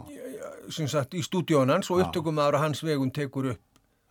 sem 0.73 0.89
sagt 0.89 1.12
í 1.19 1.20
stúdíóin 1.27 1.69
hans 1.74 1.90
og 1.90 2.01
upptökum 2.05 2.39
aðra 2.40 2.62
hans 2.62 2.81
vegum 2.86 3.11
tekur 3.12 3.51
upp. 3.52 3.61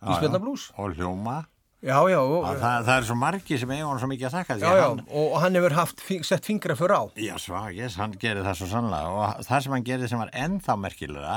Ísbjarnablús 0.04 0.68
og 0.78 0.94
hljóma 0.94 1.46
Já, 1.84 1.98
já, 2.08 2.16
og, 2.16 2.46
Já, 2.46 2.54
það, 2.62 2.86
það 2.86 2.94
er 2.94 3.06
svo 3.10 3.14
margi 3.20 3.56
sem 3.60 3.72
eiga 3.74 3.88
hann 3.90 3.98
svo 4.00 4.08
mikið 4.08 4.26
að 4.30 4.34
þakka 4.38 4.54
því 4.56 4.64
já, 4.64 4.76
já, 4.78 4.84
hann, 4.86 5.00
og, 5.20 5.34
hann 5.42 5.58
hefur 5.58 5.74
haft 5.76 6.04
sett 6.24 6.48
fingra 6.48 6.76
fyrir 6.80 6.96
á. 6.96 7.02
Já, 7.20 7.34
svagis, 7.42 7.98
hann 8.00 8.14
gerir 8.22 8.46
það 8.46 8.60
svo 8.60 8.68
sannlega. 8.70 9.10
Og 9.12 9.44
það 9.44 9.64
sem 9.66 9.74
hann 9.76 9.84
gerir 9.90 10.12
sem 10.12 10.22
var 10.22 10.32
ennþá 10.46 10.76
merkilega 10.80 11.34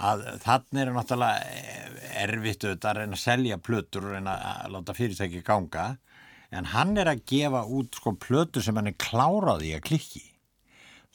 að 0.00 0.24
þannig 0.42 0.82
er 0.82 0.92
náttúrulega 0.96 1.54
erfitt 2.24 2.66
auðvitað 2.66 2.90
að 2.90 2.98
reyna 2.98 3.18
að 3.18 3.22
selja 3.22 3.60
plötur 3.62 4.08
og 4.08 4.16
reyna 4.16 4.34
að 4.50 4.74
láta 4.74 4.96
fyrirtæki 4.98 5.44
ganga. 5.46 5.86
En 6.50 6.66
hann 6.72 6.96
er 6.98 7.12
að 7.12 7.22
gefa 7.30 7.62
út 7.70 7.94
sko 7.94 8.16
plötur 8.18 8.66
sem 8.66 8.74
hann 8.74 8.90
er 8.90 8.98
kláraði 8.98 9.76
að 9.76 9.86
klikki 9.86 10.24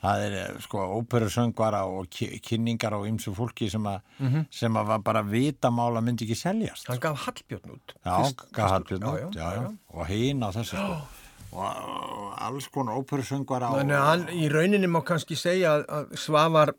það 0.06 0.24
er 0.28 0.36
eh, 0.44 0.56
sko 0.64 0.86
óperusöngvara 1.00 1.82
og 1.90 2.08
kynningar 2.46 2.94
á 2.96 3.00
ymsu 3.10 3.34
fólki 3.36 3.68
sem 3.74 3.86
að, 3.90 4.00
sem 4.54 4.78
að 4.80 4.90
var 4.94 5.04
bara 5.10 5.24
vitamála 5.26 6.02
myndi 6.06 6.28
ekki 6.28 6.38
seljast. 6.40 6.88
Hann 6.92 7.02
gaf 7.04 7.26
Hallbjörn 7.26 7.76
út 7.76 7.96
Já, 8.00 8.16
Fyrst- 8.22 8.46
Gahallbjörn, 8.56 9.02
já, 9.06 9.14
já, 9.18 9.30
já, 9.34 9.52
já, 9.56 9.62
já, 9.62 9.76
og 10.00 10.10
hinn 10.14 10.44
á 10.46 10.50
þessu 10.56 10.80
sko. 10.80 10.98
og, 11.56 11.66
og 11.66 12.32
alls 12.48 12.68
konar 12.74 12.98
óperusöngvara 13.02 13.70
og, 13.74 13.82
Þannig 13.82 14.00
að 14.00 14.08
hann 14.12 14.26
í 14.36 14.50
rauninni 14.52 14.90
má 14.92 15.02
kannski 15.08 15.38
segja 15.40 15.78
að, 15.84 16.16
Svavar 16.20 16.74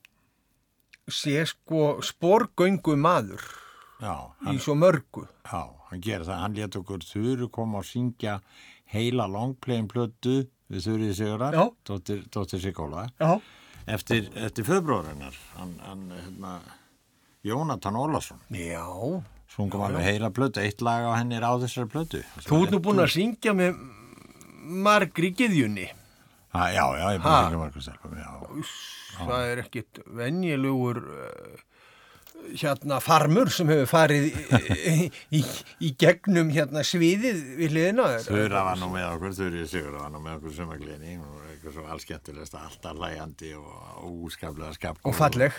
sé 1.08 1.44
sko 1.46 1.96
sporgöngu 2.04 2.96
maður 2.98 3.42
já, 4.02 4.14
í 4.52 4.58
svo 4.60 4.74
mörgu. 4.78 5.26
Já, 5.46 5.62
hann 5.90 6.02
gerir 6.02 6.26
það, 6.26 6.40
hann 6.42 6.56
let 6.58 6.76
okkur 6.80 7.04
Þuru 7.06 7.48
koma 7.54 7.78
og 7.82 7.86
syngja 7.88 8.40
heila 8.92 9.26
longplayin 9.30 9.86
plötu 9.90 10.44
við 10.72 10.86
Þurrið 10.88 11.12
Sigurar, 11.20 11.56
dóttir, 11.86 12.24
dóttir 12.34 12.60
Sigóla, 12.62 13.06
Já. 13.20 13.36
eftir, 13.86 14.28
eftir 14.34 14.66
föðbróðurinnar, 14.66 15.36
hann, 15.58 15.74
hann 15.86 16.06
hérna, 16.16 16.54
Jónatan 17.46 17.96
Ólason, 18.00 18.40
Já. 18.50 18.82
sungum 19.56 19.84
alveg 19.86 20.02
heila 20.08 20.30
plötu, 20.34 20.60
eitt 20.64 20.82
lag 20.82 21.06
á 21.06 21.12
henni 21.20 21.36
er 21.38 21.46
á 21.46 21.54
þessari 21.62 21.88
plötu. 21.92 22.24
Þú 22.48 22.62
ert 22.64 22.74
nú 22.74 22.80
búin 22.82 23.04
að 23.04 23.12
syngja 23.14 23.54
með 23.56 23.78
margri 24.66 25.30
giðjunni. 25.38 25.86
Já, 26.56 26.72
já, 26.96 27.06
ég 27.14 27.20
búin 27.20 27.30
Ha? 27.30 27.36
að 27.36 27.46
syngja 27.46 27.60
margur 27.62 27.84
stelpum, 27.84 28.16
já. 28.18 28.32
Það 29.16 29.46
er 29.52 29.60
ekkit 29.62 30.00
venjulegur 30.18 30.98
uh, 31.04 31.60
hérna 32.54 33.00
farmur 33.04 33.50
sem 33.52 33.68
hefur 33.72 33.88
farið 33.90 34.24
í, 34.30 34.32
í, 35.38 35.40
í 35.82 35.84
gegnum 36.00 36.48
hérna 36.54 36.80
sviðið 36.86 37.38
við 37.58 37.68
hliðina. 37.74 38.06
Þura 38.26 38.60
var 38.70 38.76
nú 38.80 38.88
með 38.92 39.04
okkur, 39.14 39.32
Þurrið 39.40 39.66
Sigurar 39.72 40.00
var 40.04 40.10
nú 40.14 40.20
með 40.24 40.32
okkur 40.38 40.52
sumagliðni 40.60 41.12
og 41.22 41.34
eitthvað 41.50 41.72
svo 41.76 41.84
allskemmtilegst, 41.94 42.54
alltaf 42.60 42.94
hlæjandi 43.00 43.50
og 43.58 43.72
óskaplega 44.06 44.72
skap. 44.76 44.96
Og 45.06 45.14
falleg. 45.16 45.52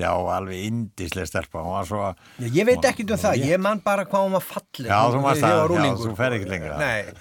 Já, 0.00 0.10
og 0.16 0.28
alveg 0.32 0.58
indislega 0.64 1.26
stelpa, 1.28 1.60
svo... 1.84 2.14
Já, 2.40 2.48
ég 2.54 2.64
veit 2.68 2.84
ekkit 2.88 3.10
um 3.12 3.18
það, 3.20 3.34
ég 3.50 3.58
man 3.60 3.80
bara 3.84 4.04
hvað 4.08 4.22
hún 4.26 4.34
var 4.38 4.44
falleg. 4.46 4.88
Já, 4.88 5.00
þú 5.12 5.18
ég 5.20 5.24
það, 5.42 5.54
já, 5.76 5.92
þú 6.00 6.10
fer 6.16 6.32
ekkert 6.38 6.52
lengra. 6.54 6.76
Nei. 6.80 7.00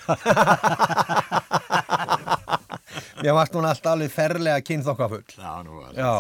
Mér 3.20 3.36
varst 3.36 3.52
hún 3.56 3.66
alltaf 3.68 3.98
alveg 3.98 4.12
ferlega 4.14 4.62
kynþokkafull. 4.64 5.26
Já, 5.36 5.64
nú 5.66 5.82
var 5.82 5.98
Já, 5.98 6.14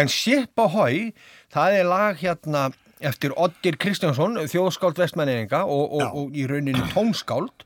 en 0.00 0.08
Ship 0.10 0.58
Ahoy, 0.58 1.12
það 1.56 1.78
er 1.80 1.88
lag 1.88 2.20
hérna 2.20 2.66
eftir 3.04 3.32
Oddir 3.36 3.76
Kristjánsson, 3.76 4.38
þjóðskáld 4.48 4.96
vestmæninga 5.00 5.64
og, 5.68 5.96
og, 5.98 6.00
Já. 6.00 6.06
og 6.16 6.36
í 6.36 6.46
rauninni 6.48 6.84
tónskáld. 6.94 7.64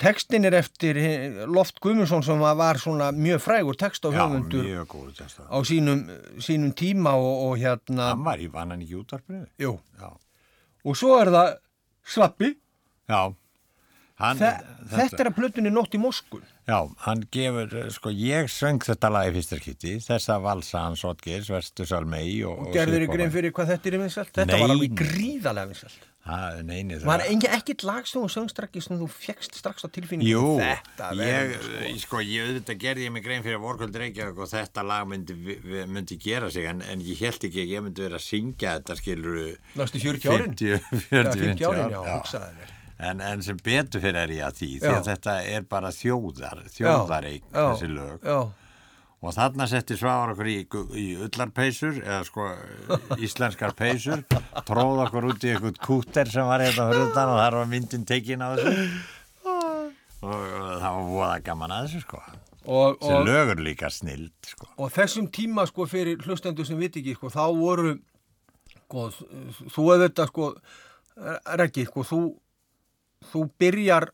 Tekstin 0.00 0.46
er 0.48 0.54
eftir 0.56 0.96
eh, 0.96 1.40
Loft 1.50 1.80
Guðmundsson 1.84 2.22
sem 2.24 2.38
var- 2.40 2.78
svona 2.80 3.10
mjög 3.12 3.42
frægur 3.44 3.76
text 3.76 4.06
á 4.06 4.10
Já, 4.14 4.22
höfundur 4.22 4.68
góðu 4.88 5.12
testa. 5.18 5.42
á 5.50 5.58
sínum, 5.66 6.04
sínum 6.40 6.70
tíma 6.72 7.12
og, 7.18 7.50
og 7.50 7.58
hérna, 7.60 8.12
Hann 8.14 8.24
var 8.24 8.38
í 8.40 8.46
vannan 8.50 8.80
ekki 8.86 8.96
útvarpinu. 9.02 9.46
jú, 9.60 9.74
Já. 10.00 10.10
og 10.86 10.96
svo 10.96 11.18
er 11.20 11.28
það 11.34 11.50
Svappi, 12.06 12.54
Já. 13.10 13.34
Hann, 14.20 14.36
Þe, 14.36 14.50
þetta 14.90 15.22
er 15.22 15.30
að 15.30 15.36
plötunni 15.38 15.72
Nótt 15.72 15.94
í 15.96 16.00
Moskun. 16.02 16.44
Já, 16.68 16.76
hann 17.06 17.24
gefur, 17.32 17.72
eh, 17.80 17.88
sko, 17.94 18.12
ég 18.12 18.50
söng 18.52 18.84
þetta 18.84 19.10
lag 19.14 19.30
í 19.30 19.34
fyrsta 19.38 19.58
skipti, 19.58 19.96
þessa 20.04 20.36
valsa 20.44 20.84
hans 20.84 21.02
Otgeirs, 21.08 21.48
Verstu 21.50 21.86
Salmei 21.88 22.42
og... 22.44 22.66
Og 22.66 22.76
gerður 22.76 23.06
Svipaða. 23.06 23.16
grein 23.16 23.34
fyrir 23.34 23.54
hvað 23.56 23.74
þetta 23.74 23.90
er 23.90 23.98
vinsalt? 24.04 24.32
Þetta 24.36 24.52
Nei. 24.52 24.62
var 24.62 24.74
alveg 24.76 24.96
gríðarlega 25.00 25.72
vinsalt. 25.72 26.06
Neini, 26.62 26.98
það... 26.98 27.06
Var 27.08 27.22
engin 27.30 27.54
ekkit 27.56 27.82
lag 27.88 28.06
sem 28.06 28.20
þú 28.20 28.28
söngst 28.30 28.58
ekki 28.62 28.82
sem 28.84 28.98
þú 29.00 29.06
fegst 29.10 29.56
strax 29.56 29.86
á 29.86 29.88
tilfinningu? 29.90 30.28
Jú, 30.28 30.42
þetta 30.60 31.08
ég, 31.16 31.54
sko. 31.56 31.94
sko, 32.04 32.20
ég 32.28 32.50
auðvitað 32.50 32.82
gerði 32.84 33.06
ég 33.06 33.14
mig 33.14 33.24
grein 33.24 33.46
fyrir 33.46 33.62
vorkvöld 33.62 33.96
Reykjavík 34.02 34.42
og 34.44 34.50
þetta 34.52 34.84
lag 34.86 35.08
myndi, 35.10 35.36
myndi 35.88 36.18
gera 36.20 36.50
sig 36.52 36.68
en, 36.70 36.84
en 36.92 37.02
ég 37.02 37.24
held 37.24 37.48
ekki 37.48 37.64
að 37.64 37.72
ég 37.72 37.86
myndi 37.86 38.04
vera 38.04 38.20
að 38.20 38.26
syngja 38.26 38.76
þetta 38.76 38.98
skilur 39.00 39.40
Næstu 39.80 40.04
40 40.04 40.36
árin? 40.36 40.52
50, 40.60 41.08
40, 41.08 41.16
Já, 41.16 41.48
50 41.48 41.66
árin, 41.72 41.82
ár, 41.88 41.96
já, 41.96 42.00
hugsaði 42.20 42.52
þér. 42.60 42.76
En, 43.00 43.20
en 43.24 43.42
sem 43.44 43.56
betur 43.64 44.02
fyrir 44.02 44.18
er 44.24 44.32
ég 44.34 44.44
að 44.44 44.58
því 44.58 44.70
því 44.82 44.90
að 44.92 45.06
þetta 45.08 45.36
er 45.54 45.68
bara 45.68 45.92
þjóðar 45.94 46.64
þjóðareik 46.74 47.46
þessi 47.54 47.88
lög. 47.88 48.26
Já, 48.26 48.40
og 49.20 49.34
þarna 49.36 49.66
setti 49.68 49.96
svavar 50.00 50.34
okkur 50.34 50.48
í, 50.48 50.58
í 50.96 51.06
ullarpeysur 51.26 52.00
eða 52.00 52.20
sko 52.28 52.48
íslenskar 53.26 53.72
peysur 53.78 54.24
tróð 54.68 55.04
okkur 55.06 55.30
út 55.30 55.46
í 55.46 55.54
eitthvað 55.54 55.80
kúter 55.84 56.32
sem 56.32 56.48
var 56.48 56.64
hérna 56.64 56.90
fyrir 56.90 57.08
utan 57.08 57.32
og 57.32 57.40
þar 57.40 57.58
var 57.60 57.72
myndin 57.72 58.04
tekin 58.08 58.44
á 58.44 58.52
þessu. 58.56 58.76
Og, 60.20 60.34
og 60.36 60.64
það 60.82 60.82
var 60.84 61.04
voða 61.08 61.36
gaman 61.46 61.72
að 61.72 61.84
þessu 61.86 62.00
sko. 62.02 62.18
Og, 62.68 62.98
og, 63.00 63.22
lögur 63.24 63.62
líka 63.64 63.88
snild 63.88 64.34
sko. 64.44 64.66
Og 64.76 64.90
þessum 64.92 65.30
tíma 65.32 65.64
sko 65.64 65.86
fyrir 65.88 66.20
hlustendur 66.26 66.68
sem 66.68 66.76
viti 66.76 67.00
ekki 67.00 67.14
sko, 67.16 67.30
þá 67.32 67.46
voru 67.56 67.94
sko, 68.74 69.06
þú 69.72 69.86
hefur 69.86 70.02
þetta 70.04 70.26
sko 70.28 70.50
Reggi, 71.60 71.86
sko, 71.88 72.04
þú 72.06 72.20
þú 73.28 73.46
byrjar 73.60 74.10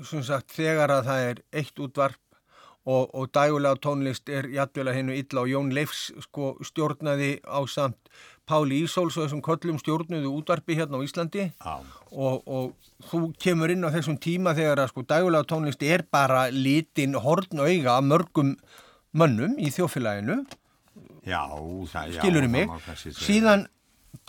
sagt 0.00 0.54
þegar 0.56 0.92
að 0.94 1.06
það 1.10 1.28
er 1.28 1.40
eitt 1.60 1.80
útvarp 1.84 2.20
og, 2.88 3.10
og 3.12 3.28
dægulega 3.34 3.76
tónlist 3.84 4.30
er 4.32 4.48
jættvel 4.48 4.88
að 4.88 4.96
hennu 4.96 5.16
illa 5.18 5.42
og 5.42 5.50
Jón 5.50 5.72
Leifs 5.76 6.06
sko 6.24 6.54
stjórnaði 6.64 7.34
á 7.44 7.60
samt 7.68 7.98
Páli 8.50 8.80
Ísóls 8.82 9.14
og 9.14 9.26
þessum 9.26 9.42
köllum 9.46 9.78
stjórnuðu 9.78 10.30
útvarpi 10.40 10.74
hérna 10.74 10.98
á 10.98 11.06
Íslandi. 11.06 11.44
Já. 11.52 11.74
og, 12.10 12.40
og 12.48 12.72
þú 13.10 13.20
kemur 13.38 13.70
inn 13.70 13.86
á 13.86 13.94
þessum 13.94 14.16
tíma 14.18 14.56
þegar 14.58 14.82
að 14.82 14.94
sko 14.94 15.04
dægulega 15.06 15.46
tónlist 15.52 15.84
er 15.86 16.06
bara 16.10 16.48
litin 16.50 17.14
horn 17.20 17.62
auga 17.62 17.98
af 17.98 18.08
mörgum 18.08 18.56
mönnum 19.12 19.58
í 19.60 19.70
þjófélaginu 19.74 20.40
Já, 21.28 21.44
það, 21.52 22.14
já, 22.14 22.20
skilur 22.22 22.46
það 22.46 22.52
mig, 22.54 22.70
síðan 23.20 23.66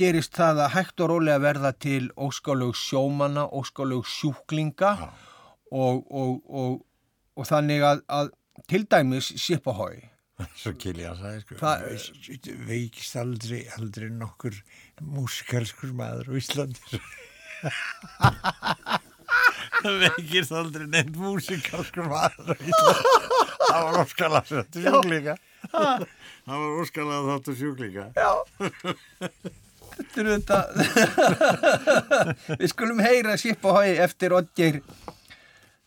gerist 0.02 0.34
það 0.38 0.64
að 0.66 0.74
hægt 0.76 1.04
og 1.06 1.12
rólega 1.14 1.40
verða 1.46 1.72
til 1.86 2.10
óskalög 2.18 2.74
sjómanna, 2.82 3.48
óskalög 3.62 4.06
sjúklinga 4.10 4.92
og, 5.72 6.02
og, 6.12 6.38
og, 6.50 6.80
og 7.38 7.48
þannig 7.50 7.86
að, 7.88 8.02
að 8.12 8.32
til 8.72 8.84
dæmis 8.92 9.32
Sipahói 9.42 10.08
Svo 10.58 10.72
Kilja 10.74 11.12
sagði 11.20 11.42
sko. 11.44 11.56
Það- 11.60 11.84
veist, 11.86 12.48
veikist 12.66 13.18
aldrei, 13.22 13.60
aldrei 13.78 14.08
nokkur 14.10 14.56
músikalskur 15.06 15.92
maður 16.00 16.32
á 16.34 16.34
Íslandi. 16.40 17.02
Það 19.82 20.00
veikist 20.02 20.52
aldrei 20.58 20.88
neitt 20.90 21.14
músikalskur 21.18 22.10
maður 22.10 22.52
á 22.52 22.56
Íslandi. 22.58 23.14
Það 23.62 23.86
var 23.86 24.00
óskalega 24.02 24.42
þáttu 24.50 24.84
sjúklinga. 24.88 25.36
Það 25.72 26.06
var 26.50 26.82
óskalega 26.82 27.22
þáttu 27.30 27.56
sjúklinga. 27.62 28.06
Já 28.18 28.32
Þetta 29.96 30.22
er 30.22 30.30
þetta. 30.34 30.60
Við 32.62 32.70
skulum 32.72 33.02
heyra 33.04 33.38
Sip 33.40 33.66
og 33.68 33.80
Hói 33.80 33.98
eftir 34.02 34.36
Oddgeir 34.36 34.82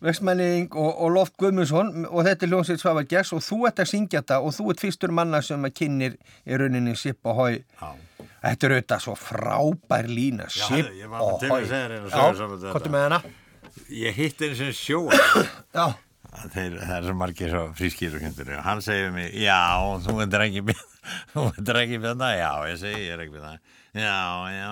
Vestmenning 0.05 0.69
og, 0.77 0.91
og 1.01 1.13
Loft 1.15 1.37
Guðmundsson 1.41 2.05
og 2.11 2.27
þetta 2.27 2.45
er 2.45 2.53
hljómsveit 2.53 2.83
Svavar 2.83 3.07
Gess 3.09 3.33
og 3.37 3.41
þú 3.45 3.61
ert 3.71 3.81
að 3.81 3.91
syngja 3.95 4.21
þetta 4.21 4.41
og 4.45 4.53
þú 4.57 4.67
ert 4.75 4.83
fyrstur 4.85 5.15
manna 5.17 5.41
sem 5.45 5.65
að 5.65 5.77
kynir 5.81 6.19
í 6.45 6.59
rauninni 6.61 6.97
Sip 7.01 7.25
og 7.31 7.41
Hói. 7.41 7.55
Já. 7.81 7.93
Þetta 8.45 8.67
er 8.69 8.75
auðvitað 8.77 9.05
svo 9.07 9.15
frábær 9.17 10.09
lína, 10.11 10.51
Já, 10.53 10.67
Sip 10.69 10.91
ég 10.99 11.09
var 11.13 11.25
og 11.25 11.39
til 11.41 11.49
að 11.49 11.55
Hói. 11.57 11.69
þetta. 12.67 12.83
er 12.85 12.93
með 12.93 13.07
hana? 13.09 13.23
Ég 13.91 14.19
hitt 14.19 14.43
einu 14.45 14.59
sem 14.59 14.75
sjóa. 14.77 15.17
Já, 15.75 15.87
Þeir, 16.35 16.75
það 16.83 16.97
er 16.97 17.05
svo 17.07 17.15
margir 17.17 17.53
svo 17.53 17.63
frískir 17.79 18.15
og 18.17 18.23
kyntur 18.25 18.49
og 18.57 18.65
hann 18.67 18.81
segir 18.83 19.13
mér, 19.15 19.31
já, 19.39 19.59
þú 20.03 20.15
ekki 20.25 20.63
byrna, 20.67 20.87
þú 21.33 21.45
veitir 21.47 21.79
ekki 21.85 22.01
byrna, 22.03 22.31
já, 22.35 22.49
ég 22.73 22.81
segi, 22.81 23.03
ég 23.07 23.15
er 23.15 23.23
ekki 23.23 23.37
byrna, 23.37 23.53
já, 23.95 24.19
já, 24.55 24.69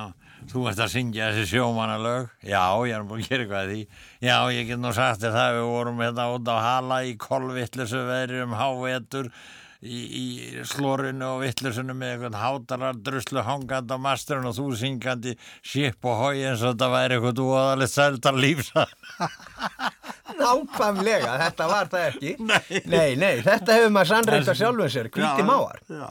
þú 0.53 0.66
ert 0.70 0.82
að 0.85 0.93
syngja 0.97 1.31
þessi 1.32 1.57
sjómanalög, 1.57 2.28
já, 2.43 2.62
ég 2.89 2.94
er 2.97 3.09
búin 3.09 3.23
að 3.23 3.31
gera 3.31 3.47
eitthvað 3.47 3.62
að 3.62 3.73
því, 3.73 3.81
já, 4.27 4.36
ég 4.57 4.70
get 4.70 4.82
nú 4.82 4.93
sagt 4.97 5.24
þér 5.24 5.35
það, 5.39 5.57
við 5.59 5.73
vorum 5.73 6.05
hérna 6.05 6.28
út 6.36 6.53
á 6.53 6.57
hala 6.66 7.03
í 7.07 7.16
kolvittlusu 7.23 8.05
veðri 8.11 8.44
um 8.44 8.57
hávetur, 8.59 9.31
í, 9.82 10.01
í 10.23 10.27
slorinu 10.70 11.31
og 11.32 11.40
vittlusinu 11.43 11.97
með 11.99 12.16
einhvern 12.16 12.39
hátalar 12.39 13.01
druslu 13.03 13.43
hangandi 13.43 13.97
á 13.97 13.99
masturinn 13.99 14.47
og 14.51 14.55
þú 14.59 14.69
syngandi 14.78 15.35
ship 15.59 16.07
og 16.07 16.20
hói 16.20 16.44
eins 16.44 16.62
og 16.62 16.77
þetta 16.77 16.93
væri 16.93 17.19
eitthvað 17.19 17.43
úaðalegt 17.47 17.97
sæltar 17.97 18.39
lífsa. 18.39 18.86
nákvæmlega, 20.40 21.32
þetta 21.47 21.66
var 21.70 21.90
það 21.93 22.07
ekki. 22.11 22.35
Nei. 22.43 22.82
Nei, 22.90 23.11
nei, 23.20 23.35
þetta 23.44 23.78
hefur 23.78 23.93
maður 23.94 24.11
sannreita 24.12 24.55
sjálfum 24.59 24.93
sér, 24.93 25.11
hvíti 25.12 25.47
máar. 25.47 25.82
Já, 25.89 26.09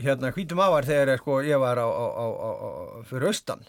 hérna 0.00 0.32
hvítum 0.32 0.62
ávar 0.62 0.86
þegar 0.88 1.20
sko, 1.20 1.42
ég 1.46 1.60
var 1.60 1.80
á, 1.82 1.88
á, 1.88 2.06
á, 2.08 2.26
á, 2.32 2.48
á 2.48 2.68
fyrir 3.08 3.30
austan 3.32 3.64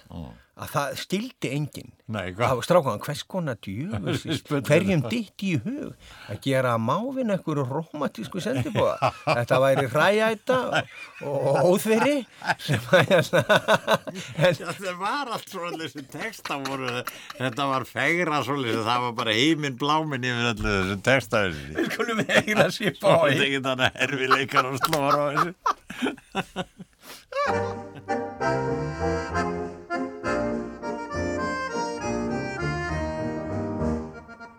að 0.53 0.69
það 0.69 0.97
skildi 1.01 1.49
enginn 1.49 1.91
var 2.37 2.59
strákan, 2.61 2.99
hvers 3.01 3.23
konar 3.25 3.57
djöfus 3.63 4.43
hverjum 4.67 5.01
ditt 5.09 5.45
í 5.47 5.55
hug 5.63 5.95
að 6.29 6.41
gera 6.45 6.75
mávin 6.77 7.33
einhverju 7.33 7.63
romantísku 7.65 8.43
sendibóða 8.43 9.09
þetta 9.25 9.59
væri 9.63 9.87
hræjæta 9.89 10.59
og, 11.25 11.57
óþveri 11.71 12.19
sem 12.61 12.85
að 12.93 13.09
hérna 13.09 13.41
það 14.83 15.01
var 15.01 15.33
allt 15.33 15.49
svona 15.49 15.79
þessi 15.81 16.05
texta 16.13 16.59
voru, 16.67 17.01
þetta 17.39 17.69
var 17.73 17.87
fegra 17.89 18.43
svolítið, 18.45 18.83
það 18.85 19.07
var 19.07 19.17
bara 19.23 19.37
heiminn 19.39 19.79
bláminn 19.81 20.29
yfir 20.29 20.51
öllu 20.53 20.75
þessu 20.75 20.99
texta 21.09 21.45
við 21.49 21.89
skulum 21.89 22.25
heyra 22.29 22.69
sér 22.69 22.99
Það 23.01 23.17
var 23.23 23.33
bói 23.33 23.47
ekki 23.47 23.63
þannig 23.65 23.97
herfileikar 24.03 24.69
og 24.69 24.77
slóra 24.83 25.17
á 25.17 25.27
þessu. 25.33 25.79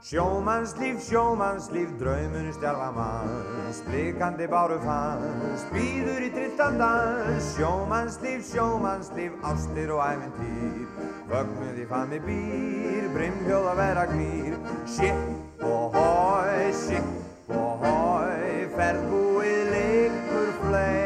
Sjómannslíf, 0.04 1.00
sjómannslíf, 1.08 1.88
draumur 1.98 2.52
stjálfa 2.52 2.90
manns, 2.94 3.80
blikandi 3.88 4.46
báru 4.46 4.76
fannst, 4.84 5.70
býður 5.74 6.26
í 6.26 6.28
trilltan 6.30 6.76
dans. 6.78 7.48
Sjómannslíf, 7.56 8.44
sjómannslíf, 8.52 9.34
ástir 9.42 9.90
og 9.96 10.04
æventýr, 10.04 10.84
vögnuð 11.32 11.80
í 11.82 11.86
fami 11.90 12.20
býr, 12.28 13.08
brimhjóð 13.16 13.70
að 13.72 13.80
vera 13.80 14.04
knýr. 14.12 14.60
Ship 14.86 15.64
og 15.66 15.96
hói, 15.96 16.68
ship 16.84 17.50
og 17.56 17.82
hói, 17.82 18.68
ferðbúið 18.76 19.72
liggur 19.72 20.54
flei. 20.60 21.03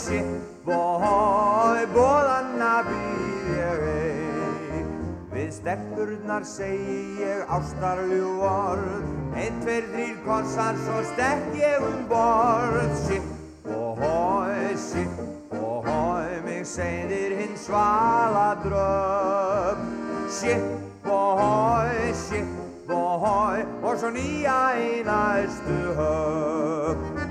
Ship 0.00 0.68
og 0.70 1.02
hói, 1.02 1.82
bóðanna 1.92 2.76
býð 2.86 3.48
ég 3.56 3.82
ei. 3.90 4.84
Við 5.32 5.50
stelpurnar 5.58 6.46
segi 6.48 7.00
ég 7.20 7.50
ástarljú 7.52 8.30
orð. 8.46 9.10
Einn, 9.34 9.58
tveir, 9.64 9.90
þrýr 9.92 10.16
kossar, 10.24 10.78
svo 10.86 11.02
stekk 11.10 11.58
ég 11.58 11.84
um 11.84 12.06
borð. 12.08 12.94
Sipp 13.02 13.68
og 13.68 14.00
hói, 14.00 14.76
sipp 14.76 15.54
og 15.58 15.84
hói 15.84 16.40
Mig 16.44 16.64
segðir 16.66 17.36
hinn 17.38 17.56
svala 17.58 18.54
dröf 18.64 19.84
Sipp 20.30 21.06
og 21.10 21.40
hói, 21.40 22.14
sipp 22.14 22.90
og 22.90 23.26
hói 23.26 23.66
Og 23.82 23.98
svo 24.00 24.14
nýja 24.14 24.60
í 24.80 25.02
næstu 25.06 25.80
höf 25.98 27.29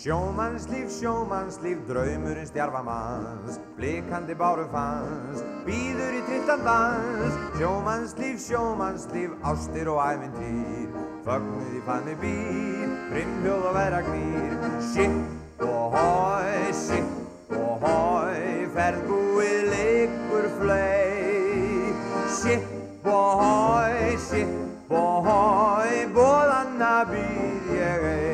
Sjómannslíf, 0.00 0.88
sjómannslíf, 0.96 1.80
draumurinn 1.84 2.46
stjarfa 2.48 2.80
manns, 2.80 3.58
blikandi 3.76 4.32
báru 4.32 4.62
fanns, 4.72 5.42
býður 5.66 6.14
í 6.16 6.20
trittan 6.24 6.62
dans. 6.64 7.36
Sjómannslíf, 7.58 8.38
sjómannslíf, 8.46 9.34
ástir 9.44 9.90
og 9.92 10.00
ævintýr, 10.00 10.94
fögnuð 11.26 11.76
í 11.76 11.82
fanni 11.84 12.16
býr, 12.22 12.96
brimhljóð 13.10 13.68
og 13.68 13.76
vera 13.76 14.00
knýr. 14.08 14.56
Sipp 14.88 15.66
og 15.68 15.98
hói, 15.98 16.72
sipp 16.80 17.52
og 17.60 17.84
hói, 17.84 18.64
ferðbúið 18.72 19.70
liggur 19.74 20.50
flei. 20.62 21.92
Sipp 22.40 23.04
og 23.04 23.44
hói, 23.44 24.16
sipp 24.30 24.96
og 24.96 25.28
hói, 25.28 26.08
bóðanna 26.16 26.96
býð 27.12 27.72
ég 27.76 28.10
ei. 28.14 28.29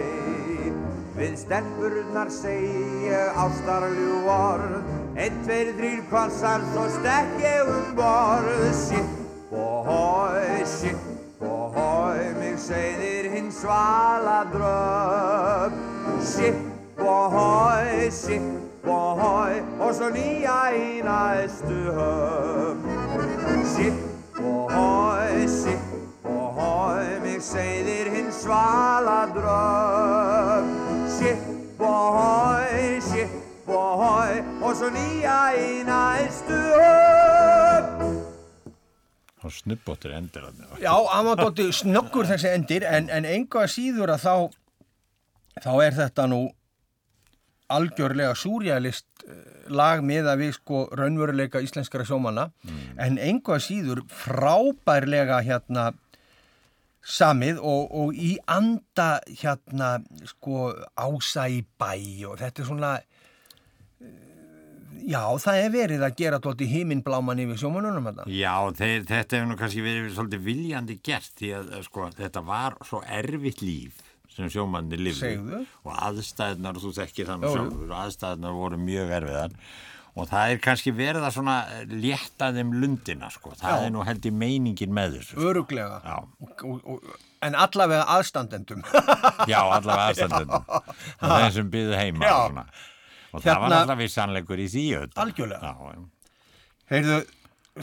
Við 1.16 1.36
stelpurnar 1.40 2.28
segi 2.28 3.06
ég 3.08 3.38
ástarljú 3.40 4.18
orð 4.28 4.74
Einn, 5.16 5.36
tveir, 5.46 5.70
þrýr 5.78 6.02
kossar, 6.10 6.60
svo 6.74 6.82
stekk 6.92 7.38
ég 7.40 7.70
um 7.72 7.94
borð. 7.96 8.66
Sipp 8.76 9.54
og 9.56 9.88
hói, 9.88 10.66
sipp 10.68 11.40
og 11.40 11.72
hói 11.78 12.26
Mig 12.36 12.58
segðir 12.60 13.30
hinn 13.32 13.48
svala 13.48 14.42
dröf 14.52 15.80
Sipp 16.20 17.00
og 17.00 17.32
hói, 17.32 18.10
sipp 18.12 18.84
og 18.84 19.24
hói 19.24 19.64
Og 19.80 19.96
svo 19.96 20.12
nýja 20.12 20.60
í 20.76 21.00
næstu 21.06 21.96
höf 21.96 22.86
Sipp 23.72 24.40
og 24.44 24.76
hói, 24.76 25.48
sipp 25.48 26.28
og 26.28 26.60
hói 26.60 27.20
Mig 27.24 27.40
segðir 27.40 28.12
hinn 28.12 28.32
svala 28.36 29.22
dröf 29.32 30.25
Og 31.78 32.16
hói, 32.16 33.00
sipp 33.04 33.68
og 33.68 34.72
svo 34.78 34.88
nýja 34.94 35.38
í 35.58 35.82
næstu 35.86 36.56
höf 36.56 38.04
Og 39.46 39.52
snubbóttir 39.52 40.14
endur 40.16 40.46
hann. 40.48 40.62
Já, 40.82 40.94
hann 41.12 41.26
var 41.26 41.38
dóttir 41.38 41.70
snöggur 41.74 42.26
þessi 42.26 42.50
endir 42.50 42.86
en, 42.88 43.10
en 43.10 43.26
enga 43.28 43.66
síður 43.70 44.14
að 44.16 44.24
þá 44.24 44.34
þá 45.62 45.72
er 45.84 45.98
þetta 46.00 46.26
nú 46.30 46.40
algjörlega 47.70 48.34
súrjalist 48.38 49.06
lag 49.70 50.02
með 50.06 50.30
að 50.30 50.42
við 50.44 50.52
sko 50.58 50.82
raunveruleika 50.94 51.62
íslenskara 51.62 52.06
sjómanna 52.06 52.48
en 53.02 53.18
enga 53.18 53.58
síður 53.62 54.02
frábærlega 54.10 55.40
hérna 55.46 55.92
samið 57.06 57.60
og, 57.62 57.92
og 57.94 58.16
í 58.18 58.32
anda 58.50 59.20
hérna 59.28 59.96
sko 60.26 60.72
ása 60.98 61.46
í 61.52 61.62
bæ 61.78 61.92
og 62.30 62.40
þetta 62.42 62.62
er 62.62 62.70
svona 62.72 62.96
Já, 65.06 65.20
það 65.38 65.60
er 65.60 65.70
verið 65.70 66.02
að 66.02 66.14
gera 66.18 66.38
tótti 66.42 66.66
himinbláman 66.66 67.38
yfir 67.44 67.60
sjómanunum 67.60 68.08
þetta. 68.08 68.24
Já, 68.32 68.54
þeir, 68.74 69.04
þetta 69.06 69.36
hefur 69.36 69.48
nú 69.50 69.56
kannski 69.60 69.84
verið 69.84 70.08
svolítið 70.16 70.44
viljandi 70.48 70.96
gert 71.04 71.30
því 71.38 71.50
að 71.60 71.68
sko, 71.86 72.06
þetta 72.16 72.42
var 72.48 72.78
svo 72.88 73.02
erfitt 73.04 73.62
líf 73.62 74.00
sem 74.36 74.50
sjómanni 74.52 74.98
lifði 74.98 75.34
Segðu. 75.36 75.60
og 75.86 76.00
aðstæðnar, 76.08 76.80
þú 76.82 76.90
þekkir 76.98 77.30
þannig 77.30 77.54
sjálfur, 77.54 77.92
aðstæðnar 78.00 78.56
voru 78.56 78.80
mjög 78.82 79.14
erfiðar 79.20 79.54
og 80.16 80.28
það 80.30 80.50
er 80.54 80.60
kannski 80.64 80.92
verið 80.96 81.26
að 81.28 81.34
svona 81.36 81.54
létta 81.92 82.48
þeim 82.56 82.70
lundina, 82.80 83.28
sko, 83.32 83.52
það 83.60 83.74
Já. 83.74 83.86
er 83.86 83.92
nú 83.92 84.04
held 84.08 84.26
í 84.28 84.32
meiningin 84.32 84.94
með 84.96 85.18
þessu. 85.18 85.38
Öruglega. 85.44 85.98
Já. 86.04 86.16
Og, 86.46 86.64
og, 86.64 86.86
og, 86.96 87.16
en 87.44 87.58
allavega 87.66 88.06
aðstandendum. 88.16 88.84
Já, 89.52 89.60
allavega 89.60 90.60
og 90.62 90.80
þeim 91.20 91.52
sem 91.58 91.72
byggðu 91.74 91.98
heima 92.00 92.30
og, 92.32 92.50
svona. 92.50 92.66
og 93.32 93.44
það 93.44 93.52
var 93.52 93.66
Hérna- 93.68 93.82
allavega 93.84 94.14
sannleikur 94.16 94.62
í 94.64 94.68
því 94.72 94.86
auðvitað. 94.96 95.22
Algjörlega. 95.26 95.74
Já. 95.76 96.04
Heyrðu, 96.94 97.20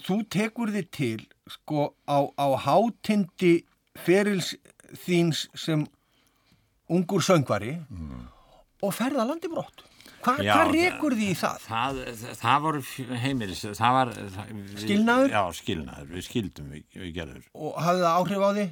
þú 0.10 0.20
tekur 0.34 0.74
þið 0.74 0.90
til 0.98 1.26
sko 1.54 1.90
á, 2.10 2.18
á 2.34 2.48
hátindi 2.66 3.56
ferils 4.00 4.56
þíns 5.06 5.46
sem 5.60 5.86
ungur 6.94 7.22
söngvari 7.26 7.76
og 8.84 8.94
ferða 8.96 9.26
landi 9.30 9.50
brott. 9.52 9.86
Hva, 10.24 10.34
Já, 10.44 10.54
hvað 10.56 10.72
rekur 10.78 11.16
því 11.20 11.26
í 11.30 11.36
það? 11.40 11.66
Það, 11.68 11.98
það, 12.22 12.38
það 12.40 12.62
voru 12.68 12.84
heimilis, 13.24 13.64
það 13.76 13.98
var... 13.98 14.14
Við, 14.16 14.78
Skilnaður? 14.86 15.34
Já, 15.36 15.42
skilnaður, 15.60 16.08
við 16.14 16.26
skildum, 16.30 16.70
við, 16.72 16.86
við 17.02 17.12
gerður. 17.18 17.44
Og 17.60 17.78
hafði 17.84 18.06
það 18.06 18.18
áhrif 18.22 18.44
á 18.44 18.50
því? 18.58 18.66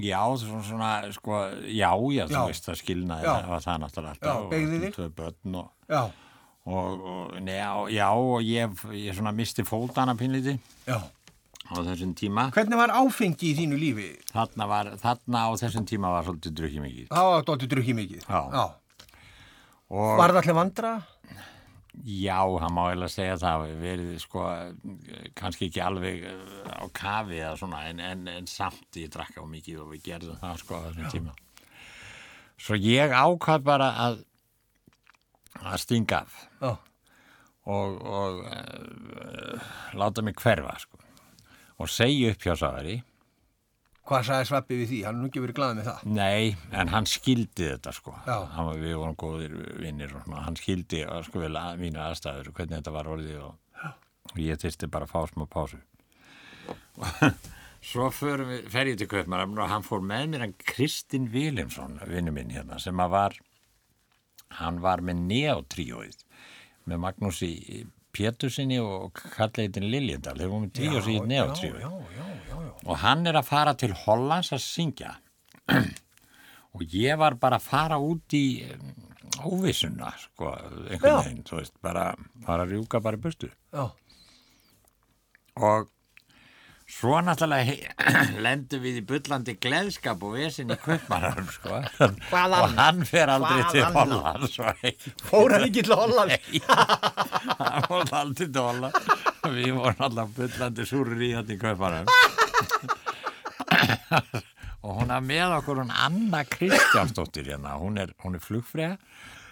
Já, 0.00 0.20
svona, 0.38 0.62
svona 0.64 0.90
sko, 1.12 1.38
já, 1.66 1.90
já, 2.14 2.24
þú 2.30 2.36
Já. 2.36 2.42
veist, 2.46 2.66
það 2.68 2.76
skilnaði, 2.78 3.24
Já. 3.26 3.32
það 3.34 3.48
var 3.50 3.64
það 3.66 3.80
náttúrulega 3.82 4.14
Já, 4.20 4.30
alltaf. 4.30 4.50
beygði 4.52 4.76
og 4.76 4.84
þig? 4.84 4.92
Tvö 4.96 5.08
börn 5.18 5.56
og, 5.60 5.70
Já, 5.90 6.02
og, 6.70 7.08
og 7.10 7.40
já, 7.50 7.70
já, 7.96 8.06
og 8.14 8.44
ég, 8.46 8.84
ég 9.00 9.16
svona 9.18 9.32
misti 9.34 9.64
fóldana 9.66 10.14
pínlíti 10.20 10.54
já. 10.86 10.98
á 11.02 11.74
þessum 11.90 12.14
tíma. 12.18 12.46
Hvernig 12.54 12.78
var 12.78 12.94
áfengi 13.00 13.50
í 13.50 13.56
þínu 13.58 13.80
lífi? 13.82 14.08
Þarna 14.30 14.68
var, 14.70 14.92
þarna 15.02 15.42
á 15.42 15.50
þessum 15.58 15.88
tíma 15.90 16.14
var 16.14 16.28
svolítið 16.28 16.56
drukkið 16.62 16.84
mikið. 16.86 17.10
Það 17.10 17.30
var 17.34 17.46
dóttir 17.50 17.72
drukki 17.74 17.96
mikið. 17.98 18.24
Já. 18.30 18.40
Og, 18.46 18.78
Var 19.90 20.30
það 20.30 20.40
allir 20.42 20.56
vandra? 20.58 20.92
Já, 22.06 22.38
hann 22.62 22.72
má 22.72 22.84
eiginlega 22.86 23.12
segja 23.12 23.36
það 23.40 23.54
hafi 23.58 23.76
verið 23.80 24.12
sko 24.22 24.44
kannski 25.36 25.66
ekki 25.66 25.82
alveg 25.84 26.22
eh, 26.30 26.70
á 26.70 26.86
kafi 26.96 27.40
eða 27.42 27.56
svona 27.60 27.82
en, 27.90 28.00
en, 28.00 28.22
en 28.30 28.46
samt 28.48 28.96
ég 28.96 29.10
drakka 29.12 29.42
á 29.42 29.46
mikið 29.50 29.82
og 29.82 29.90
við 29.92 30.04
gerðum 30.06 30.38
það 30.40 30.62
sko 30.62 30.78
á 30.78 30.84
þessum 30.86 31.10
tíma. 31.12 31.34
Svo 32.60 32.78
ég 32.78 33.12
ákvað 33.12 33.66
bara 33.66 33.90
að 34.06 34.20
að 35.58 35.80
stinga 35.82 36.22
af 36.24 36.36
Já. 36.60 36.70
og, 37.66 38.00
og 38.00 38.40
uh, 38.46 39.70
láta 39.98 40.24
mig 40.24 40.38
hverfa 40.40 40.76
sko 40.80 41.00
og 41.80 41.90
segja 41.90 42.32
upp 42.34 42.44
hjá 42.44 42.54
Sáðari 42.60 43.00
Hvað 44.10 44.24
sagði 44.26 44.46
Sveppi 44.48 44.76
við 44.80 44.88
því? 44.90 44.96
Hann 45.06 45.14
er 45.14 45.22
nú 45.22 45.28
ekki 45.28 45.40
verið 45.44 45.54
glaðið 45.54 45.76
með 45.78 45.84
það. 45.86 46.06
Nei, 46.16 46.56
en 46.80 46.88
hann 46.90 47.04
skildi 47.06 47.66
þetta 47.68 47.92
sko. 47.94 48.14
Hann, 48.26 48.70
við 48.80 48.96
vorum 48.98 49.18
góðir 49.20 49.52
vinnir 49.78 50.14
og 50.18 50.32
hann 50.34 50.58
skildi 50.58 51.04
sko 51.28 51.42
vel 51.44 51.52
að 51.60 51.78
mínu 51.84 52.00
aðstæður 52.02 52.50
og 52.50 52.56
hvernig 52.56 52.80
þetta 52.80 52.94
var 52.96 53.10
orðið 53.12 53.44
og, 53.46 53.92
og 54.32 54.40
ég 54.42 54.58
þyrsti 54.64 54.88
bara 54.90 55.06
að 55.06 55.12
fá 55.14 55.30
smá 55.30 55.46
pásu. 55.54 55.78
Svo 57.92 58.08
förum 58.12 58.50
við, 58.50 58.66
fer 58.74 58.90
ég 58.90 58.98
til 58.98 59.08
Kaupmannafn 59.14 59.62
og 59.62 59.70
hann 59.70 59.86
fór 59.86 60.02
með 60.04 60.26
mér 60.34 60.44
hann 60.48 60.58
Kristinn 60.58 61.30
Viljumsson, 61.30 62.00
vinnu 62.10 62.34
minn 62.34 62.50
hérna, 62.50 62.82
sem 62.82 62.98
að 63.06 63.14
var, 63.14 63.38
hann 64.58 64.82
var 64.82 65.06
með 65.06 65.22
neotríóið 65.30 66.18
með 66.90 67.02
Magnúsi 67.06 67.54
Pétursinni 68.16 68.78
og 68.82 69.12
kalleitin 69.36 69.86
Liljendal, 69.92 70.36
þeir 70.40 70.50
voru 70.50 70.66
með 70.66 71.26
neotríóið 71.30 71.82
Já, 71.84 71.90
já, 71.90 72.26
já, 72.50 72.56
já. 72.60 72.70
og 72.86 72.96
hann 73.04 73.26
er 73.30 73.38
að 73.40 73.48
fara 73.50 73.74
til 73.78 73.92
Hollands 74.04 74.52
að 74.56 74.62
syngja. 74.66 75.16
Og 76.70 76.84
ég 76.94 77.16
var 77.18 77.34
bara 77.34 77.56
að 77.58 77.64
fara 77.66 77.96
út 77.98 78.30
í 78.38 78.62
um, 78.70 78.90
óvissuna 79.50 80.12
sko, 80.22 80.52
einhvern 80.86 81.24
veginn, 81.26 81.72
bara 81.82 82.04
að 82.62 82.76
rjúka 82.76 83.00
bara 83.02 83.18
í 83.18 83.22
burtu. 83.24 83.48
Já, 83.74 83.88
og 85.58 85.88
svo 86.90 87.20
náttúrulega 87.24 87.94
lendum 88.44 88.82
við 88.84 89.00
í 89.00 89.04
bullandi 89.06 89.54
gleðskap 89.62 90.22
og 90.26 90.36
vesin 90.36 90.74
í 90.74 90.78
kvöpmarar 90.80 91.40
sko. 91.54 91.80
Og 92.02 92.76
hann 92.76 93.04
fer 93.08 93.32
aldrei 93.32 93.62
til 93.70 93.84
Hvaðan? 93.86 94.16
Hollands 94.18 94.58
og 94.60 94.84
fór 95.30 95.56
hann 95.56 95.66
ekki 95.68 95.86
til 95.86 95.96
Holland? 95.96 96.36
hann 97.62 97.88
fór 97.88 98.14
aldrei 98.22 98.46
til 98.50 98.60
Hollands. 98.60 99.10
Við 99.46 99.72
vorum 99.78 100.06
alltaf 100.08 100.36
bullandi 100.36 100.88
súrir 100.88 101.26
í 101.28 101.32
hann 101.38 101.54
í 101.54 101.60
kvöpmarar 101.60 102.10
og 104.80 104.96
hún 104.96 105.12
er 105.12 105.24
með 105.24 105.56
okkur 105.58 105.82
hún 105.82 105.92
Anna 105.92 106.44
Kristjánsdóttir 106.48 107.50
hérna, 107.52 107.76
hún 107.80 108.00
er, 108.00 108.14
hún 108.24 108.36
er 108.36 108.44
flugfræða 108.44 108.96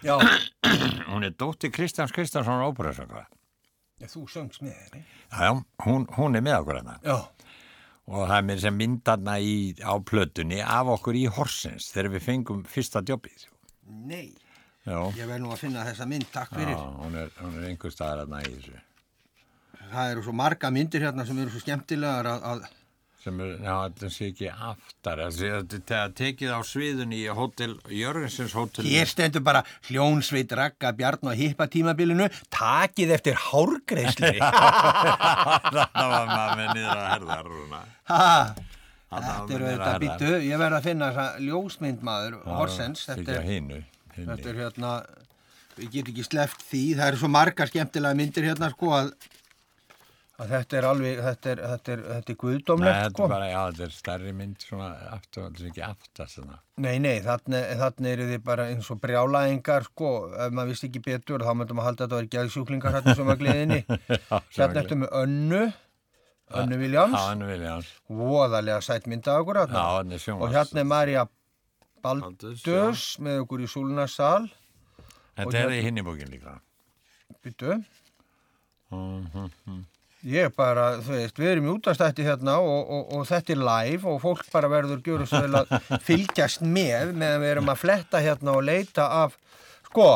Já, 0.03 0.15
hún 1.11 1.27
er 1.27 1.35
dóttir 1.37 1.71
Kristjáns 1.75 2.13
Kristjánsson 2.15 2.61
Já, 2.63 3.25
þú 4.07 4.27
söngst 4.31 4.61
með 4.63 4.77
henni. 4.79 5.03
já, 5.33 5.49
hún, 5.85 6.07
hún 6.15 6.35
er 6.35 6.41
með 6.41 6.59
okkur 6.61 6.79
hérna. 6.79 6.95
Já, 7.03 7.17
og 8.09 8.27
það 8.29 8.35
er 8.37 8.45
mér 8.47 8.59
sem 8.63 8.77
myndarna 8.79 9.39
í, 9.43 9.55
á 9.83 9.93
plötunni 10.01 10.61
af 10.63 10.87
okkur 10.95 11.15
í 11.19 11.25
Horsens 11.27 11.91
þegar 11.91 12.09
við 12.15 12.23
fengum 12.25 12.63
fyrsta 12.65 13.03
jobbið 13.05 13.47
nei, 13.89 14.31
já, 14.85 14.97
ég 15.17 15.27
verð 15.27 15.43
nú 15.43 15.51
að 15.51 15.59
finna 15.65 15.83
þessa 15.85 16.05
mynd, 16.09 16.25
takk 16.31 16.51
já 16.53 16.57
fyrir. 16.57 16.75
hún 17.03 17.15
er, 17.19 17.29
hún 17.41 17.57
er 17.59 17.67
einhver 17.69 17.91
staðar 17.91 18.23
hérna 18.23 18.41
í 18.45 18.53
þessu. 18.55 18.79
Það 19.89 20.11
eru 20.11 20.23
svo 20.23 20.33
marga 20.37 20.69
myndir 20.69 21.01
hérna 21.01 21.25
sem 21.25 21.37
eru 21.41 21.49
svo 21.49 21.59
skemmtilegar 21.63 22.27
að, 22.29 22.43
að 22.45 22.67
sem 23.19 23.39
er, 23.43 23.51
já, 23.59 23.73
þetta 23.89 24.09
sé 24.15 24.27
ekki 24.31 24.47
aftar 24.49 25.21
þetta 25.35 25.97
er 25.97 26.13
tekið 26.15 26.53
á 26.55 26.59
sviðun 26.63 27.15
í 27.15 27.19
hótel, 27.35 27.73
Jörgensens 27.91 28.55
hótel 28.55 28.85
hér 28.87 29.09
stendur 29.11 29.43
bara 29.43 29.65
hljónsveit 29.89 30.53
ragga 30.55 30.93
bjarn 30.95 31.31
og 31.31 31.35
hippa 31.39 31.67
tímabilinu, 31.71 32.29
takið 32.53 33.15
eftir 33.17 33.39
hárgreisli. 33.49 34.37
þetta 34.39 36.05
var 36.13 36.31
maður 36.31 36.73
niður 36.77 36.93
að 36.95 37.07
herðar 37.09 37.49
rúna. 37.49 37.81
Þetta 39.09 39.55
eru 39.55 39.69
þetta 39.71 39.93
býtu, 40.03 40.33
ég 40.45 40.61
verð 40.61 40.77
að 40.79 40.85
finna 40.85 41.09
þessa 41.09 41.43
ljósmynd 41.43 42.03
maður, 42.05 42.39
Horsens, 42.45 43.07
þetta 43.09 43.39
er, 43.39 43.47
hinu, 43.47 43.81
hinu. 44.15 44.27
þetta 44.29 44.51
er 44.51 44.59
hérna, 44.63 44.91
við 45.79 45.91
getum 45.95 46.13
ekki 46.13 46.25
sleft 46.27 46.63
því, 46.69 46.83
það 46.99 47.11
eru 47.11 47.21
svo 47.23 47.31
marga 47.33 47.67
skemmtilega 47.67 48.19
myndir 48.19 48.47
hérna 48.51 48.69
sko 48.71 48.93
að, 48.95 49.11
að 50.39 50.51
þetta 50.53 50.77
er 50.79 50.85
alveg, 50.87 51.17
þetta 51.25 51.49
er, 51.51 51.59
þetta 51.73 51.91
er, 51.95 52.01
þetta 52.09 52.31
er 52.31 52.35
Nei, 52.35 52.39
guðdómlegt 52.43 52.95
þetta 52.99 53.09
sko. 53.15 53.25
er 53.25 53.31
bara, 53.33 53.47
já, 53.51 53.59
þetta 53.69 53.83
er 53.85 53.95
stærri 53.97 54.31
mynd 54.39 54.63
svona 54.63 54.87
aftur, 55.17 55.43
þetta 55.49 55.63
er 55.65 55.69
ekki 55.71 55.83
aftast 55.89 56.37
svona. 56.39 56.59
Nei, 56.85 56.93
nei, 57.03 57.17
þannig, 57.25 57.65
þannig 57.81 58.13
eru 58.13 58.27
þið 58.29 58.43
bara 58.47 58.67
eins 58.71 58.89
og 58.95 59.01
brjálaðingar, 59.03 59.87
sko, 59.89 60.11
ef 60.45 60.55
maður 60.55 60.71
vissi 60.71 60.87
ekki 60.89 61.01
betur, 61.09 61.43
þá 61.43 61.51
myndum 61.59 61.81
að 61.83 61.87
halda 61.89 62.05
að 62.05 62.07
þetta 62.07 62.19
var 62.21 62.29
geðsjúklingar 62.37 62.95
hérna 62.99 63.15
sem 63.19 63.29
var 63.33 63.39
gleðinni. 63.43 63.81
Hérna 64.55 64.83
ertu 64.85 64.99
með 65.03 65.13
Önnu, 65.23 65.61
Önnu 66.59 66.79
Viljáns, 66.81 67.13
Já, 67.19 67.25
hennu 67.33 67.45
Viljáns. 67.51 67.91
voðalega 68.09 68.79
sætt 68.81 69.05
mynda 69.11 69.35
okkur 69.43 69.59
Já, 69.59 69.65
hérna. 69.67 69.83
hann 69.99 70.15
er 70.15 70.23
sjónvars. 70.23 70.47
Og 70.47 70.55
hérna 70.55 70.81
er 70.85 70.89
Marja 70.95 71.27
Baldurs, 72.01 73.05
með 73.19 73.43
okkur 73.43 73.67
í 73.67 73.69
Súlunasal, 73.69 74.47
og 74.49 75.43
Þetta 75.43 75.65
er 75.67 75.75
í 75.77 75.83
hinni 75.85 76.01
bókin 76.07 76.31
líka. 76.31 76.55
byttu. 77.43 77.75
Ég 80.27 80.51
bara, 80.57 80.97
þú 80.99 81.13
veist, 81.15 81.37
við 81.39 81.49
erum 81.53 81.67
í 81.69 81.71
útastætti 81.77 82.25
hérna 82.27 82.57
og, 82.59 82.89
og, 82.91 83.03
og 83.15 83.21
þetta 83.29 83.53
er 83.55 83.61
live 83.63 84.09
og 84.11 84.17
fólk 84.19 84.41
bara 84.51 84.67
verður 84.71 84.99
gjöru 85.05 85.27
svo 85.29 85.39
vel 85.45 85.61
að 85.61 85.69
fylgjast 86.03 86.65
með 86.65 87.13
meðan 87.15 87.39
við 87.45 87.51
erum 87.53 87.71
að 87.71 87.79
fletta 87.85 88.19
hérna 88.25 88.57
og 88.59 88.65
leita 88.67 89.05
af, 89.21 89.37
sko, 89.87 90.09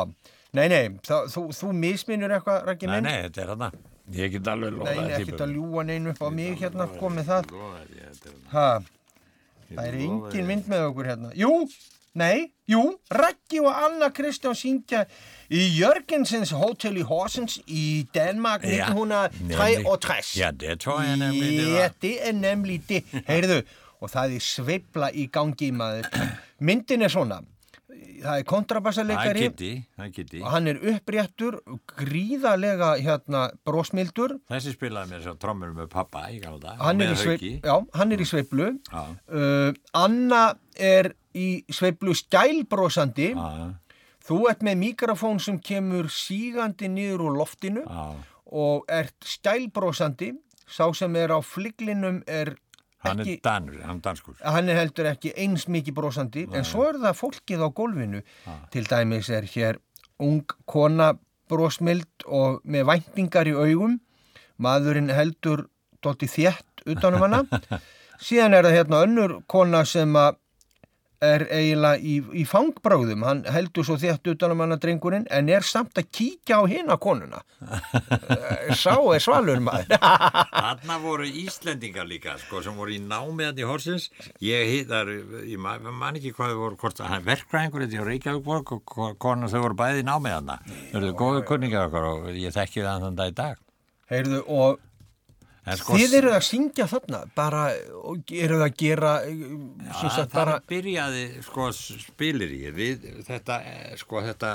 nei, 0.60 0.66
nei, 0.74 0.82
það, 1.08 1.30
þú, 1.32 1.46
þú 1.56 1.72
misminur 1.80 2.36
eitthvað, 2.36 2.68
Nei, 2.74 2.90
minn? 2.92 3.08
nei, 3.08 3.16
þetta 3.30 3.46
er 3.46 3.54
hann. 3.54 3.80
Ég 4.12 4.34
get 4.36 4.48
alveg 4.52 4.74
Nei, 4.74 4.80
lofað 4.82 5.00
nei, 5.00 5.16
ekkert 5.22 5.46
að 5.46 5.56
ljúa 5.56 5.86
neinu 5.88 6.12
upp 6.12 6.20
á 6.20 6.30
mig 6.36 6.60
hérna, 6.60 6.90
sko, 6.92 7.14
með 7.16 7.30
það. 7.32 7.54
Ha, 8.52 8.68
það 9.72 9.86
er 9.88 10.00
engin 10.04 10.50
mynd 10.52 10.68
með 10.74 10.88
okkur 10.90 11.12
hérna. 11.14 11.32
Jú, 11.40 11.54
nei, 12.20 12.50
jú, 12.70 12.82
Raggi 13.14 13.62
og 13.64 13.72
Anna 13.74 14.10
Kristján 14.14 14.58
syngja 14.58 15.04
í 15.54 15.64
Jørgensens 15.80 16.54
Hotel 16.58 17.00
i 17.02 17.06
Horsens 17.08 17.60
i 17.68 18.04
Danmark 18.14 18.66
Ja, 18.68 18.92
1963. 18.92 20.36
Ja, 20.40 20.52
det 20.52 20.80
tror 20.84 21.02
jeg 21.02 21.18
nemlig, 21.22 21.50
det 21.58 21.72
var. 21.72 21.80
Ja, 21.80 21.88
det 22.02 22.14
er 22.28 22.36
nemlig 22.38 22.82
det. 22.90 23.02
Heyrðu, 23.28 23.64
og 24.04 24.14
það 24.14 24.38
er 24.38 24.46
sveifla 24.46 25.10
í 25.14 25.26
gangi 25.34 25.72
maður. 25.76 26.08
Myndin 26.64 27.06
er 27.06 27.14
svona. 27.14 27.42
Það 28.24 28.40
er 28.40 28.46
kontrabassalegari 28.48 29.48
og 30.40 30.46
hann 30.54 30.70
er 30.72 30.78
uppréttur, 30.94 31.58
gríðalega 32.00 32.94
hérna 33.04 33.42
brósmildur. 33.68 34.38
Þessi 34.52 34.76
spilaði 34.78 35.12
mér 35.12 35.26
svo 35.26 35.34
trommur 35.42 35.74
með 35.76 35.90
pappa 35.92 36.30
í 36.32 36.40
gamla 36.44 36.62
dag. 36.62 36.80
Hann 36.80 37.04
er, 37.04 37.18
í 37.36 37.58
hann 37.98 38.16
er 38.16 38.24
í 38.24 38.28
sveiflu. 38.30 38.70
Já. 38.88 39.04
Uh, 39.28 39.76
Anna 40.00 40.46
er 40.80 41.12
í 41.36 41.64
sveiflu 41.74 42.14
skælbrósandi. 42.18 43.32
Já, 43.36 43.74
Þú 44.24 44.38
ert 44.50 44.62
með 44.64 44.78
mikrofón 44.80 45.40
sem 45.44 45.58
kemur 45.60 46.08
sígandi 46.08 46.88
niður 46.88 47.26
úr 47.28 47.34
loftinu 47.42 47.82
já. 47.84 48.16
og 48.48 48.86
ert 48.88 49.18
skælbrósandi. 49.28 50.30
Sá 50.68 50.88
sem 50.96 51.16
er 51.20 51.34
á 51.36 51.40
fliglinum 51.44 52.22
er 52.28 52.54
Hann 53.04 53.20
er 53.20 53.36
danur, 53.44 53.82
hann 53.84 53.98
er 53.98 54.02
danskur. 54.06 54.36
hann 54.42 54.70
er 54.70 54.78
heldur 54.80 55.10
ekki 55.10 55.34
eins 55.36 55.66
mikið 55.68 55.94
brosandi 55.98 56.46
en 56.56 56.64
svo 56.64 56.86
er 56.88 56.96
það 57.04 57.18
fólkið 57.20 57.60
á 57.60 57.70
gólfinu 57.76 58.22
til 58.72 58.86
dæmis 58.88 59.28
er 59.30 59.44
hér 59.44 59.76
ung 60.24 60.46
kona 60.66 61.10
brosmild 61.52 62.08
og 62.26 62.62
með 62.64 62.86
væntingar 62.88 63.50
í 63.52 63.52
augum 63.60 63.98
maðurinn 64.58 65.12
heldur 65.12 65.66
dotti 66.02 66.30
þétt 66.32 66.86
utanum 66.88 67.26
hana 67.28 67.44
síðan 68.24 68.56
er 68.56 68.64
það 68.70 68.78
hérna 68.78 69.04
önnur 69.04 69.36
kona 69.52 69.84
sem 69.84 70.16
að 70.16 70.40
er 71.24 71.46
eiginlega 71.50 72.00
í, 72.04 72.16
í 72.42 72.44
fangbráðum, 72.50 73.24
hann 73.28 73.42
heldur 73.56 73.86
svo 73.88 73.96
þétt 74.02 74.28
utanum 74.34 74.60
hann 74.64 74.76
að 74.76 74.82
drengurinn, 74.86 75.26
en 75.32 75.50
er 75.52 75.64
samt 75.68 75.98
að 76.02 76.10
kíkja 76.16 76.60
á 76.60 76.64
hina 76.70 76.98
konuna. 77.02 77.40
Eh, 77.64 78.74
Sá 78.84 78.96
er 79.14 79.24
svalur 79.24 79.62
maður. 79.64 79.94
Þarna 80.64 80.98
voru 81.04 81.28
Íslendingar 81.44 82.08
líka 82.10 82.36
sko, 82.42 82.62
sem 82.66 82.76
voru 82.78 82.96
í 82.96 83.00
námiðan 83.04 83.60
í 83.64 83.68
Horsins 83.68 84.10
ég 84.44 84.70
hittar, 84.74 85.10
ég 85.48 85.60
ma- 85.62 85.78
man 85.84 86.20
ekki 86.20 86.34
hvað 86.36 86.56
voru, 86.60 86.78
hvort 86.82 87.02
hann 87.04 87.18
er 87.22 87.26
verkfræðingur 87.28 87.86
þetta 87.86 88.00
í 88.02 88.08
Reykjavíkborg 88.12 88.74
og 88.78 88.84
ko- 88.90 89.12
konan 89.22 89.52
þau 89.52 89.62
voru 89.68 89.78
bæði 89.80 90.04
í 90.04 90.08
námiðanna 90.08 90.60
þau 90.92 90.98
eru 91.02 91.14
góðu 91.20 91.44
kunningar 91.48 91.88
okkar 91.90 92.10
og 92.10 92.28
ég 92.36 92.54
þekki 92.56 92.84
það 92.86 93.06
þann 93.08 93.20
dag 93.22 93.32
í 93.32 93.38
dag 93.40 93.62
Heyrðu, 94.14 94.42
og 94.52 94.82
sko, 95.80 95.96
þið 95.96 96.16
eruð 96.18 96.36
að 96.36 96.44
syngja 96.48 96.86
þarna, 96.92 97.20
bara, 97.38 97.62
og 98.04 98.34
eruð 98.36 98.64
að 98.66 98.74
gera, 98.82 99.12
eh, 99.28 99.44
sagt, 99.96 100.18
það 100.18 100.34
bara, 100.36 100.58
byrjaði 100.74 101.24
sko 101.46 101.68
spilir 101.78 102.56
ég 102.58 102.76
við 102.76 103.08
þetta, 103.28 103.60
eh, 103.70 103.94
sko 104.02 104.24
þetta 104.26 104.52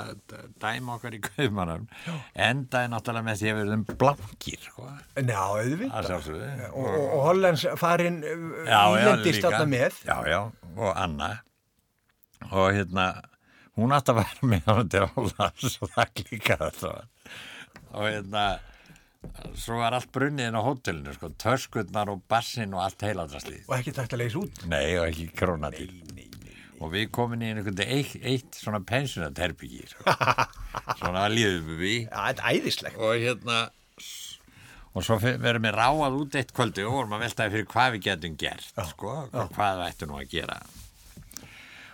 dæma 0.61 0.97
okkar 0.99 1.17
í 1.17 1.21
kaumanum 1.25 1.87
endaði 2.35 2.91
náttúrulega 2.93 3.27
með 3.29 3.41
því 3.41 3.51
að 3.51 3.59
við 3.59 3.65
erum 3.73 3.85
blankir 4.03 4.61
sko, 4.67 4.87
njá, 5.23 5.41
auðvitað. 5.47 6.31
Og, 6.69 6.85
og, 6.85 7.01
og 7.01 7.25
Hollands 7.29 7.65
farin 7.81 8.21
já, 8.21 8.69
já, 8.69 8.81
ílendist 9.01 9.45
þarna 9.47 9.65
með. 9.73 9.99
já, 10.05 10.17
já, 10.29 10.41
og 10.77 10.93
Anna. 10.93 11.33
Og 12.49 12.69
hérna 12.71 13.11
hún 13.79 13.91
átti 13.95 14.13
að 14.13 14.21
vera 14.21 14.47
með 14.53 14.69
hann 14.69 14.89
til 14.91 15.05
Hollands 15.15 15.79
og 15.81 15.93
það 15.95 16.13
klíkaði 16.21 16.69
alltaf 16.69 17.05
og 17.89 18.05
hérna 18.05 18.43
svo 19.59 19.79
var 19.81 19.95
allt 19.97 20.11
brunnið 20.15 20.49
inn 20.49 20.57
á 20.57 20.63
hótelinu 20.63 21.13
sko, 21.15 21.31
töskurnar 21.41 22.11
og 22.13 22.21
bassin 22.31 22.73
og 22.75 22.85
allt 22.85 23.03
heiladraslið. 23.03 23.65
Og 23.67 23.75
ekki 23.79 23.93
tægt 23.95 24.15
að 24.15 24.23
leysa 24.23 24.43
út. 24.43 24.63
nei 24.71 24.97
og 24.99 25.09
ekki 25.09 25.29
króna 25.35 25.71
til 25.75 25.91
og 26.79 26.93
við 26.93 27.09
komin 27.11 27.41
í 27.43 27.49
einhvern 27.51 27.75
veginn 27.75 27.97
eitt, 27.97 28.13
eitt 28.23 28.55
svona 28.55 28.79
pensionat-herbyggi 28.87 29.89
sko. 29.91 30.13
svona 31.01 31.25
líðum 31.31 31.73
við. 31.75 32.07
Æðislegt. 32.13 32.95
og 32.95 33.19
hérna 33.19 33.65
og 34.95 35.05
svo 35.05 35.19
verðum 35.19 35.67
við 35.67 35.75
ráað 35.75 36.17
út 36.21 36.37
eitt 36.39 36.53
kvöldi 36.55 36.85
og 36.87 36.95
vorum 36.95 37.17
að 37.17 37.25
veltaði 37.27 37.55
fyrir 37.55 37.69
hvað 37.73 37.91
við 37.95 38.05
getum 38.07 38.39
gert 38.39 38.83
sko, 38.93 39.15
og 39.27 39.51
hvað 39.57 39.81
við 39.81 39.89
ættum 39.89 40.13
nú 40.13 40.21
að 40.21 40.31
gera. 40.31 40.57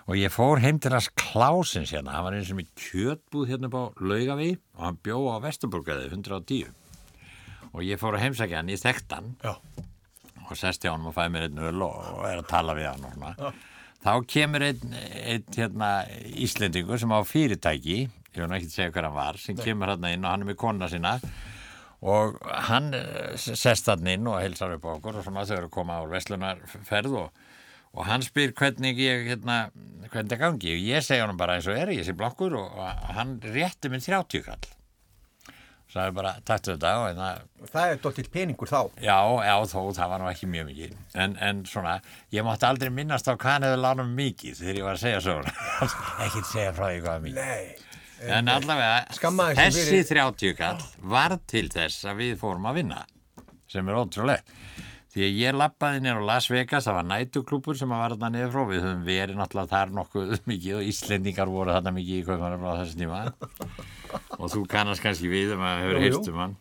Og 0.05 0.21
ég 0.21 0.29
fór 0.29 0.61
heim 0.61 0.77
til 0.77 0.93
hans 0.93 1.09
Klásins 1.17 1.89
hérna, 1.89 2.13
hann 2.13 2.27
var 2.27 2.37
eins 2.37 2.53
og 2.53 2.59
með 2.61 2.69
kjötbúð 2.77 3.49
hérna 3.49 3.73
á 3.73 3.83
Laugaví 3.97 4.51
og 4.77 4.83
hann 4.85 4.99
bjó 5.01 5.17
á 5.33 5.41
Vesturburgaði 5.41 6.11
110 6.13 6.84
og 7.75 7.83
ég 7.83 7.99
fór 7.99 8.15
að 8.15 8.25
heimsækja 8.25 8.61
hann 8.61 8.71
í 8.71 8.79
þekktan 8.79 9.31
Já. 9.43 9.53
og 10.45 10.57
sest 10.57 10.85
hjá 10.85 10.93
hann 10.93 11.07
og 11.07 11.15
fæði 11.15 11.33
mér 11.33 11.47
einn 11.49 11.63
öl 11.69 11.87
og, 11.87 11.97
er 12.27 12.39
að 12.39 12.51
tala 12.51 12.75
við 12.77 12.87
hann 12.91 13.07
og 13.07 13.17
svona. 13.17 13.55
Þá 14.05 14.11
kemur 14.29 14.63
einn, 14.67 14.93
einn 15.25 15.57
hérna, 15.57 15.89
Íslendingur 16.45 17.01
sem 17.01 17.11
á 17.11 17.19
fyrirtæki 17.25 18.05
ég 18.35 18.47
nú 18.47 18.57
ekki 18.57 18.69
segja 18.71 18.93
hver 18.93 19.07
hann 19.07 19.17
var 19.17 19.39
sem 19.41 19.57
kemur 19.57 19.93
hann 19.93 20.07
inn 20.11 20.25
og 20.25 20.31
hann 20.31 20.45
er 20.45 20.51
með 20.51 20.59
kona 20.61 20.89
sína. 20.91 21.17
Og 22.05 22.37
hann 22.67 22.91
eh, 22.93 23.33
sest 23.39 23.89
hann 23.89 24.07
inn 24.11 24.27
og 24.29 24.37
heilsar 24.43 24.75
upp 24.75 24.85
á 24.85 24.95
okkur 24.97 25.19
og 25.19 25.25
svona 25.25 25.45
þau 25.47 25.57
eru 25.57 25.69
að 25.71 25.75
koma 25.75 25.99
á 25.99 26.03
verslunarferð 26.11 27.15
og, 27.23 27.43
og 27.95 28.07
hann 28.09 28.25
spyr 28.25 28.53
hvernig 28.55 28.99
ég 29.01 29.29
hérna, 29.31 29.59
hvernig 30.11 30.35
það 30.35 30.43
gangi. 30.43 30.75
Og 30.75 30.89
ég 30.91 31.05
segja 31.07 31.25
hann 31.25 31.39
bara 31.39 31.57
eins 31.57 31.69
og 31.71 31.79
er 31.79 31.95
ég 31.95 32.05
sé 32.05 32.13
blokkur 32.17 32.59
og, 32.59 32.75
og 32.77 33.13
hann 33.17 33.39
rétti 33.41 33.89
mér 33.89 34.03
30 34.05 34.45
kall 34.45 34.74
sagði 35.95 36.15
bara 36.17 36.33
takk 36.45 36.65
þetta 36.67 36.91
og 36.99 37.05
hérna 37.07 37.29
Það 37.71 37.91
er 37.93 37.99
dóttill 38.03 38.27
peningur 38.33 38.69
þá. 38.69 38.79
Já, 39.01 39.15
já, 39.47 39.53
þó, 39.71 39.79
það 39.95 40.11
var 40.11 40.21
nú 40.21 40.27
ekki 40.29 40.49
mjög 40.51 40.67
mikið. 40.69 40.91
En, 41.23 41.33
en 41.47 41.63
svona, 41.69 41.95
ég 42.35 42.45
mátti 42.45 42.67
aldrei 42.67 42.91
minnast 42.93 43.25
á 43.31 43.33
hvað 43.33 43.55
hann 43.55 43.65
hefði 43.69 43.79
lánum 43.85 44.11
mikið 44.19 44.59
þegar 44.59 44.79
ég 44.81 44.85
var 44.89 44.99
að 44.99 45.03
segja 45.07 45.23
svona. 45.25 45.55
ekki 46.27 46.43
segja 46.51 46.75
frá 46.77 46.85
því 46.91 46.99
hvað 47.07 47.25
mikið. 47.25 47.41
Nei. 47.41 47.95
En 48.35 48.47
allavega, 48.51 49.01
Skammaðist 49.17 49.59
þín 49.59 49.73
þessi 49.73 49.87
fyrir- 49.89 50.11
30 50.13 50.53
kall 50.59 50.85
var 51.15 51.35
til 51.51 51.65
þess 51.73 52.05
að 52.11 52.21
við 52.21 52.37
fórum 52.43 52.69
að 52.69 52.77
vinna, 52.81 53.01
sem 53.71 53.89
er 53.91 53.97
ótrúlegt. 53.99 54.53
Því 55.15 55.23
að 55.23 55.37
ég 55.39 55.55
lappaði 55.55 56.01
nér 56.03 56.17
á 56.19 56.27
Las 56.27 56.49
Vegas, 56.51 56.83
það 56.89 56.97
var 56.97 57.05
nætuklúpur 57.07 57.77
sem 57.79 57.91
að 57.95 58.01
var 58.01 58.13
þarna 58.17 58.29
niður 58.33 58.49
frá, 58.51 58.63
við 58.67 58.81
höfum 58.83 59.03
verið 59.07 59.37
náttúrulega 59.39 59.71
þar 59.71 59.93
nokkuð 59.95 60.33
mikið 60.51 60.73
og 60.81 60.89
Íslendingar 60.91 61.51
voru 61.53 61.71
þarna 61.77 61.93
mikið 61.95 62.17
í 62.19 62.25
kaupanum 62.27 62.65
á 62.67 62.71
þessu 62.81 62.99
tíma 62.99 63.21
og 64.35 64.49
þú 64.51 64.63
kannast 64.73 65.03
kannski 65.05 65.31
við 65.31 65.53
um 65.55 65.63
að 65.63 65.79
hefur 65.85 65.95
Jú, 65.95 66.01
jú. 66.03 66.09
hýrt 66.17 66.29
um 66.33 66.41
hann 66.43 66.57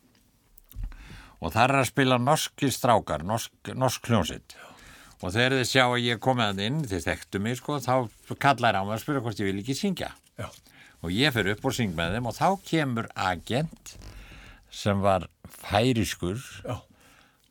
og 1.44 1.52
þar 1.52 1.74
er 1.74 1.80
að 1.82 1.90
spila 1.90 2.20
norski 2.22 2.70
strákar, 2.72 3.26
norsk, 3.26 3.74
norsk 3.74 4.06
hljónsitt 4.12 4.54
og 5.18 5.34
þegar 5.34 5.58
þið 5.58 5.68
sjá 5.72 5.82
að 5.88 5.98
ég 6.04 6.22
komið 6.22 6.46
að 6.52 6.62
inn, 6.68 6.78
þið 6.94 7.04
þekktu 7.08 7.42
mig 7.42 7.58
sko, 7.58 7.80
þá 7.82 8.36
kallar 8.38 8.78
á 8.78 8.82
mig 8.86 8.94
að 8.94 9.02
spyrja 9.02 9.24
hvort 9.26 9.42
ég 9.42 9.50
vil 9.50 9.60
ekki 9.64 9.76
syngja 9.82 10.12
Já. 10.38 10.46
og 11.02 11.10
ég 11.10 11.34
fer 11.34 11.50
upp 11.56 11.66
og 11.66 11.74
syng 11.74 11.94
með 11.98 12.16
þeim 12.20 12.30
og 12.30 12.38
þá 12.38 12.48
kemur 12.70 13.10
agent 13.18 13.96
sem 14.74 15.02
var 15.04 15.26
færiskur 15.66 16.38
Já. 16.62 16.78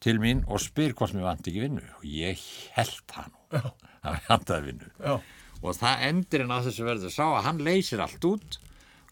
Til 0.03 0.19
mín 0.21 0.43
og 0.51 0.59
spyr 0.61 0.93
hvort 0.97 1.15
mér 1.15 1.27
vant 1.29 1.47
ekki 1.47 1.63
vinnu. 1.63 1.83
Og 1.99 2.03
ég 2.07 2.41
held 2.75 3.15
hann 3.15 3.31
að 3.53 4.17
við 4.17 4.27
vantaði 4.29 4.67
vinnu. 4.67 4.91
Já. 4.99 5.15
og 5.63 5.77
það 5.79 6.01
endurinn 6.09 6.51
á 6.51 6.59
þessu 6.65 6.83
verður 6.87 7.13
sá 7.15 7.23
að 7.29 7.43
hann 7.45 7.61
leysir 7.63 8.01
allt 8.03 8.25
út 8.27 8.57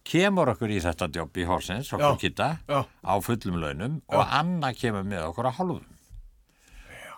kemur 0.03 0.49
okkur 0.51 0.73
í 0.73 0.81
þetta 0.83 1.07
jobb 1.15 1.37
í 1.39 1.45
Horsens 1.47 1.91
okkur 1.93 2.17
Já. 2.17 2.19
kitta 2.19 2.49
Já. 2.67 2.81
á 2.83 3.13
fullum 3.23 3.59
launum 3.61 4.01
og 4.11 4.25
Anna 4.27 4.73
kemur 4.75 5.05
með 5.07 5.29
okkur 5.29 5.47
á 5.47 5.53
hálfum. 5.55 5.87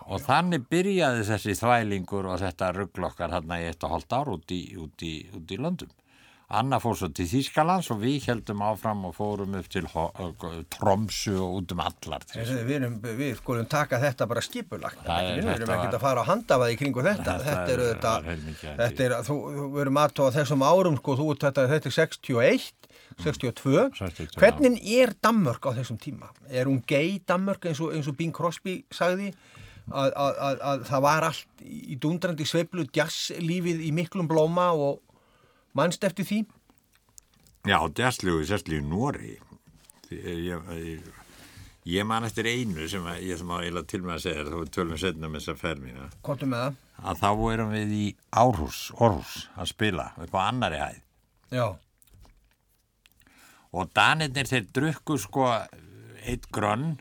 Og 0.04 0.20
þannig 0.20 0.66
byrjaði 0.68 1.24
þessi 1.24 1.54
þvælingur 1.56 2.26
og 2.28 2.38
þetta 2.42 2.70
rugglokkar 2.76 3.32
hérna 3.32 3.58
í 3.62 3.70
eitt 3.70 3.84
og 3.88 3.94
hálft 3.94 4.12
ár 4.12 4.28
út 4.36 4.52
í, 4.52 4.60
út 4.76 5.00
í, 5.02 5.14
út 5.32 5.48
í 5.50 5.58
löndum 5.58 5.90
Anna 6.52 6.76
fór 6.82 6.96
svo 6.98 7.08
til 7.14 7.24
Þýskalands 7.28 7.88
og 7.94 8.02
við 8.02 8.26
heldum 8.28 8.60
áfram 8.66 9.06
og 9.08 9.14
fórum 9.16 9.54
upp 9.56 9.68
til 9.72 9.86
Tromsu 10.74 11.32
og 11.40 11.60
út 11.60 11.72
um 11.72 11.80
allar 11.80 12.26
Við, 12.34 12.72
erum, 12.76 12.98
við 13.00 13.38
skulum 13.38 13.68
taka 13.70 14.00
þetta 14.02 14.26
bara 14.28 14.42
skipulagt. 14.44 15.00
Við 15.06 15.48
erum 15.54 15.72
ekkert 15.72 15.96
að 15.96 16.04
fara 16.04 16.24
á 16.24 16.28
handafaði 16.28 16.76
í 16.76 16.78
kringu 16.82 17.04
þetta. 17.06 17.36
Þetta 17.44 17.72
er 17.72 17.82
þetta, 17.84 18.12
þetta 18.82 19.06
er, 19.06 19.16
þú, 19.24 19.36
erum 19.80 20.00
aðtóð 20.02 20.28
á 20.28 20.36
þessum 20.36 20.66
árum, 20.66 20.98
sko, 21.00 21.16
þú, 21.20 21.28
þetta, 21.46 21.66
þetta 21.72 21.90
er 21.90 21.96
61, 21.96 22.68
62. 23.24 23.88
62, 23.96 24.38
Hvernig 24.42 24.78
er 24.98 25.14
Danmörk 25.24 25.70
á 25.70 25.70
þessum 25.80 26.00
tíma? 26.02 26.28
Er 26.50 26.68
hún 26.68 26.82
gay 26.86 27.18
Danmörk 27.24 27.70
eins 27.70 27.80
og, 27.80 27.94
eins 27.96 28.10
og 28.10 28.18
Bing 28.20 28.34
Crosby 28.36 28.82
sagði? 28.92 29.32
Að, 29.84 30.14
að, 30.16 30.38
að, 30.40 30.60
að 30.64 30.84
það 30.88 31.02
var 31.04 31.26
allt 31.26 31.64
í 31.64 31.96
dundrandi 32.00 32.46
sveiflu 32.48 32.86
jazzlífið 32.88 33.82
í 33.84 33.90
miklum 33.92 34.28
blóma 34.30 34.70
og 34.72 35.02
mannst 35.74 36.04
eftir 36.06 36.26
því? 36.28 36.40
Já, 37.64 37.78
sérstlegu 38.48 38.82
í 38.84 38.86
Nóri 38.86 39.36
ég, 40.12 40.50
ég, 40.76 41.06
ég 41.88 42.06
man 42.08 42.26
eftir 42.28 42.46
einu 42.50 42.88
sem 42.88 43.06
ég 43.24 43.38
sem 43.40 43.50
á 43.50 43.56
eiginlega 43.60 43.88
til 43.90 44.02
með 44.04 44.16
að 44.18 44.24
segja 44.26 44.44
þá 44.48 44.56
við 44.58 44.72
tölum 44.76 45.00
setna 45.00 45.30
með 45.30 45.40
þessa 45.40 45.60
ferð 45.62 45.86
mína 45.86 46.08
Kontum 46.26 46.52
með 46.52 46.66
það? 46.66 46.80
að 47.10 47.22
þá 47.24 47.30
erum 47.54 47.72
við 47.74 47.94
í 47.96 48.04
Árhús, 48.44 48.82
Orhús 49.02 49.38
að 49.56 49.70
spila 49.72 50.10
upp 50.20 50.36
á 50.36 50.40
annari 50.46 50.78
hæð 50.82 51.00
Já. 51.54 51.66
og 53.74 53.90
danirnir 53.96 54.48
þeir 54.50 54.68
drukku 54.76 55.16
sko 55.20 55.48
eitt 56.24 56.46
grönn 56.54 56.94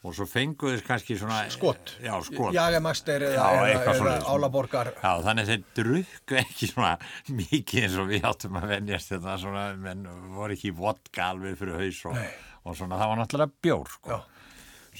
og 0.00 0.14
svo 0.16 0.24
fengu 0.28 0.70
þeir 0.72 0.82
kannski 0.86 1.16
svona 1.20 1.42
Skot. 1.52 1.94
Já, 2.00 2.14
skot 2.24 2.54
Jagamaster 2.56 3.24
eða, 3.28 3.48
eða, 3.68 3.94
eða. 3.94 4.18
Álaborgar. 4.32 4.92
Já, 4.96 5.10
þannig 5.26 5.50
þeir 5.50 5.64
drukku 5.76 6.38
ekki 6.40 6.68
svona 6.70 6.92
mikið 7.28 7.84
eins 7.84 7.98
og 8.00 8.08
við 8.08 8.28
áttum 8.30 8.56
að 8.60 8.70
venjast 8.74 9.12
þetta 9.12 9.34
svona, 9.42 9.64
menn 9.76 10.06
voru 10.36 10.56
ekki 10.56 10.72
vodka 10.76 11.30
alveg 11.34 11.58
fyrir 11.60 11.82
haus 11.82 11.98
og, 12.08 12.16
og 12.64 12.78
svona, 12.78 13.00
það 13.00 13.12
var 13.12 13.20
náttúrulega 13.20 13.64
bjór, 13.66 13.92
sko. 13.98 14.20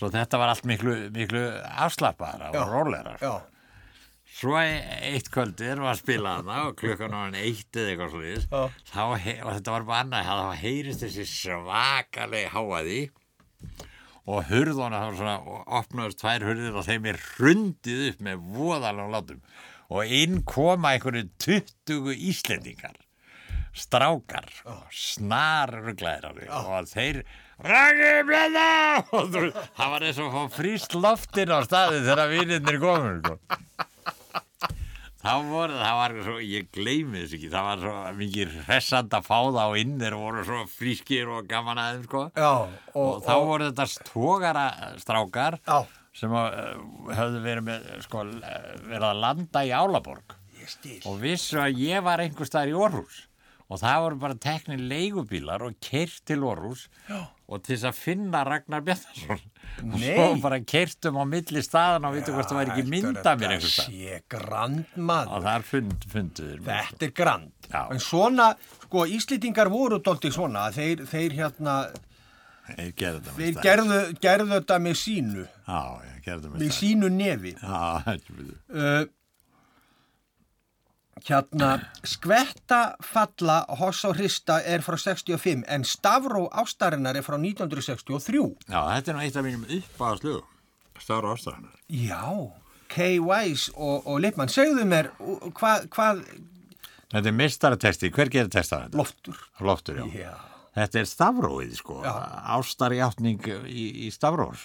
Svo 0.00 0.10
þetta 0.12 0.38
var 0.38 0.52
allt 0.52 0.68
miklu, 0.68 0.98
miklu 1.14 1.46
afslappaðara 1.86 2.52
og 2.60 2.74
róleira. 2.74 3.16
Já. 3.24 3.32
Svo 4.30 4.54
e- 4.60 5.00
eitt 5.10 5.26
kvöldi 5.32 5.66
erum 5.66 5.88
við 5.88 5.90
að 5.90 5.98
spila 5.98 6.34
þarna 6.38 6.58
og 6.68 6.76
klukkan 6.78 7.16
var 7.16 7.24
hann 7.26 7.40
eitt 7.40 7.76
eða 7.80 7.90
eitthvað 7.94 8.12
slúðis. 8.12 8.44
Og 8.52 9.24
þetta 9.56 9.74
var 9.74 9.88
bara 9.88 10.04
annað, 10.04 10.28
þá 10.28 10.60
heyrist 10.60 11.02
þessi 11.02 11.26
svakalegi 11.26 12.52
háaði 12.52 13.00
og 14.30 14.46
hurðuna 14.50 15.02
þá 15.02 15.18
svona 15.18 15.36
og 15.42 15.76
opnaðust 15.80 16.20
tvær 16.22 16.46
hurðir 16.46 16.78
og 16.78 16.86
þeim 16.86 17.10
er 17.10 17.20
hrundið 17.26 18.02
upp 18.12 18.24
með 18.26 18.48
voðalegum 18.56 19.14
látum. 19.14 19.44
Og 19.90 20.16
inn 20.20 20.42
koma 20.46 20.94
einhverju 20.94 21.26
20 21.42 22.12
Íslendingar. 22.30 22.98
Strákar 23.74 24.48
snar 24.94 25.70
rugglæðir 25.84 26.48
og 26.50 26.88
þeir 26.90 27.20
Raki 27.60 28.12
blenda 28.24 28.66
og 29.16 29.34
það 29.36 29.90
var 29.92 30.06
eins 30.08 30.20
og 30.24 30.38
fríst 30.54 30.96
loftin 30.96 31.52
á 31.52 31.60
staði 31.66 32.00
þegar 32.06 32.32
vinnirnir 32.32 32.80
komur 32.82 33.36
þá 35.20 35.32
voru 35.50 35.76
það 35.76 35.96
var 36.00 36.14
svo, 36.24 36.34
ég 36.44 36.68
gleymi 36.74 37.22
þess 37.22 37.36
ekki 37.36 37.50
það 37.52 37.66
var 37.68 37.82
svo 37.84 37.94
mikið 38.20 38.58
hressand 38.66 39.16
að 39.18 39.26
fá 39.28 39.38
það 39.38 39.60
á 39.60 39.68
inn 39.82 39.94
þeir 40.00 40.18
voru 40.20 40.44
svo 40.48 40.60
frískir 40.72 41.32
og 41.34 41.48
gaman 41.50 41.80
aðeins 41.82 42.08
sko. 42.08 42.22
Já. 42.34 42.52
og, 42.94 43.10
þá 43.26 43.32
voru 43.50 43.70
þetta 43.70 43.88
stógara 43.94 44.66
strákar 45.02 45.58
Já. 45.66 45.78
sem 46.16 46.36
uh, 46.36 46.52
höfðu 47.18 47.42
verið 47.44 47.66
með 47.68 47.90
sko, 48.06 48.24
verið 48.86 49.08
að 49.10 49.24
landa 49.26 49.64
í 49.68 49.74
Álaborg 49.76 50.36
ég 50.60 50.72
stil. 50.72 51.00
og 51.08 51.20
vissu 51.22 51.60
að 51.60 51.82
ég 51.84 52.06
var 52.06 52.24
einhver 52.24 52.48
staðar 52.48 52.72
í 52.72 52.78
Orhús 52.88 53.26
og 53.70 53.78
það 53.78 54.00
voru 54.06 54.16
bara 54.24 54.40
teknir 54.42 54.80
leigubílar 54.90 55.62
og 55.68 55.76
keirt 55.84 56.24
til 56.26 56.42
Orhús 56.42 56.88
og 57.50 57.62
til 57.66 57.74
þess 57.76 57.88
að 57.90 57.96
finna 57.98 58.40
Ragnar 58.46 58.82
Bjarnason 58.86 59.40
og 59.80 59.96
Nei. 59.96 60.10
svo 60.14 60.26
bara 60.42 60.58
keirtum 60.72 61.18
á 61.18 61.24
milli 61.26 61.62
staðan 61.66 62.06
og 62.08 62.14
veitum 62.16 62.36
hvort 62.36 62.50
það 62.50 62.58
var 62.60 62.70
ekki 62.74 62.84
mynda 62.90 63.34
mér 63.40 63.54
stað 63.64 63.86
Þetta 63.86 63.86
sé 63.88 64.20
grand 64.34 64.94
maður. 65.10 65.48
og 65.50 65.66
fund, 65.70 66.06
funduður 66.12 66.60
mig, 66.62 66.86
Þetta 66.90 67.08
er 67.08 67.14
grand. 67.20 67.52
Já. 67.70 67.82
En 67.94 68.02
svona, 68.02 68.48
sko, 68.86 69.04
Íslendingar 69.18 69.70
voru 69.72 69.98
dóltið 70.02 70.36
svona, 70.38 70.68
þeir, 70.74 71.04
þeir 71.10 71.36
hérna. 71.38 71.76
Þeir 72.70 72.92
gerðu 73.02 73.32
þeir 73.36 73.62
gerðu, 73.64 74.00
gerðu 74.22 74.52
þetta 74.54 74.76
með 74.78 74.98
sínu, 75.00 75.46
Já, 75.66 75.80
gerðu 76.26 76.52
með 76.52 76.60
með 76.62 76.76
sínu 76.76 77.08
nefi. 77.10 77.54
Já, 77.58 77.80
þetta 78.06 78.36
er 78.36 78.44
Uh, 78.70 79.08
hérna, 81.30 81.70
skvetta 82.06 82.80
falla 83.04 83.60
hoss 83.80 84.02
á 84.04 84.10
hrista 84.12 84.58
er 84.66 84.82
frá 84.84 84.98
65 84.98 85.64
en 85.70 85.86
stafró 85.86 86.48
ástarinnar 86.52 87.16
er 87.16 87.24
frá 87.26 87.38
1963. 87.38 88.42
Já, 88.68 88.80
þetta 88.96 89.12
er 89.12 89.16
nú 89.18 89.24
eitt 89.24 89.38
af 89.40 89.46
mínum 89.46 89.64
uppáðaslugum. 89.78 90.46
Stára 91.00 91.32
ástæðanar. 91.32 91.78
Já, 91.88 92.22
Kay 92.92 93.20
Wise 93.22 93.72
og, 93.76 94.04
og 94.06 94.20
Lippmann, 94.20 94.50
segðu 94.52 94.84
mér 94.90 95.12
hvað, 95.56 95.88
hvað, 95.94 96.24
Þetta 97.10 97.26
er 97.26 97.34
mistaratesti. 97.34 98.10
Hver 98.14 98.28
gerir 98.30 98.50
testa 98.52 98.84
þetta? 98.84 98.98
loftur. 99.00 99.38
Loftur, 99.66 99.96
já. 99.98 100.04
Já. 100.28 100.49
Þetta 100.80 101.00
er 101.02 101.08
stafróið, 101.10 101.72
sko. 101.76 101.96
Já. 102.06 102.12
Ástarjátning 102.56 103.48
í, 103.68 103.86
í 104.06 104.10
stafrós. 104.14 104.62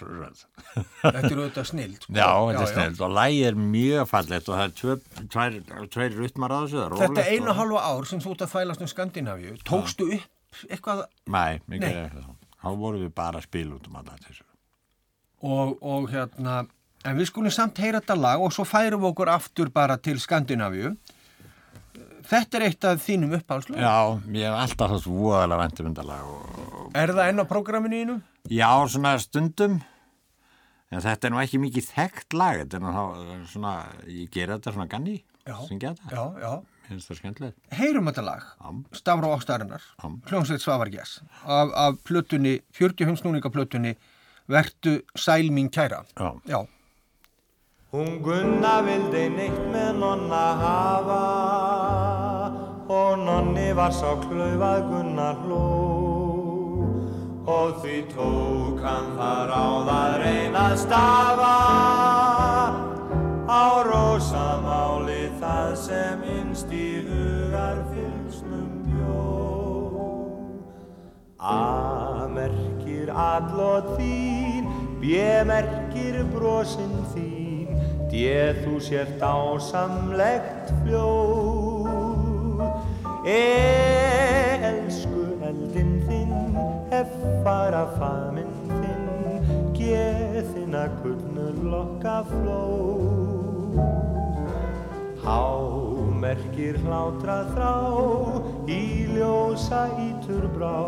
Þetta 1.01 1.21
er 1.27 1.39
auðvitað 1.41 1.67
snild. 1.71 1.97
sko. 2.05 2.13
Já, 2.15 2.29
þetta 2.49 2.61
er 2.63 2.71
snilt 2.71 3.01
og 3.03 3.15
lægi 3.17 3.41
er 3.49 3.57
mjög 3.59 4.07
fallegt 4.11 4.47
og 4.51 4.61
það 4.61 5.57
er 5.57 5.89
tvær 5.91 6.15
ruttmar 6.19 6.55
á 6.55 6.57
þessu. 6.63 6.85
Þetta 7.01 7.25
einu 7.33 7.51
og 7.51 7.59
halva 7.59 7.83
ár 7.89 8.07
sem 8.09 8.21
þú 8.23 8.35
ert 8.35 8.45
að 8.47 8.53
þvælast 8.55 8.85
um 8.85 8.91
Skandinavíu, 8.93 9.57
tókstu 9.67 10.07
upp 10.15 10.31
eitthvað 10.71 11.01
Nei, 11.35 11.59
mikið 11.67 11.97
eitthvað. 12.05 12.29
Þá 12.65 12.69
vorum 12.79 13.01
við 13.03 13.11
bara 13.17 13.41
að 13.41 13.47
spila 13.49 13.75
út 13.75 13.89
um 13.91 13.97
alla 13.99 14.15
þessu. 14.23 14.45
og, 15.45 15.75
og 15.85 16.07
hérna, 16.13 16.53
en 17.05 17.19
við 17.19 17.27
skulum 17.29 17.53
samt 17.53 17.77
heyra 17.83 17.99
þetta 18.01 18.15
lag 18.17 18.41
og 18.41 18.53
svo 18.55 18.63
færum 18.65 19.03
við 19.03 19.11
okkur 19.11 19.29
aftur 19.35 19.69
bara 19.73 19.97
til 20.01 20.15
Skandinavíu. 20.23 20.95
Þetta 22.29 22.57
er 22.59 22.65
eitt 22.69 22.85
af 22.89 23.01
þínum 23.05 23.35
uppáhalslög. 23.37 23.77
Já, 23.77 23.95
ég 24.33 24.45
hef 24.47 24.55
alltaf 24.63 24.93
þess 24.95 25.09
voðalega 25.09 25.61
vendum 25.61 25.89
undarlag 25.91 26.29
og 26.29 26.95
Er 26.95 27.11
það 27.13 27.29
enn 27.31 27.43
á 27.43 27.45
prógraminu 27.49 27.99
þínu? 28.01 28.15
já, 28.49 28.69
svona 28.89 29.15
stundum 29.21 29.81
en 30.91 31.01
þetta 31.01 31.27
er 31.27 31.33
nú 31.33 31.41
ekki 31.41 31.59
mikið 31.59 31.87
þekkt 31.91 32.35
lag 32.37 32.61
þetta 32.61 32.77
er 32.77 32.83
nú 32.85 33.45
svona 33.49 33.73
ég 34.07 34.29
gera 34.33 34.57
þetta 34.57 34.73
svona 34.75 34.87
ganni 34.91 35.17
syngja 35.67 35.93
þetta, 35.95 36.09
Já, 36.13 36.23
já. 36.41 36.53
Heyrum 37.73 38.05
þetta 38.11 38.21
lag, 38.25 38.43
Já. 38.61 38.69
Stafró 38.93 39.31
Ástarinnar, 39.33 39.81
hljómsveit 40.29 40.61
Svavargjess, 40.61 41.19
af, 41.45 41.71
af 41.73 41.95
plötunni, 42.05 42.59
40 42.77 43.09
hundsnúninga 43.09 43.49
plötunni, 43.49 43.95
Vertu 44.45 44.99
sæl 45.17 45.49
mín 45.49 45.71
kæra. 45.73 46.03
Já. 46.13 46.27
Já. 46.45 46.59
Hún 47.95 48.17
Gunna 48.19 48.81
vildi 48.83 49.29
neitt 49.31 49.59
með 49.71 50.01
nonna 50.01 50.45
hafa 50.59 51.19
og 52.91 53.21
nonni 53.21 53.69
var 53.77 53.93
sá 53.95 54.09
klaufað 54.25 54.81
Gunna 54.89 55.27
hló 55.45 55.61
og 57.55 57.77
því 57.79 57.99
tók 58.09 58.81
hann 58.83 59.07
það 59.15 59.39
ráð 59.51 59.91
að 59.93 60.15
reyna 60.25 60.63
að 60.73 60.75
stafa 60.81 61.53
á 63.47 63.63
rósamáli 63.87 65.21
það 65.39 65.71
sem 65.85 66.27
innst 66.35 66.75
í 66.75 66.89
hugar 67.07 67.79
fylgsnum 67.93 68.73
bjó. 68.89 69.23
A 71.39 72.27
merkir 72.35 73.07
allot 73.07 73.95
þín, 73.95 74.67
B 74.99 75.15
merkir 75.47 76.19
brosin 76.35 76.99
þín, 77.15 77.34
D 78.15 78.23
þú 78.63 78.77
sért 78.79 79.19
ásamlegt 79.19 80.69
fljóð. 80.85 82.61
Elsku 83.27 85.23
eldin 85.43 85.99
þinn, 86.07 86.55
F 86.95 87.11
fara 87.43 87.83
famin 87.97 88.47
þinn, 88.69 89.43
G 89.75 89.99
þinna 90.53 90.85
gullnu 91.01 91.47
lokka 91.65 92.23
flóð. 92.31 93.83
Há 95.25 95.43
merkir 96.23 96.79
hlátra 96.87 97.43
þrá, 97.51 97.75
í 98.71 99.11
ljósa 99.11 99.91
ítur 100.07 100.47
brá, 100.55 100.79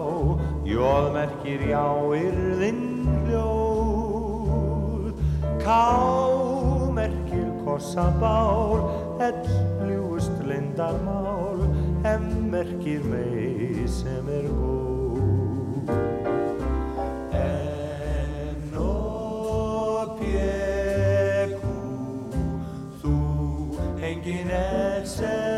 jóð 0.64 1.12
merkir 1.20 1.60
já 1.76 1.88
yrðin 2.24 2.86
hljóð. 3.28 5.12
Ká 5.60 6.77
merkir 6.98 7.49
kossa 7.64 8.10
bár, 8.19 8.80
ell 9.19 9.45
ljúust 9.86 10.32
lindarmál, 10.45 11.60
em 12.03 12.24
merkir 12.49 13.03
mei 13.06 13.86
sem 13.86 14.30
er 14.40 14.48
góð. 14.49 15.91
En 17.38 18.74
og 18.82 20.18
pjeku, 20.18 21.78
þú 23.03 23.15
engin 24.02 24.49
er 24.49 25.06
sem 25.06 25.57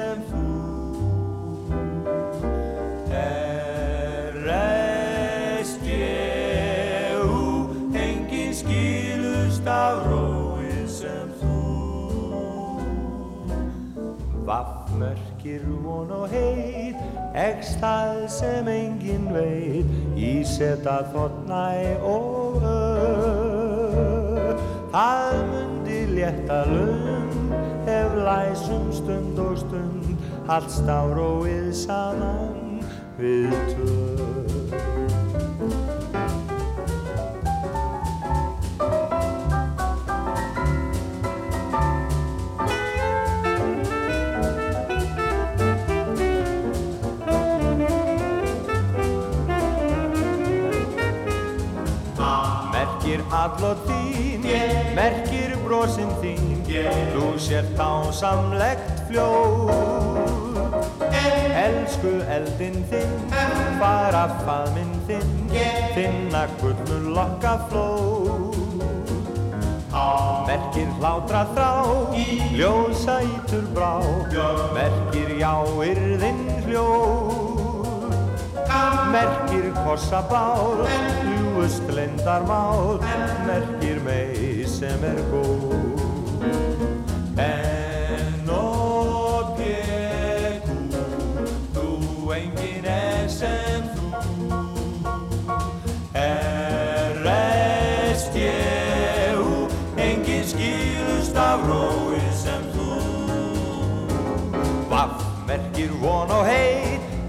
Vaff 14.49 14.89
merkir 14.97 15.61
von 15.83 16.09
og 16.09 16.31
heit, 16.31 16.97
X-stað 17.37 18.23
sem 18.33 18.65
engin 18.73 19.27
veit, 19.29 19.91
Í 20.17 20.41
seta 20.41 20.95
þotnæ 21.13 22.01
og 22.01 22.57
ö. 22.65 22.73
Það 24.89 25.37
mundi 25.51 26.01
létta 26.15 26.59
lund, 26.71 27.53
ef 27.85 28.17
læsum 28.25 28.89
stund 28.89 29.45
og 29.45 29.57
stund, 29.61 30.17
Allt 30.49 30.73
stafróið 30.73 31.69
saman 31.85 32.81
við 33.21 33.53
tvö. 33.69 34.48
Allot 53.39 53.85
þín, 53.87 54.43
merkir 54.97 55.53
brosin 55.63 56.09
þín, 56.19 56.59
þú 57.13 57.27
sért 57.39 57.79
ásamlegt 57.79 59.05
fljóð. 59.07 59.69
Elsku 61.59 62.19
eldin 62.31 62.81
þinn, 62.91 63.15
fara 63.79 64.25
faðminn 64.43 64.95
þinn, 65.07 65.35
þinna 65.95 66.45
gullnu 66.59 67.13
lokka 67.15 67.55
flóð. 67.69 68.57
Merkir 70.49 70.89
hlátra 70.99 71.43
þrá, 71.53 71.71
ljósa 72.57 73.19
ítur 73.25 73.65
brá, 73.75 73.99
merkir 74.75 75.35
já 75.39 75.53
yrðin 75.85 76.41
hljóð. 76.67 77.47
Merkir 79.09 79.71
kossa 79.83 80.21
bál, 80.29 80.85
ljúust 81.59 81.83
lindarmál, 81.91 82.99
merkir 83.45 83.99
mei 84.03 84.65
sem 84.67 85.03
er 85.03 85.19
góð. 85.31 85.99
En 87.35 88.49
og 88.49 89.57
pjeku, 89.57 90.77
þú 91.75 92.31
engin 92.31 92.85
er 92.87 93.27
sem 93.27 93.83
þú. 93.91 94.07
R-S-T-U, 97.19 98.47
engin 99.97 100.43
skilust 100.47 101.35
af 101.35 101.59
rói 101.67 102.23
sem 102.31 102.63
þú. 102.71 102.87
Vaff 104.87 105.19
merkir 105.47 105.91
von 105.99 106.31
og 106.31 106.47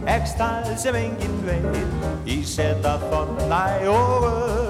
heit, 0.07 0.25
X-stað 0.25 0.75
sem 0.81 0.95
engin 0.95 1.39
veit, 1.47 1.81
Í 2.27 2.41
seta 2.47 2.97
þotnæ 3.11 3.65
og 3.93 4.29
ö. 4.31 4.61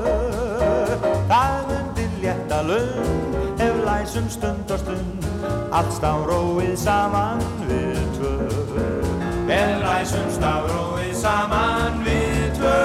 Það 1.31 1.59
mundi 1.71 2.07
létta 2.21 2.63
lund, 2.67 3.61
ef 3.61 3.77
læs 3.87 4.11
ræsum 4.11 4.29
stund 4.29 4.71
og 4.71 4.79
stund 4.79 5.25
Allt 5.73 5.93
stafróið 5.95 6.75
saman 6.77 7.43
við 7.69 8.01
tvö 8.17 8.33
En 9.55 9.83
ræsum 9.85 10.31
stafróið 10.35 11.15
saman 11.15 12.03
við 12.07 12.57
tvö 12.59 12.79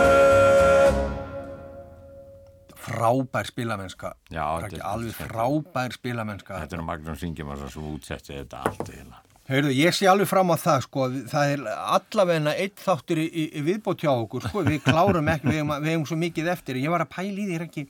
Frábær 2.85 3.43
spilamennska. 3.49 4.13
Já, 4.31 4.43
alveg 4.85 5.17
frábær 5.17 5.91
spilamennska. 5.91 6.61
Þetta 6.61 6.77
er 6.77 6.79
nú 6.79 6.85
Magnús 6.87 7.25
Ingemannsson 7.27 7.73
sem 7.73 7.87
útsetti 7.91 8.37
þetta 8.37 8.61
allt 8.61 8.85
eiginlega. 8.85 9.24
Heyrðu, 9.45 9.71
ég 9.77 9.93
sé 9.93 10.07
alveg 10.09 10.25
fram 10.25 10.49
á 10.49 10.57
það, 10.57 10.79
sko, 10.87 11.07
það 11.29 11.51
er 11.53 11.63
allavegna 11.69 12.55
eitt 12.57 12.81
þáttur 12.81 13.19
í, 13.21 13.25
í, 13.29 13.61
viðbót 13.67 14.01
hjá 14.01 14.09
okkur, 14.09 14.47
sko, 14.47 14.63
við 14.65 14.79
klárum 14.87 15.29
ekki, 15.29 15.51
við 15.51 15.59
hefum, 15.59 15.73
við 15.83 15.91
hefum 15.91 16.05
svo 16.09 16.17
mikið 16.17 16.49
eftir, 16.55 16.79
ég 16.81 16.93
var 16.93 17.05
að 17.05 17.11
pæla 17.13 17.43
í 17.43 17.45
þér 17.51 17.65
ekki, 17.67 17.83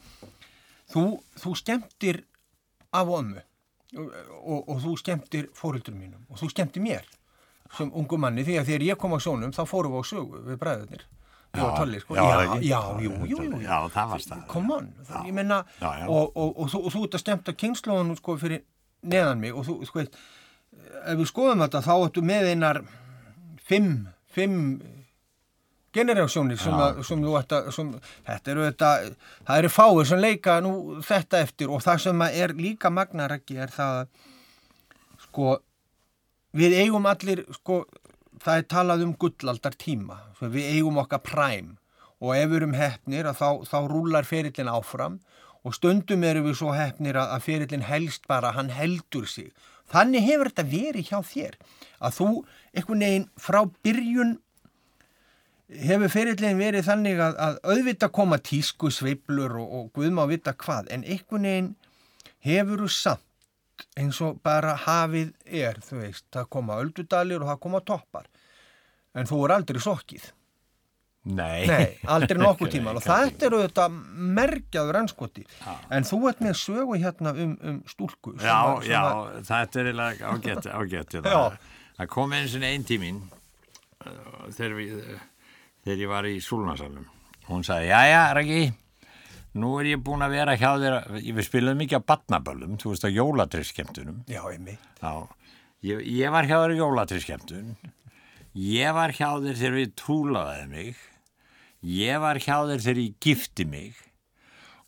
þú, 0.91 1.05
þú 1.39 1.53
skemmtir 1.61 2.19
af 2.91 3.13
ömmu 3.21 3.39
og, 3.95 4.11
og, 4.41 4.59
og 4.59 4.83
þú 4.83 4.97
skemmtir 4.99 5.47
fóröldur 5.55 5.95
mínum 5.95 6.27
og 6.27 6.43
þú 6.43 6.51
skemmtir 6.51 6.83
mér 6.83 7.07
sem 7.77 7.87
ungu 7.95 8.19
manni, 8.19 8.43
því 8.43 8.59
að 8.59 8.69
þegar 8.73 8.87
ég 8.89 8.99
kom 8.99 9.15
á 9.15 9.19
sjónum 9.23 9.55
þá 9.55 9.63
fórum 9.71 9.95
við 9.95 10.03
á 10.03 10.11
sögu 10.11 10.43
við 10.51 10.59
bræðurnir, 10.59 11.07
við 11.55 11.61
Já, 11.61 11.65
og 11.69 11.79
Tolli, 11.79 12.03
sko, 12.03 12.19
já, 12.19 12.23
já, 12.27 12.53
já, 12.67 12.79
jú, 12.99 13.17
jú, 13.31 13.41
jú, 13.47 13.59
Já, 13.63 13.75
það 13.95 14.11
var 14.11 14.27
stað. 14.27 14.45
come 14.51 14.75
on, 14.75 14.93
það, 15.07 15.27
ég 15.31 15.39
menna 15.39 15.63
og, 16.03 16.35
og, 16.35 16.49
og, 16.51 16.71
þú, 16.75 17.03
ert 17.07 17.15
að 17.15 17.23
skemmta 17.23 17.55
kynnslóðunum 17.63 18.19
sko 18.19 18.35
fyrir 18.43 18.65
neðan 19.07 19.39
mig 19.39 19.55
og 19.55 19.63
þú, 19.67 19.77
sko 19.87 20.01
veist 20.01 20.19
ef 21.03 21.19
við 21.19 21.31
skoðum 21.31 21.63
þetta 21.65 21.83
þá 21.85 21.93
ættu 21.95 22.23
með 22.25 22.51
einar 22.53 22.81
fimm, 23.65 24.05
fimm 24.31 24.59
generásjónir 25.95 26.59
sem, 26.59 26.75
að, 26.75 27.01
sem 27.07 27.21
þú 27.23 27.35
ætti 27.39 27.57
að 27.57 27.69
sem, 27.75 27.91
þetta 28.27 28.51
eru 28.53 28.65
þetta, 28.67 28.89
það 29.47 29.61
eru 29.61 29.71
fáir 29.71 30.09
sem 30.09 30.23
leika 30.23 30.57
nú 30.63 30.73
þetta 31.05 31.43
eftir 31.45 31.71
og 31.71 31.83
það 31.85 32.01
sem 32.07 32.25
er 32.27 32.55
líka 32.57 32.91
magnarækki 32.91 33.59
er 33.63 33.71
það 33.75 34.01
að, 34.01 34.25
sko 35.27 35.53
við 36.55 36.77
eigum 36.81 37.07
allir 37.09 37.43
sko 37.55 37.83
það 38.43 38.59
er 38.59 38.67
talað 38.71 39.05
um 39.05 39.15
gullaldar 39.19 39.77
tíma 39.79 40.19
við 40.41 40.75
eigum 40.75 40.99
okkar 41.01 41.23
præm 41.23 41.75
og 42.19 42.35
ef 42.35 42.49
við 42.49 42.59
erum 42.61 42.75
hefnir 42.75 43.31
þá, 43.35 43.63
þá 43.67 43.77
rúlar 43.91 44.27
ferillin 44.27 44.71
áfram 44.71 45.19
og 45.65 45.75
stundum 45.75 46.23
erum 46.27 46.45
við 46.49 46.59
svo 46.59 46.75
hefnir 46.75 47.17
að, 47.17 47.31
að 47.37 47.47
ferillin 47.47 47.87
helst 47.87 48.27
bara, 48.29 48.53
hann 48.55 48.69
heldur 48.73 49.27
sig 49.29 49.51
þannig 49.91 50.25
hefur 50.25 50.51
þetta 50.51 50.67
verið 50.71 51.11
hjá 51.11 51.19
þér 51.25 51.57
að 51.99 52.17
þú 52.19 52.29
einhvern 52.75 53.05
veginn 53.05 53.29
frá 53.39 53.61
byrjun 53.85 54.33
hefur 55.85 56.11
ferillin 56.13 56.61
verið 56.61 56.87
þannig 56.89 57.21
að, 57.25 57.37
að 57.41 57.59
auðvitað 57.65 58.15
koma 58.19 58.37
tísku 58.37 58.91
sveiflur 58.93 59.57
og, 59.61 59.69
og 59.77 59.91
guðma 59.97 60.25
að 60.25 60.35
vita 60.35 60.55
hvað 60.61 60.91
en 60.93 61.05
einhvern 61.05 61.49
veginn 61.49 61.71
hefur 62.45 62.85
þú 62.85 62.91
samt 62.93 63.23
eins 63.99 64.21
og 64.23 64.39
bara 64.45 64.75
hafið 64.85 65.33
er, 65.45 65.79
þú 65.83 65.99
veist, 65.99 66.25
það 66.31 66.49
koma 66.53 66.79
öldudalir 66.79 67.43
og 67.43 67.49
það 67.51 67.61
koma 67.65 67.81
toppar 67.83 68.29
en 69.15 69.27
þú 69.27 69.41
er 69.45 69.55
aldrei 69.57 69.81
sokkið 69.83 70.29
Nei. 71.25 71.65
Nei, 71.65 71.85
aldrei 72.13 72.37
nokkuð 72.37 72.69
tíma 72.75 72.91
og 72.93 73.01
þetta 73.01 73.47
eru 73.47 73.63
þetta 73.63 73.85
merkjaður 74.37 74.99
anskoti 74.99 75.45
en 75.89 76.05
þú 76.05 76.19
ert 76.29 76.43
með 76.45 76.59
sögu 76.61 76.99
hérna 77.01 77.31
um, 77.33 77.55
um 77.65 77.79
stúlku 77.89 78.35
Já, 78.37 78.59
sem 78.83 78.91
já, 78.91 78.99
að- 79.01 79.39
þetta 79.47 79.81
er 79.81 79.89
eiginlega 79.89 80.33
ágætt, 80.35 80.67
ágætt. 80.69 81.15
Já. 81.25 81.41
Það, 81.95 82.09
kom 82.13 82.35
einu 82.37 82.51
sinni 82.51 82.69
einn 82.69 82.85
tímin 82.85 83.21
uh, 84.05 84.45
þegar, 84.53 84.75
við, 84.77 84.93
uh, 84.99 85.23
þegar 85.87 86.03
ég 86.03 86.11
var 86.11 86.27
í 86.29 86.35
Súlnasalum. 86.43 87.05
Hún 87.47 87.63
sagði, 87.65 87.87
jæja, 87.93 88.21
Raggi, 88.35 88.61
nú 89.63 89.69
er 89.79 89.89
ég 89.95 90.01
búin 90.05 90.25
að 90.25 90.33
vera 90.35 90.55
hjá 90.59 90.71
þér, 90.81 90.95
við 91.23 91.41
spilaðum 91.47 91.81
mikið 91.85 92.01
á 92.03 92.07
badnaböllum, 92.11 92.77
þú 92.81 92.91
veist, 92.93 93.05
á 93.07 93.15
jólatriskemtunum. 93.15 94.21
Já, 94.29 94.41
einmitt 94.51 95.01
Já, 95.01 95.13
ég, 95.87 96.05
ég 96.19 96.33
var 96.35 96.49
hjá 96.49 96.57
þér 96.59 96.75
í 96.75 96.79
jólatriskemtun, 96.83 97.73
ég 98.59 98.93
var 98.97 99.13
hjá 99.15 99.29
þér 99.41 99.59
þegar 99.61 99.77
við 99.79 99.93
trúlaðið 100.03 100.67
mig, 100.75 101.03
ég 101.85 102.17
var 102.23 102.37
hjá 102.41 102.55
þér 102.65 102.81
þegar 102.85 102.99
ég 103.03 103.13
gifti 103.21 103.65
mig 103.69 103.93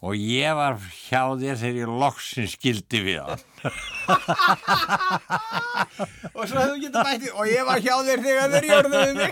og 0.08 0.14
ég 0.18 0.54
var 0.54 0.76
hjá 0.78 1.24
þér 1.42 1.56
þegar 1.58 1.78
ég 1.82 1.90
loksin 2.02 2.46
skildi 2.52 3.00
við 3.02 3.18
hann. 3.26 3.42
og 6.38 6.44
svo 6.46 6.62
hefðu 6.62 6.78
getað 6.84 7.08
bætti 7.10 7.32
og 7.34 7.46
ég 7.50 7.64
var 7.68 7.80
hjá 7.82 7.96
þér 8.08 8.22
þegar 8.26 8.48
þeir 8.54 8.66
jörðuðu 8.72 9.14
mig 9.18 9.32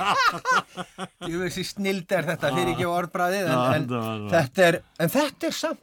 ég 1.32 1.38
veist 1.44 1.58
því 1.60 1.66
snild 1.70 2.10
er 2.18 2.24
þetta 2.32 2.48
fyrir 2.56 2.72
ekki 2.74 2.88
orðbræðið 2.90 3.46
en, 3.46 3.52
Já, 3.56 3.60
en, 3.78 3.84
þetta 4.34 4.60
er, 4.70 4.76
en 5.06 5.10
þetta 5.20 5.44
er 5.52 5.56
samt 5.62 5.82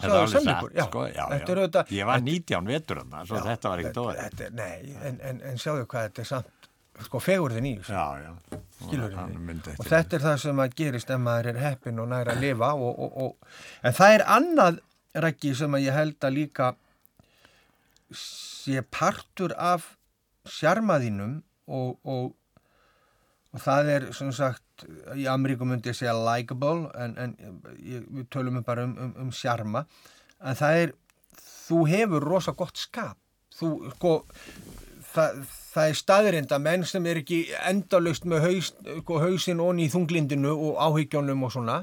Þetta 0.00 0.20
satt, 0.32 0.46
já. 0.72 0.84
sko, 0.86 1.00
já, 1.12 1.24
já. 1.28 1.44
auðvitað- 1.44 1.90
Ég 1.92 2.04
var 2.08 2.22
19 2.24 2.64
vetur 2.70 2.96
hann, 3.02 3.12
svo 3.28 3.36
þetta 3.44 3.66
var 3.74 3.78
ekkert 3.82 4.40
er, 4.46 4.52
nei, 4.56 4.78
en, 5.10 5.16
en, 5.28 5.36
en 5.50 5.56
sjáðu 5.60 5.82
hvað 5.90 6.02
þetta 6.06 6.20
er 6.24 6.28
samt 6.30 6.69
sko 7.06 7.20
fegurðin 7.22 7.68
í 7.68 7.74
þessu. 7.78 7.94
Já, 7.94 8.06
já. 8.24 8.32
og 9.76 9.86
þetta 9.86 10.16
er 10.16 10.24
það 10.26 10.36
sem 10.44 10.62
að 10.64 10.76
gerist 10.80 11.10
ef 11.12 11.20
maður 11.20 11.50
er 11.52 11.60
heppin 11.64 12.02
og 12.02 12.10
næra 12.10 12.34
að 12.34 12.44
lifa 12.44 12.72
og, 12.74 13.02
og, 13.06 13.16
og, 13.24 13.56
en 13.86 13.96
það 13.96 14.16
er 14.16 14.26
annað 14.36 14.80
reggi 15.26 15.54
sem 15.58 15.74
að 15.76 15.86
ég 15.86 15.96
held 15.96 16.26
að 16.26 16.36
líka 16.36 16.72
sé 18.16 18.82
partur 18.90 19.54
af 19.58 19.94
sjarmaðínum 20.50 21.40
og, 21.70 21.98
og, 22.04 22.32
og 23.54 23.64
það 23.64 23.92
er 23.94 24.08
sem 24.16 24.32
sagt 24.34 24.86
í 25.14 25.26
Ameríku 25.30 25.66
myndi 25.68 25.92
ég 25.92 25.98
segja 25.98 26.16
likeable 26.16 26.90
en, 26.98 27.16
en 27.20 27.36
ég, 27.78 28.06
við 28.06 28.28
tölum 28.32 28.62
bara 28.66 28.86
um, 28.88 28.96
um, 28.96 29.14
um 29.26 29.32
sjarma. 29.34 29.84
En 30.40 30.56
það 30.56 30.84
er 30.84 30.94
þú 31.70 31.84
hefur 31.90 32.26
rosa 32.26 32.54
gott 32.56 32.80
skap. 32.80 33.18
Þú 33.54 33.70
sko 33.94 34.14
það, 35.12 35.42
það 35.70 35.88
er 35.88 35.98
staðrind 35.98 36.54
að 36.54 36.62
menn 36.66 36.86
sem 36.88 37.08
er 37.10 37.22
ekki 37.22 37.40
endalaust 37.68 38.28
með 38.28 38.46
haus, 38.46 38.70
sko, 39.00 39.18
hausinn 39.22 39.62
onni 39.64 39.88
í 39.88 39.92
þunglindinu 39.92 40.54
og 40.54 40.80
áhyggjónum 40.86 41.44
og 41.46 41.54
svona 41.54 41.80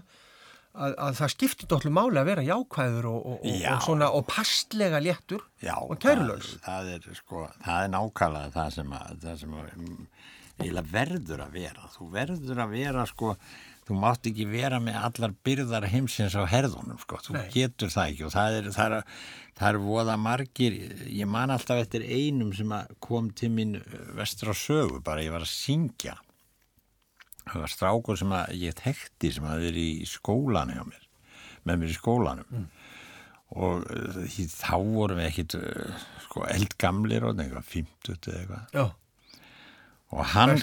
að, 0.78 0.94
að 0.94 1.20
það 1.22 1.34
skiptir 1.34 1.70
dótlu 1.72 1.92
máli 1.94 2.22
að 2.22 2.30
vera 2.32 2.46
jákvæður 2.46 3.10
og, 3.12 3.30
og, 3.34 3.46
Já. 3.48 3.70
og 3.74 3.86
svona 3.88 4.10
og 4.14 4.28
pastlega 4.30 5.02
léttur 5.04 5.46
Já, 5.64 5.76
og 5.80 5.96
kærulaus 6.04 6.56
það, 6.62 6.92
það 6.92 6.92
er 6.96 7.22
sko, 7.22 7.46
það 7.66 7.84
er 7.84 7.94
nákvæmlega 7.96 8.54
það 8.58 8.76
sem 8.78 8.98
að, 9.00 9.16
það 9.24 9.40
sem 9.44 9.56
að 9.58 9.72
mm, 9.78 10.04
verður 10.92 11.44
að 11.46 11.58
vera. 11.58 11.90
Þú 11.94 12.10
verður 12.14 12.62
að 12.64 12.72
vera 12.74 13.06
sko, 13.10 13.34
þú 13.88 13.96
mátt 14.02 14.28
ekki 14.28 14.46
vera 14.52 14.82
með 14.84 14.98
allar 15.00 15.34
byrðar 15.48 15.88
heimsins 15.88 16.36
á 16.36 16.44
herðunum 16.50 17.00
sko, 17.00 17.22
þú 17.24 17.38
Nei. 17.38 17.46
getur 17.54 17.92
það 17.94 18.12
ekki 18.12 18.26
og 18.28 18.34
það 18.34 18.58
er, 18.58 18.70
það 18.76 18.96
er, 18.98 19.14
það 19.60 19.70
er 19.70 19.80
voða 19.86 20.18
margir, 20.20 20.76
ég 21.08 21.30
man 21.32 21.54
alltaf 21.56 21.80
eftir 21.86 22.04
einum 22.04 22.52
sem 22.58 22.74
kom 23.04 23.32
til 23.38 23.52
mín 23.56 23.78
uh, 23.80 23.98
vestur 24.20 24.52
á 24.52 24.56
sögu, 24.60 25.00
bara 25.06 25.24
ég 25.24 25.32
var 25.32 25.46
að 25.46 25.54
syngja. 25.54 26.18
Það 27.48 27.64
var 27.64 27.72
strákur 27.72 28.20
sem 28.20 28.36
að 28.36 28.54
ég 28.60 28.76
þekkti 28.76 29.34
sem 29.38 29.48
að 29.48 29.66
verið 29.70 29.92
í 29.94 30.08
skólan 30.12 30.74
hjá 30.76 30.84
mér, 30.84 31.10
með 31.64 31.80
mér 31.80 31.94
í 31.94 31.96
skólanum. 31.96 32.70
Og 33.56 33.88
uh, 33.88 34.24
því, 34.28 34.50
þá 34.52 34.74
vorum 34.84 35.22
við 35.22 35.30
ekkit 35.30 35.60
uh, 35.62 36.08
sko, 36.28 36.44
eldgamlir 36.52 37.24
og 37.24 37.40
eitthvað, 37.40 37.70
50 37.72 38.34
eða 38.34 38.42
eitthvað 38.44 38.96
og 40.16 40.26
hann, 40.34 40.54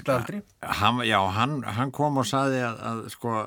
hann, 0.81 1.01
já, 1.05 1.19
hann, 1.37 1.59
hann 1.77 1.91
kom 1.95 2.21
og 2.23 2.29
saði 2.29 2.63
að, 2.65 2.79
að 2.91 3.01
sko, 3.13 3.41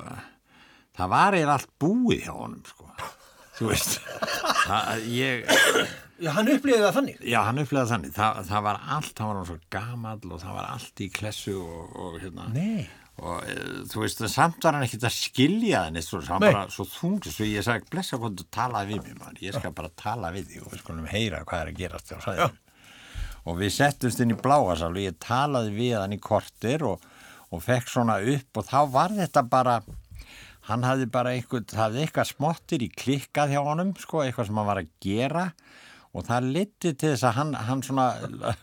það 0.98 1.14
var 1.14 1.38
eða 1.38 1.56
allt 1.58 1.72
búið 1.82 2.28
hjá 2.28 2.34
honum 2.36 2.60
sko. 2.68 2.90
þú 3.58 3.72
veist 3.72 3.96
það, 4.68 5.08
ég, 5.10 5.48
Já 6.18 6.32
hann 6.34 6.48
upplýði 6.50 6.82
það 6.82 6.94
þannig. 6.96 7.18
Já, 7.30 7.36
hann 7.46 7.60
upplegaði 7.62 7.90
þannig. 7.92 8.14
Það, 8.16 8.38
það 8.48 8.62
var 8.66 8.78
allt, 8.96 9.20
hann 9.20 9.28
var 9.28 9.36
hann 9.38 9.46
svo 9.46 9.58
gamall 9.70 10.32
og 10.34 10.40
það 10.42 10.56
var 10.56 10.70
allt 10.72 11.02
í 11.04 11.06
klessu 11.14 11.54
og, 11.62 11.92
og 11.94 12.16
hérna. 12.22 12.46
Nei. 12.54 12.88
Og 13.18 13.42
e, 13.50 13.54
þú 13.90 14.02
veist, 14.04 14.22
samt 14.30 14.66
var 14.66 14.76
hann 14.78 14.86
ekkert 14.86 15.06
að 15.08 15.14
skilja 15.14 15.84
það 15.88 16.00
svo, 16.06 16.22
hann 16.28 16.42
Nei. 16.42 16.50
bara 16.52 16.74
svo 16.74 16.86
þungt 16.90 17.30
svo 17.34 17.46
ég 17.46 17.66
sagði, 17.66 17.90
blessa 17.94 18.18
hvað 18.18 18.38
þú 18.38 18.46
talaði 18.54 18.94
við 18.94 19.04
mér 19.06 19.20
maður. 19.22 19.42
ég 19.46 19.58
skal 19.58 19.74
bara 19.74 19.90
tala 19.98 20.30
við 20.34 20.52
þig 20.52 20.64
og 20.64 20.74
við 20.74 20.82
skulum 20.84 21.10
heyra 21.10 21.44
hvað 21.46 21.64
er 21.64 21.72
að 21.72 21.80
gerast 21.82 22.12
þér 22.12 22.26
og 23.48 23.56
við 23.62 23.72
settumst 23.78 24.20
inn 24.24 24.34
í 24.34 24.38
bláasal 24.44 24.90
og 24.92 25.00
ég 25.00 25.16
talaði 25.24 25.72
við 25.78 25.96
hann 26.02 26.12
í 26.16 26.20
kortir 26.20 26.84
og, 26.84 27.00
og 27.50 27.62
fekk 27.64 27.88
svona 27.88 28.18
upp 28.20 28.60
og 28.60 28.68
þá 28.68 28.78
var 28.92 29.14
þetta 29.16 29.42
bara 29.48 29.78
hann 30.68 30.84
hafði 30.84 31.06
bara 31.08 31.32
það 31.40 31.76
hafði 31.80 32.02
eitthvað 32.04 32.28
smottir 32.34 32.82
í 32.84 32.90
klikkað 32.92 33.54
hjá 33.54 33.60
honum 33.64 33.94
sko, 33.96 34.20
eitthvað 34.26 34.50
sem 34.50 34.58
hann 34.60 34.68
var 34.68 34.82
að 34.82 34.90
gera. 35.00 35.46
Og 36.18 36.24
það 36.24 36.46
liti 36.54 36.90
til 36.96 37.10
þess 37.12 37.24
að 37.28 37.34
hann, 37.36 37.50
hann 37.68 37.82
svona 37.84 38.04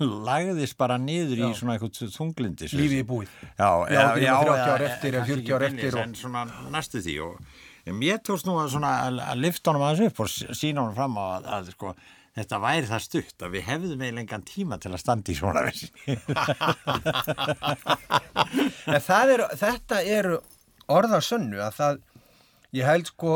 lagðist 0.02 0.78
bara 0.78 0.98
niður 1.02 1.41
í 1.45 1.49
svona 1.57 1.76
eitthvað 1.78 2.10
þunglindis 2.16 2.74
Lífið 2.76 3.02
er 3.03 3.07
búið. 3.10 3.34
Já, 3.57 3.70
Já, 3.90 3.95
já, 3.95 4.02
ekki 4.06 4.26
nema 4.26 4.41
30 4.41 4.57
já, 4.57 4.74
ár 4.76 4.86
eftir 4.88 5.18
eða 5.18 5.26
kannski 5.30 5.36
40 5.36 5.56
ár 5.56 5.66
ekki 5.68 5.78
eftir 5.78 5.94
beinlínis, 5.94 5.95
og- 5.95 6.03
En 6.06 6.16
svona 6.22 6.45
næstu 6.74 7.02
því. 7.06 7.16
Og 7.26 7.98
mér 8.02 8.18
tókst 8.26 8.49
nú 8.49 8.56
að, 8.62 8.72
svona, 8.74 8.91
að, 9.06 9.22
lifta 9.41 9.72
honum 9.72 9.86
aðeins 9.88 10.07
upp 10.10 10.20
og 10.26 10.30
s- 10.30 10.60
sýna 10.62 10.82
honum 10.84 10.95
fram 10.98 11.18
að, 11.22 11.49
að 11.57 11.70
sko, 11.76 11.94
þetta 12.36 12.60
væri 12.60 12.90
það 12.90 13.03
stutt 13.06 13.45
að 13.45 13.53
við 13.56 13.64
hefðum 13.70 14.02
eiginlega 14.03 14.24
engan 14.26 14.45
tíma 14.48 14.78
til 14.82 14.91
að 14.91 15.02
standa 15.03 15.32
í 15.32 15.38
svona 15.40 15.64
vissi. 15.68 15.90
En 18.86 19.02
það 19.02 19.32
er, 19.34 19.41
þetta 19.57 20.02
eru 20.18 20.36
orðarsönnu 20.91 21.62
að 21.64 21.78
það, 21.80 22.02
ég 22.78 22.86
held 22.86 23.10
sko 23.10 23.32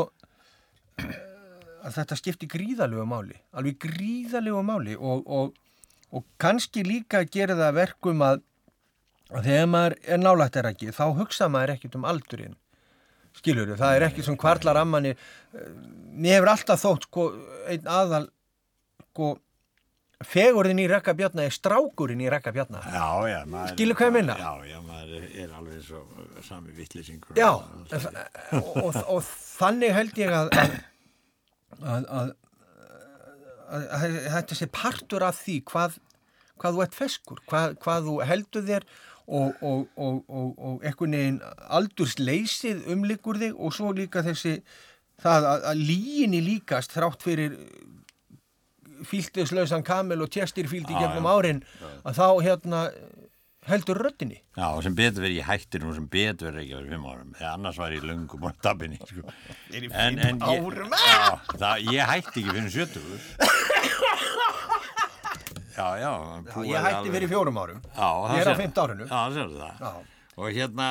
að 1.84 1.96
þetta 1.96 2.18
skipti 2.20 2.48
gríðalegu 2.50 3.06
máli, 3.08 3.36
alveg 3.56 3.80
gríðalegu 3.82 4.62
máli 4.66 4.96
og, 4.98 5.24
og, 5.26 5.56
og 6.14 6.26
kannski 6.40 6.84
líka 6.86 7.24
gera 7.24 7.56
það 7.56 7.68
að 7.70 7.78
verkum 7.80 8.24
að, 8.26 8.42
að 9.32 9.48
þegar 9.48 9.70
maður 9.74 9.96
er 10.04 10.22
nálægt 10.22 10.58
er 10.60 10.70
ekki, 10.70 10.92
þá 10.94 11.06
hugsa 11.18 11.48
maður 11.50 11.74
ekkert 11.76 11.96
um 11.98 12.06
aldurinn. 12.10 12.58
Skilur 13.40 13.72
það 13.78 13.96
er 13.96 14.04
ekki 14.08 14.22
sem 14.26 14.36
kvarlar 14.38 14.80
ammanni. 14.80 15.14
Mér 16.18 16.40
hefur 16.40 16.52
alltaf 16.52 16.82
þótt 16.82 17.06
sko, 17.06 17.26
einn 17.70 17.86
aðal 17.88 18.26
sko, 19.20 19.30
fegurðin 20.30 20.82
í 20.82 20.88
rekka 20.88 21.14
bjarna 21.16 21.46
er 21.46 21.54
strákurinn 21.54 22.20
í 22.24 22.28
rekka 22.32 22.52
maður... 23.48 23.72
Skilur 23.74 23.98
hvað 23.98 24.10
ég 24.10 24.16
meina? 24.16 24.36
Já, 24.40 24.50
já, 24.68 24.78
maður 24.84 25.28
er, 25.28 25.54
alveg 25.56 25.82
svo 25.84 26.02
sami 26.44 26.76
vittlýsingur. 26.76 27.36
Já, 27.40 27.50
og, 27.56 28.70
og, 28.84 29.00
og 29.16 29.24
þannig 29.28 29.96
held 29.96 30.20
ég 30.20 30.36
að, 30.36 30.52
að, 30.60 32.08
að, 32.20 32.34
að, 33.68 33.86
að, 34.00 34.18
þetta 34.36 34.60
sé 34.60 34.68
partur 34.72 35.24
af 35.28 35.40
því 35.40 35.56
hvað, 35.72 35.96
hvað 36.60 36.76
þú 36.76 36.84
ert 36.84 37.00
feskur, 37.00 37.40
hvað, 37.48 37.78
hvað 37.84 38.10
þú 38.10 38.18
heldur 38.28 38.68
þér 38.68 38.90
og, 39.30 39.56
og, 39.62 39.82
og, 39.96 40.22
og, 40.28 40.46
og 40.58 40.84
einhvern 40.84 41.16
veginn 41.16 41.42
aldursleysið 41.70 42.88
umlikur 42.92 43.40
þig 43.40 43.56
og 43.56 43.76
svo 43.76 43.92
líka 43.96 44.24
þessi 44.26 44.58
það 45.20 45.46
að, 45.52 45.68
að 45.70 45.84
líginni 45.86 46.40
líkast 46.44 46.96
þrátt 46.96 47.24
fyrir 47.24 47.56
fíltislausan 49.06 49.82
kamel 49.86 50.22
og 50.22 50.30
tjastirfíldi 50.34 50.92
Já, 50.94 51.00
gegnum 51.06 51.24
já. 51.28 51.32
árin 51.36 51.62
að 52.04 52.18
þá 52.20 52.26
hérna 52.46 52.80
heldur 53.70 53.98
röddinni. 54.02 54.38
Já, 54.56 54.66
og 54.74 54.82
sem 54.82 54.94
betur 54.96 55.22
verið 55.22 55.36
ég 55.42 55.46
hættir 55.46 55.82
nú 55.84 55.92
sem 55.94 56.06
betur 56.10 56.48
verið 56.50 56.62
ekki 56.64 56.76
verið 56.78 56.94
fimm 56.94 57.04
árum. 57.10 57.34
Eða 57.38 57.50
annars 57.54 57.78
var 57.78 57.92
ég 57.94 58.02
löngu 58.08 58.38
búin 58.40 58.54
að 58.54 58.62
tappinni, 58.64 58.98
sko. 59.04 59.34
Er 59.76 59.84
í 59.84 59.90
En, 59.92 60.16
fimm 60.16 60.18
en 60.26 60.40
ég, 60.40 60.64
árum? 60.64 60.94
já, 60.96 61.56
það, 61.60 61.84
ég 61.92 62.08
hætti 62.10 62.40
ekki 62.40 62.54
fyrir 62.56 62.72
sjötugur. 62.74 63.18
Já, 65.76 65.86
já. 66.00 66.10
Já, 66.10 66.64
ég 66.66 66.82
hætti 66.82 66.96
alveg- 66.98 67.14
fyrir 67.14 67.28
fjórum 67.30 67.58
árum. 67.62 67.80
Já, 67.96 68.08
Ég 68.34 68.40
er 68.42 68.50
á 68.52 68.54
fimmta 68.58 68.82
árinu. 68.84 69.06
Já, 69.06 69.16
það 69.16 69.36
sér 69.36 69.52
það. 69.54 69.74
Já. 69.80 69.92
Og 70.40 70.50
hérna, 70.56 70.88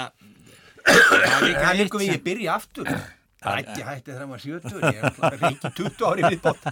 það 0.85 1.69
er 1.69 1.79
líka 1.83 1.97
við 2.01 2.13
ég 2.13 2.23
byrja 2.25 2.55
aftur. 2.55 2.89
Ekki 3.39 3.85
hætti 3.87 4.11
þegar 4.11 4.27
maður 4.27 4.43
sjötur, 4.43 4.81
ég 4.83 5.05
er 5.07 5.37
reykið 5.39 5.77
20 5.79 6.05
ári 6.09 6.25
við 6.27 6.41
bótt. 6.43 6.65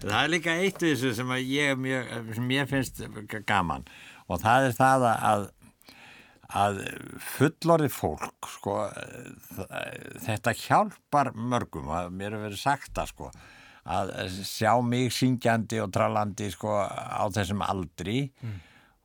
Það 0.00 0.16
er 0.22 0.32
líka 0.32 0.54
eitt 0.56 0.80
við 0.80 0.94
þessu 0.94 1.10
sem 1.18 1.34
að 1.36 1.50
ég 1.52 1.74
er 1.74 1.78
mjög, 1.84 2.32
sem 2.38 2.50
ég 2.54 2.70
finnst 2.70 3.02
gaman 3.48 3.84
og 4.28 4.40
það 4.40 4.70
er 4.70 4.76
það 4.78 5.08
að 5.12 5.48
að 6.48 6.78
fullorðið 7.36 7.92
fólk 7.92 8.46
sko, 8.54 8.78
þetta 10.24 10.54
hjálpar 10.56 11.34
mörgum 11.36 11.90
að 11.92 12.08
mér 12.16 12.32
hefur 12.32 12.46
verið 12.46 12.62
sagt 12.62 12.94
það 12.96 13.10
sko 13.12 13.28
að 13.88 14.12
sjá 14.48 14.72
mig 14.84 15.12
syngjandi 15.16 15.82
og 15.84 15.92
trallandi 15.92 16.48
sko 16.52 16.72
á 16.88 17.24
þessum 17.36 17.60
aldri 17.64 18.30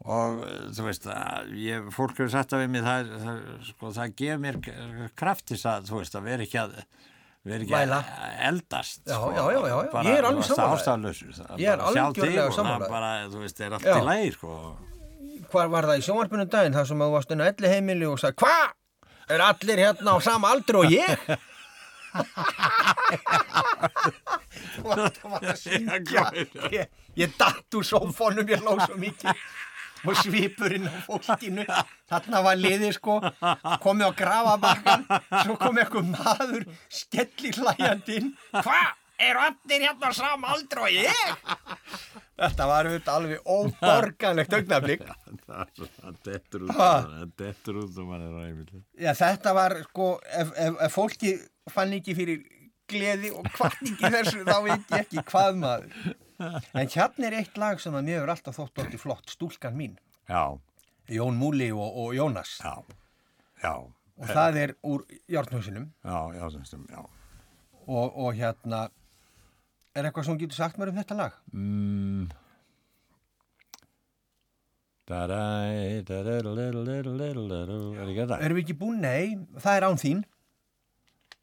og 0.03 0.41
þú 0.75 0.83
veist 0.89 1.05
að 1.07 1.51
ég, 1.63 1.85
fólk 1.95 2.17
hefur 2.17 2.31
sagt 2.33 2.51
það 2.51 2.59
við 2.65 2.69
mig 2.73 2.83
það, 2.83 3.11
það, 3.23 3.37
sko, 3.69 3.91
það 3.95 4.15
gefur 4.19 4.41
mér 4.43 4.55
kraftis 5.19 5.63
að 5.69 5.87
þú 5.89 5.95
veist 6.01 6.17
að 6.19 6.25
vera 6.27 6.43
ekki 6.47 6.59
að 6.59 6.73
vera 7.43 7.61
ekki 7.63 7.73
Væla. 7.75 7.99
að 8.03 8.41
eldast 8.49 9.01
Já, 9.07 9.15
sko, 9.15 9.29
já, 9.35 9.43
já, 9.43 9.61
já, 9.67 9.75
bara, 9.93 10.03
Ég 10.07 10.15
er 10.19 10.27
alveg. 10.27 10.43
Það 10.43 10.57
Ég 11.59 11.67
er 11.69 11.79
sammála. 12.55 12.83
það 12.83 12.93
bara, 12.97 13.11
þú 13.31 13.37
veist, 13.43 13.57
er 13.63 13.71
allt 13.77 13.87
Já. 13.87 13.95
í 13.95 14.03
lægir 14.07 14.33
sko. 14.37 14.51
Hvar 15.53 15.67
var 15.73 15.83
það 15.89 15.99
í 15.99 16.05
sjónvarpunum 16.07 16.49
daginn 16.51 16.77
þar 16.77 16.87
sem 16.91 17.03
að 17.03 17.07
þú 17.09 17.13
varst 17.17 17.31
inn 17.35 17.43
á 17.43 17.45
elli 17.51 17.67
heimili 17.73 18.07
og 18.09 18.19
sagði, 18.21 18.37
hva? 18.43 18.59
Er 19.33 19.39
allir 19.43 19.79
hérna 19.85 20.09
á 20.15 20.17
sama 20.23 20.51
aldri 20.51 20.75
og 20.79 20.87
ég? 20.91 21.15
Þú 24.73 24.83
varst 24.85 25.19
að 25.25 25.59
syngja. 25.61 26.23
Ég, 26.73 26.89
ég 27.19 27.35
datt 27.39 27.77
úr 27.77 27.85
sófónum, 27.87 28.47
ég 28.49 28.63
lóð 28.65 28.83
svo 28.87 28.97
mikið 29.01 29.43
og 30.03 30.17
svipurinn 30.21 30.89
á 30.89 30.93
fólkinu 31.05 31.65
þarna 32.11 32.41
var 32.45 32.59
liðið 32.59 32.97
sko 32.97 33.19
komið 33.83 34.09
á 34.09 34.11
grafabakkan 34.23 35.05
svo 35.43 35.55
kom 35.61 35.79
eitthvað 35.81 36.11
maður 36.15 36.67
skelli 36.91 37.53
hlæjandinn 37.59 38.35
hva? 38.59 38.83
Er 39.23 39.37
allir 39.37 39.83
hérna 39.85 40.09
á 40.09 40.13
sama 40.17 40.49
aldri 40.51 40.81
og 40.81 40.89
ég? 40.91 41.43
Þetta 42.33 42.65
var 42.67 42.87
auðvitað 42.89 43.19
alveg 43.19 43.45
óborganlegt 43.45 44.55
augnablík 44.57 45.03
það 45.47 46.17
dettur 46.25 46.65
út 46.65 46.73
það 46.79 47.29
dettur 47.39 47.79
út 47.83 48.01
og 48.01 48.09
mann 48.09 48.25
er 48.25 48.65
Já, 48.97 49.13
þetta 49.21 49.53
var 49.55 49.77
sko, 49.85 50.09
ef, 50.27 50.51
ef, 50.65 50.81
ef 50.87 50.97
fólki 50.97 51.35
fann 51.71 51.93
ekki 51.95 52.17
fyrir 52.17 52.41
gleði 52.89 53.31
og 53.35 53.47
kvartningi 53.53 54.11
þessu, 54.11 54.43
þá 54.47 54.57
veit 54.65 54.91
ég 54.91 55.05
ekki 55.05 55.23
hvað 55.29 55.59
maður. 55.61 56.13
En 56.73 56.91
hérna 56.95 57.29
er 57.29 57.37
eitt 57.41 57.57
lag 57.61 57.81
sem 57.81 57.95
að 57.95 58.07
mér 58.07 58.19
hefur 58.19 58.33
alltaf 58.35 58.59
þótt 58.59 58.83
orðið 58.85 59.03
flott, 59.03 59.33
Stúlkan 59.33 59.77
mín, 59.77 59.97
já, 60.29 60.43
Jón 61.11 61.39
Múli 61.39 61.71
og, 61.75 61.89
og 62.03 62.15
Jónas. 62.17 62.57
já, 62.63 62.75
já 63.63 63.73
Og 64.13 64.29
það 64.29 64.57
er 64.61 64.71
úr 64.85 65.01
Járnhúsinum 65.31 65.87
já, 66.05 66.17
já, 66.37 66.65
sem, 66.69 66.85
já 66.91 67.01
og, 67.87 68.13
og 68.13 68.35
hérna, 68.37 68.85
er 69.95 70.07
eitthvað 70.07 70.27
sem 70.29 70.39
getur 70.39 70.59
sagt 70.59 70.77
mér 70.79 70.93
um 70.93 70.99
þetta 71.01 71.17
lag? 71.17 71.39
mm. 71.51 72.29
Er 75.03 75.33
ekki 78.07 78.21
þetta? 78.21 78.37
Erum 78.39 78.55
við 78.55 78.63
ekki 78.63 78.75
búin? 78.79 79.01
Nei, 79.03 79.35
það 79.59 79.75
er 79.75 79.85
án 79.89 79.99
þín. 79.99 80.21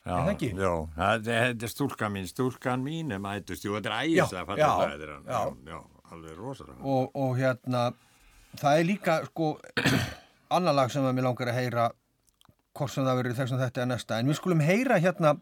Já, 0.01 0.15
Er 0.17 0.23
það 0.25 0.31
ekki? 0.33 0.51
Já, 0.57 0.71
þetta 0.97 1.67
er 1.67 1.73
stúlkan 1.75 2.13
mín, 2.15 2.29
stúlkan 2.31 2.85
mín 2.85 3.13
er 3.13 3.21
mætust, 3.21 3.67
jú, 3.67 3.75
þetta 3.77 3.91
er 3.91 4.07
ægislega 4.09 4.47
það, 4.49 4.63
þetta 4.65 5.05
er 5.05 5.13
hann, 5.13 5.27
já. 5.29 5.75
já, 5.75 5.81
alveg 6.15 6.39
rosalega. 6.39 6.79
og, 6.81 7.11
og 7.21 7.35
hérna 7.37 7.83
það 8.57 8.79
er 8.81 8.89
líka 8.89 9.19
sko 9.29 9.51
annar 10.57 10.79
lag 10.79 10.93
sem 10.93 11.05
að 11.05 11.19
mér 11.19 11.29
langar 11.29 11.53
að 11.53 11.61
heyra 11.61 11.91
hvort 12.79 12.95
sem 12.95 13.05
það 13.05 13.21
verður 13.21 13.39
þess 13.43 13.57
að 13.57 13.65
þetta 13.67 13.83
er 13.85 13.91
næsta 13.93 14.19
en 14.23 14.33
við 14.33 14.41
skulum 14.41 14.65
heyra 14.65 14.99
hérna 15.05 15.35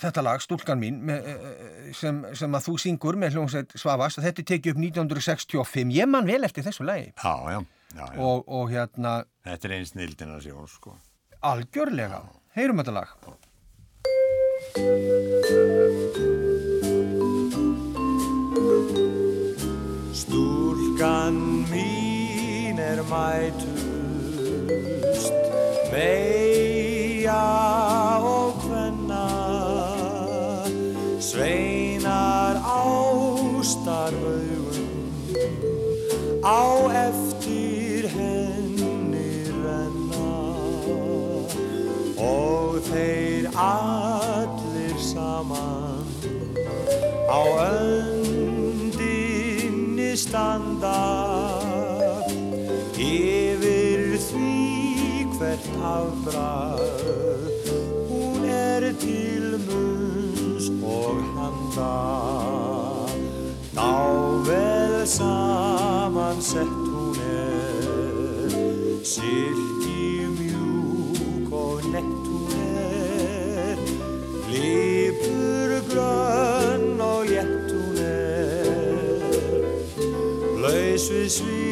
þetta 0.00 0.24
lag, 0.24 0.40
Stúlkan 0.40 0.80
mín 0.80 1.02
með, 1.04 1.28
eh, 1.28 1.92
sem, 1.94 2.24
sem 2.38 2.56
að 2.56 2.66
þú 2.70 2.78
syngur 2.80 3.18
með 3.20 3.36
hljómsveit 3.36 3.76
Svavas, 3.76 4.16
þetta 4.16 4.40
er 4.40 4.50
tekið 4.54 4.72
upp 4.72 4.82
1965 4.88 5.92
ég 6.00 6.08
man 6.08 6.26
vel 6.26 6.40
eftir 6.48 6.64
þessu 6.64 6.88
lagi 6.88 7.10
Já, 7.12 7.34
já, 7.52 7.60
já, 7.92 8.04
já. 8.08 8.18
og, 8.24 8.48
og 8.48 8.72
hérna 8.72 9.18
þetta 9.44 9.68
er 9.68 9.76
einn 9.76 9.90
snildin 9.90 10.32
að 10.38 10.46
sjón, 10.48 10.70
sko. 10.70 10.96
Algjörlega, 11.42 12.22
heyrum 12.54 12.78
þetta 12.78 12.92
lag. 12.94 13.08
Stúlkan 20.16 21.36
mín 21.70 22.78
er 22.80 23.02
mætust 23.10 24.52
Meia 25.92 27.42
og 28.22 28.62
hvenna 28.62 29.26
Sveinar 31.20 32.56
ástar 32.62 34.14
augum 34.14 35.10
Á 36.42 36.81
allir 43.54 44.98
saman. 44.98 46.06
Á 47.28 47.40
öndinni 47.72 49.32
standa 50.16 51.00
yfir 52.98 54.18
því 54.28 55.26
hvert 55.36 55.66
hafbrað 55.80 56.80
hún 58.10 58.44
er 58.44 58.82
til 59.00 59.46
munns 59.66 60.66
og 60.84 61.16
handa. 61.36 61.98
Nável 63.76 64.94
saman 65.06 66.38
sett 66.40 66.74
hún 66.92 67.18
er 67.18 68.50
silki 69.02 70.28
mjúk 70.38 71.48
og 71.52 71.80
nett 71.92 72.21
Laus 81.02 81.42
við 81.42 81.71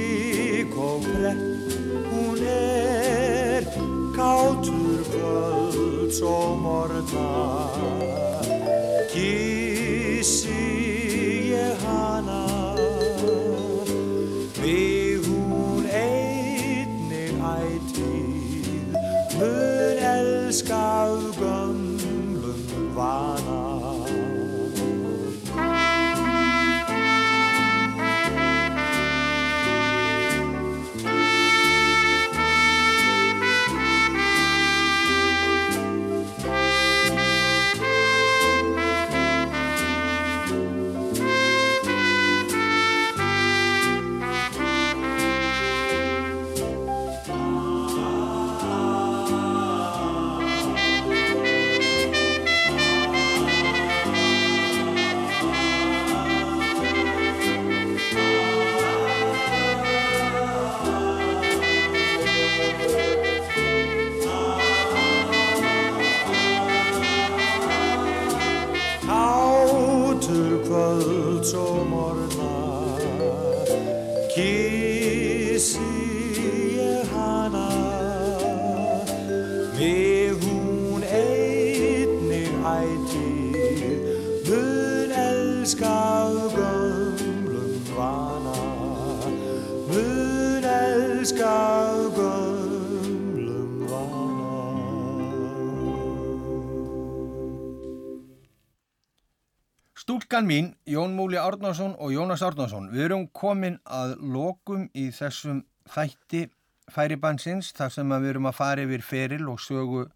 Árnason 101.70 101.92
og 102.02 102.10
Jónas 102.10 102.42
Árnason, 102.42 102.88
við 102.90 103.04
erum 103.04 103.28
komin 103.30 103.76
að 103.86 104.16
lokum 104.18 104.88
í 104.90 105.04
þessum 105.14 105.60
þætti 105.86 106.48
færibansins 106.90 107.68
þar 107.78 107.92
sem 107.94 108.10
við 108.10 108.32
erum 108.32 108.48
að 108.50 108.56
fara 108.58 108.82
yfir 108.82 109.04
feril 109.06 109.46
og 109.52 109.60
sögu 109.62 110.08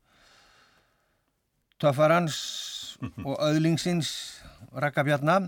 töffarans 1.79 2.41
og 3.29 3.39
öðlingsins 3.39 4.11
rakkabjarna 4.75 5.45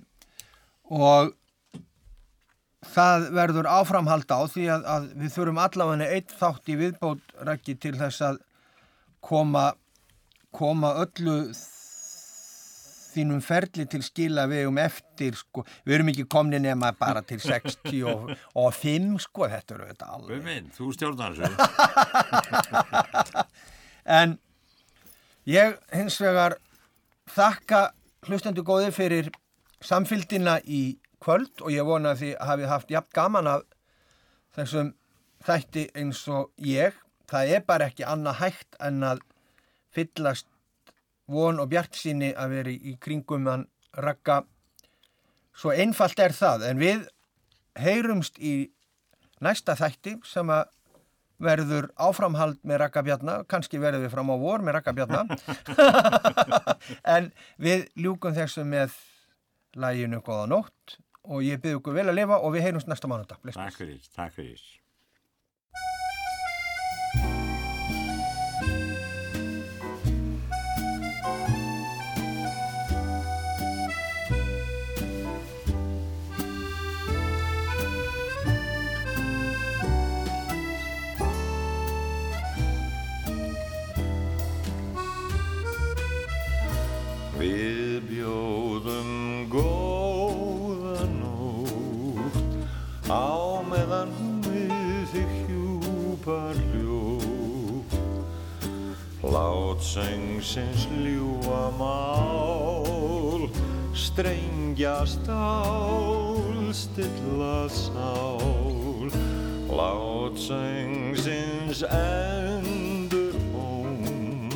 og 0.94 1.34
það 2.86 3.30
verður 3.34 3.66
áframhald 3.66 4.30
á 4.30 4.46
því 4.46 4.70
að, 4.76 4.86
að 4.86 5.12
við 5.24 5.34
þurfum 5.40 5.62
allavega 5.64 6.12
eitt 6.14 6.36
þátt 6.38 6.70
í 6.70 6.78
viðbót 6.84 7.38
rakki 7.50 7.74
til 7.82 7.96
þess 7.98 8.22
að 8.28 8.38
koma, 9.26 9.72
koma 10.54 10.94
öllu 11.02 11.40
þínum 13.16 13.43
ferli 13.44 13.86
til 13.90 14.02
skila 14.05 14.47
við 14.51 14.68
um 14.70 14.80
eftir 14.80 15.36
sko, 15.38 15.64
við 15.86 15.98
erum 15.98 16.12
ekki 16.12 16.26
komni 16.30 16.60
nema 16.62 16.93
bara 16.98 17.22
til 17.26 17.40
60 17.43 18.02
og, 18.12 18.32
og 18.55 18.68
5 18.76 19.09
sko, 19.26 19.48
þetta 19.52 19.76
eru 19.76 19.88
þetta 19.90 20.10
alveg 20.16 20.36
Guðminn, 20.36 20.68
þú 20.76 20.90
stjórnar 20.97 21.36
þessu. 21.38 21.55
en 24.18 24.36
ég 25.48 25.76
hins 25.94 26.20
vegar 26.22 26.59
þakka 27.34 27.82
hlustendu 28.26 28.64
góði 28.66 28.93
fyrir 28.94 29.32
samfylgdina 29.84 30.59
í 30.64 30.98
kvöld 31.22 31.62
og 31.62 31.72
ég 31.74 31.86
vona 31.86 32.14
að 32.14 32.22
þið 32.22 32.36
hafið 32.48 32.70
haft 32.72 32.93
jafn 32.93 33.14
gaman 33.16 33.51
af 33.51 33.64
þessum 34.56 34.93
þætti 35.47 35.88
eins 35.97 36.22
og 36.32 36.51
ég. 36.62 36.94
Það 37.26 37.56
er 37.56 37.64
bara 37.66 37.88
ekki 37.90 38.06
annað 38.06 38.40
hægt 38.40 38.78
en 38.82 39.02
að 39.06 39.22
fyllast 39.94 40.47
von 41.30 41.60
og 41.62 41.70
bjart 41.70 41.98
síni 41.98 42.32
að 42.36 42.54
vera 42.58 42.72
í 42.74 42.94
kringum 43.02 43.48
hann 43.50 43.66
rakka 43.96 44.42
svo 45.56 45.72
einfalt 45.72 46.20
er 46.22 46.34
það 46.36 46.66
en 46.70 46.80
við 46.80 47.04
heyrumst 47.80 48.38
í 48.38 48.54
næsta 49.44 49.76
þætti 49.78 50.16
sem 50.24 50.50
að 50.52 50.68
verður 51.42 51.90
áframhald 52.00 52.62
með 52.64 52.78
rakkabjarna, 52.86 53.42
kannski 53.44 53.76
verður 53.80 54.06
við 54.06 54.14
fram 54.14 54.30
á 54.32 54.36
vor 54.40 54.62
með 54.64 54.78
rakkabjarna 54.78 55.26
en 57.16 57.28
við 57.60 57.84
ljúkum 58.00 58.36
þessu 58.36 58.64
með 58.64 58.96
læginu 59.76 60.22
góða 60.24 60.48
nótt 60.54 60.96
og 61.26 61.44
ég 61.44 61.60
ykkur 61.60 61.96
vel 61.96 62.08
að 62.08 62.18
lifa 62.20 62.40
og 62.40 62.54
við 62.54 62.68
heyrumst 62.68 62.90
næsta 62.90 63.10
mánudag. 63.10 63.42
Takk 63.52 63.76
fyrir, 63.76 64.00
takk 64.14 64.34
fyrir. 64.36 64.62
Við 87.36 88.00
bjóðum 88.08 89.10
góða 89.52 91.04
nótt 91.18 92.38
á 93.12 93.60
meðan 93.68 94.14
við 94.46 95.02
þig 95.12 95.34
hjúpar 95.44 96.56
hljótt. 96.72 97.92
Lát 99.20 99.84
söngsins 99.84 100.88
ljúa 100.96 101.68
mál, 101.76 103.44
strengja 103.92 105.04
stál, 105.04 106.72
stilla 106.72 107.68
sál. 107.68 109.12
Lát 109.68 110.40
söngsins 110.40 111.84
endur 111.84 113.36
hóm, 113.52 114.48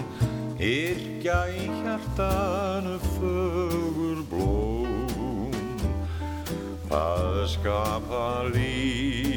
yrkja 1.20 1.40
í 1.52 1.68
hjartanu 1.82 2.96
fögur 3.18 4.22
blóm. 4.30 5.52
Það 6.88 7.46
skapa 7.52 8.48
lífinu 8.48 9.29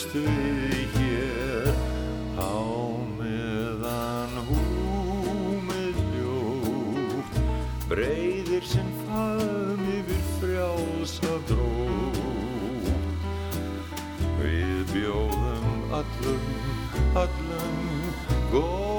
finnumst 0.00 0.14
við 0.14 0.94
hér 0.96 1.74
á 2.40 2.56
meðan 3.18 4.32
húmið 4.48 5.98
ljótt 6.14 7.36
breyðir 7.90 8.64
sinn 8.64 8.88
faðm 9.04 9.84
yfir 9.98 10.22
frjálsa 10.38 11.36
drótt. 11.50 12.20
Við 14.40 14.94
bjóðum 14.94 15.92
allum, 15.92 16.46
allum 17.14 17.82
góða 18.54 18.89